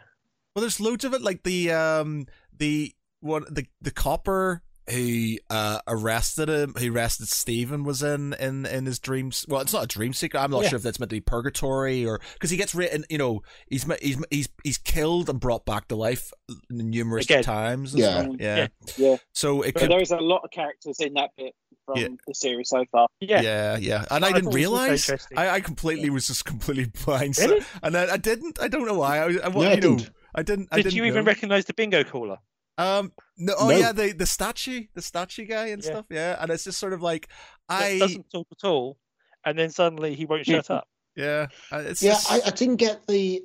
Well, 0.55 0.61
there's 0.61 0.81
loads 0.81 1.05
of 1.05 1.15
it, 1.15 1.23
like 1.23 1.43
the 1.45 1.71
um 1.73 2.27
the 2.57 2.95
what 3.21 3.55
the 3.55 3.67
the 3.81 3.91
copper 3.91 4.63
who 4.91 5.37
uh 5.49 5.79
arrested 5.87 6.49
him, 6.49 6.75
who 6.77 6.93
arrested 6.93 7.29
Stephen 7.29 7.85
was 7.85 8.03
in 8.03 8.33
in 8.35 8.67
in 8.67 8.85
his 8.85 8.99
dreams. 8.99 9.47
Well, 9.49 9.61
it's 9.61 9.73
not 9.73 9.85
a 9.85 9.87
dream 9.87 10.13
seeker. 10.13 10.39
I'm 10.39 10.51
not 10.51 10.65
Yeah. 10.65 10.71
sure 10.71 10.77
if 10.79 10.83
that's 10.83 10.99
meant 10.99 11.11
to 11.11 11.17
be 11.17 11.21
purgatory 11.21 12.05
or 12.05 12.21
because 12.35 12.51
he 12.51 12.57
gets 12.57 12.75
written. 12.75 13.05
You 13.09 13.19
know, 13.19 13.43
he's 13.69 13.85
he's 14.01 14.23
he's 14.31 14.49
he's 14.65 14.79
killed 14.79 15.29
and 15.31 15.39
brought 15.39 15.65
back 15.65 15.89
to 15.89 15.95
life 15.97 16.33
numerous 16.69 17.27
Again. 17.27 17.45
times. 17.45 17.93
And 17.95 18.03
Yeah. 18.03 18.21
stuff. 18.23 18.37
yeah, 18.41 18.57
Yeah. 18.57 18.67
Yeah. 19.11 19.17
So 19.33 19.63
it 19.63 19.75
But 19.75 19.81
could. 19.83 19.91
there 19.93 20.03
is 20.03 20.11
a 20.11 20.17
lot 20.17 20.41
of 20.45 20.51
characters 20.51 20.99
in 21.01 21.15
that 21.15 21.31
bit 21.37 21.55
from 21.87 21.97
Yeah. 21.99 22.09
the 22.27 22.35
series 22.35 22.69
so 22.71 22.85
far. 22.93 23.09
Yeah. 23.21 23.41
Yeah, 23.43 23.77
yeah, 23.79 24.05
and 24.11 24.25
I, 24.25 24.29
I 24.29 24.33
didn't 24.33 24.51
thought 24.53 24.55
it 24.57 24.61
was 24.61 24.67
also 24.67 24.79
realize. 24.83 25.09
interesting. 25.09 25.39
I, 25.39 25.51
I 25.51 25.61
completely 25.61 26.11
was 26.11 26.27
just 26.27 26.45
completely 26.45 26.87
blind, 27.05 27.37
so- 27.37 27.47
Really? 27.49 27.65
and 27.83 27.97
I, 27.97 28.13
I 28.15 28.17
didn't. 28.17 28.61
I 28.61 28.69
don't 28.69 28.87
know 28.87 28.99
why. 28.99 29.19
I, 29.19 29.25
I, 29.25 29.29
No, 29.29 29.39
I 29.63 29.75
you 29.75 29.81
know, 29.81 29.97
didn't. 29.97 30.11
I 30.35 30.43
didn't. 30.43 30.69
I 30.73 30.77
Did 30.77 30.83
didn't 30.85 30.97
you 30.97 31.05
even 31.05 31.25
know. 31.25 31.29
recognize 31.29 31.65
the 31.67 31.75
bingo 31.75 32.05
caller? 32.05 32.39
Um. 32.79 33.13
No. 33.37 33.55
Oh 33.59 33.69
No. 33.69 33.77
yeah. 33.77 33.93
The 33.93 34.13
the 34.13 34.27
statue, 34.27 34.85
the 34.95 35.03
statue 35.03 35.45
guy 35.45 35.67
and 35.69 35.83
Yeah. 35.85 35.91
stuff. 35.91 36.07
Yeah. 36.11 36.37
And 36.41 36.51
it's 36.51 36.65
just 36.65 36.79
sort 36.79 36.93
of 36.95 37.03
like 37.03 37.29
That 37.69 37.83
I. 37.83 37.99
doesn't 37.99 38.31
talk 38.31 38.47
at 38.51 38.67
all, 38.67 38.97
and 39.45 39.59
then 39.59 39.71
suddenly 39.71 40.15
he 40.15 40.25
won't 40.25 40.47
shut 40.47 40.71
up. 40.71 40.89
Yeah. 41.15 41.49
uh, 41.71 41.79
It's 41.87 42.03
Yeah, 42.03 42.13
just, 42.13 42.33
I, 42.33 42.41
I 42.47 42.51
didn't 42.51 42.77
get 42.77 43.07
the. 43.07 43.43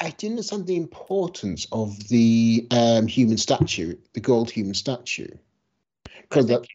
I 0.00 0.10
didn't 0.10 0.32
understand 0.32 0.66
the 0.66 0.76
importance 0.76 1.66
of 1.70 2.08
the 2.08 2.66
um, 2.70 3.06
human 3.06 3.36
statue, 3.36 3.94
the 4.14 4.20
gold 4.20 4.50
human 4.50 4.74
statue. 4.74 5.28
Because 6.22 6.46
that, 6.46 6.66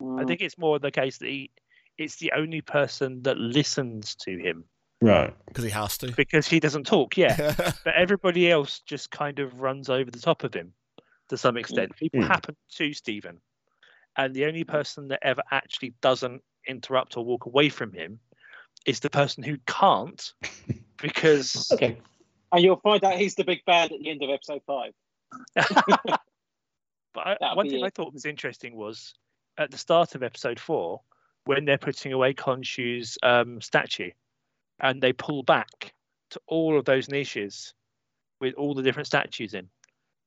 just, 0.00 0.18
I 0.18 0.24
Mm. 0.24 0.26
think 0.28 0.40
it's 0.40 0.58
more 0.58 0.78
the 0.78 0.90
case 0.90 1.18
that 1.18 1.28
he, 1.28 1.50
it's 1.98 2.16
the 2.16 2.32
only 2.32 2.60
person 2.60 3.22
that 3.22 3.36
listens 3.38 4.14
to 4.16 4.36
him 4.36 4.64
right. 5.00 5.34
because 5.46 5.64
he 5.64 5.70
has 5.70 5.96
to. 5.98 6.12
because 6.12 6.48
he 6.48 6.60
doesn't 6.60 6.86
talk. 6.86 7.16
Yeah, 7.16 7.54
but 7.84 7.94
everybody 7.94 8.50
else 8.50 8.80
just 8.80 9.10
kind 9.10 9.38
of 9.38 9.60
runs 9.60 9.88
over 9.88 10.10
the 10.10 10.20
top 10.20 10.44
of 10.44 10.52
him 10.54 10.72
to 11.28 11.36
some 11.36 11.56
extent. 11.56 11.94
People 11.96 12.20
Mm. 12.22 12.28
happen 12.28 12.56
to 12.76 12.92
Stephen, 12.92 13.40
and 14.16 14.34
the 14.34 14.46
only 14.46 14.64
person 14.64 15.08
that 15.08 15.20
ever 15.22 15.42
actually 15.50 15.94
doesn't 16.00 16.42
interrupt 16.66 17.16
or 17.16 17.24
walk 17.24 17.46
away 17.46 17.68
from 17.68 17.92
him 17.92 18.18
is 18.86 19.00
the 19.00 19.10
person 19.10 19.42
who 19.42 19.56
can't, 19.66 20.32
because 21.02 21.70
Okay. 21.72 21.98
And 22.52 22.62
you'll 22.62 22.76
find 22.76 23.02
out 23.02 23.16
he's 23.18 23.34
the 23.34 23.42
big 23.44 23.64
bad 23.66 23.90
at 23.90 23.98
the 23.98 24.10
end 24.10 24.22
of 24.22 24.30
episode 24.30 24.62
five. 24.66 24.92
But 27.14 27.40
I, 27.40 27.54
one 27.54 27.66
be 27.66 27.70
thing 27.70 27.84
I 27.84 27.90
thought 27.90 28.12
was 28.12 28.24
interesting 28.24 28.74
was 28.74 29.14
at 29.58 29.70
the 29.70 29.78
start 29.78 30.14
of 30.14 30.22
episode 30.22 30.58
four, 30.58 31.00
when 31.44 31.64
they're 31.64 31.78
putting 31.78 32.12
away 32.12 32.34
Khonshu's 32.34 33.18
um, 33.22 33.60
statue, 33.60 34.10
and 34.80 35.00
they 35.00 35.12
pull 35.12 35.42
back 35.42 35.94
to 36.30 36.40
all 36.46 36.78
of 36.78 36.84
those 36.84 37.08
niches 37.08 37.74
with 38.40 38.54
all 38.54 38.74
the 38.74 38.82
different 38.82 39.06
statues 39.06 39.54
in. 39.54 39.68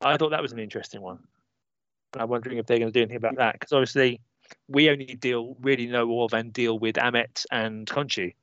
I 0.02 0.18
thought 0.18 0.32
that 0.32 0.42
was 0.42 0.54
an 0.54 0.60
interesting 0.60 1.02
one. 1.02 1.20
And 2.14 2.22
I'm 2.22 2.30
wondering 2.30 2.58
if 2.58 2.66
they're 2.66 2.80
going 2.80 2.92
to 2.92 2.98
do 2.98 3.02
anything 3.02 3.18
about 3.18 3.36
that 3.38 3.54
because 3.54 3.74
obviously 3.74 4.22
we 4.68 4.90
only 4.90 5.06
deal 5.06 5.58
really 5.62 5.88
know 5.88 6.22
of 6.22 6.34
and 6.34 6.54
deal 6.54 6.80
with 6.80 6.96
Ammit 6.96 7.46
and 7.52 7.86
Khonshu 7.86 8.34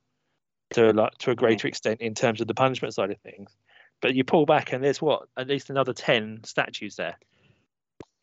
to 0.71 0.91
a 0.91 0.93
lot, 0.93 1.17
to 1.19 1.31
a 1.31 1.35
greater 1.35 1.67
extent 1.67 2.01
in 2.01 2.13
terms 2.13 2.41
of 2.41 2.47
the 2.47 2.53
punishment 2.53 2.93
side 2.93 3.11
of 3.11 3.19
things. 3.19 3.55
But 4.01 4.13
you 4.13 4.23
pull 4.23 4.45
back 4.45 4.73
and 4.73 4.83
there's 4.83 5.01
what 5.01 5.23
at 5.37 5.47
least 5.47 5.69
another 5.69 5.93
ten 5.93 6.41
statues 6.43 6.95
there. 6.95 7.17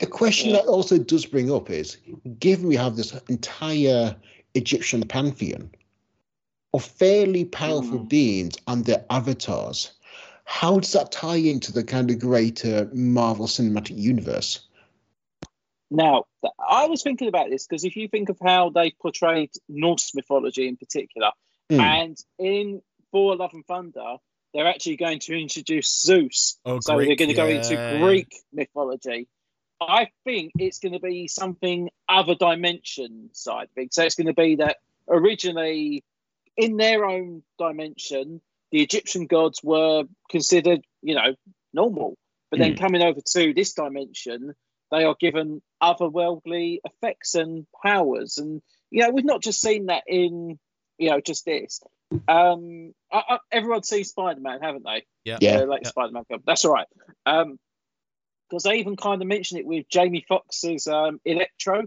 A 0.03 0.07
question 0.07 0.53
that 0.53 0.67
also 0.67 0.99
does 0.99 1.25
bring 1.25 1.51
up 1.51 1.71
is 1.71 1.97
given 2.39 2.67
we 2.67 2.77
have 2.77 2.97
this 2.97 3.13
entire 3.29 4.17
Egyptian 4.55 5.07
pantheon 5.07 5.71
of 6.75 6.85
fairly 6.85 7.45
powerful 7.45 8.01
Mm. 8.01 8.09
beings 8.09 8.57
and 8.67 8.85
their 8.85 9.05
avatars, 9.11 9.93
how 10.45 10.81
does 10.81 10.93
that 10.93 11.13
tie 11.13 11.37
into 11.37 11.73
the 11.73 11.85
kind 11.85 12.11
of 12.11 12.19
greater 12.19 12.91
Marvel 12.93 13.47
Cinematic 13.47 13.97
Universe? 13.97 14.67
Now, 15.91 16.25
I 16.59 16.87
was 16.87 17.03
thinking 17.03 17.29
about 17.29 17.51
this 17.51 17.67
because 17.67 17.85
if 17.85 17.97
you 17.97 18.09
think 18.09 18.29
of 18.29 18.39
how 18.43 18.71
they 18.71 18.91
portrayed 18.91 19.51
Norse 19.69 20.15
mythology 20.15 20.67
in 20.67 20.77
particular, 20.77 21.31
Hmm. 21.71 21.81
and 21.81 22.19
in 22.39 22.83
Thor: 23.13 23.37
Love 23.37 23.55
and 23.55 23.65
Thunder, 23.67 24.17
they're 24.53 24.67
actually 24.67 24.97
going 24.97 25.21
to 25.21 25.39
introduce 25.39 26.03
Zeus. 26.03 26.59
Oh, 26.65 26.81
so 26.81 26.97
they're 26.99 27.15
going 27.15 27.29
to 27.29 27.35
go 27.35 27.47
into 27.47 27.77
Greek 28.01 28.35
mythology. 28.53 29.29
I 29.89 30.11
think 30.25 30.53
it's 30.59 30.79
going 30.79 30.93
to 30.93 31.01
be 31.01 31.29
something 31.29 31.91
other 32.09 32.35
dimension 32.35 33.31
side 33.33 33.69
thing. 33.75 33.89
So 33.91 34.05
it's 34.05 34.15
going 34.15 34.27
to 34.27 34.35
be 34.35 34.57
that 34.57 34.79
originally, 35.09 36.05
in 36.57 36.77
their 36.77 37.05
own 37.05 37.43
dimension, 37.59 38.41
the 38.71 38.83
Egyptian 38.83 39.27
gods 39.27 39.61
were 39.63 40.05
considered, 40.31 40.83
you 41.03 41.15
know, 41.15 41.35
normal. 41.73 42.17
But 42.51 42.59
then 42.59 42.75
Mm. 42.75 42.79
coming 42.79 43.03
over 43.03 43.21
to 43.21 43.55
this 43.55 43.73
dimension, 43.73 44.55
they 44.91 45.05
are 45.05 45.17
given 45.19 45.63
otherworldly 45.83 46.79
effects 46.85 47.35
and 47.35 47.67
powers. 47.83 48.39
And 48.39 48.61
you 48.91 49.03
know, 49.03 49.11
we've 49.11 49.25
not 49.25 49.43
just 49.43 49.61
seen 49.63 49.87
that 49.87 50.03
in, 50.07 50.59
you 50.99 51.11
know, 51.11 51.21
just 51.21 51.47
this. 51.47 51.81
Um, 52.29 52.93
I, 53.11 53.23
I, 53.27 53.39
everyone's 53.51 53.89
seen 53.89 54.05
Spider 54.05 54.41
Man, 54.41 54.61
haven't 54.61 54.85
they? 54.85 55.07
Yeah. 55.25 55.39
Yeah. 55.41 55.61
the 55.61 55.67
latest 55.67 55.93
Spider-Man 55.93 56.25
film. 56.25 56.43
That's 56.47 56.65
all 56.67 56.75
right. 56.75 56.87
Um, 57.25 57.59
because 58.53 58.65
they 58.65 58.75
even 58.75 58.97
kind 58.97 59.23
of 59.23 59.27
mentioned 59.27 59.61
it 59.61 59.67
with 59.67 59.89
Jamie 59.89 60.27
Foxx's 60.29 60.87
um, 60.87 61.19
Electro. 61.25 61.85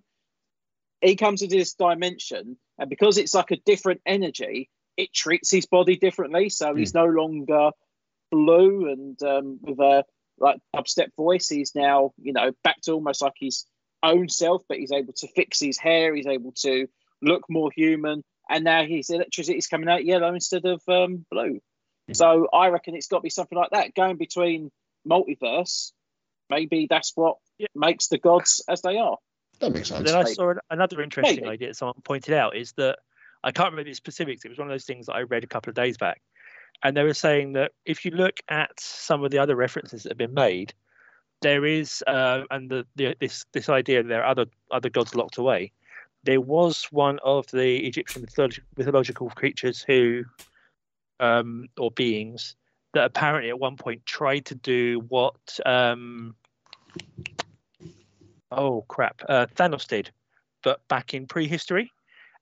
He 1.00 1.16
comes 1.16 1.44
into 1.44 1.58
this 1.58 1.76
dimension, 1.76 2.58
and 2.80 2.90
because 2.90 3.20
it's 3.20 3.36
like 3.36 3.52
a 3.52 3.58
different 3.68 4.02
energy, 4.04 4.72
it 4.98 5.14
treats 5.14 5.52
his 5.52 5.68
body 5.68 5.96
differently. 5.96 6.50
So 6.50 6.74
he's 6.74 6.96
no 6.96 7.06
longer 7.06 7.70
blue 8.32 8.92
and 8.92 9.22
um, 9.22 9.60
with 9.62 9.80
a 9.80 10.06
like 10.40 10.58
dubstep 10.76 11.10
voice. 11.16 11.50
He's 11.50 11.76
now, 11.76 12.14
you 12.20 12.34
know, 12.34 12.52
back 12.64 12.82
to 12.86 12.94
almost 12.94 13.22
like 13.22 13.34
his 13.40 13.66
own 14.02 14.28
self, 14.28 14.64
but 14.68 14.80
he's 14.80 14.92
able 14.92 15.14
to 15.18 15.28
fix 15.36 15.60
his 15.60 15.78
hair. 15.78 16.16
He's 16.16 16.26
able 16.26 16.54
to 16.64 16.88
look 17.22 17.44
more 17.48 17.70
human, 17.76 18.24
and 18.50 18.64
now 18.64 18.86
his 18.86 19.12
electricity 19.12 19.60
is 19.60 19.68
coming 19.68 19.88
out 19.88 20.04
yellow 20.04 20.34
instead 20.34 20.66
of 20.66 20.82
um, 20.88 21.28
blue. 21.30 21.60
So 22.14 22.48
I 22.52 22.70
reckon 22.70 22.96
it's 22.96 23.08
got 23.08 23.18
to 23.18 23.24
be 23.24 23.30
something 23.30 23.58
like 23.58 23.70
that 23.72 23.94
going 23.94 24.18
between 24.18 24.72
multiverse. 25.08 25.92
Maybe 26.50 26.88
that's 26.90 27.14
what 27.16 27.38
Yeah. 27.58 27.68
makes 27.76 28.08
the 28.08 28.18
gods 28.18 28.64
as 28.68 28.82
they 28.82 28.98
are. 28.98 29.18
That 29.60 29.72
makes 29.74 29.90
sense. 29.90 30.10
Then 30.10 30.20
I 30.20 30.26
saw 30.26 30.50
an- 30.52 30.60
another 30.70 31.02
interesting 31.02 31.38
Maybe. 31.44 31.48
idea 31.54 31.68
that 31.70 31.76
someone 31.76 31.96
pointed 32.04 32.34
out 32.34 32.56
is 32.56 32.74
that 32.74 33.00
I 33.44 33.52
can't 33.52 33.72
remember 33.72 33.90
the 33.90 33.94
specifics. 33.94 34.44
It 34.44 34.50
was 34.50 34.58
one 34.58 34.68
of 34.68 34.74
those 34.74 34.86
things 34.86 35.06
that 35.06 35.14
I 35.14 35.22
read 35.22 35.44
a 35.44 35.48
couple 35.48 35.70
of 35.70 35.76
days 35.76 35.98
back, 35.98 36.22
and 36.84 36.96
they 36.98 37.04
were 37.04 37.14
saying 37.14 37.54
that 37.54 37.72
if 37.86 38.04
you 38.04 38.12
look 38.12 38.40
at 38.50 38.78
some 38.80 39.24
of 39.24 39.32
the 39.32 39.38
other 39.40 39.56
references 39.56 40.04
that 40.04 40.10
have 40.12 40.18
been 40.18 40.34
made, 40.34 40.74
there 41.42 41.64
is 41.66 42.04
uh, 42.08 42.42
and 42.52 42.70
the, 42.70 42.86
the 42.96 43.16
this 43.20 43.46
this 43.54 43.70
idea 43.70 44.02
that 44.04 44.10
there 44.10 44.24
are 44.24 44.30
other 44.30 44.46
other 44.72 44.90
gods 44.90 45.16
locked 45.16 45.38
away. 45.38 45.72
There 46.24 46.42
was 46.42 46.86
one 46.92 47.20
of 47.24 47.46
the 47.52 47.86
Egyptian 47.86 48.26
mythologi- 48.26 48.62
mythological 48.78 49.30
creatures 49.30 49.84
who, 49.84 50.24
um, 51.20 51.68
or 51.78 51.92
beings, 51.92 52.56
that 52.96 53.06
apparently 53.06 53.50
at 53.50 53.60
one 53.60 53.76
point 53.76 54.06
tried 54.06 54.46
to 54.46 54.56
do 54.56 55.06
what 55.10 55.36
um, 55.66 56.34
oh 58.52 58.84
crap 58.88 59.22
uh, 59.28 59.46
Thanos 59.56 59.86
did, 59.86 60.10
but 60.64 60.86
back 60.88 61.14
in 61.14 61.28
prehistory, 61.28 61.92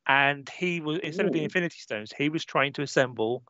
and 0.07 0.47
he 0.49 0.79
was 0.79 0.99
instead 0.99 1.25
of 1.25 1.33
the 1.33 1.43
Infinity 1.43 1.79
Stones, 1.79 2.13
he 2.15 2.29
was 2.29 2.45
trying 2.45 2.71
to 2.73 2.83
assemble 2.83 3.43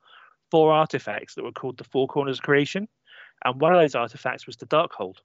four 0.49 0.71
artifacts 0.71 1.35
that 1.35 1.43
were 1.43 1.51
called 1.51 1.77
the 1.77 1.83
Four 1.83 2.07
Corners 2.07 2.39
of 2.39 2.43
Creation, 2.43 2.87
and 3.43 3.59
one 3.59 3.73
of 3.73 3.81
those 3.81 3.95
artifacts 3.95 4.47
was 4.47 4.55
the 4.55 4.65
Darkhold. 4.65 5.17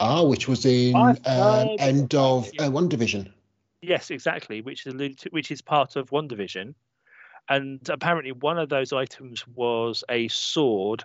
Ah, 0.00 0.24
which 0.24 0.48
was 0.48 0.64
in 0.64 0.94
heard 1.26 1.76
end 1.78 2.14
of 2.14 2.48
of 2.48 2.50
uh, 2.58 2.70
WandaVision. 2.70 3.30
Yes, 3.82 4.10
exactly, 4.10 4.62
which 4.62 4.86
is 4.86 4.94
alluded 4.94 5.18
to, 5.18 5.28
which 5.28 5.50
is 5.50 5.60
part 5.60 5.96
of 5.96 6.10
one 6.10 6.26
division, 6.26 6.74
and 7.50 7.86
apparently 7.88 8.32
one 8.32 8.58
of 8.58 8.68
those 8.68 8.92
items 8.92 9.46
was 9.48 10.02
a 10.08 10.28
sword 10.28 11.04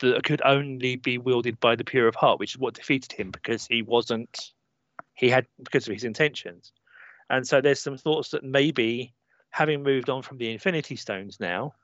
that 0.00 0.22
could 0.24 0.42
only 0.44 0.96
be 0.96 1.18
wielded 1.18 1.58
by 1.58 1.74
the 1.74 1.84
pure 1.84 2.06
of 2.06 2.14
heart, 2.14 2.38
which 2.38 2.54
is 2.54 2.58
what 2.58 2.74
defeated 2.74 3.12
him 3.12 3.30
because 3.30 3.66
he 3.66 3.82
wasn't 3.82 4.52
he 5.14 5.28
had 5.28 5.46
because 5.62 5.86
of 5.88 5.94
his 5.94 6.04
intentions. 6.04 6.72
And 7.28 7.46
so 7.46 7.60
there's 7.60 7.80
some 7.82 7.96
thoughts 7.96 8.30
that 8.30 8.44
maybe 8.44 9.12
having 9.50 9.82
moved 9.82 10.08
on 10.08 10.22
from 10.22 10.38
the 10.38 10.52
Infinity 10.52 10.96
Stones 10.96 11.38
now, 11.40 11.74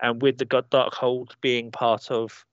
and 0.00 0.22
with 0.22 0.38
the 0.38 0.44
God 0.44 0.68
Darkhold 0.70 1.32
being 1.40 1.70
part 1.70 2.10
of 2.10 2.44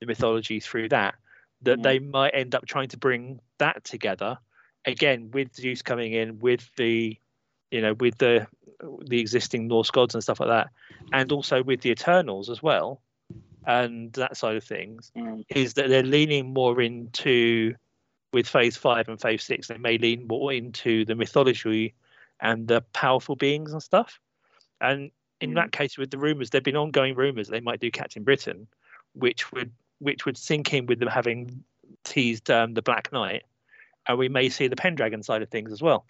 the 0.00 0.06
mythology 0.06 0.60
through 0.60 0.88
that, 0.90 1.14
that 1.62 1.78
Mm. 1.78 1.82
they 1.82 1.98
might 1.98 2.34
end 2.34 2.54
up 2.54 2.66
trying 2.66 2.88
to 2.88 2.96
bring 2.96 3.40
that 3.58 3.82
together 3.84 4.38
again 4.84 5.30
with 5.30 5.54
Zeus 5.54 5.82
coming 5.82 6.12
in 6.12 6.38
with 6.38 6.68
the 6.76 7.18
you 7.74 7.80
know 7.80 7.94
with 7.94 8.16
the 8.18 8.46
the 9.06 9.18
existing 9.20 9.66
Norse 9.66 9.90
gods 9.90 10.14
and 10.14 10.22
stuff 10.22 10.40
like 10.40 10.48
that, 10.48 10.68
and 11.12 11.32
also 11.32 11.62
with 11.62 11.80
the 11.80 11.90
Eternals 11.90 12.48
as 12.48 12.62
well, 12.62 13.00
and 13.66 14.12
that 14.12 14.36
side 14.36 14.56
of 14.56 14.64
things 14.64 15.10
is 15.48 15.74
that 15.74 15.88
they're 15.88 16.02
leaning 16.04 16.52
more 16.54 16.80
into 16.80 17.74
with 18.32 18.46
phase 18.48 18.76
five 18.76 19.08
and 19.08 19.20
phase 19.20 19.42
six 19.42 19.68
they 19.68 19.78
may 19.78 19.98
lean 19.98 20.26
more 20.28 20.52
into 20.52 21.04
the 21.04 21.14
mythology 21.14 21.94
and 22.40 22.68
the 22.68 22.80
powerful 22.92 23.36
beings 23.36 23.72
and 23.72 23.82
stuff. 23.82 24.20
And 24.80 25.10
in 25.40 25.50
Mm. 25.50 25.54
that 25.56 25.72
case 25.72 25.98
with 25.98 26.10
the 26.10 26.18
rumors 26.18 26.50
there've 26.50 26.64
been 26.70 26.76
ongoing 26.76 27.14
rumors 27.16 27.48
they 27.48 27.60
might 27.60 27.80
do 27.80 27.90
captain 27.90 28.22
britain 28.22 28.66
which 29.14 29.50
would 29.52 29.70
which 29.98 30.24
would 30.24 30.36
sink 30.36 30.72
in 30.72 30.86
with 30.86 30.98
them 31.00 31.08
having 31.08 31.64
teased 32.04 32.50
um, 32.50 32.74
the 32.74 32.82
black 32.82 33.12
knight 33.12 33.42
and 34.06 34.18
we 34.18 34.28
may 34.28 34.48
see 34.48 34.68
the 34.68 34.76
pendragon 34.76 35.22
side 35.22 35.42
of 35.42 35.48
things 35.50 35.72
as 35.72 35.82
well 35.82 36.06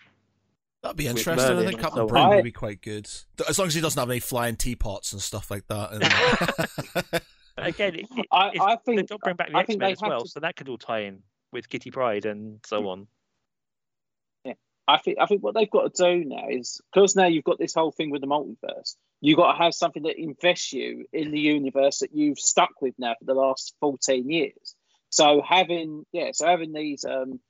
That'd 0.84 0.96
be 0.98 1.06
interesting. 1.08 1.56
I 1.56 1.60
think 1.60 1.72
and 1.72 1.80
Captain 1.80 1.96
so 1.96 2.02
on. 2.02 2.08
Britain 2.08 2.28
would 2.30 2.44
be 2.44 2.52
quite 2.52 2.80
good. 2.82 3.08
As 3.48 3.58
long 3.58 3.66
as 3.68 3.74
he 3.74 3.80
doesn't 3.80 3.98
have 3.98 4.08
any 4.10 4.20
flying 4.20 4.54
teapots 4.56 5.12
and 5.12 5.20
stuff 5.20 5.50
like 5.50 5.66
that. 5.68 7.10
But 7.10 7.22
again 7.66 7.94
it, 7.94 8.06
it, 8.16 8.26
I, 8.30 8.48
it's- 8.48 8.60
I 8.60 8.76
they 8.86 8.96
think 8.96 9.08
don't 9.08 9.22
bring 9.22 9.36
back 9.36 9.50
the 9.50 9.56
x-men 9.58 9.92
as 9.92 10.00
well 10.00 10.22
to- 10.22 10.28
so 10.28 10.40
that 10.40 10.54
could 10.56 10.68
all 10.68 10.78
tie 10.78 11.00
in 11.00 11.22
with 11.52 11.68
Kitty 11.68 11.90
Pryde 11.90 12.26
and 12.26 12.60
so 12.66 12.88
on 12.88 13.06
Yeah, 14.44 14.54
I 14.86 14.98
think 14.98 15.18
I 15.20 15.26
think 15.26 15.42
what 15.42 15.54
they've 15.54 15.70
got 15.70 15.94
to 15.94 16.02
do 16.18 16.24
now 16.24 16.48
is 16.50 16.80
because 16.92 17.16
now 17.16 17.26
you've 17.26 17.44
got 17.44 17.58
this 17.58 17.72
whole 17.74 17.92
thing 17.92 18.10
with 18.10 18.20
the 18.20 18.26
multiverse, 18.26 18.96
you've 19.20 19.36
got 19.38 19.52
to 19.52 19.58
have 19.62 19.72
something 19.74 20.02
that 20.02 20.20
invests 20.20 20.72
you 20.72 21.06
in 21.12 21.30
the 21.30 21.40
universe 21.40 22.00
that 22.00 22.12
you've 22.12 22.38
stuck 22.38 22.82
with 22.82 22.94
now 22.98 23.14
for 23.18 23.24
the 23.24 23.34
last 23.34 23.74
14 23.80 24.28
years. 24.30 24.74
So 25.10 25.40
having 25.48 26.04
yeah, 26.12 26.30
so 26.34 26.46
having 26.46 26.72
these 26.72 27.04
um 27.04 27.40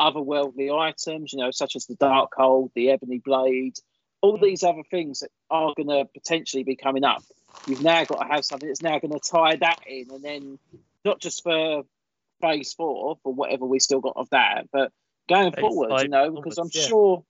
otherworldly 0.00 0.76
items, 0.76 1.32
you 1.32 1.38
know, 1.38 1.50
such 1.50 1.76
as 1.76 1.86
the 1.86 1.94
dark 1.96 2.32
hold, 2.36 2.70
the 2.74 2.90
ebony 2.90 3.20
blade, 3.24 3.76
all 4.20 4.38
these 4.38 4.62
other 4.62 4.82
things 4.90 5.20
that 5.20 5.30
are 5.50 5.74
gonna 5.76 6.04
potentially 6.06 6.64
be 6.64 6.76
coming 6.76 7.04
up. 7.04 7.22
you've 7.66 7.82
now 7.82 8.04
got 8.04 8.22
to 8.22 8.28
have 8.32 8.44
something 8.44 8.68
that's 8.68 8.82
now 8.82 8.98
going 8.98 9.12
to 9.12 9.20
tie 9.20 9.56
that 9.56 9.78
in, 9.86 10.10
and 10.10 10.22
then 10.22 10.58
not 11.04 11.20
just 11.20 11.42
for 11.42 11.84
phase 12.40 12.72
four 12.72 13.16
for 13.22 13.32
whatever 13.32 13.64
we 13.64 13.78
still 13.78 14.00
got 14.00 14.14
of 14.16 14.28
that, 14.30 14.68
but 14.72 14.92
going 15.28 15.52
Phase 15.52 15.60
forward, 15.60 16.02
you 16.02 16.08
know, 16.08 16.30
because 16.30 16.58
I'm 16.58 16.70
yeah. 16.72 16.82
sure, 16.82 17.24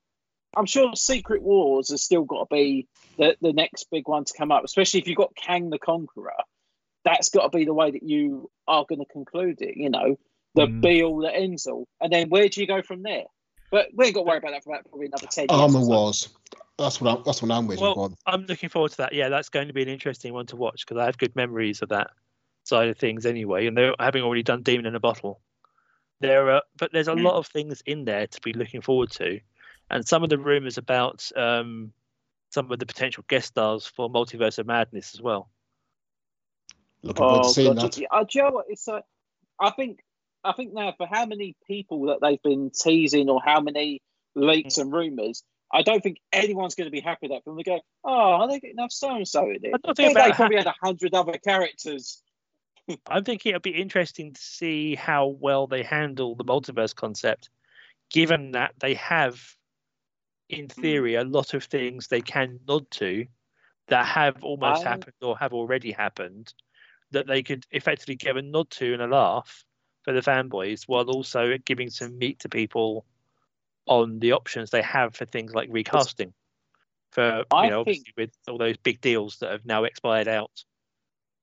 I'm 0.56 0.66
sure 0.66 0.94
Secret 0.94 1.42
Wars 1.42 1.90
has 1.90 2.02
still 2.02 2.24
got 2.24 2.48
to 2.48 2.54
be 2.54 2.88
the 3.18 3.36
the 3.40 3.52
next 3.52 3.88
big 3.90 4.08
one 4.08 4.24
to 4.24 4.32
come 4.36 4.50
up, 4.50 4.64
especially 4.64 5.00
if 5.00 5.06
you've 5.06 5.16
got 5.16 5.34
Kang 5.36 5.70
the 5.70 5.78
Conqueror. 5.78 6.32
That's 7.04 7.28
got 7.28 7.52
to 7.52 7.58
be 7.58 7.66
the 7.66 7.74
way 7.74 7.90
that 7.90 8.02
you 8.02 8.50
are 8.66 8.86
going 8.88 9.00
to 9.00 9.12
conclude 9.12 9.60
it. 9.60 9.76
You 9.76 9.90
know, 9.90 10.18
the 10.54 10.66
Mm. 10.66 10.80
be 10.82 11.02
all 11.02 11.18
that 11.22 11.34
ends 11.34 11.66
all, 11.66 11.86
and 12.00 12.12
then 12.12 12.28
where 12.28 12.48
do 12.48 12.60
you 12.60 12.66
go 12.66 12.82
from 12.82 13.02
there? 13.02 13.24
But 13.70 13.88
we 13.94 14.06
ain't 14.06 14.14
got 14.14 14.20
to 14.22 14.26
worry 14.26 14.38
about 14.38 14.52
that 14.52 14.62
for 14.64 14.70
about 14.72 14.84
probably 14.88 15.06
another 15.06 15.26
ten 15.26 15.42
years. 15.44 15.50
Armor 15.50 15.80
or 15.80 15.82
so. 15.82 15.88
Wars. 15.88 16.28
That's 16.78 17.00
what 17.00 17.16
I'm. 17.16 17.22
That's 17.24 17.42
what 17.42 17.50
I'm 17.50 17.66
waiting 17.66 17.84
Well, 17.84 17.94
for. 17.94 18.10
I'm 18.26 18.46
looking 18.46 18.68
forward 18.68 18.92
to 18.92 18.96
that. 18.98 19.12
Yeah, 19.12 19.28
that's 19.28 19.48
going 19.48 19.68
to 19.68 19.74
be 19.74 19.82
an 19.82 19.88
interesting 19.88 20.32
one 20.32 20.46
to 20.46 20.56
watch 20.56 20.84
because 20.86 21.00
I 21.00 21.06
have 21.06 21.18
good 21.18 21.34
memories 21.36 21.82
of 21.82 21.88
that 21.90 22.10
side 22.64 22.88
of 22.88 22.98
things 22.98 23.26
anyway. 23.26 23.66
And 23.66 23.76
they're 23.76 23.94
having 23.98 24.22
already 24.22 24.42
done 24.42 24.62
Demon 24.62 24.86
in 24.86 24.94
a 24.94 25.00
Bottle. 25.00 25.40
There 26.20 26.50
are, 26.50 26.62
but 26.78 26.92
there's 26.92 27.08
a 27.08 27.14
Mm. 27.14 27.22
lot 27.22 27.34
of 27.36 27.46
things 27.48 27.82
in 27.86 28.04
there 28.04 28.26
to 28.26 28.40
be 28.40 28.52
looking 28.52 28.80
forward 28.80 29.10
to, 29.12 29.40
and 29.90 30.06
some 30.06 30.22
of 30.22 30.30
the 30.30 30.38
rumors 30.38 30.78
about 30.78 31.28
um, 31.36 31.92
some 32.50 32.70
of 32.70 32.78
the 32.78 32.86
potential 32.86 33.24
guest 33.28 33.48
stars 33.48 33.86
for 33.86 34.08
Multiverse 34.08 34.58
of 34.58 34.66
Madness 34.66 35.14
as 35.14 35.20
well. 35.20 35.50
Looking 37.02 37.24
forward 37.24 37.42
to 37.42 37.48
Oh, 37.48 37.52
seeing 37.52 37.74
God, 37.74 37.92
that. 37.92 37.98
yeah, 37.98 38.06
uh, 38.10 38.22
do 38.24 38.38
you 38.38 38.42
know 38.44 38.50
what? 38.50 38.66
It's 38.68 38.88
uh, 38.88 39.00
I 39.60 39.70
think 39.70 40.04
I 40.44 40.52
think 40.52 40.74
now 40.74 40.92
for 40.96 41.06
how 41.06 41.26
many 41.26 41.56
people 41.66 42.06
that 42.06 42.18
they've 42.20 42.42
been 42.42 42.70
teasing 42.70 43.28
or 43.28 43.40
how 43.44 43.60
many 43.60 44.02
leaks 44.34 44.76
hmm. 44.76 44.82
and 44.82 44.92
rumors, 44.92 45.42
I 45.72 45.82
don't 45.82 46.02
think 46.02 46.18
anyone's 46.32 46.74
going 46.74 46.86
to 46.86 46.92
be 46.92 47.00
happy 47.00 47.28
that 47.28 47.44
film. 47.44 47.56
They 47.56 47.62
go, 47.62 47.80
oh, 48.04 48.10
are 48.10 48.48
they 48.48 48.60
getting 48.60 48.78
enough 48.78 48.92
so 48.92 49.14
and 49.14 49.26
so 49.26 49.48
in 49.48 49.56
it. 49.62 49.72
I 49.74 49.78
don't 49.82 49.96
think 49.96 50.14
they 50.14 50.32
probably 50.32 50.56
had 50.56 50.66
a 50.66 50.74
hundred 50.80 51.14
other 51.14 51.38
characters. 51.38 52.22
I 53.08 53.22
think 53.22 53.46
it'll 53.46 53.60
be 53.60 53.70
interesting 53.70 54.34
to 54.34 54.40
see 54.40 54.94
how 54.94 55.26
well 55.26 55.66
they 55.66 55.82
handle 55.82 56.34
the 56.34 56.44
multiverse 56.44 56.94
concept, 56.94 57.48
given 58.10 58.52
that 58.52 58.74
they 58.78 58.94
have, 58.94 59.40
in 60.48 60.66
hmm. 60.66 60.80
theory, 60.80 61.14
a 61.14 61.24
lot 61.24 61.54
of 61.54 61.64
things 61.64 62.06
they 62.06 62.20
can 62.20 62.60
nod 62.68 62.90
to 62.92 63.26
that 63.88 64.06
have 64.06 64.44
almost 64.44 64.84
I- 64.84 64.90
happened 64.90 65.16
or 65.22 65.38
have 65.38 65.54
already 65.54 65.92
happened 65.92 66.52
that 67.10 67.26
they 67.26 67.42
could 67.42 67.64
effectively 67.70 68.16
give 68.16 68.36
a 68.36 68.42
nod 68.42 68.68
to 68.70 68.92
and 68.92 69.02
a 69.02 69.06
laugh 69.06 69.64
for 70.04 70.12
the 70.12 70.20
fanboys 70.20 70.84
while 70.86 71.08
also 71.10 71.56
giving 71.64 71.90
some 71.90 72.18
meat 72.18 72.40
to 72.40 72.48
people 72.48 73.04
on 73.86 74.18
the 74.18 74.32
options 74.32 74.70
they 74.70 74.82
have 74.82 75.14
for 75.14 75.24
things 75.24 75.54
like 75.54 75.68
recasting. 75.70 76.32
For 77.10 77.38
you 77.38 77.44
I 77.50 77.68
know, 77.68 77.84
think- 77.84 77.98
obviously 78.06 78.12
with 78.16 78.30
all 78.48 78.58
those 78.58 78.76
big 78.76 79.00
deals 79.00 79.38
that 79.38 79.50
have 79.50 79.64
now 79.64 79.84
expired 79.84 80.28
out. 80.28 80.50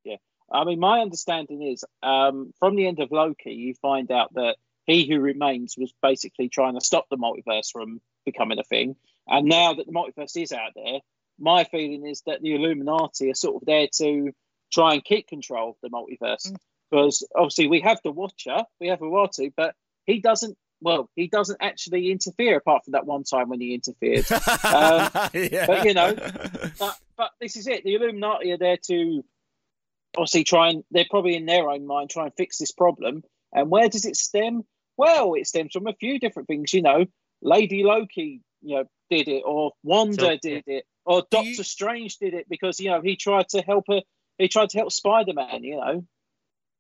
Yeah 0.03 0.17
i 0.51 0.63
mean, 0.65 0.79
my 0.79 0.99
understanding 0.99 1.61
is 1.61 1.83
um, 2.03 2.53
from 2.59 2.75
the 2.75 2.87
end 2.87 2.99
of 2.99 3.11
Loki, 3.11 3.53
you 3.53 3.73
find 3.75 4.11
out 4.11 4.33
that 4.33 4.57
he 4.85 5.07
who 5.07 5.19
remains 5.19 5.75
was 5.77 5.93
basically 6.01 6.49
trying 6.49 6.73
to 6.75 6.81
stop 6.81 7.07
the 7.09 7.17
multiverse 7.17 7.71
from 7.71 8.01
becoming 8.25 8.59
a 8.59 8.63
thing. 8.63 8.95
And 9.27 9.47
now 9.47 9.73
that 9.73 9.85
the 9.85 9.93
multiverse 9.93 10.41
is 10.41 10.51
out 10.51 10.71
there, 10.75 10.99
my 11.39 11.63
feeling 11.63 12.05
is 12.05 12.23
that 12.25 12.41
the 12.41 12.55
Illuminati 12.55 13.29
are 13.31 13.35
sort 13.35 13.61
of 13.61 13.65
there 13.65 13.87
to 13.97 14.31
try 14.71 14.93
and 14.93 15.03
keep 15.03 15.27
control 15.27 15.71
of 15.71 15.75
the 15.81 15.89
multiverse. 15.89 16.53
Because 16.91 17.25
obviously 17.35 17.67
we 17.67 17.79
have 17.81 17.99
the 18.03 18.11
Watcher, 18.11 18.63
we 18.79 18.87
have 18.89 18.99
Uatu, 18.99 19.51
but 19.55 19.73
he 20.05 20.19
doesn't. 20.19 20.57
Well, 20.83 21.09
he 21.15 21.27
doesn't 21.27 21.59
actually 21.61 22.11
interfere 22.11 22.57
apart 22.57 22.83
from 22.85 22.93
that 22.93 23.05
one 23.05 23.23
time 23.23 23.49
when 23.49 23.61
he 23.61 23.73
interfered. 23.75 24.25
Um, 24.63 25.29
yeah. 25.33 25.67
but, 25.67 25.85
you 25.85 25.93
know, 25.93 26.15
but 26.79 26.97
but 27.17 27.31
this 27.39 27.55
is 27.55 27.67
it. 27.67 27.83
The 27.83 27.93
Illuminati 27.95 28.51
are 28.51 28.57
there 28.57 28.77
to 28.87 29.23
obviously 30.17 30.43
try 30.43 30.69
and 30.69 30.83
they're 30.91 31.05
probably 31.09 31.35
in 31.35 31.45
their 31.45 31.69
own 31.69 31.85
mind 31.85 32.09
try 32.09 32.25
and 32.25 32.33
fix 32.35 32.57
this 32.57 32.71
problem. 32.71 33.23
And 33.53 33.69
where 33.69 33.89
does 33.89 34.05
it 34.05 34.15
stem? 34.15 34.63
Well, 34.97 35.35
it 35.35 35.45
stems 35.47 35.73
from 35.73 35.87
a 35.87 35.93
few 35.93 36.19
different 36.19 36.47
things. 36.47 36.73
You 36.73 36.81
know, 36.81 37.05
Lady 37.41 37.83
Loki, 37.83 38.41
you 38.61 38.77
know, 38.77 38.83
did 39.09 39.27
it, 39.27 39.43
or 39.45 39.73
Wanda 39.83 40.15
So- 40.21 40.37
did 40.41 40.63
it, 40.67 40.85
or 41.05 41.21
Do 41.21 41.27
Doctor 41.31 41.47
you- 41.49 41.63
Strange 41.63 42.17
did 42.17 42.33
it 42.33 42.47
because 42.49 42.79
you 42.79 42.89
know 42.89 43.01
he 43.01 43.15
tried 43.17 43.49
to 43.49 43.61
help 43.61 43.85
her. 43.87 44.01
He 44.39 44.47
tried 44.47 44.69
to 44.71 44.77
help 44.79 44.91
Spider 44.91 45.33
Man. 45.33 45.63
You 45.63 45.77
know, 45.77 46.05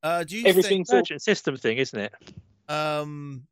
uh, 0.03 0.23
do 0.23 0.37
you 0.37 0.45
everything. 0.47 0.77
think, 0.79 0.87
Sort 0.87 1.01
Urgent 1.01 1.21
system 1.21 1.57
thing, 1.57 1.77
isn't 1.77 1.99
it? 1.99 2.13
um, 2.69 3.47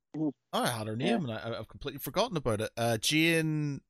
I 0.53 0.67
had 0.67 0.87
her 0.87 0.95
Yeah. 0.97 1.11
name 1.17 1.29
and 1.29 1.33
I, 1.33 1.59
I've 1.59 1.67
completely 1.67 1.99
forgotten 1.99 2.35
about 2.37 2.61
it. 2.61 2.71
Uh, 2.75 2.97
Jane, 2.97 3.81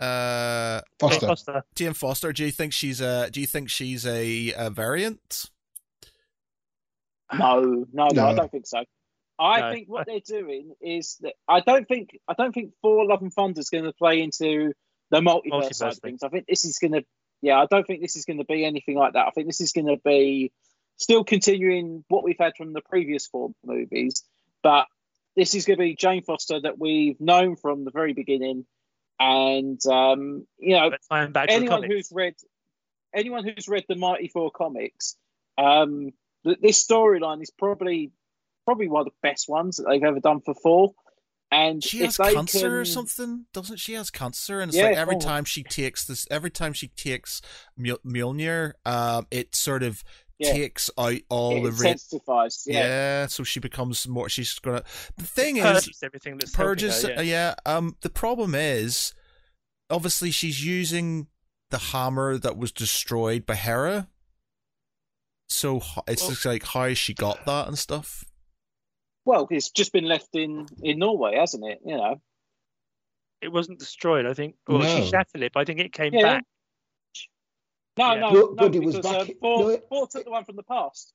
uh, 0.00 0.80
Foster. 0.98 1.26
Foster. 1.26 1.62
Jane 1.74 1.92
Foster. 1.92 2.32
Do 2.32 2.44
you 2.44 2.50
think 2.50 2.72
she's 2.72 3.00
a? 3.00 3.30
Do 3.30 3.40
you 3.40 3.46
think 3.46 3.68
she's 3.70 4.06
a, 4.06 4.52
a 4.56 4.70
variant? 4.70 5.50
No, 7.32 7.60
no, 7.60 7.84
no, 7.92 8.08
No. 8.12 8.26
I 8.28 8.34
don't 8.34 8.50
think 8.50 8.66
so. 8.66 8.84
I 9.38 9.60
No. 9.60 9.72
think 9.72 9.88
what 9.88 10.06
they're 10.06 10.20
doing 10.20 10.72
is 10.80 11.16
that 11.20 11.34
I 11.46 11.60
don't 11.60 11.86
think 11.86 12.16
I 12.28 12.32
don't 12.34 12.52
think 12.52 12.72
Thor: 12.82 13.04
Love 13.06 13.20
and 13.22 13.32
Thunder 13.32 13.60
is 13.60 13.68
going 13.68 13.84
to 13.84 13.92
play 13.92 14.22
into 14.22 14.72
the 15.10 15.20
multiverse, 15.20 15.50
Multiverse 15.50 15.74
side 15.74 15.92
of 15.92 15.98
things. 15.98 16.22
I 16.22 16.28
think 16.28 16.46
this 16.48 16.64
is 16.64 16.78
going 16.78 16.92
to, 16.92 17.04
yeah, 17.42 17.60
I 17.60 17.66
don't 17.70 17.86
think 17.86 18.00
this 18.00 18.16
is 18.16 18.24
going 18.24 18.38
to 18.38 18.44
be 18.44 18.64
anything 18.64 18.96
like 18.96 19.12
that. 19.12 19.26
I 19.26 19.30
think 19.30 19.46
this 19.46 19.60
is 19.60 19.72
going 19.72 19.86
to 19.88 19.98
be 20.04 20.52
still 20.96 21.24
continuing 21.24 22.04
what 22.08 22.24
we've 22.24 22.38
had 22.38 22.52
from 22.56 22.72
the 22.72 22.80
previous 22.80 23.26
four 23.26 23.50
movies, 23.64 24.22
but 24.62 24.86
this 25.36 25.54
is 25.54 25.66
going 25.66 25.78
to 25.78 25.84
be 25.84 25.94
Jane 25.94 26.22
Foster 26.22 26.60
that 26.60 26.78
we've 26.78 27.20
known 27.20 27.56
from 27.56 27.84
the 27.84 27.90
very 27.90 28.14
beginning, 28.14 28.64
and 29.20 29.80
um, 29.86 30.46
you 30.58 30.76
know, 30.76 30.90
back 31.28 31.50
anyone 31.50 31.82
who's 31.82 32.08
read 32.12 32.34
anyone 33.14 33.44
who's 33.44 33.68
read 33.68 33.84
the 33.88 33.96
Mighty 33.96 34.28
Thor 34.28 34.50
comics, 34.50 35.16
um, 35.58 36.12
th- 36.44 36.58
this 36.60 36.84
storyline 36.84 37.42
is 37.42 37.50
probably 37.50 38.12
probably 38.64 38.88
one 38.88 39.00
of 39.00 39.06
the 39.06 39.28
best 39.28 39.48
ones 39.48 39.76
that 39.76 39.86
they've 39.88 40.02
ever 40.02 40.20
done 40.20 40.40
for 40.40 40.54
Thor. 40.54 40.92
And 41.52 41.82
She 41.82 41.98
has 41.98 42.16
they 42.16 42.34
cancer 42.34 42.80
or 42.80 42.84
something, 42.84 43.46
doesn't 43.52 43.76
she? 43.78 43.92
Has 43.92 44.10
cancer, 44.10 44.60
and 44.60 44.70
it's 44.70 44.76
Yeah, 44.76 44.86
like 44.86 44.96
every 44.96 45.14
oh. 45.14 45.20
time 45.20 45.44
she 45.44 45.62
takes 45.62 46.04
this, 46.04 46.26
every 46.28 46.50
time 46.50 46.72
she 46.72 46.88
takes 46.88 47.40
Mjol- 47.78 48.04
Mjolnir, 48.04 48.72
um, 48.84 49.28
it 49.30 49.54
sort 49.54 49.84
of 49.84 50.02
Yeah. 50.38 50.52
takes 50.52 50.90
out 50.98 51.14
all 51.30 51.56
It 51.58 51.62
the 51.70 51.70
red. 51.82 51.92
intensifies. 51.92 52.64
Yeah. 52.66 52.78
Yeah. 52.80 53.26
so 53.26 53.42
she 53.42 53.58
becomes 53.60 54.06
more. 54.06 54.28
She's 54.28 54.58
gonna. 54.58 54.82
The 55.16 55.24
thing 55.26 55.56
is, 55.56 55.62
purges 55.62 56.02
everything 56.02 56.38
that's 56.38 56.52
purges. 56.54 57.02
her, 57.04 57.16
uh, 57.18 57.22
yeah. 57.22 57.54
Um. 57.64 57.96
The 58.02 58.10
problem 58.10 58.54
is, 58.54 59.14
obviously, 59.88 60.30
she's 60.30 60.64
using 60.64 61.28
the 61.70 61.78
hammer 61.78 62.38
that 62.38 62.56
was 62.58 62.70
destroyed 62.72 63.46
by 63.46 63.54
Hela. 63.54 64.08
So 65.48 65.80
it's 66.06 66.22
Well- 66.22 66.30
just 66.30 66.44
like 66.44 66.64
how 66.64 66.92
she 66.94 67.14
got 67.14 67.44
that 67.46 67.68
and 67.68 67.78
stuff. 67.78 68.24
Well, 69.24 69.48
it's 69.50 69.70
just 69.70 69.92
been 69.92 70.04
left 70.04 70.28
in 70.34 70.66
in 70.82 70.98
Norway, 70.98 71.36
hasn't 71.36 71.64
it? 71.64 71.80
You 71.84 71.96
know. 71.96 72.20
it 73.42 73.48
wasn't 73.52 73.78
destroyed. 73.78 74.24
I 74.26 74.32
think, 74.34 74.56
or 74.66 74.82
she 74.82 75.06
shattered 75.08 75.42
it, 75.42 75.52
but 75.52 75.60
I 75.60 75.64
think 75.64 75.78
it 75.80 75.92
came 75.92 76.14
Yeah. 76.14 76.22
back. 76.22 76.44
No, 77.98 78.14
Yeah. 78.14 78.20
no, 78.20 78.30
But- 78.30 78.34
no. 78.34 78.54
but 78.68 78.74
it 78.74 78.82
was 78.82 78.98
back- 79.00 79.28
uh, 79.30 79.32
Thor, 79.40 79.58
no, 79.62 79.68
it- 79.68 79.86
Thor 79.88 80.06
took 80.08 80.24
the 80.24 80.30
one 80.30 80.44
from 80.44 80.56
the 80.56 80.62
past. 80.62 81.12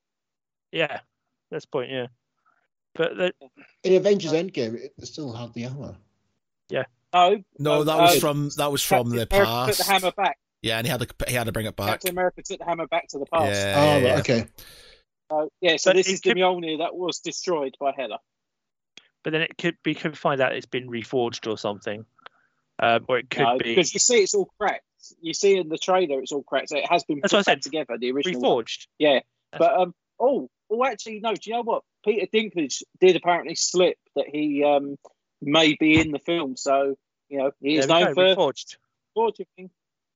Yeah, 0.71 1.01
that's 1.49 1.65
the 1.65 1.69
point. 1.71 1.91
Yeah, 1.91 2.07
but 2.95 3.17
the, 3.17 3.33
In 3.83 3.93
Avengers 3.95 4.31
Endgame, 4.31 4.75
it 4.75 4.93
still 5.05 5.33
had 5.33 5.53
the 5.53 5.61
hammer. 5.63 5.97
Yeah. 6.69 6.85
No, 7.13 7.43
No, 7.59 7.79
um, 7.81 7.85
that 7.87 7.97
was 7.97 8.17
uh, 8.17 8.19
from 8.21 8.49
that 8.57 8.71
was 8.71 8.81
from 8.83 9.11
Captain 9.11 9.17
the 9.17 9.27
America 9.35 9.45
past. 9.51 9.77
Took 9.77 9.85
the 9.85 9.91
hammer 9.91 10.11
back. 10.11 10.39
Yeah, 10.61 10.77
and 10.77 10.87
he 10.87 10.91
had 10.91 11.01
to 11.01 11.07
he 11.27 11.33
had 11.33 11.43
to 11.45 11.51
bring 11.51 11.65
it 11.65 11.75
back. 11.75 11.87
Captain 11.89 12.11
America 12.11 12.41
took 12.41 12.59
the 12.59 12.65
hammer 12.65 12.87
back 12.87 13.07
to 13.09 13.19
the 13.19 13.25
past. 13.25 13.51
Yeah, 13.51 13.73
oh, 13.77 13.83
yeah, 13.83 13.93
right, 13.93 14.03
yeah. 14.03 14.17
okay. 14.19 14.47
Uh, 15.29 15.45
yeah, 15.59 15.75
so 15.77 15.89
But 15.91 15.97
this 15.97 16.07
it 16.07 16.13
is 16.13 16.21
the 16.21 16.29
could- 16.29 16.37
Mjolnir 16.37 16.77
that 16.79 16.95
was 16.95 17.19
destroyed 17.19 17.75
by 17.79 17.91
Hela. 17.91 18.19
but 19.23 19.31
then 19.33 19.41
it 19.41 19.57
could 19.57 19.77
we 19.85 19.93
could 19.93 20.17
find 20.17 20.39
out 20.41 20.53
it's 20.55 20.65
been 20.65 20.89
reforged 20.89 21.49
or 21.51 21.57
something, 21.57 22.05
um, 22.79 23.05
or 23.09 23.17
it 23.19 23.29
could 23.29 23.43
No, 23.43 23.57
be 23.57 23.75
because 23.75 23.93
you 23.93 23.99
see 23.99 24.21
it's 24.23 24.33
all 24.33 24.49
cracked. 24.57 24.85
You 25.21 25.33
see 25.33 25.57
in 25.57 25.69
the 25.69 25.77
trailer 25.77 26.21
it's 26.21 26.31
all 26.31 26.43
cracked. 26.43 26.69
So 26.69 26.77
it 26.77 26.89
has 26.89 27.03
been 27.03 27.19
That's 27.21 27.31
put 27.31 27.37
what 27.39 27.47
I 27.47 27.51
said. 27.53 27.61
together. 27.61 27.97
The 27.99 28.11
original. 28.11 28.41
one. 28.41 28.63
reforged. 28.63 28.87
Yeah, 28.99 29.19
That's- 29.51 29.59
but 29.59 29.73
um, 29.79 29.93
oh, 30.19 30.49
oh, 30.69 30.85
actually, 30.85 31.19
no. 31.19 31.33
Do 31.33 31.49
you 31.49 31.53
know 31.55 31.63
what? 31.63 31.83
Peter 32.05 32.25
Dinklage 32.33 32.83
did 32.99 33.15
apparently 33.15 33.55
slip 33.55 33.97
that 34.15 34.25
he 34.31 34.63
um 34.63 34.97
may 35.41 35.75
be 35.79 35.99
in 35.99 36.11
the 36.11 36.19
film. 36.19 36.55
So 36.57 36.95
you 37.29 37.39
know 37.39 37.51
he 37.61 37.77
is 37.77 37.87
There 37.87 37.97
we 37.97 38.03
known 38.03 38.13
go, 38.13 38.35
for 38.35 38.53
reforged. 38.53 38.77
forging. 39.13 39.69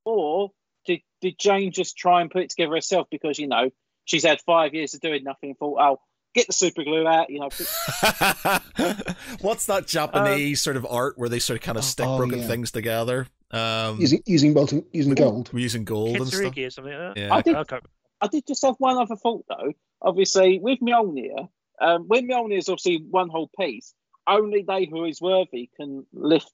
Or 0.06 0.52
did 0.86 1.02
did 1.22 1.38
Jane 1.40 1.72
just 1.72 1.98
try 1.98 2.22
and 2.22 2.30
put 2.30 2.44
it 2.44 2.50
together 2.52 2.76
herself 2.76 3.08
because 3.10 3.40
you 3.40 3.48
know 3.48 3.72
she's 4.06 4.24
had 4.24 4.40
five 4.42 4.74
years 4.74 4.94
of 4.94 5.02
doing 5.02 5.24
nothing 5.24 5.50
and 5.50 5.58
thought, 5.58 5.78
oh, 5.82 6.00
get 6.36 6.48
the 6.48 6.54
super 6.54 6.84
glue 6.84 7.08
out. 7.08 7.30
You 7.30 7.40
know, 7.40 7.50
What's 9.42 9.66
that 9.66 9.88
Japanese 9.88 10.62
sort 10.62 10.78
of 10.78 10.86
art 10.88 11.18
where 11.18 11.30
they 11.30 11.40
sort 11.40 11.58
of 11.58 11.64
kind 11.64 11.78
of 11.78 11.84
stick 11.84 12.06
oh, 12.06 12.18
broken 12.18 12.40
yeah. 12.40 12.48
things 12.48 12.72
together? 12.72 13.28
Um, 13.52 14.00
Using 14.02 14.24
using 14.26 14.54
molten, 14.54 14.86
using 14.92 15.14
gold. 15.14 15.52
we're 15.54 15.60
using 15.60 15.84
gold 15.86 16.16
and 16.18 16.28
stuff. 16.28 16.58
Or 16.58 16.70
something 16.70 16.94
like 16.94 17.16
that. 17.16 17.18
Yeah. 17.18 17.34
I 17.34 17.42
did- 17.42 17.56
Okay. 17.56 17.80
I 18.22 18.28
did 18.28 18.48
just 18.48 18.64
have 18.66 18.76
one 18.80 18.98
other 18.98 19.16
thought 19.16 19.46
though. 19.48 19.74
Obviously, 20.02 20.60
with 20.60 20.80
Mjolnir, 20.80 21.50
um, 21.80 22.08
when 22.08 22.28
Mjolnir 22.28 22.58
is 22.58 22.70
obviously 22.70 23.06
one 23.10 23.30
whole 23.30 23.50
piece, 23.60 23.94
only 24.28 24.64
they 24.68 24.86
who 24.86 25.06
is 25.06 25.22
worthy 25.22 25.70
can 25.78 26.06
lift 26.14 26.52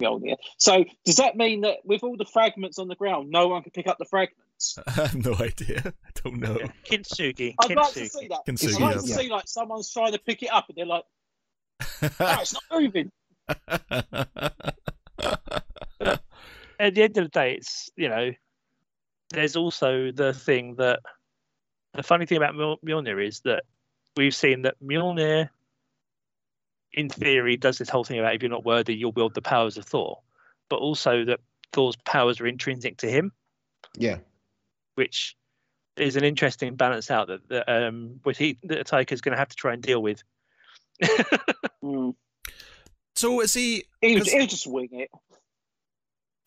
Mjolnir. 0.00 0.36
So 0.58 0.84
does 1.04 1.16
that 1.16 1.36
mean 1.36 1.62
that 1.62 1.78
with 1.84 2.02
all 2.02 2.16
the 2.16 2.24
fragments 2.26 2.78
on 2.78 2.88
the 2.88 2.96
ground, 2.96 3.30
no 3.30 3.48
one 3.48 3.62
can 3.62 3.70
pick 3.72 3.86
up 3.86 3.98
the 3.98 4.04
fragments? 4.04 4.78
I 4.86 4.90
have 4.90 5.14
no 5.24 5.34
idea. 5.34 5.82
I 6.04 6.10
don't 6.22 6.38
know. 6.40 6.58
Yeah. 6.60 6.66
Kintsugi. 6.84 7.54
I'd 7.60 7.74
like 7.76 7.92
to 7.94 8.00
Kintsugi. 8.00 8.10
see 8.10 8.28
that. 8.28 8.40
Kintsugi, 8.46 8.74
I'd 8.76 8.80
like 8.82 9.00
to 9.00 9.06
yeah. 9.08 9.16
see 9.16 9.28
like 9.30 9.48
someone's 9.48 9.92
trying 9.92 10.12
to 10.12 10.18
pick 10.18 10.42
it 10.42 10.50
up 10.52 10.66
and 10.68 10.76
they're 10.76 10.86
like, 10.86 11.04
"Oh, 12.20 12.38
it's 12.40 12.52
not 12.54 12.62
moving." 12.72 13.10
At 16.78 16.94
the 16.94 17.02
end 17.02 17.16
of 17.18 17.24
the 17.24 17.30
day, 17.30 17.54
it's 17.54 17.90
you 17.96 18.08
know, 18.08 18.32
there's 19.30 19.56
also 19.56 20.10
the 20.12 20.32
thing 20.32 20.76
that 20.76 21.00
the 21.94 22.02
funny 22.02 22.26
thing 22.26 22.36
about 22.36 22.54
Mjol- 22.54 22.82
Mjolnir 22.84 23.24
is 23.26 23.40
that 23.40 23.64
we've 24.16 24.34
seen 24.34 24.62
that 24.62 24.76
Mjolnir, 24.82 25.48
in 26.92 27.08
theory, 27.08 27.56
does 27.56 27.78
this 27.78 27.88
whole 27.88 28.04
thing 28.04 28.18
about 28.18 28.34
if 28.34 28.42
you're 28.42 28.50
not 28.50 28.64
worthy, 28.64 28.94
you'll 28.94 29.12
wield 29.12 29.34
the 29.34 29.42
powers 29.42 29.76
of 29.76 29.84
Thor, 29.84 30.20
but 30.68 30.76
also 30.76 31.24
that 31.24 31.40
Thor's 31.72 31.96
powers 32.04 32.40
are 32.40 32.46
intrinsic 32.46 32.96
to 32.98 33.10
him, 33.10 33.32
Yeah. 33.96 34.18
which 34.94 35.36
is 35.96 36.14
an 36.16 36.22
interesting 36.24 36.76
balance 36.76 37.10
out 37.10 37.26
that 37.28 37.48
that 37.48 37.68
um, 37.68 38.20
which 38.22 38.38
he 38.38 38.56
that 38.64 38.86
Taika's 38.86 39.20
going 39.20 39.32
to 39.32 39.38
have 39.38 39.48
to 39.48 39.56
try 39.56 39.72
and 39.72 39.82
deal 39.82 40.00
with. 40.02 40.22
Mm. 41.82 42.14
so 43.14 43.40
is 43.40 43.54
he? 43.54 43.84
He'll, 44.02 44.18
'Cause- 44.18 44.30
he'll 44.32 44.46
just 44.46 44.66
wing 44.66 44.88
it. 44.92 45.10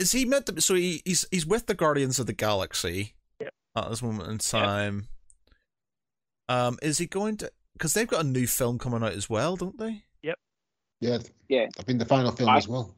Is 0.02 0.12
he 0.12 0.26
meant 0.26 0.48
to? 0.48 0.60
So 0.62 0.74
he, 0.76 1.02
he's 1.06 1.26
he's 1.32 1.46
with 1.46 1.68
the 1.68 1.74
Guardians 1.76 2.18
of 2.20 2.26
the 2.26 2.34
Galaxy 2.34 3.14
Yep. 3.40 3.54
at 3.76 3.90
this 3.90 4.02
moment 4.02 4.30
in 4.30 4.38
time. 4.40 5.08
Um, 6.50 6.78
is 6.82 6.98
he 6.98 7.06
going 7.06 7.38
to? 7.38 7.52
Because 7.74 7.94
they've 7.94 8.08
got 8.08 8.26
a 8.26 8.28
new 8.28 8.48
film 8.48 8.78
coming 8.80 9.04
out 9.04 9.14
as 9.14 9.30
well, 9.30 9.56
don't 9.56 9.78
they? 9.78 10.04
Yep. 10.24 10.40
Yeah. 11.00 11.18
Yeah. 11.48 11.68
I 11.80 11.84
think 11.84 12.00
the 12.00 12.06
final 12.06 12.32
film 12.32 12.50
I- 12.50 12.58
as 12.58 12.68
well. 12.68 12.96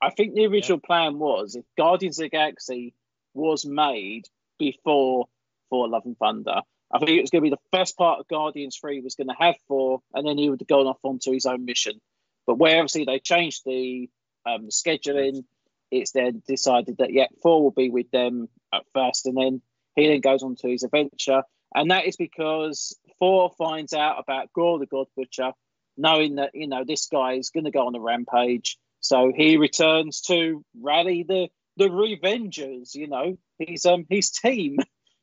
I 0.00 0.10
think 0.10 0.34
the 0.34 0.46
original 0.46 0.80
plan 0.80 1.18
was 1.20 1.54
if 1.54 1.64
Guardians 1.78 2.18
of 2.18 2.24
the 2.24 2.28
Galaxy 2.30 2.92
was 3.34 3.64
made 3.64 4.22
before 4.58 5.26
Thor: 5.70 5.88
Love 5.88 6.02
and 6.06 6.18
Thunder, 6.18 6.60
I 6.92 6.98
think 6.98 7.10
it 7.10 7.20
was 7.20 7.30
going 7.30 7.42
to 7.44 7.50
be 7.50 7.56
the 7.56 7.76
first 7.78 7.96
part 7.96 8.18
of 8.20 8.26
Guardians 8.28 8.76
Three 8.80 9.00
was 9.00 9.14
going 9.14 9.28
to 9.28 9.36
have 9.38 9.54
Thor, 9.68 10.00
and 10.14 10.26
then 10.26 10.38
he 10.38 10.48
would 10.50 10.60
have 10.60 10.66
gone 10.68 10.86
off 10.86 10.98
onto 11.04 11.30
his 11.32 11.46
own 11.46 11.64
mission. 11.64 12.00
But 12.46 12.58
where 12.58 12.78
obviously 12.78 13.04
they 13.04 13.20
changed 13.20 13.62
the 13.64 14.08
um, 14.44 14.68
scheduling, 14.70 15.44
it's 15.92 16.12
then 16.12 16.42
decided 16.48 16.96
that 16.98 17.12
yeah, 17.12 17.26
Thor 17.42 17.62
will 17.62 17.70
be 17.70 17.90
with 17.90 18.10
them 18.10 18.48
at 18.72 18.84
first, 18.94 19.26
and 19.26 19.36
then 19.36 19.62
he 19.94 20.08
then 20.08 20.20
goes 20.20 20.42
on 20.42 20.56
to 20.56 20.68
his 20.68 20.82
adventure, 20.82 21.42
and 21.74 21.90
that 21.90 22.06
is 22.06 22.16
because 22.16 22.98
Thor 23.18 23.52
finds 23.56 23.92
out 23.92 24.18
about 24.18 24.52
Gorr 24.52 24.78
the 24.78 24.86
God 24.86 25.06
Butcher, 25.16 25.52
knowing 25.96 26.36
that 26.36 26.50
you 26.54 26.66
know 26.66 26.84
this 26.84 27.06
guy 27.06 27.34
is 27.34 27.50
going 27.50 27.64
to 27.64 27.70
go 27.70 27.86
on 27.86 27.94
a 27.94 28.00
rampage. 28.00 28.78
So 29.00 29.32
he 29.34 29.56
returns 29.56 30.22
to 30.22 30.64
rally 30.80 31.24
the 31.28 31.48
the 31.76 31.88
Revengers. 31.88 32.94
You 32.94 33.08
know, 33.08 33.36
his 33.58 33.86
um 33.86 34.06
his 34.08 34.30
team. 34.30 34.78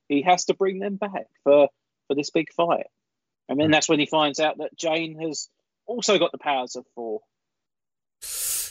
He 0.07 0.23
has 0.23 0.45
to 0.45 0.55
bring 0.55 0.79
them 0.79 0.95
back 0.95 1.27
for 1.43 1.69
for 2.07 2.15
this 2.15 2.31
big 2.31 2.51
fight, 2.51 2.87
and 3.47 3.59
then 3.59 3.69
that's 3.69 3.87
when 3.87 3.99
he 3.99 4.07
finds 4.07 4.39
out 4.39 4.57
that 4.57 4.75
Jane 4.75 5.19
has 5.19 5.49
also 5.85 6.17
got 6.17 6.31
the 6.31 6.39
powers 6.39 6.75
of 6.75 6.85
Thor. 6.95 7.21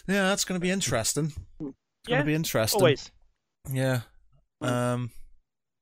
Yeah, 0.09 0.23
that's 0.29 0.45
going 0.45 0.59
to 0.59 0.65
be 0.65 0.71
interesting. 0.71 1.33
It's 2.09 2.11
going 2.11 2.19
Yeah, 2.19 2.23
to 2.23 2.27
be 2.27 2.35
interesting. 2.35 2.81
Always, 2.81 3.11
Yeah. 3.73 4.01
Um. 4.61 5.11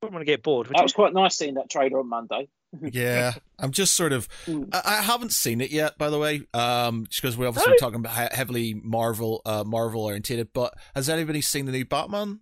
wouldn't 0.03 0.15
want 0.15 0.21
to 0.23 0.25
get 0.33 0.43
bored. 0.43 0.69
That 0.75 0.83
was 0.83 0.93
quite 0.93 1.15
nice 1.15 1.37
seeing 1.37 1.55
that 1.55 1.71
trailer 1.71 2.01
on 2.01 2.09
Monday. 2.09 2.49
Yeah. 2.93 3.33
I'm 3.59 3.71
just 3.71 3.95
sort 3.95 4.13
of. 4.13 4.29
Mm. 4.47 4.69
I, 4.75 4.83
I 4.85 5.03
haven't 5.03 5.33
seen 5.33 5.61
it 5.63 5.71
yet, 5.71 5.97
by 5.97 6.11
the 6.11 6.19
way. 6.19 6.43
Um, 6.53 7.07
just 7.09 7.23
because 7.23 7.37
we're 7.37 7.47
obviously 7.49 7.73
No. 7.73 7.77
talking 7.79 8.01
about 8.01 8.33
heavily 8.33 8.75
Marvel, 8.75 9.41
uh, 9.47 9.65
Marvel 9.65 10.03
orientated. 10.05 10.53
But 10.53 10.75
has 10.95 11.09
anybody 11.09 11.41
seen 11.41 11.65
the 11.65 11.73
new 11.73 11.87
Batman? 11.87 12.41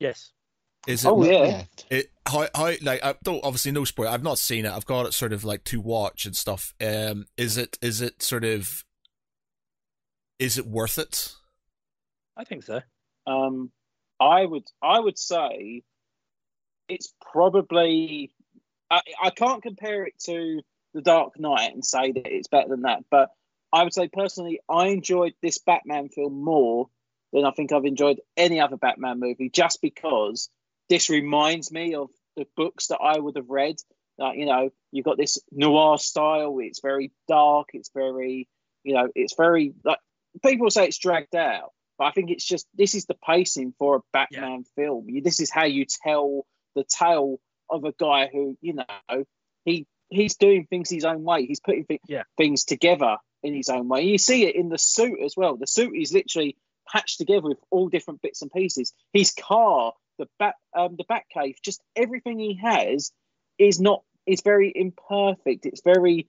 Yes. 0.00 0.32
Is 0.86 1.04
it? 1.04 1.08
Oh, 1.08 1.20
Not 1.20 1.30
yeah. 1.30 1.64
It 1.90 2.10
how 2.26 2.46
how 2.54 2.72
like 2.80 3.04
I 3.04 3.16
don't 3.22 3.44
obviously 3.44 3.72
no 3.72 3.84
spoil. 3.84 4.08
I've 4.08 4.22
not 4.22 4.38
seen 4.38 4.64
it. 4.64 4.72
I've 4.72 4.86
got 4.86 5.04
it 5.04 5.12
sort 5.12 5.32
of 5.34 5.44
like 5.44 5.64
to 5.64 5.80
watch 5.80 6.24
and 6.24 6.34
stuff. 6.36 6.72
Um, 6.80 7.26
is 7.36 7.58
it 7.58 7.76
is 7.82 8.00
it 8.00 8.22
sort 8.22 8.44
of 8.44 8.84
is 10.38 10.56
it 10.56 10.66
worth 10.66 10.96
it? 10.98 11.34
I 12.38 12.44
think 12.44 12.62
so. 12.62 12.80
Um, 13.26 13.70
I 14.20 14.44
would 14.44 14.64
I 14.82 14.98
would 14.98 15.18
say 15.18 15.82
it's 16.88 17.12
probably 17.32 18.30
I, 18.90 19.00
I 19.22 19.30
can't 19.30 19.62
compare 19.62 20.04
it 20.04 20.18
to 20.24 20.62
the 20.94 21.02
Dark 21.02 21.38
Knight 21.38 21.74
and 21.74 21.84
say 21.84 22.12
that 22.12 22.26
it's 22.26 22.48
better 22.48 22.68
than 22.68 22.82
that, 22.82 23.04
but 23.10 23.30
I 23.72 23.82
would 23.82 23.92
say 23.92 24.08
personally 24.08 24.60
I 24.68 24.86
enjoyed 24.86 25.34
this 25.42 25.58
Batman 25.58 26.08
film 26.08 26.42
more 26.42 26.88
than 27.32 27.44
I 27.44 27.50
think 27.50 27.72
I've 27.72 27.84
enjoyed 27.84 28.20
any 28.36 28.60
other 28.60 28.76
Batman 28.76 29.20
movie, 29.20 29.50
just 29.50 29.82
because 29.82 30.48
this 30.88 31.10
reminds 31.10 31.70
me 31.70 31.94
of 31.94 32.08
the 32.36 32.46
books 32.56 32.86
that 32.86 32.98
I 32.98 33.18
would 33.18 33.36
have 33.36 33.50
read. 33.50 33.76
Like 34.16 34.38
you 34.38 34.46
know, 34.46 34.70
you've 34.92 35.04
got 35.04 35.18
this 35.18 35.38
noir 35.50 35.98
style. 35.98 36.58
It's 36.60 36.80
very 36.80 37.12
dark. 37.26 37.70
It's 37.74 37.90
very 37.92 38.48
you 38.84 38.94
know, 38.94 39.08
it's 39.14 39.34
very 39.36 39.74
like 39.84 39.98
people 40.44 40.70
say 40.70 40.86
it's 40.86 40.98
dragged 40.98 41.34
out. 41.34 41.72
But 41.98 42.04
I 42.06 42.10
think 42.12 42.30
it's 42.30 42.44
just 42.44 42.66
this 42.74 42.94
is 42.94 43.06
the 43.06 43.16
pacing 43.26 43.74
for 43.78 43.96
a 43.96 44.00
Batman 44.12 44.64
film. 44.76 45.06
You, 45.08 45.20
this 45.20 45.40
is 45.40 45.50
how 45.50 45.64
you 45.64 45.84
tell 45.84 46.46
the 46.74 46.84
tale 46.84 47.40
of 47.68 47.84
a 47.84 47.92
guy 47.98 48.28
who, 48.32 48.56
you 48.60 48.74
know, 48.74 49.24
he 49.64 49.86
he's 50.08 50.36
doing 50.36 50.66
things 50.66 50.88
his 50.88 51.04
own 51.04 51.24
way. 51.24 51.44
He's 51.44 51.60
putting 51.60 51.84
thi- 51.84 52.00
Yeah. 52.08 52.22
things 52.36 52.64
together 52.64 53.18
in 53.42 53.54
his 53.54 53.68
own 53.68 53.88
way. 53.88 54.02
You 54.02 54.16
see 54.18 54.44
it 54.46 54.54
in 54.54 54.68
the 54.68 54.78
suit 54.78 55.18
as 55.22 55.34
well. 55.36 55.56
The 55.56 55.66
suit 55.66 55.94
is 55.94 56.12
literally 56.12 56.56
patched 56.90 57.18
together 57.18 57.48
with 57.48 57.58
all 57.70 57.88
different 57.88 58.22
bits 58.22 58.40
and 58.42 58.50
pieces. 58.50 58.94
His 59.12 59.32
car, 59.32 59.92
the 60.18 60.26
bat, 60.38 60.54
um, 60.74 60.96
the 60.96 61.04
Batcave, 61.04 61.56
just 61.62 61.82
everything 61.96 62.38
he 62.38 62.54
has 62.62 63.12
is 63.58 63.80
not. 63.80 64.02
It's 64.24 64.42
very 64.42 64.72
imperfect. 64.74 65.66
It's 65.66 65.82
very, 65.82 66.28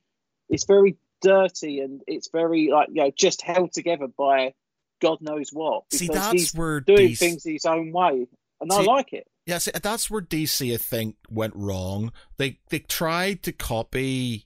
it's 0.49 0.65
very 0.65 0.97
dirty, 1.21 1.79
and 1.81 2.01
it's 2.07 2.29
very 2.31 2.69
like 2.71 2.89
you 2.89 3.03
know 3.03 3.11
just 3.15 3.41
held 3.41 3.71
together 3.71 4.07
by 4.07 4.53
God 4.99 5.19
knows 5.21 5.49
what. 5.51 5.83
See, 5.91 6.07
because 6.07 6.21
that's 6.21 6.31
he's 6.31 6.53
where 6.53 6.81
doing 6.81 7.09
DC 7.09 7.17
things 7.17 7.43
his 7.43 7.65
own 7.65 7.91
way, 7.91 8.27
and 8.61 8.71
I 8.71 8.81
like 8.81 9.13
it. 9.13 9.27
Yeah, 9.45 9.57
see, 9.57 9.71
that's 9.81 10.11
where 10.11 10.21
DC 10.21 10.73
I 10.73 10.77
think 10.77 11.15
went 11.29 11.55
wrong. 11.55 12.11
They 12.37 12.59
they 12.69 12.79
tried 12.79 13.43
to 13.43 13.51
copy 13.51 14.45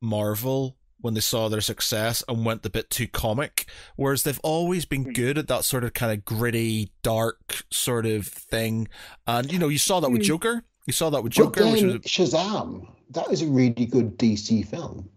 Marvel 0.00 0.76
when 1.00 1.14
they 1.14 1.20
saw 1.20 1.48
their 1.48 1.60
success 1.60 2.24
and 2.28 2.46
went 2.46 2.64
a 2.64 2.70
bit 2.70 2.88
too 2.88 3.06
comic, 3.06 3.66
whereas 3.96 4.22
they've 4.22 4.40
always 4.42 4.84
been 4.86 5.04
Hmm. 5.04 5.12
good 5.12 5.38
at 5.38 5.48
that 5.48 5.64
sort 5.64 5.84
of 5.84 5.92
kind 5.92 6.12
of 6.12 6.24
gritty, 6.24 6.92
dark 7.02 7.64
sort 7.70 8.06
of 8.06 8.26
thing. 8.26 8.88
And 9.26 9.52
you 9.52 9.58
know, 9.58 9.68
you 9.68 9.78
saw 9.78 10.00
that 10.00 10.10
with 10.10 10.22
Hmm. 10.22 10.26
Joker. 10.26 10.64
You 10.86 10.92
saw 10.92 11.10
that 11.10 11.22
with 11.22 11.32
Joker, 11.32 11.70
which 11.70 11.80
then 11.80 11.92
was 11.92 12.02
Shazam, 12.02 12.86
that 13.10 13.30
is 13.32 13.40
a 13.42 13.46
really 13.46 13.86
good 13.86 14.18
DC 14.18 14.62
film. 14.66 15.08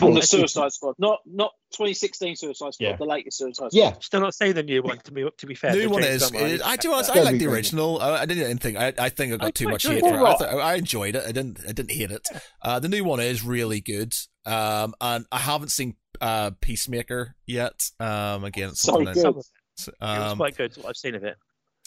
And 0.00 0.16
the 0.16 0.22
Suicide 0.22 0.72
Squad, 0.72 0.94
not 0.98 1.20
not 1.24 1.52
2016 1.72 2.36
Suicide 2.36 2.74
Squad, 2.74 2.76
Yeah. 2.80 2.96
the 2.96 3.04
latest 3.04 3.38
Suicide 3.38 3.70
Squad. 3.70 3.74
Yeah, 3.74 3.94
Still 4.00 4.20
not 4.20 4.34
saying 4.34 4.54
the 4.54 4.62
new 4.62 4.82
one. 4.82 4.98
To 4.98 5.12
be 5.12 5.28
to 5.38 5.46
be 5.46 5.54
fair, 5.54 5.72
new 5.72 5.88
one 5.88 6.02
is. 6.02 6.30
It- 6.32 6.62
I 6.62 6.76
do. 6.76 6.92
honest, 6.92 7.10
I 7.10 7.20
like 7.22 7.38
the 7.38 7.46
original. 7.46 8.00
I, 8.00 8.22
I 8.22 8.26
didn't 8.26 8.58
think. 8.58 8.76
I, 8.76 8.92
I 8.98 9.08
think 9.08 9.32
I 9.32 9.36
got 9.36 9.46
I 9.46 9.50
too 9.52 9.68
much 9.68 9.84
enjoyed 9.84 10.02
hate 10.02 10.08
for 10.10 10.16
it. 10.16 10.18
I, 10.18 10.20
Alright. 10.20 10.38
th- 10.38 10.50
I 10.62 10.74
enjoyed 10.74 11.14
it. 11.16 11.22
I 11.24 11.32
didn't. 11.32 11.60
I 11.68 11.72
didn't 11.72 11.92
hate 11.92 12.10
it. 12.10 12.26
Uh, 12.60 12.78
the 12.80 12.88
new 12.88 13.04
one 13.04 13.20
is 13.20 13.44
really 13.44 13.80
good. 13.80 14.14
Um, 14.46 14.94
and 15.00 15.26
I 15.32 15.38
haven't 15.38 15.70
seen 15.70 15.96
uh 16.20 16.50
Peacemaker 16.60 17.34
yet. 17.46 17.80
Um, 18.00 18.44
again, 18.44 18.70
it's 18.70 18.80
So 18.82 18.96
good. 18.98 19.16
Some 19.16 19.26
of 19.28 19.36
it 19.36 19.38
was 19.38 19.90
Um, 20.00 20.36
quite 20.36 20.56
good. 20.56 20.76
What 20.76 20.86
I've 20.88 20.96
seen 20.96 21.14
of 21.14 21.24
it. 21.24 21.36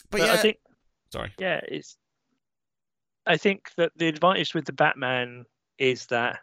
but 0.09 0.19
But 0.19 0.27
yeah, 0.27 0.34
I 0.34 0.38
think 0.38 0.57
sorry. 1.11 1.34
yeah, 1.39 1.59
it's. 1.67 1.97
I 3.25 3.35
think 3.38 3.69
that 3.75 3.91
the 3.97 4.07
advantage 4.07 4.53
with 4.53 4.65
the 4.65 4.73
Batman 4.73 5.45
is 5.77 6.05
that 6.07 6.39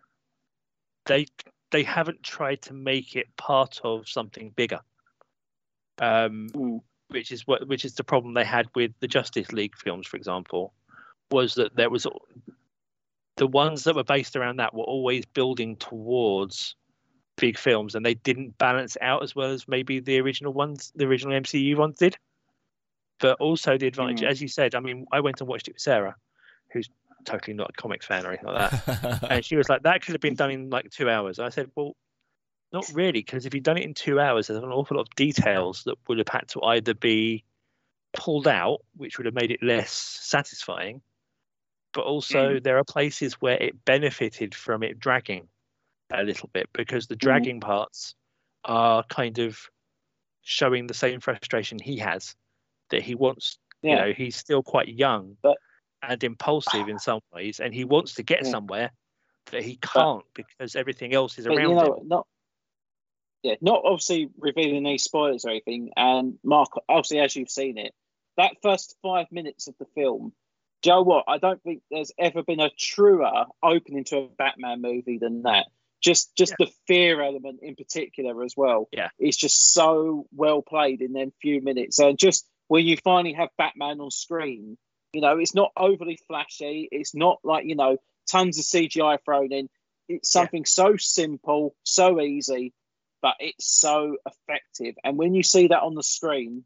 they 1.07 1.27
they 1.75 1.83
haven't 1.83 2.23
tried 2.23 2.63
to 2.63 2.73
make 2.73 3.17
it 3.17 3.27
part 3.37 3.81
of 3.83 4.09
something 4.09 4.51
bigger. 4.51 4.79
Um, 5.99 6.81
which 7.09 7.33
is 7.33 7.49
what 7.49 7.67
which 7.67 7.85
is 7.85 7.95
the 7.95 8.05
problem 8.05 8.35
they 8.35 8.45
had 8.45 8.69
with 8.77 8.93
the 9.01 9.09
Justice 9.09 9.51
League 9.53 9.77
films, 9.77 10.07
for 10.07 10.17
example, 10.17 10.73
was 11.33 11.57
that 11.57 11.75
there 11.75 11.91
was 11.91 12.07
the 13.37 13.47
ones 13.49 13.83
that 13.85 13.97
were 13.97 14.05
based 14.05 14.37
around 14.37 14.57
that 14.59 14.73
were 14.73 14.85
always 14.85 15.27
building 15.27 15.75
towards 15.77 16.77
big 17.37 17.59
films, 17.59 17.97
and 17.97 18.07
they 18.07 18.15
didn't 18.15 18.57
balance 18.57 18.97
out 19.01 19.25
as 19.25 19.35
well 19.35 19.51
as 19.51 19.67
maybe 19.67 19.99
the 19.99 20.21
original 20.21 20.53
ones, 20.53 20.93
the 20.95 21.07
original 21.07 21.35
MCU 21.35 21.77
ones 21.77 21.99
did. 21.99 22.17
But 23.19 23.41
also 23.41 23.77
the 23.77 23.89
advantage, 23.89 24.21
Mm. 24.21 24.29
as 24.29 24.41
you 24.41 24.47
said, 24.47 24.77
I 24.77 24.81
mean, 24.81 25.07
I 25.11 25.19
went 25.19 25.41
and 25.41 25.49
watched 25.49 25.67
it 25.67 25.75
with 25.75 25.83
Sarah, 25.83 26.15
who's 26.73 26.89
totally 27.25 27.55
not 27.55 27.71
a 27.71 27.73
comics 27.73 28.07
fan 28.07 28.25
or 28.25 28.31
anything 28.31 28.49
like 28.49 28.71
that. 28.71 29.23
And 29.31 29.45
she 29.45 29.57
was 29.57 29.69
like, 29.69 29.83
"That 29.83 30.03
could 30.03 30.13
have 30.13 30.21
been 30.21 30.35
done 30.35 30.51
in 30.51 30.71
like 30.71 30.91
two 30.91 31.09
hours." 31.09 31.39
I 31.39 31.49
said, 31.49 31.71
"Well, 31.75 31.97
not 32.73 32.91
really, 32.93 33.21
because 33.21 33.47
if 33.47 33.55
you'd 33.55 33.65
done 33.65 33.79
it 33.79 33.85
in 33.85 33.95
two 33.95 34.19
hours, 34.21 34.49
there's 34.49 34.63
an 34.63 34.71
awful 34.71 34.97
lot 34.97 35.09
of 35.09 35.15
details 35.15 35.85
that 35.85 35.97
would 36.09 36.19
have 36.19 36.29
had 36.29 36.49
to 36.49 36.63
either 36.63 36.95
be 36.95 37.45
pulled 38.13 38.49
out, 38.49 38.81
which 38.97 39.19
would 39.19 39.27
have 39.27 39.35
made 39.35 39.51
it 39.51 39.63
less 39.63 39.91
satisfying, 39.91 41.01
but 41.93 42.05
also 42.05 42.55
mm. 42.55 42.63
there 42.63 42.79
are 42.79 42.85
places 42.85 43.35
where 43.35 43.57
it 43.57 43.85
benefited 43.85 44.55
from 44.55 44.83
it 44.83 44.99
dragging 44.99 45.49
a 46.13 46.23
little 46.23 46.51
bit 46.53 46.69
because 46.73 47.07
the 47.07 47.15
mm. 47.15 47.21
dragging 47.21 47.61
parts 47.61 48.15
are 48.65 49.05
kind 49.05 49.39
of 49.39 49.59
showing 50.43 50.87
the 50.87 50.95
same 50.95 51.21
frustration 51.21 51.79
he 51.79 51.99
has 51.99 52.35
that 52.91 53.03
he 53.03 53.15
wants 53.15 53.59
You 53.83 53.97
know, 53.97 54.13
he's 54.17 54.37
still 54.37 54.63
quite 54.63 54.89
young 54.89 55.37
But- 55.43 55.59
and 56.09 56.23
impulsive 56.25 56.89
in 56.89 56.99
some 56.99 57.21
ways, 57.33 57.61
and 57.61 57.75
he 57.75 57.85
wants 57.85 58.15
to 58.15 58.23
get 58.23 58.45
Yeah. 58.45 58.51
somewhere, 58.51 58.91
but 59.51 59.63
he 59.63 59.77
can't 59.77 60.25
because 60.35 60.77
everything 60.77 61.15
else 61.15 61.39
is 61.39 61.47
around 61.47 61.59
you 61.71 61.75
know, 61.75 61.95
him. 62.01 62.09
not 62.09 62.27
yeah, 63.43 63.57
not 63.61 63.83
obviously 63.85 64.31
revealing 64.39 64.87
any 64.87 64.97
spoilers 64.97 65.45
or 65.45 65.51
anything. 65.51 65.91
And 65.97 66.39
Mark, 66.43 66.71
obviously, 66.89 67.19
as 67.21 67.37
you've 67.37 67.51
seen 67.51 67.77
it, 67.77 67.93
that 68.39 68.57
first 68.63 68.97
five 69.03 69.27
minutes 69.31 69.69
of 69.69 69.75
the 69.79 69.85
film, 69.95 70.33
Joe, 70.83 71.03
what 71.03 71.25
I 71.29 71.37
don't 71.39 71.63
think 71.63 71.83
there's 71.91 72.11
ever 72.19 72.43
been 72.43 72.61
a 72.61 72.71
truer 72.71 73.45
opening 73.63 74.05
to 74.05 74.19
a 74.19 74.29
Batman 74.29 74.81
movie 74.81 75.19
than 75.19 75.43
that. 75.43 75.67
Just, 76.03 76.35
just 76.37 76.55
the 76.59 76.71
fear 76.87 77.23
element 77.23 77.61
in 77.63 77.77
particular 77.77 78.43
as 78.45 78.55
well. 78.57 78.89
Yeah. 78.93 79.09
it's 79.19 79.39
just 79.39 79.73
so 79.73 80.27
well 80.35 80.61
played 80.61 81.01
in 81.01 81.13
them 81.13 81.33
few 81.41 81.61
minutes, 81.63 81.99
and 81.99 82.19
just 82.19 82.47
when 82.69 82.85
you 82.87 82.97
finally 82.97 83.35
have 83.35 83.51
Batman 83.59 84.01
on 84.01 84.11
screen, 84.11 84.79
you 85.15 85.21
know, 85.21 85.39
it's 85.39 85.55
not 85.55 85.73
overly 85.77 86.19
flashy. 86.27 86.89
It's 86.91 87.15
not 87.15 87.39
like 87.45 87.65
you 87.67 87.77
know 87.77 87.99
tons 88.31 88.59
of 88.59 88.65
CGI 88.65 89.19
thrown 89.25 89.53
in. 89.53 89.69
It's 90.09 90.35
Yeah. 90.35 90.41
something 90.43 90.65
so 90.65 90.97
simple, 90.97 91.75
so 91.85 92.21
easy, 92.21 92.73
but 93.23 93.37
it's 93.41 93.67
so 93.67 94.17
effective. 94.27 94.97
And 95.05 95.17
when 95.17 95.35
you 95.35 95.43
see 95.43 95.69
that 95.69 95.83
on 95.83 95.95
the 95.95 96.03
screen, 96.03 96.65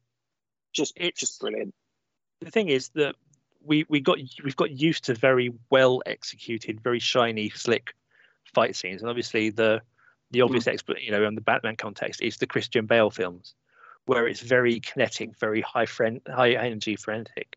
just 0.72 0.96
It's- 0.96 1.20
just 1.20 1.40
brilliant. 1.40 1.74
the 2.40 2.50
thing 2.50 2.68
is 2.68 2.88
that 2.90 3.16
we 3.62 3.84
we 3.88 4.00
got 4.00 4.18
we've 4.42 4.56
got 4.56 4.70
used 4.70 5.04
to 5.04 5.14
very 5.14 5.52
well 5.70 6.02
executed, 6.06 6.80
very 6.80 7.00
shiny, 7.00 7.50
slick 7.50 7.94
fight 8.54 8.74
scenes, 8.76 9.02
and 9.02 9.10
obviously 9.10 9.50
the 9.50 9.82
the 10.30 10.40
obvious 10.42 10.64
mm. 10.64 10.74
expl 10.74 11.00
you 11.02 11.10
know 11.10 11.26
in 11.26 11.34
the 11.34 11.40
Batman 11.40 11.76
context 11.76 12.22
is 12.22 12.36
the 12.38 12.46
Christian 12.46 12.86
Bale 12.86 13.10
films, 13.10 13.54
where 14.06 14.26
it's 14.26 14.40
very 14.40 14.80
kinetic, 14.80 15.36
very 15.38 15.60
high 15.60 15.86
friend, 15.86 16.20
high 16.26 16.52
energy, 16.52 16.96
frenetic. 16.96 17.56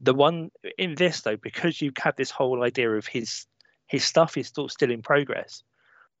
The 0.00 0.14
one 0.14 0.50
in 0.76 0.94
this 0.94 1.22
though, 1.22 1.36
because 1.36 1.82
you 1.82 1.92
have 1.98 2.16
this 2.16 2.30
whole 2.30 2.62
idea 2.62 2.90
of 2.90 3.06
his 3.06 3.46
his 3.86 4.04
stuff 4.04 4.36
is 4.36 4.46
still 4.46 4.68
still 4.68 4.90
in 4.90 5.02
progress. 5.02 5.62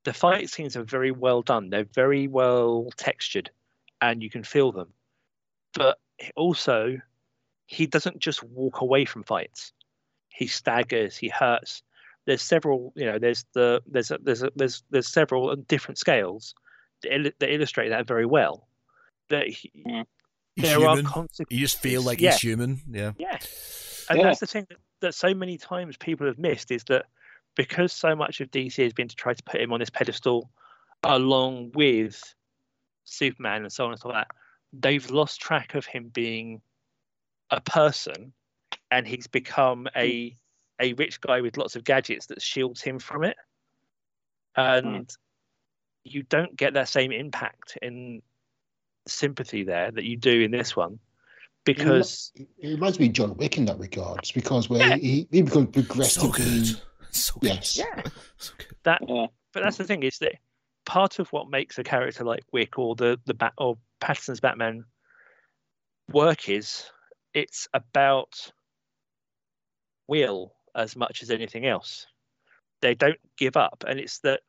The 0.04 0.12
fight 0.12 0.48
scenes 0.50 0.76
are 0.76 0.84
very 0.84 1.10
well 1.10 1.42
done. 1.42 1.70
They're 1.70 1.84
very 1.94 2.28
well 2.28 2.90
textured, 2.96 3.50
and 4.00 4.22
you 4.22 4.30
can 4.30 4.42
feel 4.42 4.72
them. 4.72 4.92
But 5.74 5.98
also, 6.34 6.98
he 7.66 7.86
doesn't 7.86 8.18
just 8.18 8.42
walk 8.42 8.80
away 8.80 9.04
from 9.04 9.22
fights. 9.22 9.72
He 10.28 10.46
staggers. 10.46 11.16
He 11.16 11.28
hurts. 11.28 11.82
There's 12.26 12.42
several. 12.42 12.92
You 12.96 13.06
know. 13.06 13.18
There's 13.18 13.44
the 13.54 13.82
there's 13.86 14.10
a, 14.10 14.18
there's 14.22 14.42
a, 14.42 14.50
there's 14.56 14.82
there's 14.90 15.08
several 15.08 15.54
different 15.56 15.98
scales 15.98 16.54
that, 17.02 17.14
il- 17.14 17.32
that 17.38 17.54
illustrate 17.54 17.90
that 17.90 18.06
very 18.06 18.26
well. 18.26 18.66
That 19.28 19.46
he, 19.48 19.70
He's 19.84 20.04
there 20.62 20.78
human. 20.78 21.06
are 21.06 21.08
consequences. 21.08 21.46
You 21.50 21.60
just 21.60 21.80
feel 21.80 22.02
like 22.02 22.20
yeah. 22.20 22.32
he's 22.32 22.40
human. 22.40 22.80
Yeah. 22.90 23.12
Yeah. 23.18 23.38
And 24.10 24.18
Yeah. 24.18 24.24
that's 24.24 24.40
the 24.40 24.46
thing 24.46 24.66
that, 24.68 24.78
that 25.00 25.14
so 25.14 25.34
many 25.34 25.58
times 25.58 25.96
people 25.96 26.26
have 26.26 26.38
missed 26.38 26.70
is 26.70 26.84
that 26.84 27.06
because 27.54 27.92
so 27.92 28.14
much 28.14 28.40
of 28.40 28.50
DC 28.50 28.82
has 28.82 28.92
been 28.92 29.08
to 29.08 29.16
try 29.16 29.34
to 29.34 29.42
put 29.42 29.60
him 29.60 29.72
on 29.72 29.80
this 29.80 29.90
pedestal 29.90 30.50
along 31.02 31.72
with 31.74 32.22
Superman 33.04 33.62
and 33.62 33.72
so 33.72 33.86
on 33.86 33.92
and 33.92 34.00
so 34.00 34.10
on, 34.10 34.24
they've 34.72 35.10
lost 35.10 35.40
track 35.40 35.74
of 35.74 35.86
him 35.86 36.08
being 36.08 36.60
a 37.50 37.60
person 37.60 38.32
and 38.90 39.06
he's 39.06 39.26
become 39.26 39.88
a 39.96 40.36
a 40.80 40.92
rich 40.94 41.20
guy 41.20 41.40
with 41.40 41.56
lots 41.56 41.74
of 41.74 41.82
gadgets 41.84 42.26
that 42.26 42.40
shields 42.40 42.80
him 42.80 42.98
from 42.98 43.24
it. 43.24 43.36
And 44.56 44.96
hmm. 44.96 45.02
you 46.04 46.22
don't 46.22 46.56
get 46.56 46.74
that 46.74 46.88
same 46.88 47.10
impact 47.10 47.76
in 47.82 48.22
sympathy 49.08 49.64
there 49.64 49.90
that 49.90 50.04
you 50.04 50.16
do 50.16 50.40
in 50.42 50.50
this 50.50 50.76
one 50.76 50.98
because 51.64 52.32
it 52.36 52.68
reminds 52.68 52.98
me 52.98 53.06
of 53.06 53.12
John 53.12 53.36
Wick 53.36 53.58
in 53.58 53.64
that 53.66 53.78
regards 53.78 54.32
because 54.32 54.68
where 54.70 54.86
Yeah. 54.86 54.96
he, 54.96 55.26
he 55.30 55.42
becomes 55.42 55.66
So 55.66 55.72
progressively 55.82 56.30
good. 56.30 56.80
So 57.10 57.34
good. 57.40 57.48
yes 57.50 57.76
yeah 57.76 58.02
So 58.38 58.52
good. 58.56 58.66
that 58.84 59.02
Yeah. 59.06 59.26
but 59.52 59.62
that's 59.62 59.76
the 59.76 59.84
thing 59.84 60.02
is 60.02 60.18
that 60.18 60.34
part 60.86 61.18
of 61.18 61.28
what 61.32 61.50
makes 61.50 61.78
a 61.78 61.84
character 61.84 62.24
like 62.24 62.44
Wick 62.52 62.78
or 62.78 62.94
the 62.94 63.18
the 63.26 63.34
bat 63.34 63.52
or 63.58 63.76
Pattinson's 64.00 64.40
Batman 64.40 64.84
work 66.12 66.48
is 66.48 66.84
it's 67.34 67.68
about 67.74 68.50
will 70.06 70.54
as 70.74 70.96
much 70.96 71.22
as 71.22 71.30
anything 71.30 71.66
else. 71.66 72.06
They 72.80 72.94
don't 72.94 73.18
give 73.36 73.56
up, 73.56 73.84
and 73.86 73.98
it's 73.98 74.20
that 74.20 74.40
it 74.40 74.42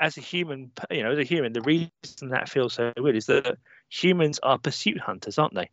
as 0.00 0.16
a 0.16 0.20
human, 0.20 0.70
you 0.90 1.02
know, 1.02 1.12
as 1.12 1.18
a 1.18 1.24
human, 1.24 1.52
the 1.52 1.62
reason 1.62 2.28
that 2.30 2.48
feels 2.48 2.74
so 2.74 2.92
good 2.96 3.16
is 3.16 3.26
that 3.26 3.58
humans 3.88 4.38
are 4.42 4.58
pursuit 4.58 5.00
hunters, 5.00 5.38
aren't 5.38 5.54
they? 5.54 5.70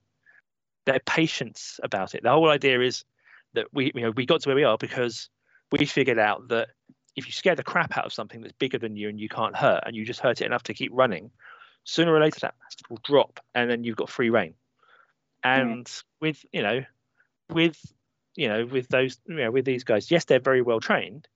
They're 0.86 1.00
patients 1.00 1.80
about 1.84 2.16
it. 2.16 2.24
The 2.24 2.32
whole 2.32 2.50
idea 2.50 2.82
is 2.82 3.04
that 3.54 3.68
we, 3.74 3.92
you 3.94 4.02
know, 4.02 4.12
we 4.12 4.26
got 4.26 4.42
to 4.42 4.50
where 4.50 4.56
we 4.56 4.64
are 4.64 4.78
because 4.78 5.30
we 5.72 5.86
figured 5.86 6.20
out 6.20 6.48
that 6.50 6.70
if 7.16 7.26
you 7.26 7.32
scare 7.32 7.56
the 7.56 7.64
crap 7.64 7.98
out 7.98 8.06
of 8.06 8.14
something 8.14 8.42
that's 8.42 8.54
bigger 8.54 8.78
than 8.78 8.96
you 8.96 9.10
and 9.10 9.20
you 9.20 9.30
can't 9.30 9.56
hurt, 9.56 9.84
and 9.86 9.96
you 9.96 10.06
just 10.06 10.20
hurt 10.20 10.42
it 10.42 10.46
enough 10.46 10.64
to 10.64 10.74
keep 10.74 10.92
running, 10.94 11.32
sooner 11.84 12.14
or 12.14 12.20
later 12.20 12.40
that 12.42 12.56
will 12.90 13.00
drop, 13.04 13.40
and 13.56 13.70
then 13.70 13.84
you've 13.84 13.98
got 13.98 14.10
free 14.10 14.30
reign. 14.30 14.54
And 15.44 15.90
with 16.22 16.46
you 16.52 16.62
know, 16.62 16.86
with 17.50 17.78
you 18.36 18.48
know, 18.48 18.66
with 18.66 18.88
those 18.90 19.18
you 19.28 19.36
know, 19.36 19.52
with 19.52 19.66
these 19.66 19.84
guys, 19.84 20.12
yes, 20.12 20.26
they're 20.26 20.40
very 20.40 20.62
well 20.62 20.80
trained. 20.80 21.28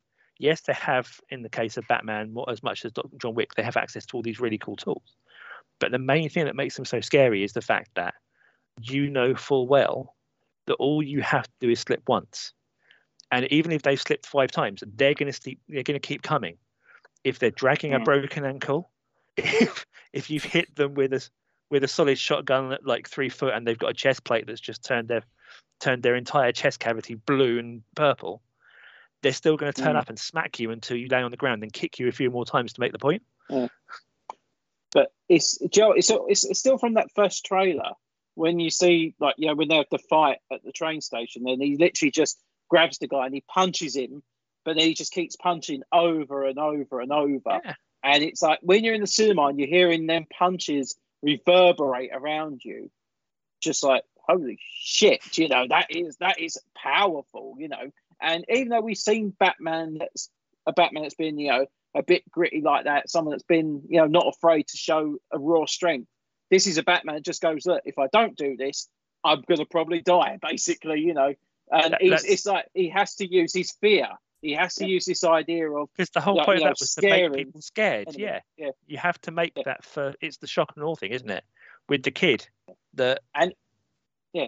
Yes, 0.44 0.62
they 0.62 0.74
have, 0.74 1.20
in 1.30 1.42
the 1.42 1.50
case 1.50 1.78
of 1.78 1.88
Batman, 1.88 2.34
more, 2.34 2.50
as 2.50 2.62
much 2.62 2.86
as 2.86 2.92
John 3.18 3.34
Wick, 3.34 3.56
they 3.56 3.64
have 3.64 3.78
access 3.78 4.06
to 4.08 4.18
all 4.18 4.24
these 4.24 4.40
really 4.40 4.58
cool 4.58 4.76
tools. 4.76 5.16
But 5.80 5.92
the 5.92 6.00
main 6.00 6.30
thing 6.30 6.46
that 6.46 6.56
makes 6.56 6.76
them 6.76 6.86
so 6.86 7.02
scary 7.02 7.44
is 7.44 7.54
the 7.54 7.62
fact 7.62 7.92
that 7.96 8.14
you 8.82 9.10
know 9.10 9.36
full 9.36 9.68
well 9.68 10.16
that 10.68 10.76
all 10.76 11.02
you 11.02 11.22
have 11.22 11.46
to 11.46 11.54
do 11.60 11.70
is 11.70 11.80
slip 11.80 12.04
once 12.08 12.54
and 13.34 13.52
even 13.52 13.72
if 13.72 13.82
they've 13.82 14.00
slipped 14.00 14.28
five 14.28 14.52
times, 14.52 14.84
they're 14.96 15.16
going 15.16 15.32
to 15.32 15.34
sleep. 15.34 15.60
They're 15.68 15.82
going 15.82 16.00
to 16.00 16.08
keep 16.08 16.22
coming. 16.22 16.58
If 17.24 17.40
they're 17.40 17.50
dragging 17.50 17.96
a 17.96 18.00
Mm. 18.00 18.06
broken 18.06 18.46
ankle, 18.46 18.92
if 19.38 19.88
if 20.14 20.30
you've 20.30 20.44
hit 20.44 20.76
them 20.76 20.94
with 20.94 21.14
a 21.14 21.28
with 21.72 21.84
a 21.84 21.88
solid 21.88 22.20
shotgun 22.20 22.72
at 22.74 22.86
like 22.86 23.10
three 23.10 23.30
foot 23.30 23.56
and 23.56 23.66
they've 23.66 23.80
got 23.80 23.90
a 23.90 23.96
chest 23.96 24.24
plate 24.24 24.46
that's 24.46 24.62
just 24.62 24.86
turned 24.86 25.08
their 25.08 25.24
turned 25.80 26.04
their 26.04 26.16
entire 26.16 26.52
chest 26.52 26.80
cavity 26.80 27.16
blue 27.16 27.58
and 27.58 27.82
purple, 27.96 28.44
they're 29.24 29.34
still 29.34 29.58
going 29.58 29.72
to 29.74 29.82
turn 29.82 29.96
Mm. 29.96 30.00
up 30.00 30.10
and 30.10 30.20
smack 30.20 30.60
you 30.60 30.70
until 30.70 30.96
you 30.98 31.08
lay 31.08 31.24
on 31.24 31.32
the 31.32 31.38
ground 31.38 31.64
and 31.64 31.74
kick 31.74 31.98
you 31.98 32.08
a 32.08 32.12
few 32.12 32.30
more 32.30 32.46
times 32.46 32.74
to 32.74 32.80
make 32.82 32.92
the 32.92 33.00
point. 33.00 33.24
But 34.94 35.12
it's 35.28 35.58
Joe. 35.72 35.94
It's, 35.94 36.12
it's 36.12 36.44
it's 36.44 36.60
still 36.60 36.78
from 36.78 36.94
that 36.96 37.08
first 37.16 37.46
trailer 37.46 37.94
when 38.36 38.60
you 38.60 38.70
see 38.70 39.16
like 39.20 39.36
you 39.38 39.48
know 39.48 39.56
when 39.56 39.68
they 39.68 39.78
have 39.78 39.88
the 39.90 39.98
fight 39.98 40.38
at 40.52 40.64
the 40.64 40.72
train 40.72 41.02
station, 41.02 41.48
and 41.48 41.62
he 41.62 41.78
literally 41.78 42.12
just 42.12 42.40
grabs 42.70 43.00
the 43.00 43.08
guy 43.08 43.26
and 43.26 43.34
he 43.34 43.44
punches 43.48 43.96
him, 43.96 44.22
but 44.66 44.76
then 44.76 44.86
he 44.86 44.94
just 44.94 45.12
keeps 45.12 45.36
punching 45.36 45.82
over 45.92 46.44
and 46.44 46.60
over 46.60 47.00
and 47.02 47.12
over. 47.12 47.60
Yeah. 47.64 47.74
And 48.04 48.22
it's 48.24 48.42
like 48.42 48.60
when 48.62 48.84
you're 48.84 48.94
in 48.94 49.02
the 49.02 49.08
cinema 49.08 49.48
and 49.48 49.58
you're 49.58 49.68
hearing 49.68 50.06
them 50.06 50.26
punches 50.38 50.96
reverberate 51.24 52.12
around 52.14 52.62
you, 52.64 52.92
just 53.62 53.84
like 53.84 54.04
holy 54.28 54.60
shit, 54.62 55.38
you 55.40 55.48
know 55.48 55.66
that 55.70 55.88
is 55.90 56.18
that 56.18 56.40
is 56.40 56.60
powerful, 56.78 57.56
you 57.58 57.68
know. 57.70 57.92
And 58.22 58.46
even 58.50 58.70
though 58.70 58.82
we've 58.82 58.98
seen 58.98 59.34
Batman 59.40 59.98
that's 60.00 60.30
a 60.66 60.74
Batman 60.74 61.04
that's 61.04 61.16
been 61.16 61.38
you 61.38 61.50
know 61.52 61.66
a 61.96 62.04
bit 62.04 62.24
gritty 62.32 62.62
like 62.62 62.86
that, 62.86 63.10
someone 63.10 63.32
that's 63.32 63.44
been 63.44 63.84
you 63.88 64.00
know 64.00 64.08
not 64.08 64.28
afraid 64.28 64.68
to 64.68 64.78
show 64.78 65.18
a 65.32 65.40
raw 65.40 65.66
strength. 65.66 66.08
This 66.50 66.68
is 66.68 66.78
a 66.78 66.84
Batman 66.84 67.16
that 67.16 67.26
just 67.26 67.42
goes 67.42 67.66
look, 67.66 67.82
if 67.86 67.98
I 67.98 68.08
don't 68.14 68.36
do 68.38 68.56
this, 68.58 68.88
I'm 69.24 69.42
gonna 69.48 69.66
probably 69.66 70.02
die, 70.02 70.38
basically, 70.42 71.00
you 71.02 71.14
know. 71.14 71.34
And 71.72 71.94
That- 71.94 72.26
it's 72.26 72.46
like 72.46 72.66
he 72.74 72.90
has 72.90 73.16
to 73.16 73.28
use 73.32 73.54
his 73.54 73.72
fear. 73.82 74.08
He 74.42 74.52
has 74.54 74.76
to 74.76 74.86
use 74.86 75.06
this 75.06 75.24
idea 75.24 75.72
of 75.72 75.88
Because 75.96 76.10
the 76.10 76.20
whole 76.20 76.36
Yeah, 76.36 76.44
point 76.46 76.60
yeah, 76.60 76.68
of 76.68 76.72
that 76.72 76.80
was 76.82 76.94
to 76.96 77.10
make 77.10 77.34
people 77.34 77.62
scared. 77.62 78.10
Yeah, 78.18 78.42
yeah. 78.58 78.72
you 78.88 78.98
have 78.98 79.20
to 79.22 79.32
make 79.32 79.54
Yeah. 79.56 79.64
that 79.68 79.86
for. 79.86 80.14
It's 80.20 80.36
the 80.38 80.48
shock 80.48 80.74
and 80.76 80.84
awe 80.84 80.96
thing, 80.96 81.12
isn't 81.12 81.30
it? 81.30 81.46
With 81.88 82.04
the 82.04 82.12
kid, 82.12 82.46
the 82.94 83.22
and 83.34 83.54
yeah, 84.34 84.48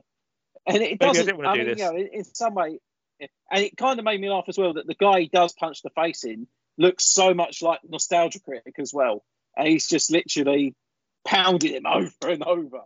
and 0.67 0.77
it 0.77 0.81
Maybe 0.81 0.97
doesn't. 0.97 1.45
I, 1.45 1.53
do 1.53 1.59
mean, 1.59 1.67
this. 1.69 1.79
you 1.79 1.85
know, 1.85 1.95
in, 1.97 2.07
in 2.07 2.23
some 2.25 2.55
way, 2.55 2.71
yeah. 2.71 2.77
And 3.19 3.63
it 3.63 3.77
kind 3.77 3.99
of 3.99 4.05
made 4.05 4.19
me 4.21 4.29
laugh 4.29 4.45
as 4.47 4.57
well 4.57 4.73
that 4.73 4.87
the 4.87 4.95
guy 4.95 5.21
he 5.21 5.27
does 5.27 5.53
punch 5.53 5.81
the 5.81 5.89
face 5.91 6.23
in 6.23 6.47
looks 6.77 7.05
so 7.05 7.33
much 7.33 7.61
like 7.61 7.79
Nostalgia 7.87 8.39
Critic 8.39 8.75
as 8.79 8.93
well, 8.93 9.23
and 9.57 9.67
he's 9.67 9.87
just 9.87 10.11
literally 10.11 10.75
pounding 11.25 11.73
him 11.73 11.85
over 11.91 12.11
and 12.29 12.43
over. 12.43 12.79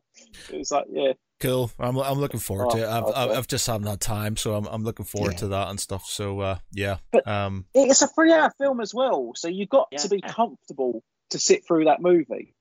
It's 0.49 0.71
like, 0.71 0.85
yeah, 0.91 1.13
Cool. 1.39 1.71
I'm 1.79 1.97
I'm 1.97 2.19
looking 2.19 2.39
forward 2.41 2.67
Oh, 2.71 2.75
to 2.75 2.83
it. 2.83 2.87
I've 2.87 3.03
okay. 3.05 3.13
I've 3.19 3.31
I've 3.31 3.47
just 3.47 3.65
haven't 3.65 3.87
had 3.87 4.01
time, 4.01 4.35
so 4.37 4.55
I'm 4.55 4.65
I'm 4.67 4.83
looking 4.83 5.05
forward 5.05 5.33
Yeah. 5.33 5.37
to 5.39 5.47
that 5.49 5.69
and 5.69 5.79
stuff. 5.79 6.05
So 6.05 6.39
uh, 6.41 6.57
yeah. 6.73 6.97
But- 7.11 7.27
um, 7.27 7.65
it's 7.73 8.01
a 8.01 8.07
three-hour 8.07 8.51
film 8.57 8.81
as 8.81 8.93
well, 8.93 9.31
so 9.35 9.47
you've 9.47 9.69
got 9.69 9.87
to 9.97 10.09
be 10.09 10.19
comfortable 10.21 11.01
to 11.29 11.39
sit 11.39 11.65
through 11.65 11.85
that 11.85 12.01
movie. 12.01 12.53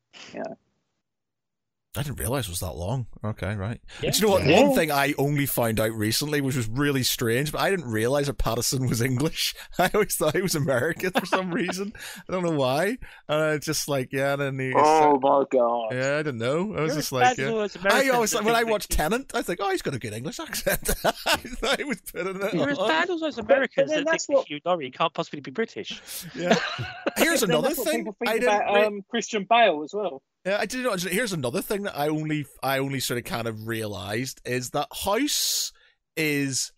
I 1.96 2.02
didn't 2.02 2.20
realize 2.20 2.44
it 2.46 2.50
was 2.50 2.60
that 2.60 2.74
long. 2.76 3.06
Okay, 3.24 3.54
right. 3.56 3.80
Yeah. 4.02 4.10
Do 4.10 4.18
you 4.18 4.26
know 4.26 4.32
what? 4.34 4.46
Yeah. 4.46 4.62
One 4.62 4.76
thing 4.76 4.90
I 4.92 5.14
only 5.16 5.46
found 5.46 5.80
out 5.80 5.90
recently, 5.92 6.40
which 6.42 6.54
was 6.54 6.68
really 6.68 7.02
strange, 7.02 7.50
but 7.50 7.60
I 7.62 7.70
didn't 7.70 7.90
realize 7.90 8.26
that 8.26 8.36
Pattinson 8.38 8.88
was 8.88 9.00
English. 9.00 9.54
I 9.78 9.90
always 9.94 10.14
thought 10.14 10.36
he 10.36 10.42
was 10.42 10.54
American 10.54 11.10
for 11.12 11.24
some 11.24 11.50
reason. 11.50 11.92
I 12.28 12.32
don't 12.32 12.44
know 12.44 12.52
why. 12.52 12.98
And 13.28 13.42
I 13.42 13.58
just 13.58 13.88
like, 13.88 14.10
yeah, 14.12 14.34
and 14.34 14.42
then 14.42 14.58
he. 14.58 14.72
Oh 14.76 15.18
my 15.18 15.44
god! 15.50 15.88
yeah, 15.92 16.14
I 16.18 16.22
didn't 16.22 16.38
know. 16.38 16.74
I 16.76 16.82
was 16.82 16.92
You're 16.92 17.00
just 17.00 17.10
like, 17.10 17.38
yeah. 17.38 17.46
I 17.90 18.08
always 18.10 18.32
that 18.32 18.44
when 18.44 18.54
I 18.54 18.58
think 18.58 18.70
watched 18.70 18.90
that- 18.90 18.96
Tenet, 19.10 19.34
I 19.34 19.40
think, 19.42 19.58
oh, 19.62 19.70
he's 19.70 19.82
got 19.82 19.94
a 19.94 19.98
good 19.98 20.12
English 20.12 20.38
accent. 20.38 20.90
I 21.04 21.10
thought 21.36 21.78
he 21.78 21.84
was 21.84 22.00
putting 22.02 22.40
it 22.40 22.54
You're 22.54 22.70
as 22.70 22.78
bad 22.78 23.08
as 23.10 23.20
those 23.20 23.38
Americans 23.38 23.90
that 23.92 24.04
that's 24.04 24.26
think 24.26 24.36
what- 24.36 24.46
that 24.48 24.54
Hugh 24.54 24.60
Laurie 24.64 24.90
can't 24.90 25.14
possibly 25.14 25.40
be 25.40 25.50
British. 25.50 26.00
Yeah. 26.34 26.54
Here's 27.16 27.42
another 27.42 27.70
thing. 27.70 28.04
people 28.04 28.16
think 28.18 28.28
I 28.28 28.38
didn't. 28.38 28.48
about 28.54 28.84
um, 28.86 29.00
Christian 29.10 29.46
Bale 29.48 29.82
as 29.82 29.92
well. 29.94 30.22
Yeah, 30.48 30.58
I 30.60 30.66
didn't 30.66 30.84
know. 30.84 31.10
Here's 31.10 31.32
another 31.34 31.60
thing 31.60 31.82
that 31.82 31.96
I 31.98 32.08
only 32.08 32.46
I 32.62 32.78
only 32.78 33.00
sort 33.00 33.18
of 33.18 33.24
kind 33.24 33.46
of 33.46 33.66
realized 33.66 34.40
is 34.46 34.70
that 34.70 34.88
House 35.04 35.72
is 36.16 36.72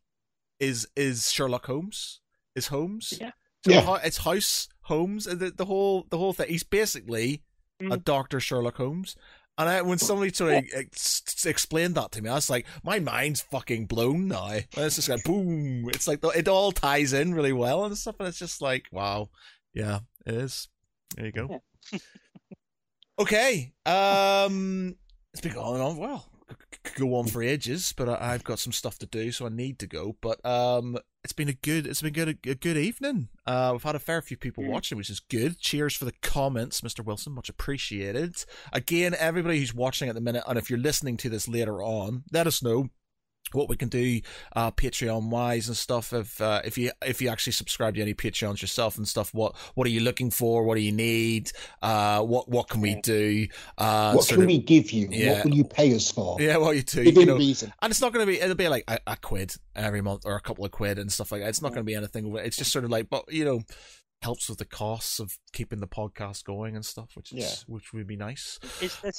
is 0.59 0.89
is 0.97 1.31
Sherlock 1.31 1.67
Holmes 1.67 2.21
is 2.57 2.67
Holmes. 2.67 3.15
Yeah. 3.21 3.31
So 3.65 3.73
Yeah. 3.73 3.99
It's 4.03 4.19
House 4.19 4.69
Holmes. 4.83 5.25
The, 5.25 5.53
the 5.57 5.67
whole 5.67 6.07
the 6.11 6.19
whole 6.19 6.33
thing. 6.33 6.49
He's 6.49 6.65
basically 6.65 7.43
a 7.81 7.85
Mm. 7.85 8.05
Doctor 8.05 8.41
Sherlock 8.41 8.77
Holmes. 8.77 9.17
And 9.57 9.69
I, 9.69 9.83
when 9.83 9.99
somebody 9.99 10.33
sort 10.33 10.55
of 10.55 10.65
ex- 10.75 11.47
explained 11.47 11.95
that 11.95 12.13
to 12.13 12.23
me, 12.23 12.29
I 12.31 12.35
was 12.35 12.51
like, 12.51 12.67
my 12.83 12.99
mind's 12.99 13.41
fucking 13.43 13.87
blown 13.87 14.29
now. 14.29 14.47
And 14.49 14.65
it's 14.77 14.97
just 14.97 15.09
like 15.09 15.23
boom. 15.25 15.89
It's 15.91 16.09
like 16.09 16.23
the, 16.23 16.29
it 16.29 16.49
all 16.49 16.73
ties 16.73 17.13
in 17.13 17.35
really 17.35 17.53
well 17.53 17.85
and 17.85 17.97
stuff. 17.97 18.17
And 18.19 18.29
it's 18.29 18.39
just 18.39 18.61
like, 18.63 18.87
wow, 18.91 19.29
yeah, 19.75 20.01
it 20.27 20.35
is. 20.35 20.69
There 21.17 21.27
you 21.27 21.33
go. 21.33 21.63
Okay. 23.21 23.73
Um, 23.87 24.97
it's 25.33 25.41
been 25.43 25.53
going 25.53 25.81
on. 25.81 25.97
Well, 25.99 26.27
could 26.83 26.97
go 26.97 27.15
on 27.17 27.27
for 27.27 27.43
ages, 27.43 27.93
but 27.97 28.09
I, 28.09 28.33
I've 28.33 28.45
got 28.45 28.59
some 28.59 28.73
stuff 28.73 28.99
to 29.01 29.07
do, 29.07 29.31
so 29.31 29.47
I 29.47 29.51
need 29.51 29.79
to 29.81 29.87
go. 29.87 30.17
But 30.21 30.45
um, 30.45 30.97
it's 31.23 31.33
been 31.35 31.49
a 31.49 31.53
good. 31.53 31.87
It's 31.87 32.01
been 32.03 32.13
good. 32.15 32.29
A, 32.47 32.51
a 32.51 32.55
good 32.55 32.77
evening. 32.77 33.29
Uh, 33.47 33.71
we've 33.73 33.83
had 33.83 33.95
a 33.95 33.99
fair 34.01 34.23
few 34.23 34.37
people 34.37 34.65
Mm. 34.65 34.69
watching, 34.71 34.97
which 34.99 35.11
is 35.11 35.21
good. 35.21 35.59
Cheers 35.59 35.95
for 35.95 36.07
the 36.07 36.15
comments, 36.23 36.81
Mr. 36.81 37.05
Wilson. 37.05 37.35
Much 37.35 37.49
appreciated. 37.49 38.45
Again, 38.73 39.15
everybody 39.19 39.59
who's 39.59 39.75
watching 39.75 40.09
at 40.09 40.15
the 40.15 40.21
minute, 40.21 40.45
and 40.49 40.59
if 40.59 40.71
you're 40.71 40.79
listening 40.79 41.17
to 41.19 41.29
this 41.29 41.47
later 41.47 41.83
on, 41.83 42.25
let 42.33 42.47
us 42.47 42.63
know 42.63 42.89
what 43.55 43.69
we 43.69 43.77
can 43.77 43.89
do 43.89 44.21
uh 44.55 44.71
patreon 44.71 45.29
wise 45.31 45.69
and 45.69 45.77
stuff 45.77 46.13
if 46.13 46.41
uh, 46.41 46.61
if 46.65 46.77
you 46.79 46.91
if 47.05 47.21
you 47.23 47.29
actually 47.29 47.53
subscribe 47.53 47.95
to 47.95 48.01
any 48.03 48.15
patreons 48.15 48.61
yourself 48.63 48.97
and 48.97 49.07
stuff 49.09 49.33
what 49.35 49.57
what 49.75 49.87
are 49.87 49.91
you 49.91 50.01
looking 50.01 50.31
for 50.31 50.65
what 50.65 50.75
do 50.77 50.81
you 50.81 50.93
need 50.93 51.51
uh 51.83 52.21
what 52.23 52.49
what 52.49 52.69
can 52.69 52.81
we 52.81 52.95
do 53.03 53.47
uh 53.79 54.13
what 54.13 54.27
can 54.29 54.41
of- 54.43 54.47
we 54.47 54.59
give 54.59 54.91
you? 54.93 55.09
yeah. 55.11 55.33
What 55.37 55.45
will 55.45 55.55
you 55.55 55.65
pay 55.65 55.95
us 55.95 56.11
for? 56.11 56.41
yeah 56.41 56.57
what 56.57 56.77
you 56.77 56.83
do 56.83 57.05
Within 57.05 57.21
you 57.21 57.27
know 57.27 57.37
reason. 57.37 57.73
and 57.83 57.91
it's 57.91 58.01
not 58.01 58.13
going 58.13 58.25
to 58.27 58.31
be 58.33 58.41
it'll 58.41 58.55
be 58.55 58.69
like 58.69 58.85
a, 58.89 58.99
a 59.07 59.17
quid 59.17 59.55
every 59.75 60.01
month 60.01 60.23
or 60.27 60.37
a 60.37 60.41
couple 60.41 60.65
of 60.65 60.71
quid 60.71 60.99
and 60.99 61.11
stuff 61.13 61.33
like 61.33 61.41
that 61.43 61.49
it's 61.49 61.63
not 61.63 61.69
going 61.69 61.81
to 61.85 61.91
be 61.91 61.95
anything 61.95 62.35
it's 62.37 62.57
just 62.57 62.73
sort 62.73 62.85
of 62.85 62.91
like 62.91 63.09
but 63.11 63.25
you 63.33 63.45
know 63.45 63.61
helps 64.23 64.49
with 64.51 64.59
the 64.59 64.65
costs 64.67 65.19
of 65.19 65.39
keeping 65.55 65.81
the 65.81 65.87
podcast 65.87 66.45
going 66.45 66.77
and 66.77 66.85
stuff 66.85 67.11
which 67.15 67.33
is 67.33 67.39
Yeah. 67.39 67.75
which 67.75 67.93
would 67.95 68.07
be 68.07 68.17
nice 68.17 68.59
Is 68.83 68.95
there 69.01 69.13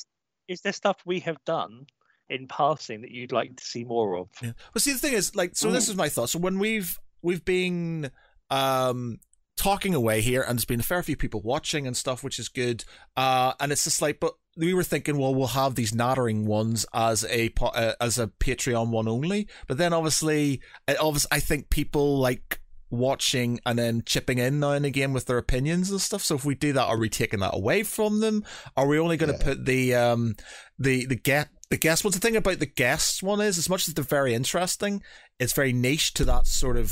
is 0.48 0.62
there 0.62 0.74
stuff 0.74 0.98
we 1.06 1.20
have 1.22 1.38
done 1.46 1.88
in 2.32 2.48
passing 2.48 3.02
that 3.02 3.12
you'd 3.12 3.32
like 3.32 3.56
to 3.58 3.64
see 3.64 3.84
more 3.84 4.18
of? 4.18 4.30
Yeah. 4.42 4.54
But 4.74 4.82
see, 4.82 4.94
the 4.94 5.00
thing 5.00 5.14
is, 5.14 5.36
like, 5.36 5.52
so 5.56 5.70
this 5.72 5.90
is 5.90 5.96
my 5.96 6.10
thought. 6.10 6.30
So 6.30 6.40
when 6.40 6.58
we've 6.60 6.98
we've 7.22 7.46
been 7.46 8.10
um 8.50 9.20
talking 9.58 9.94
away 9.94 10.22
here, 10.22 10.42
and 10.42 10.58
there's 10.58 10.66
been 10.66 10.80
a 10.80 10.84
fair 10.84 11.04
few 11.04 11.16
people 11.16 11.42
watching 11.42 11.86
and 11.86 11.96
stuff, 11.96 12.24
which 12.24 12.40
is 12.40 12.50
good. 12.50 12.84
Uh, 13.16 13.54
and 13.60 13.72
it's 13.72 13.84
just 13.84 14.02
like, 14.02 14.20
but 14.20 14.34
we 14.58 14.74
were 14.74 14.84
thinking, 14.84 15.18
well, 15.18 15.36
we'll 15.36 15.48
have 15.48 15.76
these 15.76 15.94
nattering 15.94 16.46
ones 16.46 16.86
as 16.94 17.24
a 17.30 17.50
po- 17.50 17.68
uh, 17.68 17.94
as 18.02 18.18
a 18.18 18.28
Patreon 18.28 18.90
one 18.90 19.08
only. 19.08 19.48
But 19.68 19.78
then 19.78 19.94
obviously, 19.94 20.62
it 20.88 20.98
obviously, 21.00 21.30
I 21.32 21.40
think 21.40 21.70
people 21.70 22.18
like 22.18 22.60
watching 22.90 23.60
and 23.66 23.80
then 23.80 24.02
chipping 24.06 24.38
in 24.38 24.60
now 24.60 24.72
and 24.72 24.86
again 24.86 25.14
with 25.14 25.26
their 25.28 25.38
opinions 25.38 25.92
and 25.92 26.02
stuff. 26.02 26.22
So 26.24 26.36
if 26.36 26.44
we 26.44 26.56
do 26.56 26.74
that, 26.74 26.88
are 26.88 26.98
we 26.98 27.08
taking 27.10 27.40
that 27.40 27.56
away 27.56 27.84
from 27.84 28.20
them? 28.20 28.44
Are 28.76 28.88
we 28.88 29.00
only 29.00 29.16
going 29.18 29.32
to 29.32 29.38
Yeah. 29.38 29.46
put 29.46 29.66
the 29.66 29.96
um 29.96 30.36
the 30.80 31.06
the 31.06 31.16
get 31.16 31.50
the 31.72 31.78
guest? 31.78 32.04
What's 32.04 32.16
the 32.16 32.22
thing 32.22 32.36
about 32.36 32.60
the 32.60 32.66
guests 32.68 33.24
one 33.24 33.42
is, 33.42 33.58
as 33.58 33.68
much 33.70 33.88
as 33.88 33.96
they're 33.96 34.04
very 34.04 34.36
interesting, 34.36 35.02
it's 35.40 35.54
very 35.54 35.74
niche 35.74 36.14
to 36.16 36.26
that 36.26 36.46
sort 36.46 36.78
of 36.78 36.92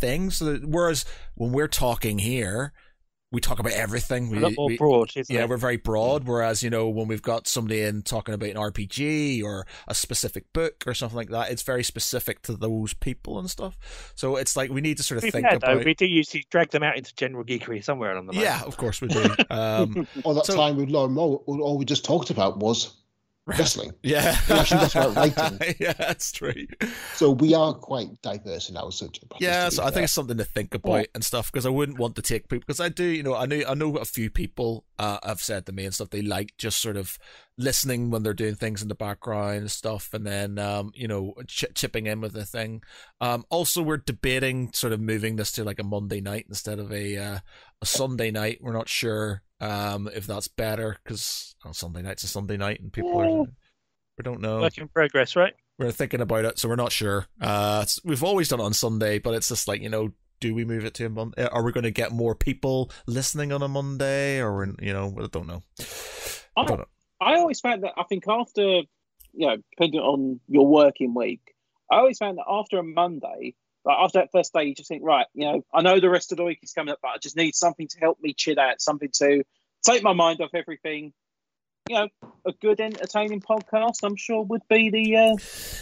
thing. 0.00 0.30
So 0.30 0.46
that, 0.46 0.66
whereas 0.66 1.04
when 1.34 1.52
we're 1.52 1.68
talking 1.68 2.18
here, 2.18 2.72
we 3.32 3.40
talk 3.40 3.60
about 3.60 3.72
everything. 3.74 4.26
A 4.26 4.30
We, 4.30 4.38
lot 4.40 4.52
more 4.56 4.66
we- 4.66 4.76
broad, 4.76 5.10
isn't 5.14 5.32
yeah, 5.32 5.42
it? 5.44 5.48
we're 5.48 5.56
very 5.56 5.76
broad. 5.76 6.24
Whereas, 6.24 6.64
you 6.64 6.70
know, 6.70 6.88
when 6.88 7.06
we've 7.06 7.22
got 7.22 7.46
somebody 7.46 7.82
in 7.82 8.02
talking 8.02 8.34
about 8.34 8.48
an 8.50 8.56
RPG 8.56 9.44
or 9.44 9.66
a 9.86 9.94
specific 9.94 10.52
book 10.52 10.82
or 10.86 10.94
something 10.94 11.16
like 11.16 11.28
that, 11.28 11.50
it's 11.52 11.62
very 11.62 11.84
specific 11.84 12.42
to 12.42 12.56
those 12.56 12.92
people 12.94 13.38
and 13.38 13.48
stuff. 13.48 13.78
So 14.16 14.34
it's 14.34 14.56
like 14.56 14.70
we 14.70 14.80
need 14.80 14.96
to 14.96 15.04
sort 15.04 15.18
of 15.18 15.22
be 15.24 15.30
think 15.30 15.46
fair, 15.46 15.56
about. 15.58 15.78
though, 15.78 15.84
we 15.84 15.94
do 15.94 16.06
usually 16.06 16.44
drag 16.50 16.70
them 16.70 16.82
out 16.82 16.96
into 16.96 17.14
general 17.14 17.44
geekery 17.44 17.84
somewhere 17.84 18.10
along 18.12 18.26
the 18.26 18.32
line. 18.32 18.42
yeah, 18.42 18.62
of 18.64 18.76
course 18.76 19.00
we 19.00 19.06
do. 19.08 19.22
Um, 19.50 20.08
Or 20.24 20.34
that 20.34 20.46
So- 20.46 20.56
time 20.56 20.76
with 20.76 20.88
Lauren 20.90 21.12
Moore, 21.12 21.40
all 21.46 21.62
all 21.62 21.78
we 21.78 21.84
just 21.84 22.04
talked 22.04 22.30
about 22.30 22.58
was 22.58 22.96
wrestling. 23.50 23.92
yeah, 24.02 24.36
actually 24.48 24.80
got 24.80 24.94
about 24.94 25.16
writing. 25.16 25.74
yeah, 25.80 25.92
that's 25.92 26.32
true. 26.32 26.66
So 27.14 27.30
we 27.30 27.54
are 27.54 27.74
quite 27.74 28.20
diverse 28.22 28.70
in 28.70 28.76
our 28.76 28.90
subject. 28.90 29.32
Yeah, 29.40 29.68
so 29.68 29.84
I 29.84 29.90
think 29.90 30.04
it's 30.04 30.12
something 30.12 30.38
to 30.38 30.44
think 30.44 30.74
about 30.74 31.06
and 31.14 31.24
stuff 31.24 31.50
because 31.52 31.66
I 31.66 31.70
wouldn't 31.70 31.98
want 31.98 32.16
to 32.16 32.22
take 32.22 32.48
people 32.48 32.64
because 32.66 32.80
I 32.80 32.88
do, 32.88 33.04
you 33.04 33.22
know, 33.22 33.34
I 33.34 33.46
know 33.46 33.62
I 33.68 33.74
know 33.74 33.96
a 33.96 34.04
few 34.04 34.30
people 34.30 34.84
uh, 34.98 35.18
have 35.24 35.40
said 35.40 35.66
to 35.66 35.72
me 35.72 35.84
and 35.84 35.94
stuff 35.94 36.10
they 36.10 36.22
like 36.22 36.56
just 36.58 36.80
sort 36.80 36.96
of 36.96 37.18
listening 37.58 38.10
when 38.10 38.22
they're 38.22 38.32
doing 38.32 38.54
things 38.54 38.82
in 38.82 38.88
the 38.88 38.94
background 38.94 39.58
and 39.58 39.70
stuff, 39.70 40.14
and 40.14 40.26
then 40.26 40.58
um, 40.58 40.92
you 40.94 41.08
know, 41.08 41.34
ch- 41.46 41.66
chipping 41.74 42.06
in 42.06 42.20
with 42.20 42.32
the 42.32 42.44
thing. 42.44 42.82
Um, 43.20 43.44
also, 43.50 43.82
we're 43.82 43.98
debating 43.98 44.72
sort 44.72 44.92
of 44.92 45.00
moving 45.00 45.36
this 45.36 45.52
to 45.52 45.64
like 45.64 45.78
a 45.78 45.84
Monday 45.84 46.20
night 46.20 46.46
instead 46.48 46.78
of 46.78 46.92
a 46.92 47.16
uh, 47.16 47.38
a 47.82 47.86
Sunday 47.86 48.30
night. 48.30 48.58
We're 48.60 48.72
not 48.72 48.88
sure 48.88 49.42
um 49.62 50.08
if 50.14 50.26
that's 50.26 50.48
better 50.48 50.96
because 51.04 51.54
on 51.64 51.74
Sunday 51.74 52.00
night's 52.00 52.22
a 52.22 52.28
Sunday 52.28 52.56
night 52.56 52.80
and 52.80 52.92
people 52.92 53.20
are. 53.20 53.46
We 54.18 54.22
don't 54.22 54.40
know 54.40 54.60
Work 54.60 54.76
in 54.76 54.88
progress, 54.88 55.34
right? 55.34 55.54
we're 55.80 55.92
thinking 55.92 56.20
about 56.20 56.44
it, 56.44 56.58
so 56.58 56.68
we're 56.68 56.76
not 56.76 56.92
sure. 56.92 57.26
Uh, 57.40 57.86
we've 58.04 58.22
always 58.22 58.48
done 58.48 58.60
it 58.60 58.64
on 58.64 58.74
Sunday, 58.74 59.18
but 59.18 59.32
it's 59.34 59.48
just 59.48 59.66
like 59.66 59.80
you 59.80 59.88
know, 59.88 60.12
do 60.38 60.54
we 60.54 60.64
move 60.64 60.84
it 60.84 60.92
to 60.94 61.06
a 61.06 61.08
Monday? 61.08 61.46
Are 61.46 61.62
we 61.62 61.72
going 61.72 61.84
to 61.84 61.90
get 61.90 62.12
more 62.12 62.34
people 62.34 62.90
listening 63.06 63.50
on 63.50 63.62
a 63.62 63.68
Monday, 63.68 64.42
or 64.42 64.74
you 64.80 64.92
know, 64.92 65.14
I 65.18 65.26
don't 65.28 65.46
know. 65.46 65.62
I 66.56 66.64
don't 66.66 66.78
know. 66.80 66.86
I 67.20 67.34
always 67.34 67.60
found 67.60 67.82
that 67.82 67.92
I 67.96 68.04
think 68.04 68.24
after, 68.28 68.62
you 68.62 68.86
know, 69.34 69.56
depending 69.76 70.00
on 70.00 70.40
your 70.48 70.66
working 70.66 71.14
week, 71.14 71.54
I 71.90 71.96
always 71.96 72.18
found 72.18 72.38
that 72.38 72.46
after 72.48 72.78
a 72.78 72.82
Monday, 72.82 73.54
like 73.84 73.96
after 73.98 74.20
that 74.20 74.30
first 74.32 74.52
day, 74.52 74.64
you 74.64 74.74
just 74.74 74.88
think, 74.88 75.02
right, 75.04 75.26
you 75.34 75.44
know, 75.44 75.64
I 75.72 75.82
know 75.82 76.00
the 76.00 76.10
rest 76.10 76.32
of 76.32 76.38
the 76.38 76.44
week 76.44 76.60
is 76.62 76.72
coming 76.72 76.92
up, 76.92 76.98
but 77.02 77.08
I 77.08 77.18
just 77.18 77.36
need 77.36 77.54
something 77.54 77.88
to 77.88 77.98
help 77.98 78.18
me 78.20 78.34
chill 78.34 78.58
out, 78.58 78.80
something 78.80 79.10
to 79.14 79.42
take 79.84 80.02
my 80.02 80.12
mind 80.12 80.40
off 80.40 80.50
everything. 80.54 81.12
You 81.88 81.96
know, 81.96 82.08
a 82.46 82.52
good, 82.60 82.80
entertaining 82.80 83.40
podcast, 83.40 83.98
I'm 84.02 84.16
sure, 84.16 84.44
would 84.44 84.62
be 84.68 84.90
the 84.90 85.16
uh, 85.16 85.36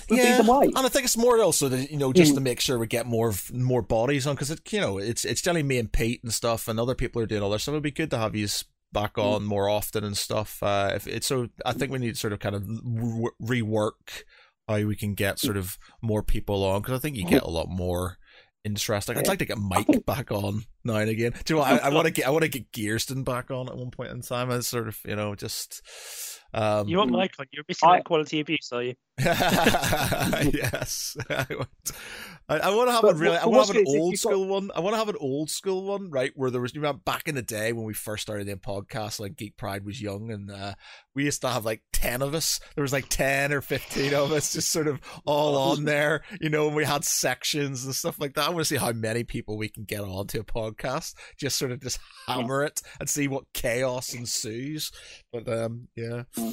would 0.09 0.19
Yeah, 0.19 0.39
be 0.39 0.43
the 0.43 0.51
way. 0.51 0.67
and 0.75 0.87
I 0.87 0.89
think 0.89 1.05
it's 1.05 1.17
more 1.17 1.41
also 1.41 1.69
that 1.69 1.91
you 1.91 1.99
know 1.99 2.13
just 2.13 2.35
to 2.35 2.41
make 2.41 2.61
sure 2.61 2.79
we 2.79 2.87
get 2.87 3.07
more 3.07 3.35
more 3.53 3.83
bodies 3.83 4.27
on 4.27 4.35
because 4.35 4.51
it 4.51 4.73
you 4.73 4.81
know 4.81 4.99
it's 4.99 5.25
it's 5.25 5.43
generally 5.43 5.65
me 5.65 5.79
and 5.79 5.93
Pete 5.93 6.23
and 6.23 6.33
stuff, 6.33 6.67
and 6.67 6.81
other 6.81 6.95
people 6.95 7.21
are 7.21 7.27
doing 7.27 7.43
other 7.43 7.59
stuff. 7.59 7.75
It'd 7.75 7.83
be 7.83 7.91
good 7.91 8.11
to 8.11 8.19
have 8.19 8.35
you 8.35 8.49
back 8.93 9.19
on 9.19 9.45
more 9.45 9.69
often 9.69 10.05
and 10.05 10.17
stuff. 10.17 10.63
Uh, 10.63 10.93
if 10.95 11.07
it's 11.07 11.27
so, 11.27 11.49
I 11.65 11.73
think 11.73 11.93
we 11.93 11.99
need 11.99 12.15
to 12.15 12.21
sort 12.21 12.33
of 12.33 12.39
kind 12.39 12.55
of 12.55 12.65
re- 12.85 13.63
rework 13.63 14.25
how 14.69 14.85
we 14.85 14.97
can 14.97 15.15
get 15.15 15.39
sort 15.39 15.57
of 15.57 15.79
more 16.03 16.23
people 16.23 16.65
on 16.65 16.83
because 16.83 16.99
I 16.99 17.01
think 17.01 17.17
you 17.17 17.25
get 17.25 17.43
a 17.43 17.51
lot 17.51 17.69
more 17.69 18.19
interesting. 18.65 19.17
I'd 19.17 19.27
like 19.27 19.39
to 19.39 19.47
get 19.47 19.59
Mike 19.59 19.87
back 20.07 20.31
on 20.31 20.65
now 20.85 20.97
and 20.97 21.11
again. 21.11 21.33
Do 21.45 21.55
you 21.55 21.57
know 21.57 21.63
what? 21.63 21.83
I, 21.83 21.87
I 21.87 21.89
want 21.91 22.07
to 22.07 22.13
get 22.13 22.27
I 22.27 22.31
want 22.31 22.43
to 22.43 22.49
get 22.49 22.71
Gearston 22.73 23.25
back 23.25 23.51
on 23.51 23.69
at 23.69 23.77
one 23.77 23.91
point 23.91 24.11
in 24.11 24.21
time. 24.21 24.51
I 24.51 24.61
sort 24.61 24.89
of 24.89 24.99
you 25.05 25.17
know 25.17 25.35
just 25.35 25.83
um 26.55 26.89
You 26.89 26.99
want 26.99 27.11
Mike 27.11 27.33
on? 27.39 27.47
You're 27.53 27.65
missing 27.69 27.89
I- 27.89 27.97
that 27.99 28.05
quality 28.05 28.41
abuse, 28.41 28.71
are 28.73 28.83
you? 28.83 28.95
yes, 29.19 31.17
I 31.29 31.47
want. 31.51 31.69
I, 32.49 32.59
I 32.59 32.75
want 32.75 32.89
to 32.89 32.93
have 32.93 33.03
But 33.03 33.15
a 33.17 33.19
really. 33.19 33.37
I 33.37 33.47
want 33.47 33.67
to 33.67 33.73
have 33.73 33.77
an 33.77 33.83
good 33.85 33.89
is 33.89 33.95
if 33.95 34.01
old 34.01 34.13
you've 34.13 34.23
got- 34.23 34.31
school 34.31 34.47
one. 34.47 34.71
I 34.75 34.81
want 34.81 34.95
to 34.95 34.99
have 34.99 35.09
an 35.09 35.17
old 35.21 35.51
school 35.51 35.85
one, 35.85 36.11
right? 36.11 36.31
Where 36.35 36.51
there 36.51 36.61
was, 36.61 36.75
you 36.75 36.81
remember 36.81 37.01
back 37.05 37.29
in 37.29 37.35
the 37.35 37.43
day 37.43 37.73
when 37.73 37.85
we 37.85 37.95
first 37.95 38.23
started 38.23 38.47
the 38.47 38.55
podcast, 38.57 39.21
like 39.21 39.37
Geek 39.37 39.57
Pride 39.57 39.85
was 39.85 40.01
young, 40.01 40.31
and 40.31 40.51
uh, 40.51 40.75
we 41.15 41.25
used 41.25 41.41
to 41.43 41.49
have 41.49 41.65
like 41.65 41.83
ten 41.93 42.23
of 42.23 42.33
us. 42.35 42.61
There 42.77 42.83
was 42.83 42.93
like 42.93 43.09
ten 43.09 43.53
or 43.53 43.61
fifteen 43.61 44.15
of 44.15 44.33
us, 44.33 44.53
just 44.53 44.71
sort 44.71 44.87
of 44.87 45.01
all 45.27 45.57
on 45.57 45.85
there, 45.85 46.23
you 46.41 46.49
know. 46.49 46.69
And 46.69 46.77
we 46.77 46.85
had 46.85 47.05
sections 47.05 47.85
and 47.85 47.95
stuff 47.95 48.21
like 48.21 48.35
that. 48.35 48.47
I 48.47 48.51
want 48.51 48.61
to 48.61 48.65
see 48.65 48.77
how 48.77 48.93
many 48.93 49.25
people 49.25 49.59
we 49.59 49.69
can 49.69 49.85
get 49.85 50.01
onto 50.01 50.41
a 50.41 50.45
podcast. 50.45 51.15
Just 51.37 51.59
sort 51.59 51.73
of 51.73 51.83
just 51.83 51.99
hammer 52.27 52.63
it 52.65 52.81
and 53.01 53.09
see 53.09 53.27
what 53.29 53.53
chaos 53.53 54.15
ensues. 54.15 54.91
But 55.33 55.49
um, 55.49 55.89
yeah. 55.97 56.23
Well. 56.39 56.53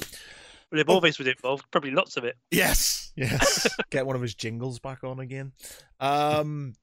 Orvis 0.88 1.18
was 1.18 1.28
involved, 1.28 1.64
probably 1.70 1.92
lots 1.92 2.16
of 2.16 2.24
it. 2.24 2.36
Yes, 2.50 3.12
yes. 3.16 3.68
Get 3.90 4.06
one 4.06 4.16
of 4.16 4.22
his 4.22 4.34
jingles 4.34 4.78
back 4.78 5.04
on 5.04 5.20
again. 5.20 5.52
Um, 6.00 6.74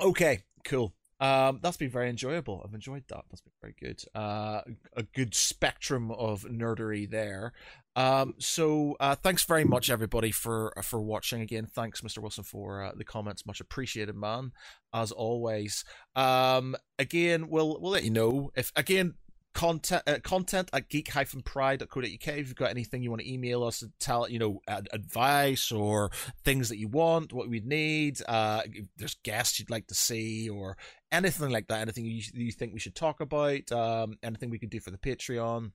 okay, 0.00 0.44
cool. 0.64 0.94
Um, 1.20 1.60
that's 1.62 1.76
been 1.76 1.90
very 1.90 2.08
enjoyable. 2.08 2.62
I've 2.64 2.72
enjoyed 2.72 3.04
that. 3.08 3.24
That's 3.28 3.42
been 3.42 3.52
very 3.60 3.74
good. 3.78 4.02
Uh, 4.14 4.62
a 4.96 5.02
good 5.02 5.34
spectrum 5.34 6.10
of 6.10 6.44
nerdery 6.44 7.08
there. 7.08 7.52
Um, 7.94 8.34
so 8.38 8.96
uh, 9.00 9.16
thanks 9.16 9.44
very 9.44 9.64
much 9.64 9.90
everybody 9.90 10.30
for 10.30 10.72
uh, 10.78 10.82
for 10.82 11.02
watching 11.02 11.42
again. 11.42 11.66
Thanks, 11.66 12.00
Mr. 12.00 12.18
Wilson, 12.18 12.44
for 12.44 12.82
uh, 12.82 12.92
the 12.96 13.04
comments. 13.04 13.44
Much 13.44 13.60
appreciated, 13.60 14.16
man. 14.16 14.52
As 14.94 15.12
always. 15.12 15.84
Um, 16.16 16.74
again, 16.98 17.48
we'll 17.50 17.78
we'll 17.80 17.92
let 17.92 18.04
you 18.04 18.10
know 18.10 18.50
if 18.54 18.72
again 18.74 19.14
content 19.52 20.02
uh, 20.06 20.18
content 20.22 20.70
at 20.72 20.88
geek-pride.co.uk 20.88 22.04
if 22.04 22.24
you've 22.36 22.54
got 22.54 22.70
anything 22.70 23.02
you 23.02 23.10
want 23.10 23.20
to 23.20 23.32
email 23.32 23.64
us 23.64 23.82
and 23.82 23.90
tell 23.98 24.28
you 24.28 24.38
know 24.38 24.60
ad- 24.68 24.88
advice 24.92 25.72
or 25.72 26.10
things 26.44 26.68
that 26.68 26.78
you 26.78 26.86
want 26.86 27.32
what 27.32 27.48
we'd 27.48 27.66
need 27.66 28.20
uh 28.28 28.62
there's 28.96 29.16
guests 29.24 29.58
you'd 29.58 29.68
like 29.68 29.88
to 29.88 29.94
see 29.94 30.48
or 30.48 30.76
anything 31.10 31.50
like 31.50 31.66
that 31.66 31.80
anything 31.80 32.04
you, 32.04 32.22
you 32.32 32.52
think 32.52 32.72
we 32.72 32.78
should 32.78 32.94
talk 32.94 33.20
about 33.20 33.70
um 33.72 34.14
anything 34.22 34.50
we 34.50 34.58
could 34.58 34.70
do 34.70 34.80
for 34.80 34.92
the 34.92 34.98
patreon 34.98 35.72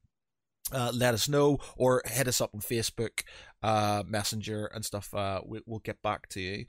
uh, 0.71 0.91
let 0.93 1.13
us 1.13 1.29
know 1.29 1.59
or 1.77 2.01
hit 2.05 2.27
us 2.27 2.41
up 2.41 2.49
on 2.55 2.59
Facebook, 2.59 3.21
uh, 3.61 4.01
Messenger 4.07 4.65
and 4.73 4.83
stuff. 4.83 5.13
Uh, 5.13 5.41
we, 5.45 5.61
will 5.67 5.77
get 5.77 6.01
back 6.01 6.27
to 6.29 6.41
you. 6.41 6.65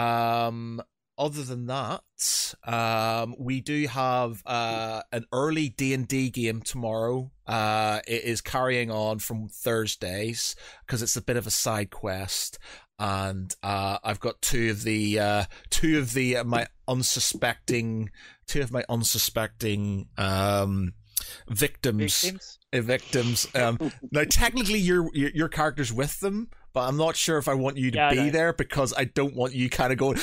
Um, 0.00 0.80
other 1.18 1.42
than 1.42 1.66
that, 1.66 2.54
um, 2.64 3.34
we 3.38 3.60
do 3.60 3.86
have 3.86 4.42
uh, 4.46 5.02
an 5.12 5.26
early 5.32 5.68
D 5.68 5.94
and 5.94 6.06
D 6.06 6.30
game 6.30 6.62
tomorrow. 6.62 7.30
Uh, 7.46 8.00
it 8.06 8.24
is 8.24 8.40
carrying 8.40 8.90
on 8.90 9.18
from 9.18 9.48
Thursdays 9.48 10.54
because 10.86 11.02
it's 11.02 11.16
a 11.16 11.22
bit 11.22 11.36
of 11.36 11.46
a 11.46 11.50
side 11.50 11.90
quest, 11.90 12.58
and 12.98 13.54
uh, 13.62 13.98
I've 14.02 14.20
got 14.20 14.40
two 14.42 14.70
of 14.70 14.82
the 14.82 15.18
uh, 15.18 15.44
two 15.70 15.98
of 15.98 16.12
the 16.12 16.38
uh, 16.38 16.44
my 16.44 16.66
unsuspecting 16.88 18.10
two 18.46 18.60
of 18.60 18.72
my 18.72 18.84
unsuspecting 18.88 20.08
um, 20.18 20.94
victims. 21.48 22.22
Victims, 22.22 22.58
uh, 22.72 22.80
victims. 22.80 23.46
Um, 23.54 23.92
now 24.10 24.24
technically 24.28 24.78
your, 24.78 25.08
your 25.14 25.30
your 25.30 25.48
character's 25.48 25.92
with 25.92 26.20
them, 26.20 26.48
but 26.72 26.88
I'm 26.88 26.96
not 26.96 27.16
sure 27.16 27.38
if 27.38 27.48
I 27.48 27.54
want 27.54 27.76
you 27.76 27.90
to 27.90 27.98
yeah, 27.98 28.10
be 28.10 28.30
there 28.30 28.52
because 28.52 28.94
I 28.96 29.04
don't 29.04 29.34
want 29.34 29.54
you 29.54 29.68
kind 29.68 29.92
of 29.92 29.98
going 29.98 30.18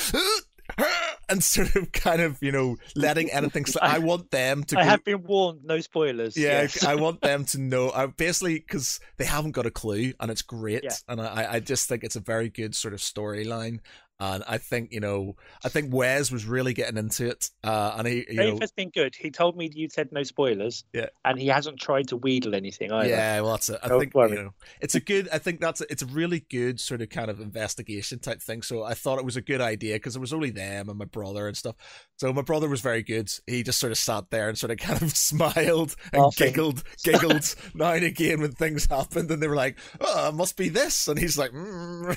and 1.29 1.43
sort 1.43 1.75
of 1.75 1.91
kind 1.91 2.21
of 2.21 2.37
you 2.41 2.51
know 2.51 2.77
letting 2.95 3.31
anything. 3.31 3.65
I 3.81 3.99
want 3.99 4.31
them 4.31 4.63
to. 4.65 4.79
I 4.79 4.83
go, 4.83 4.89
have 4.89 5.03
been 5.03 5.23
warned. 5.23 5.63
No 5.63 5.79
spoilers. 5.79 6.35
Yeah, 6.35 6.61
yes. 6.61 6.83
I 6.83 6.95
want 6.95 7.21
them 7.21 7.45
to 7.45 7.59
know. 7.59 7.91
I 7.91 8.07
basically 8.07 8.59
because 8.59 8.99
they 9.17 9.25
haven't 9.25 9.51
got 9.51 9.65
a 9.65 9.71
clue, 9.71 10.13
and 10.19 10.31
it's 10.31 10.41
great. 10.41 10.83
Yeah. 10.83 10.95
And 11.07 11.21
I, 11.21 11.53
I 11.53 11.59
just 11.59 11.87
think 11.87 12.03
it's 12.03 12.15
a 12.15 12.21
very 12.21 12.49
good 12.49 12.75
sort 12.75 12.93
of 12.93 12.99
storyline. 12.99 13.79
And 14.19 14.43
I 14.47 14.57
think 14.57 14.91
you 14.91 14.99
know, 14.99 15.35
I 15.63 15.69
think 15.69 15.93
Wes 15.93 16.31
was 16.31 16.45
really 16.45 16.73
getting 16.73 16.97
into 16.97 17.27
it. 17.27 17.49
Uh, 17.63 17.95
and 17.97 18.07
he, 18.07 18.25
you 18.29 18.37
Dave 18.37 18.59
has 18.59 18.71
been 18.71 18.89
good. 18.89 19.15
He 19.15 19.31
told 19.31 19.55
me 19.55 19.69
you 19.73 19.89
said 19.89 20.11
no 20.11 20.23
spoilers. 20.23 20.83
Yeah, 20.93 21.07
and 21.23 21.39
he 21.39 21.47
hasn't 21.47 21.79
tried 21.79 22.09
to 22.09 22.17
wheedle 22.17 22.53
anything 22.53 22.91
either. 22.91 23.09
Yeah, 23.09 23.41
well, 23.41 23.51
that's 23.51 23.69
it. 23.69 23.79
I 23.81 23.87
Don't 23.87 23.99
think 23.99 24.13
worry. 24.13 24.31
you 24.31 24.35
know, 24.43 24.53
it's 24.81 24.95
a 24.95 24.99
good. 24.99 25.29
I 25.31 25.37
think 25.37 25.61
that's 25.61 25.81
a, 25.81 25.91
it's 25.91 26.01
a 26.01 26.07
really 26.07 26.41
good 26.49 26.79
sort 26.79 27.01
of 27.01 27.09
kind 27.09 27.29
of 27.29 27.39
investigation 27.39 28.19
type 28.19 28.41
thing. 28.41 28.61
So 28.61 28.83
I 28.83 28.93
thought 28.93 29.19
it 29.19 29.25
was 29.25 29.37
a 29.37 29.41
good 29.41 29.61
idea 29.61 29.95
because 29.95 30.15
it 30.15 30.19
was 30.19 30.33
only 30.33 30.49
them 30.49 30.89
and 30.89 30.97
my 30.97 31.05
brother 31.05 31.47
and 31.47 31.55
stuff. 31.55 31.75
So 32.17 32.33
my 32.33 32.41
brother 32.41 32.67
was 32.67 32.81
very 32.81 33.03
good. 33.03 33.31
He 33.47 33.63
just 33.63 33.79
sort 33.79 33.91
of 33.91 33.97
sat 33.97 34.29
there 34.29 34.49
and 34.49 34.57
sort 34.57 34.71
of 34.71 34.77
kind 34.77 35.01
of 35.01 35.11
smiled 35.15 35.95
and 36.11 36.23
awesome. 36.23 36.45
giggled, 36.45 36.83
giggled 37.03 37.55
now 37.73 37.93
and 37.93 38.03
again 38.03 38.41
when 38.41 38.51
things 38.51 38.85
happened, 38.87 39.31
and 39.31 39.41
they 39.41 39.47
were 39.47 39.55
like, 39.55 39.77
"Oh, 40.01 40.29
it 40.29 40.35
must 40.35 40.57
be 40.57 40.69
this," 40.69 41.07
and 41.07 41.17
he's 41.17 41.37
like, 41.37 41.51
mm. 41.51 42.15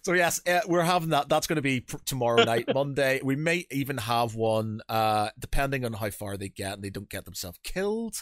"So 0.04 0.12
yes, 0.20 0.40
uh, 0.46 0.60
we're 0.66 0.82
having 0.82 1.08
that. 1.10 1.28
That's 1.30 1.46
going 1.46 1.56
to 1.56 1.62
be 1.62 1.80
pr- 1.80 1.96
tomorrow 2.04 2.44
night, 2.44 2.66
Monday. 2.74 3.20
We 3.24 3.36
may 3.36 3.66
even 3.70 3.96
have 3.96 4.34
one, 4.34 4.82
uh, 4.88 5.30
depending 5.38 5.84
on 5.86 5.94
how 5.94 6.10
far 6.10 6.36
they 6.36 6.50
get 6.50 6.74
and 6.74 6.82
they 6.82 6.90
don't 6.90 7.08
get 7.08 7.24
themselves 7.24 7.58
killed. 7.64 8.16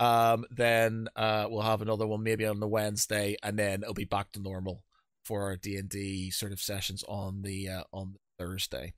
Um, 0.00 0.44
then 0.50 1.08
uh, 1.14 1.46
we'll 1.48 1.62
have 1.62 1.80
another 1.80 2.06
one 2.06 2.24
maybe 2.24 2.44
on 2.44 2.58
the 2.58 2.66
Wednesday, 2.66 3.36
and 3.42 3.56
then 3.56 3.82
it'll 3.82 3.94
be 3.94 4.04
back 4.04 4.32
to 4.32 4.40
normal 4.40 4.82
for 5.24 5.44
our 5.44 5.56
D 5.56 5.76
and 5.76 5.88
D 5.88 6.30
sort 6.30 6.52
of 6.52 6.60
sessions 6.60 7.04
on 7.08 7.42
the 7.42 7.68
uh, 7.68 7.84
on 7.92 8.16
Thursday. 8.36 8.92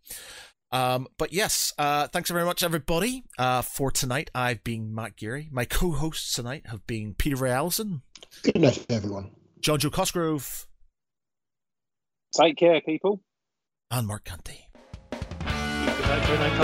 Um, 0.72 1.06
but 1.18 1.32
yes, 1.32 1.74
uh, 1.78 2.08
thanks 2.08 2.30
very 2.30 2.44
much, 2.44 2.62
everybody, 2.62 3.24
uh, 3.38 3.62
for 3.62 3.90
tonight. 3.90 4.30
I've 4.34 4.64
been 4.64 4.94
Matt 4.94 5.16
Geary. 5.16 5.48
My 5.52 5.64
co-hosts 5.66 6.34
tonight 6.34 6.66
have 6.66 6.86
been 6.86 7.14
Peter 7.14 7.36
Ray 7.36 7.52
Allison. 7.52 8.02
Good 8.42 8.58
night, 8.58 8.84
everyone. 8.88 9.30
Jon 9.60 9.78
Jo 9.78 9.90
Cosgrove. 9.90 10.66
Take 12.36 12.56
care, 12.58 12.80
people. 12.82 13.20
And 13.90 14.06
Mark 14.06 14.24
Canty. 14.24 14.68
Good 15.10 15.20
night, 15.20 16.26
good 16.26 16.40
night, 16.40 16.58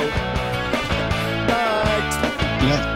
Night. 2.62 2.91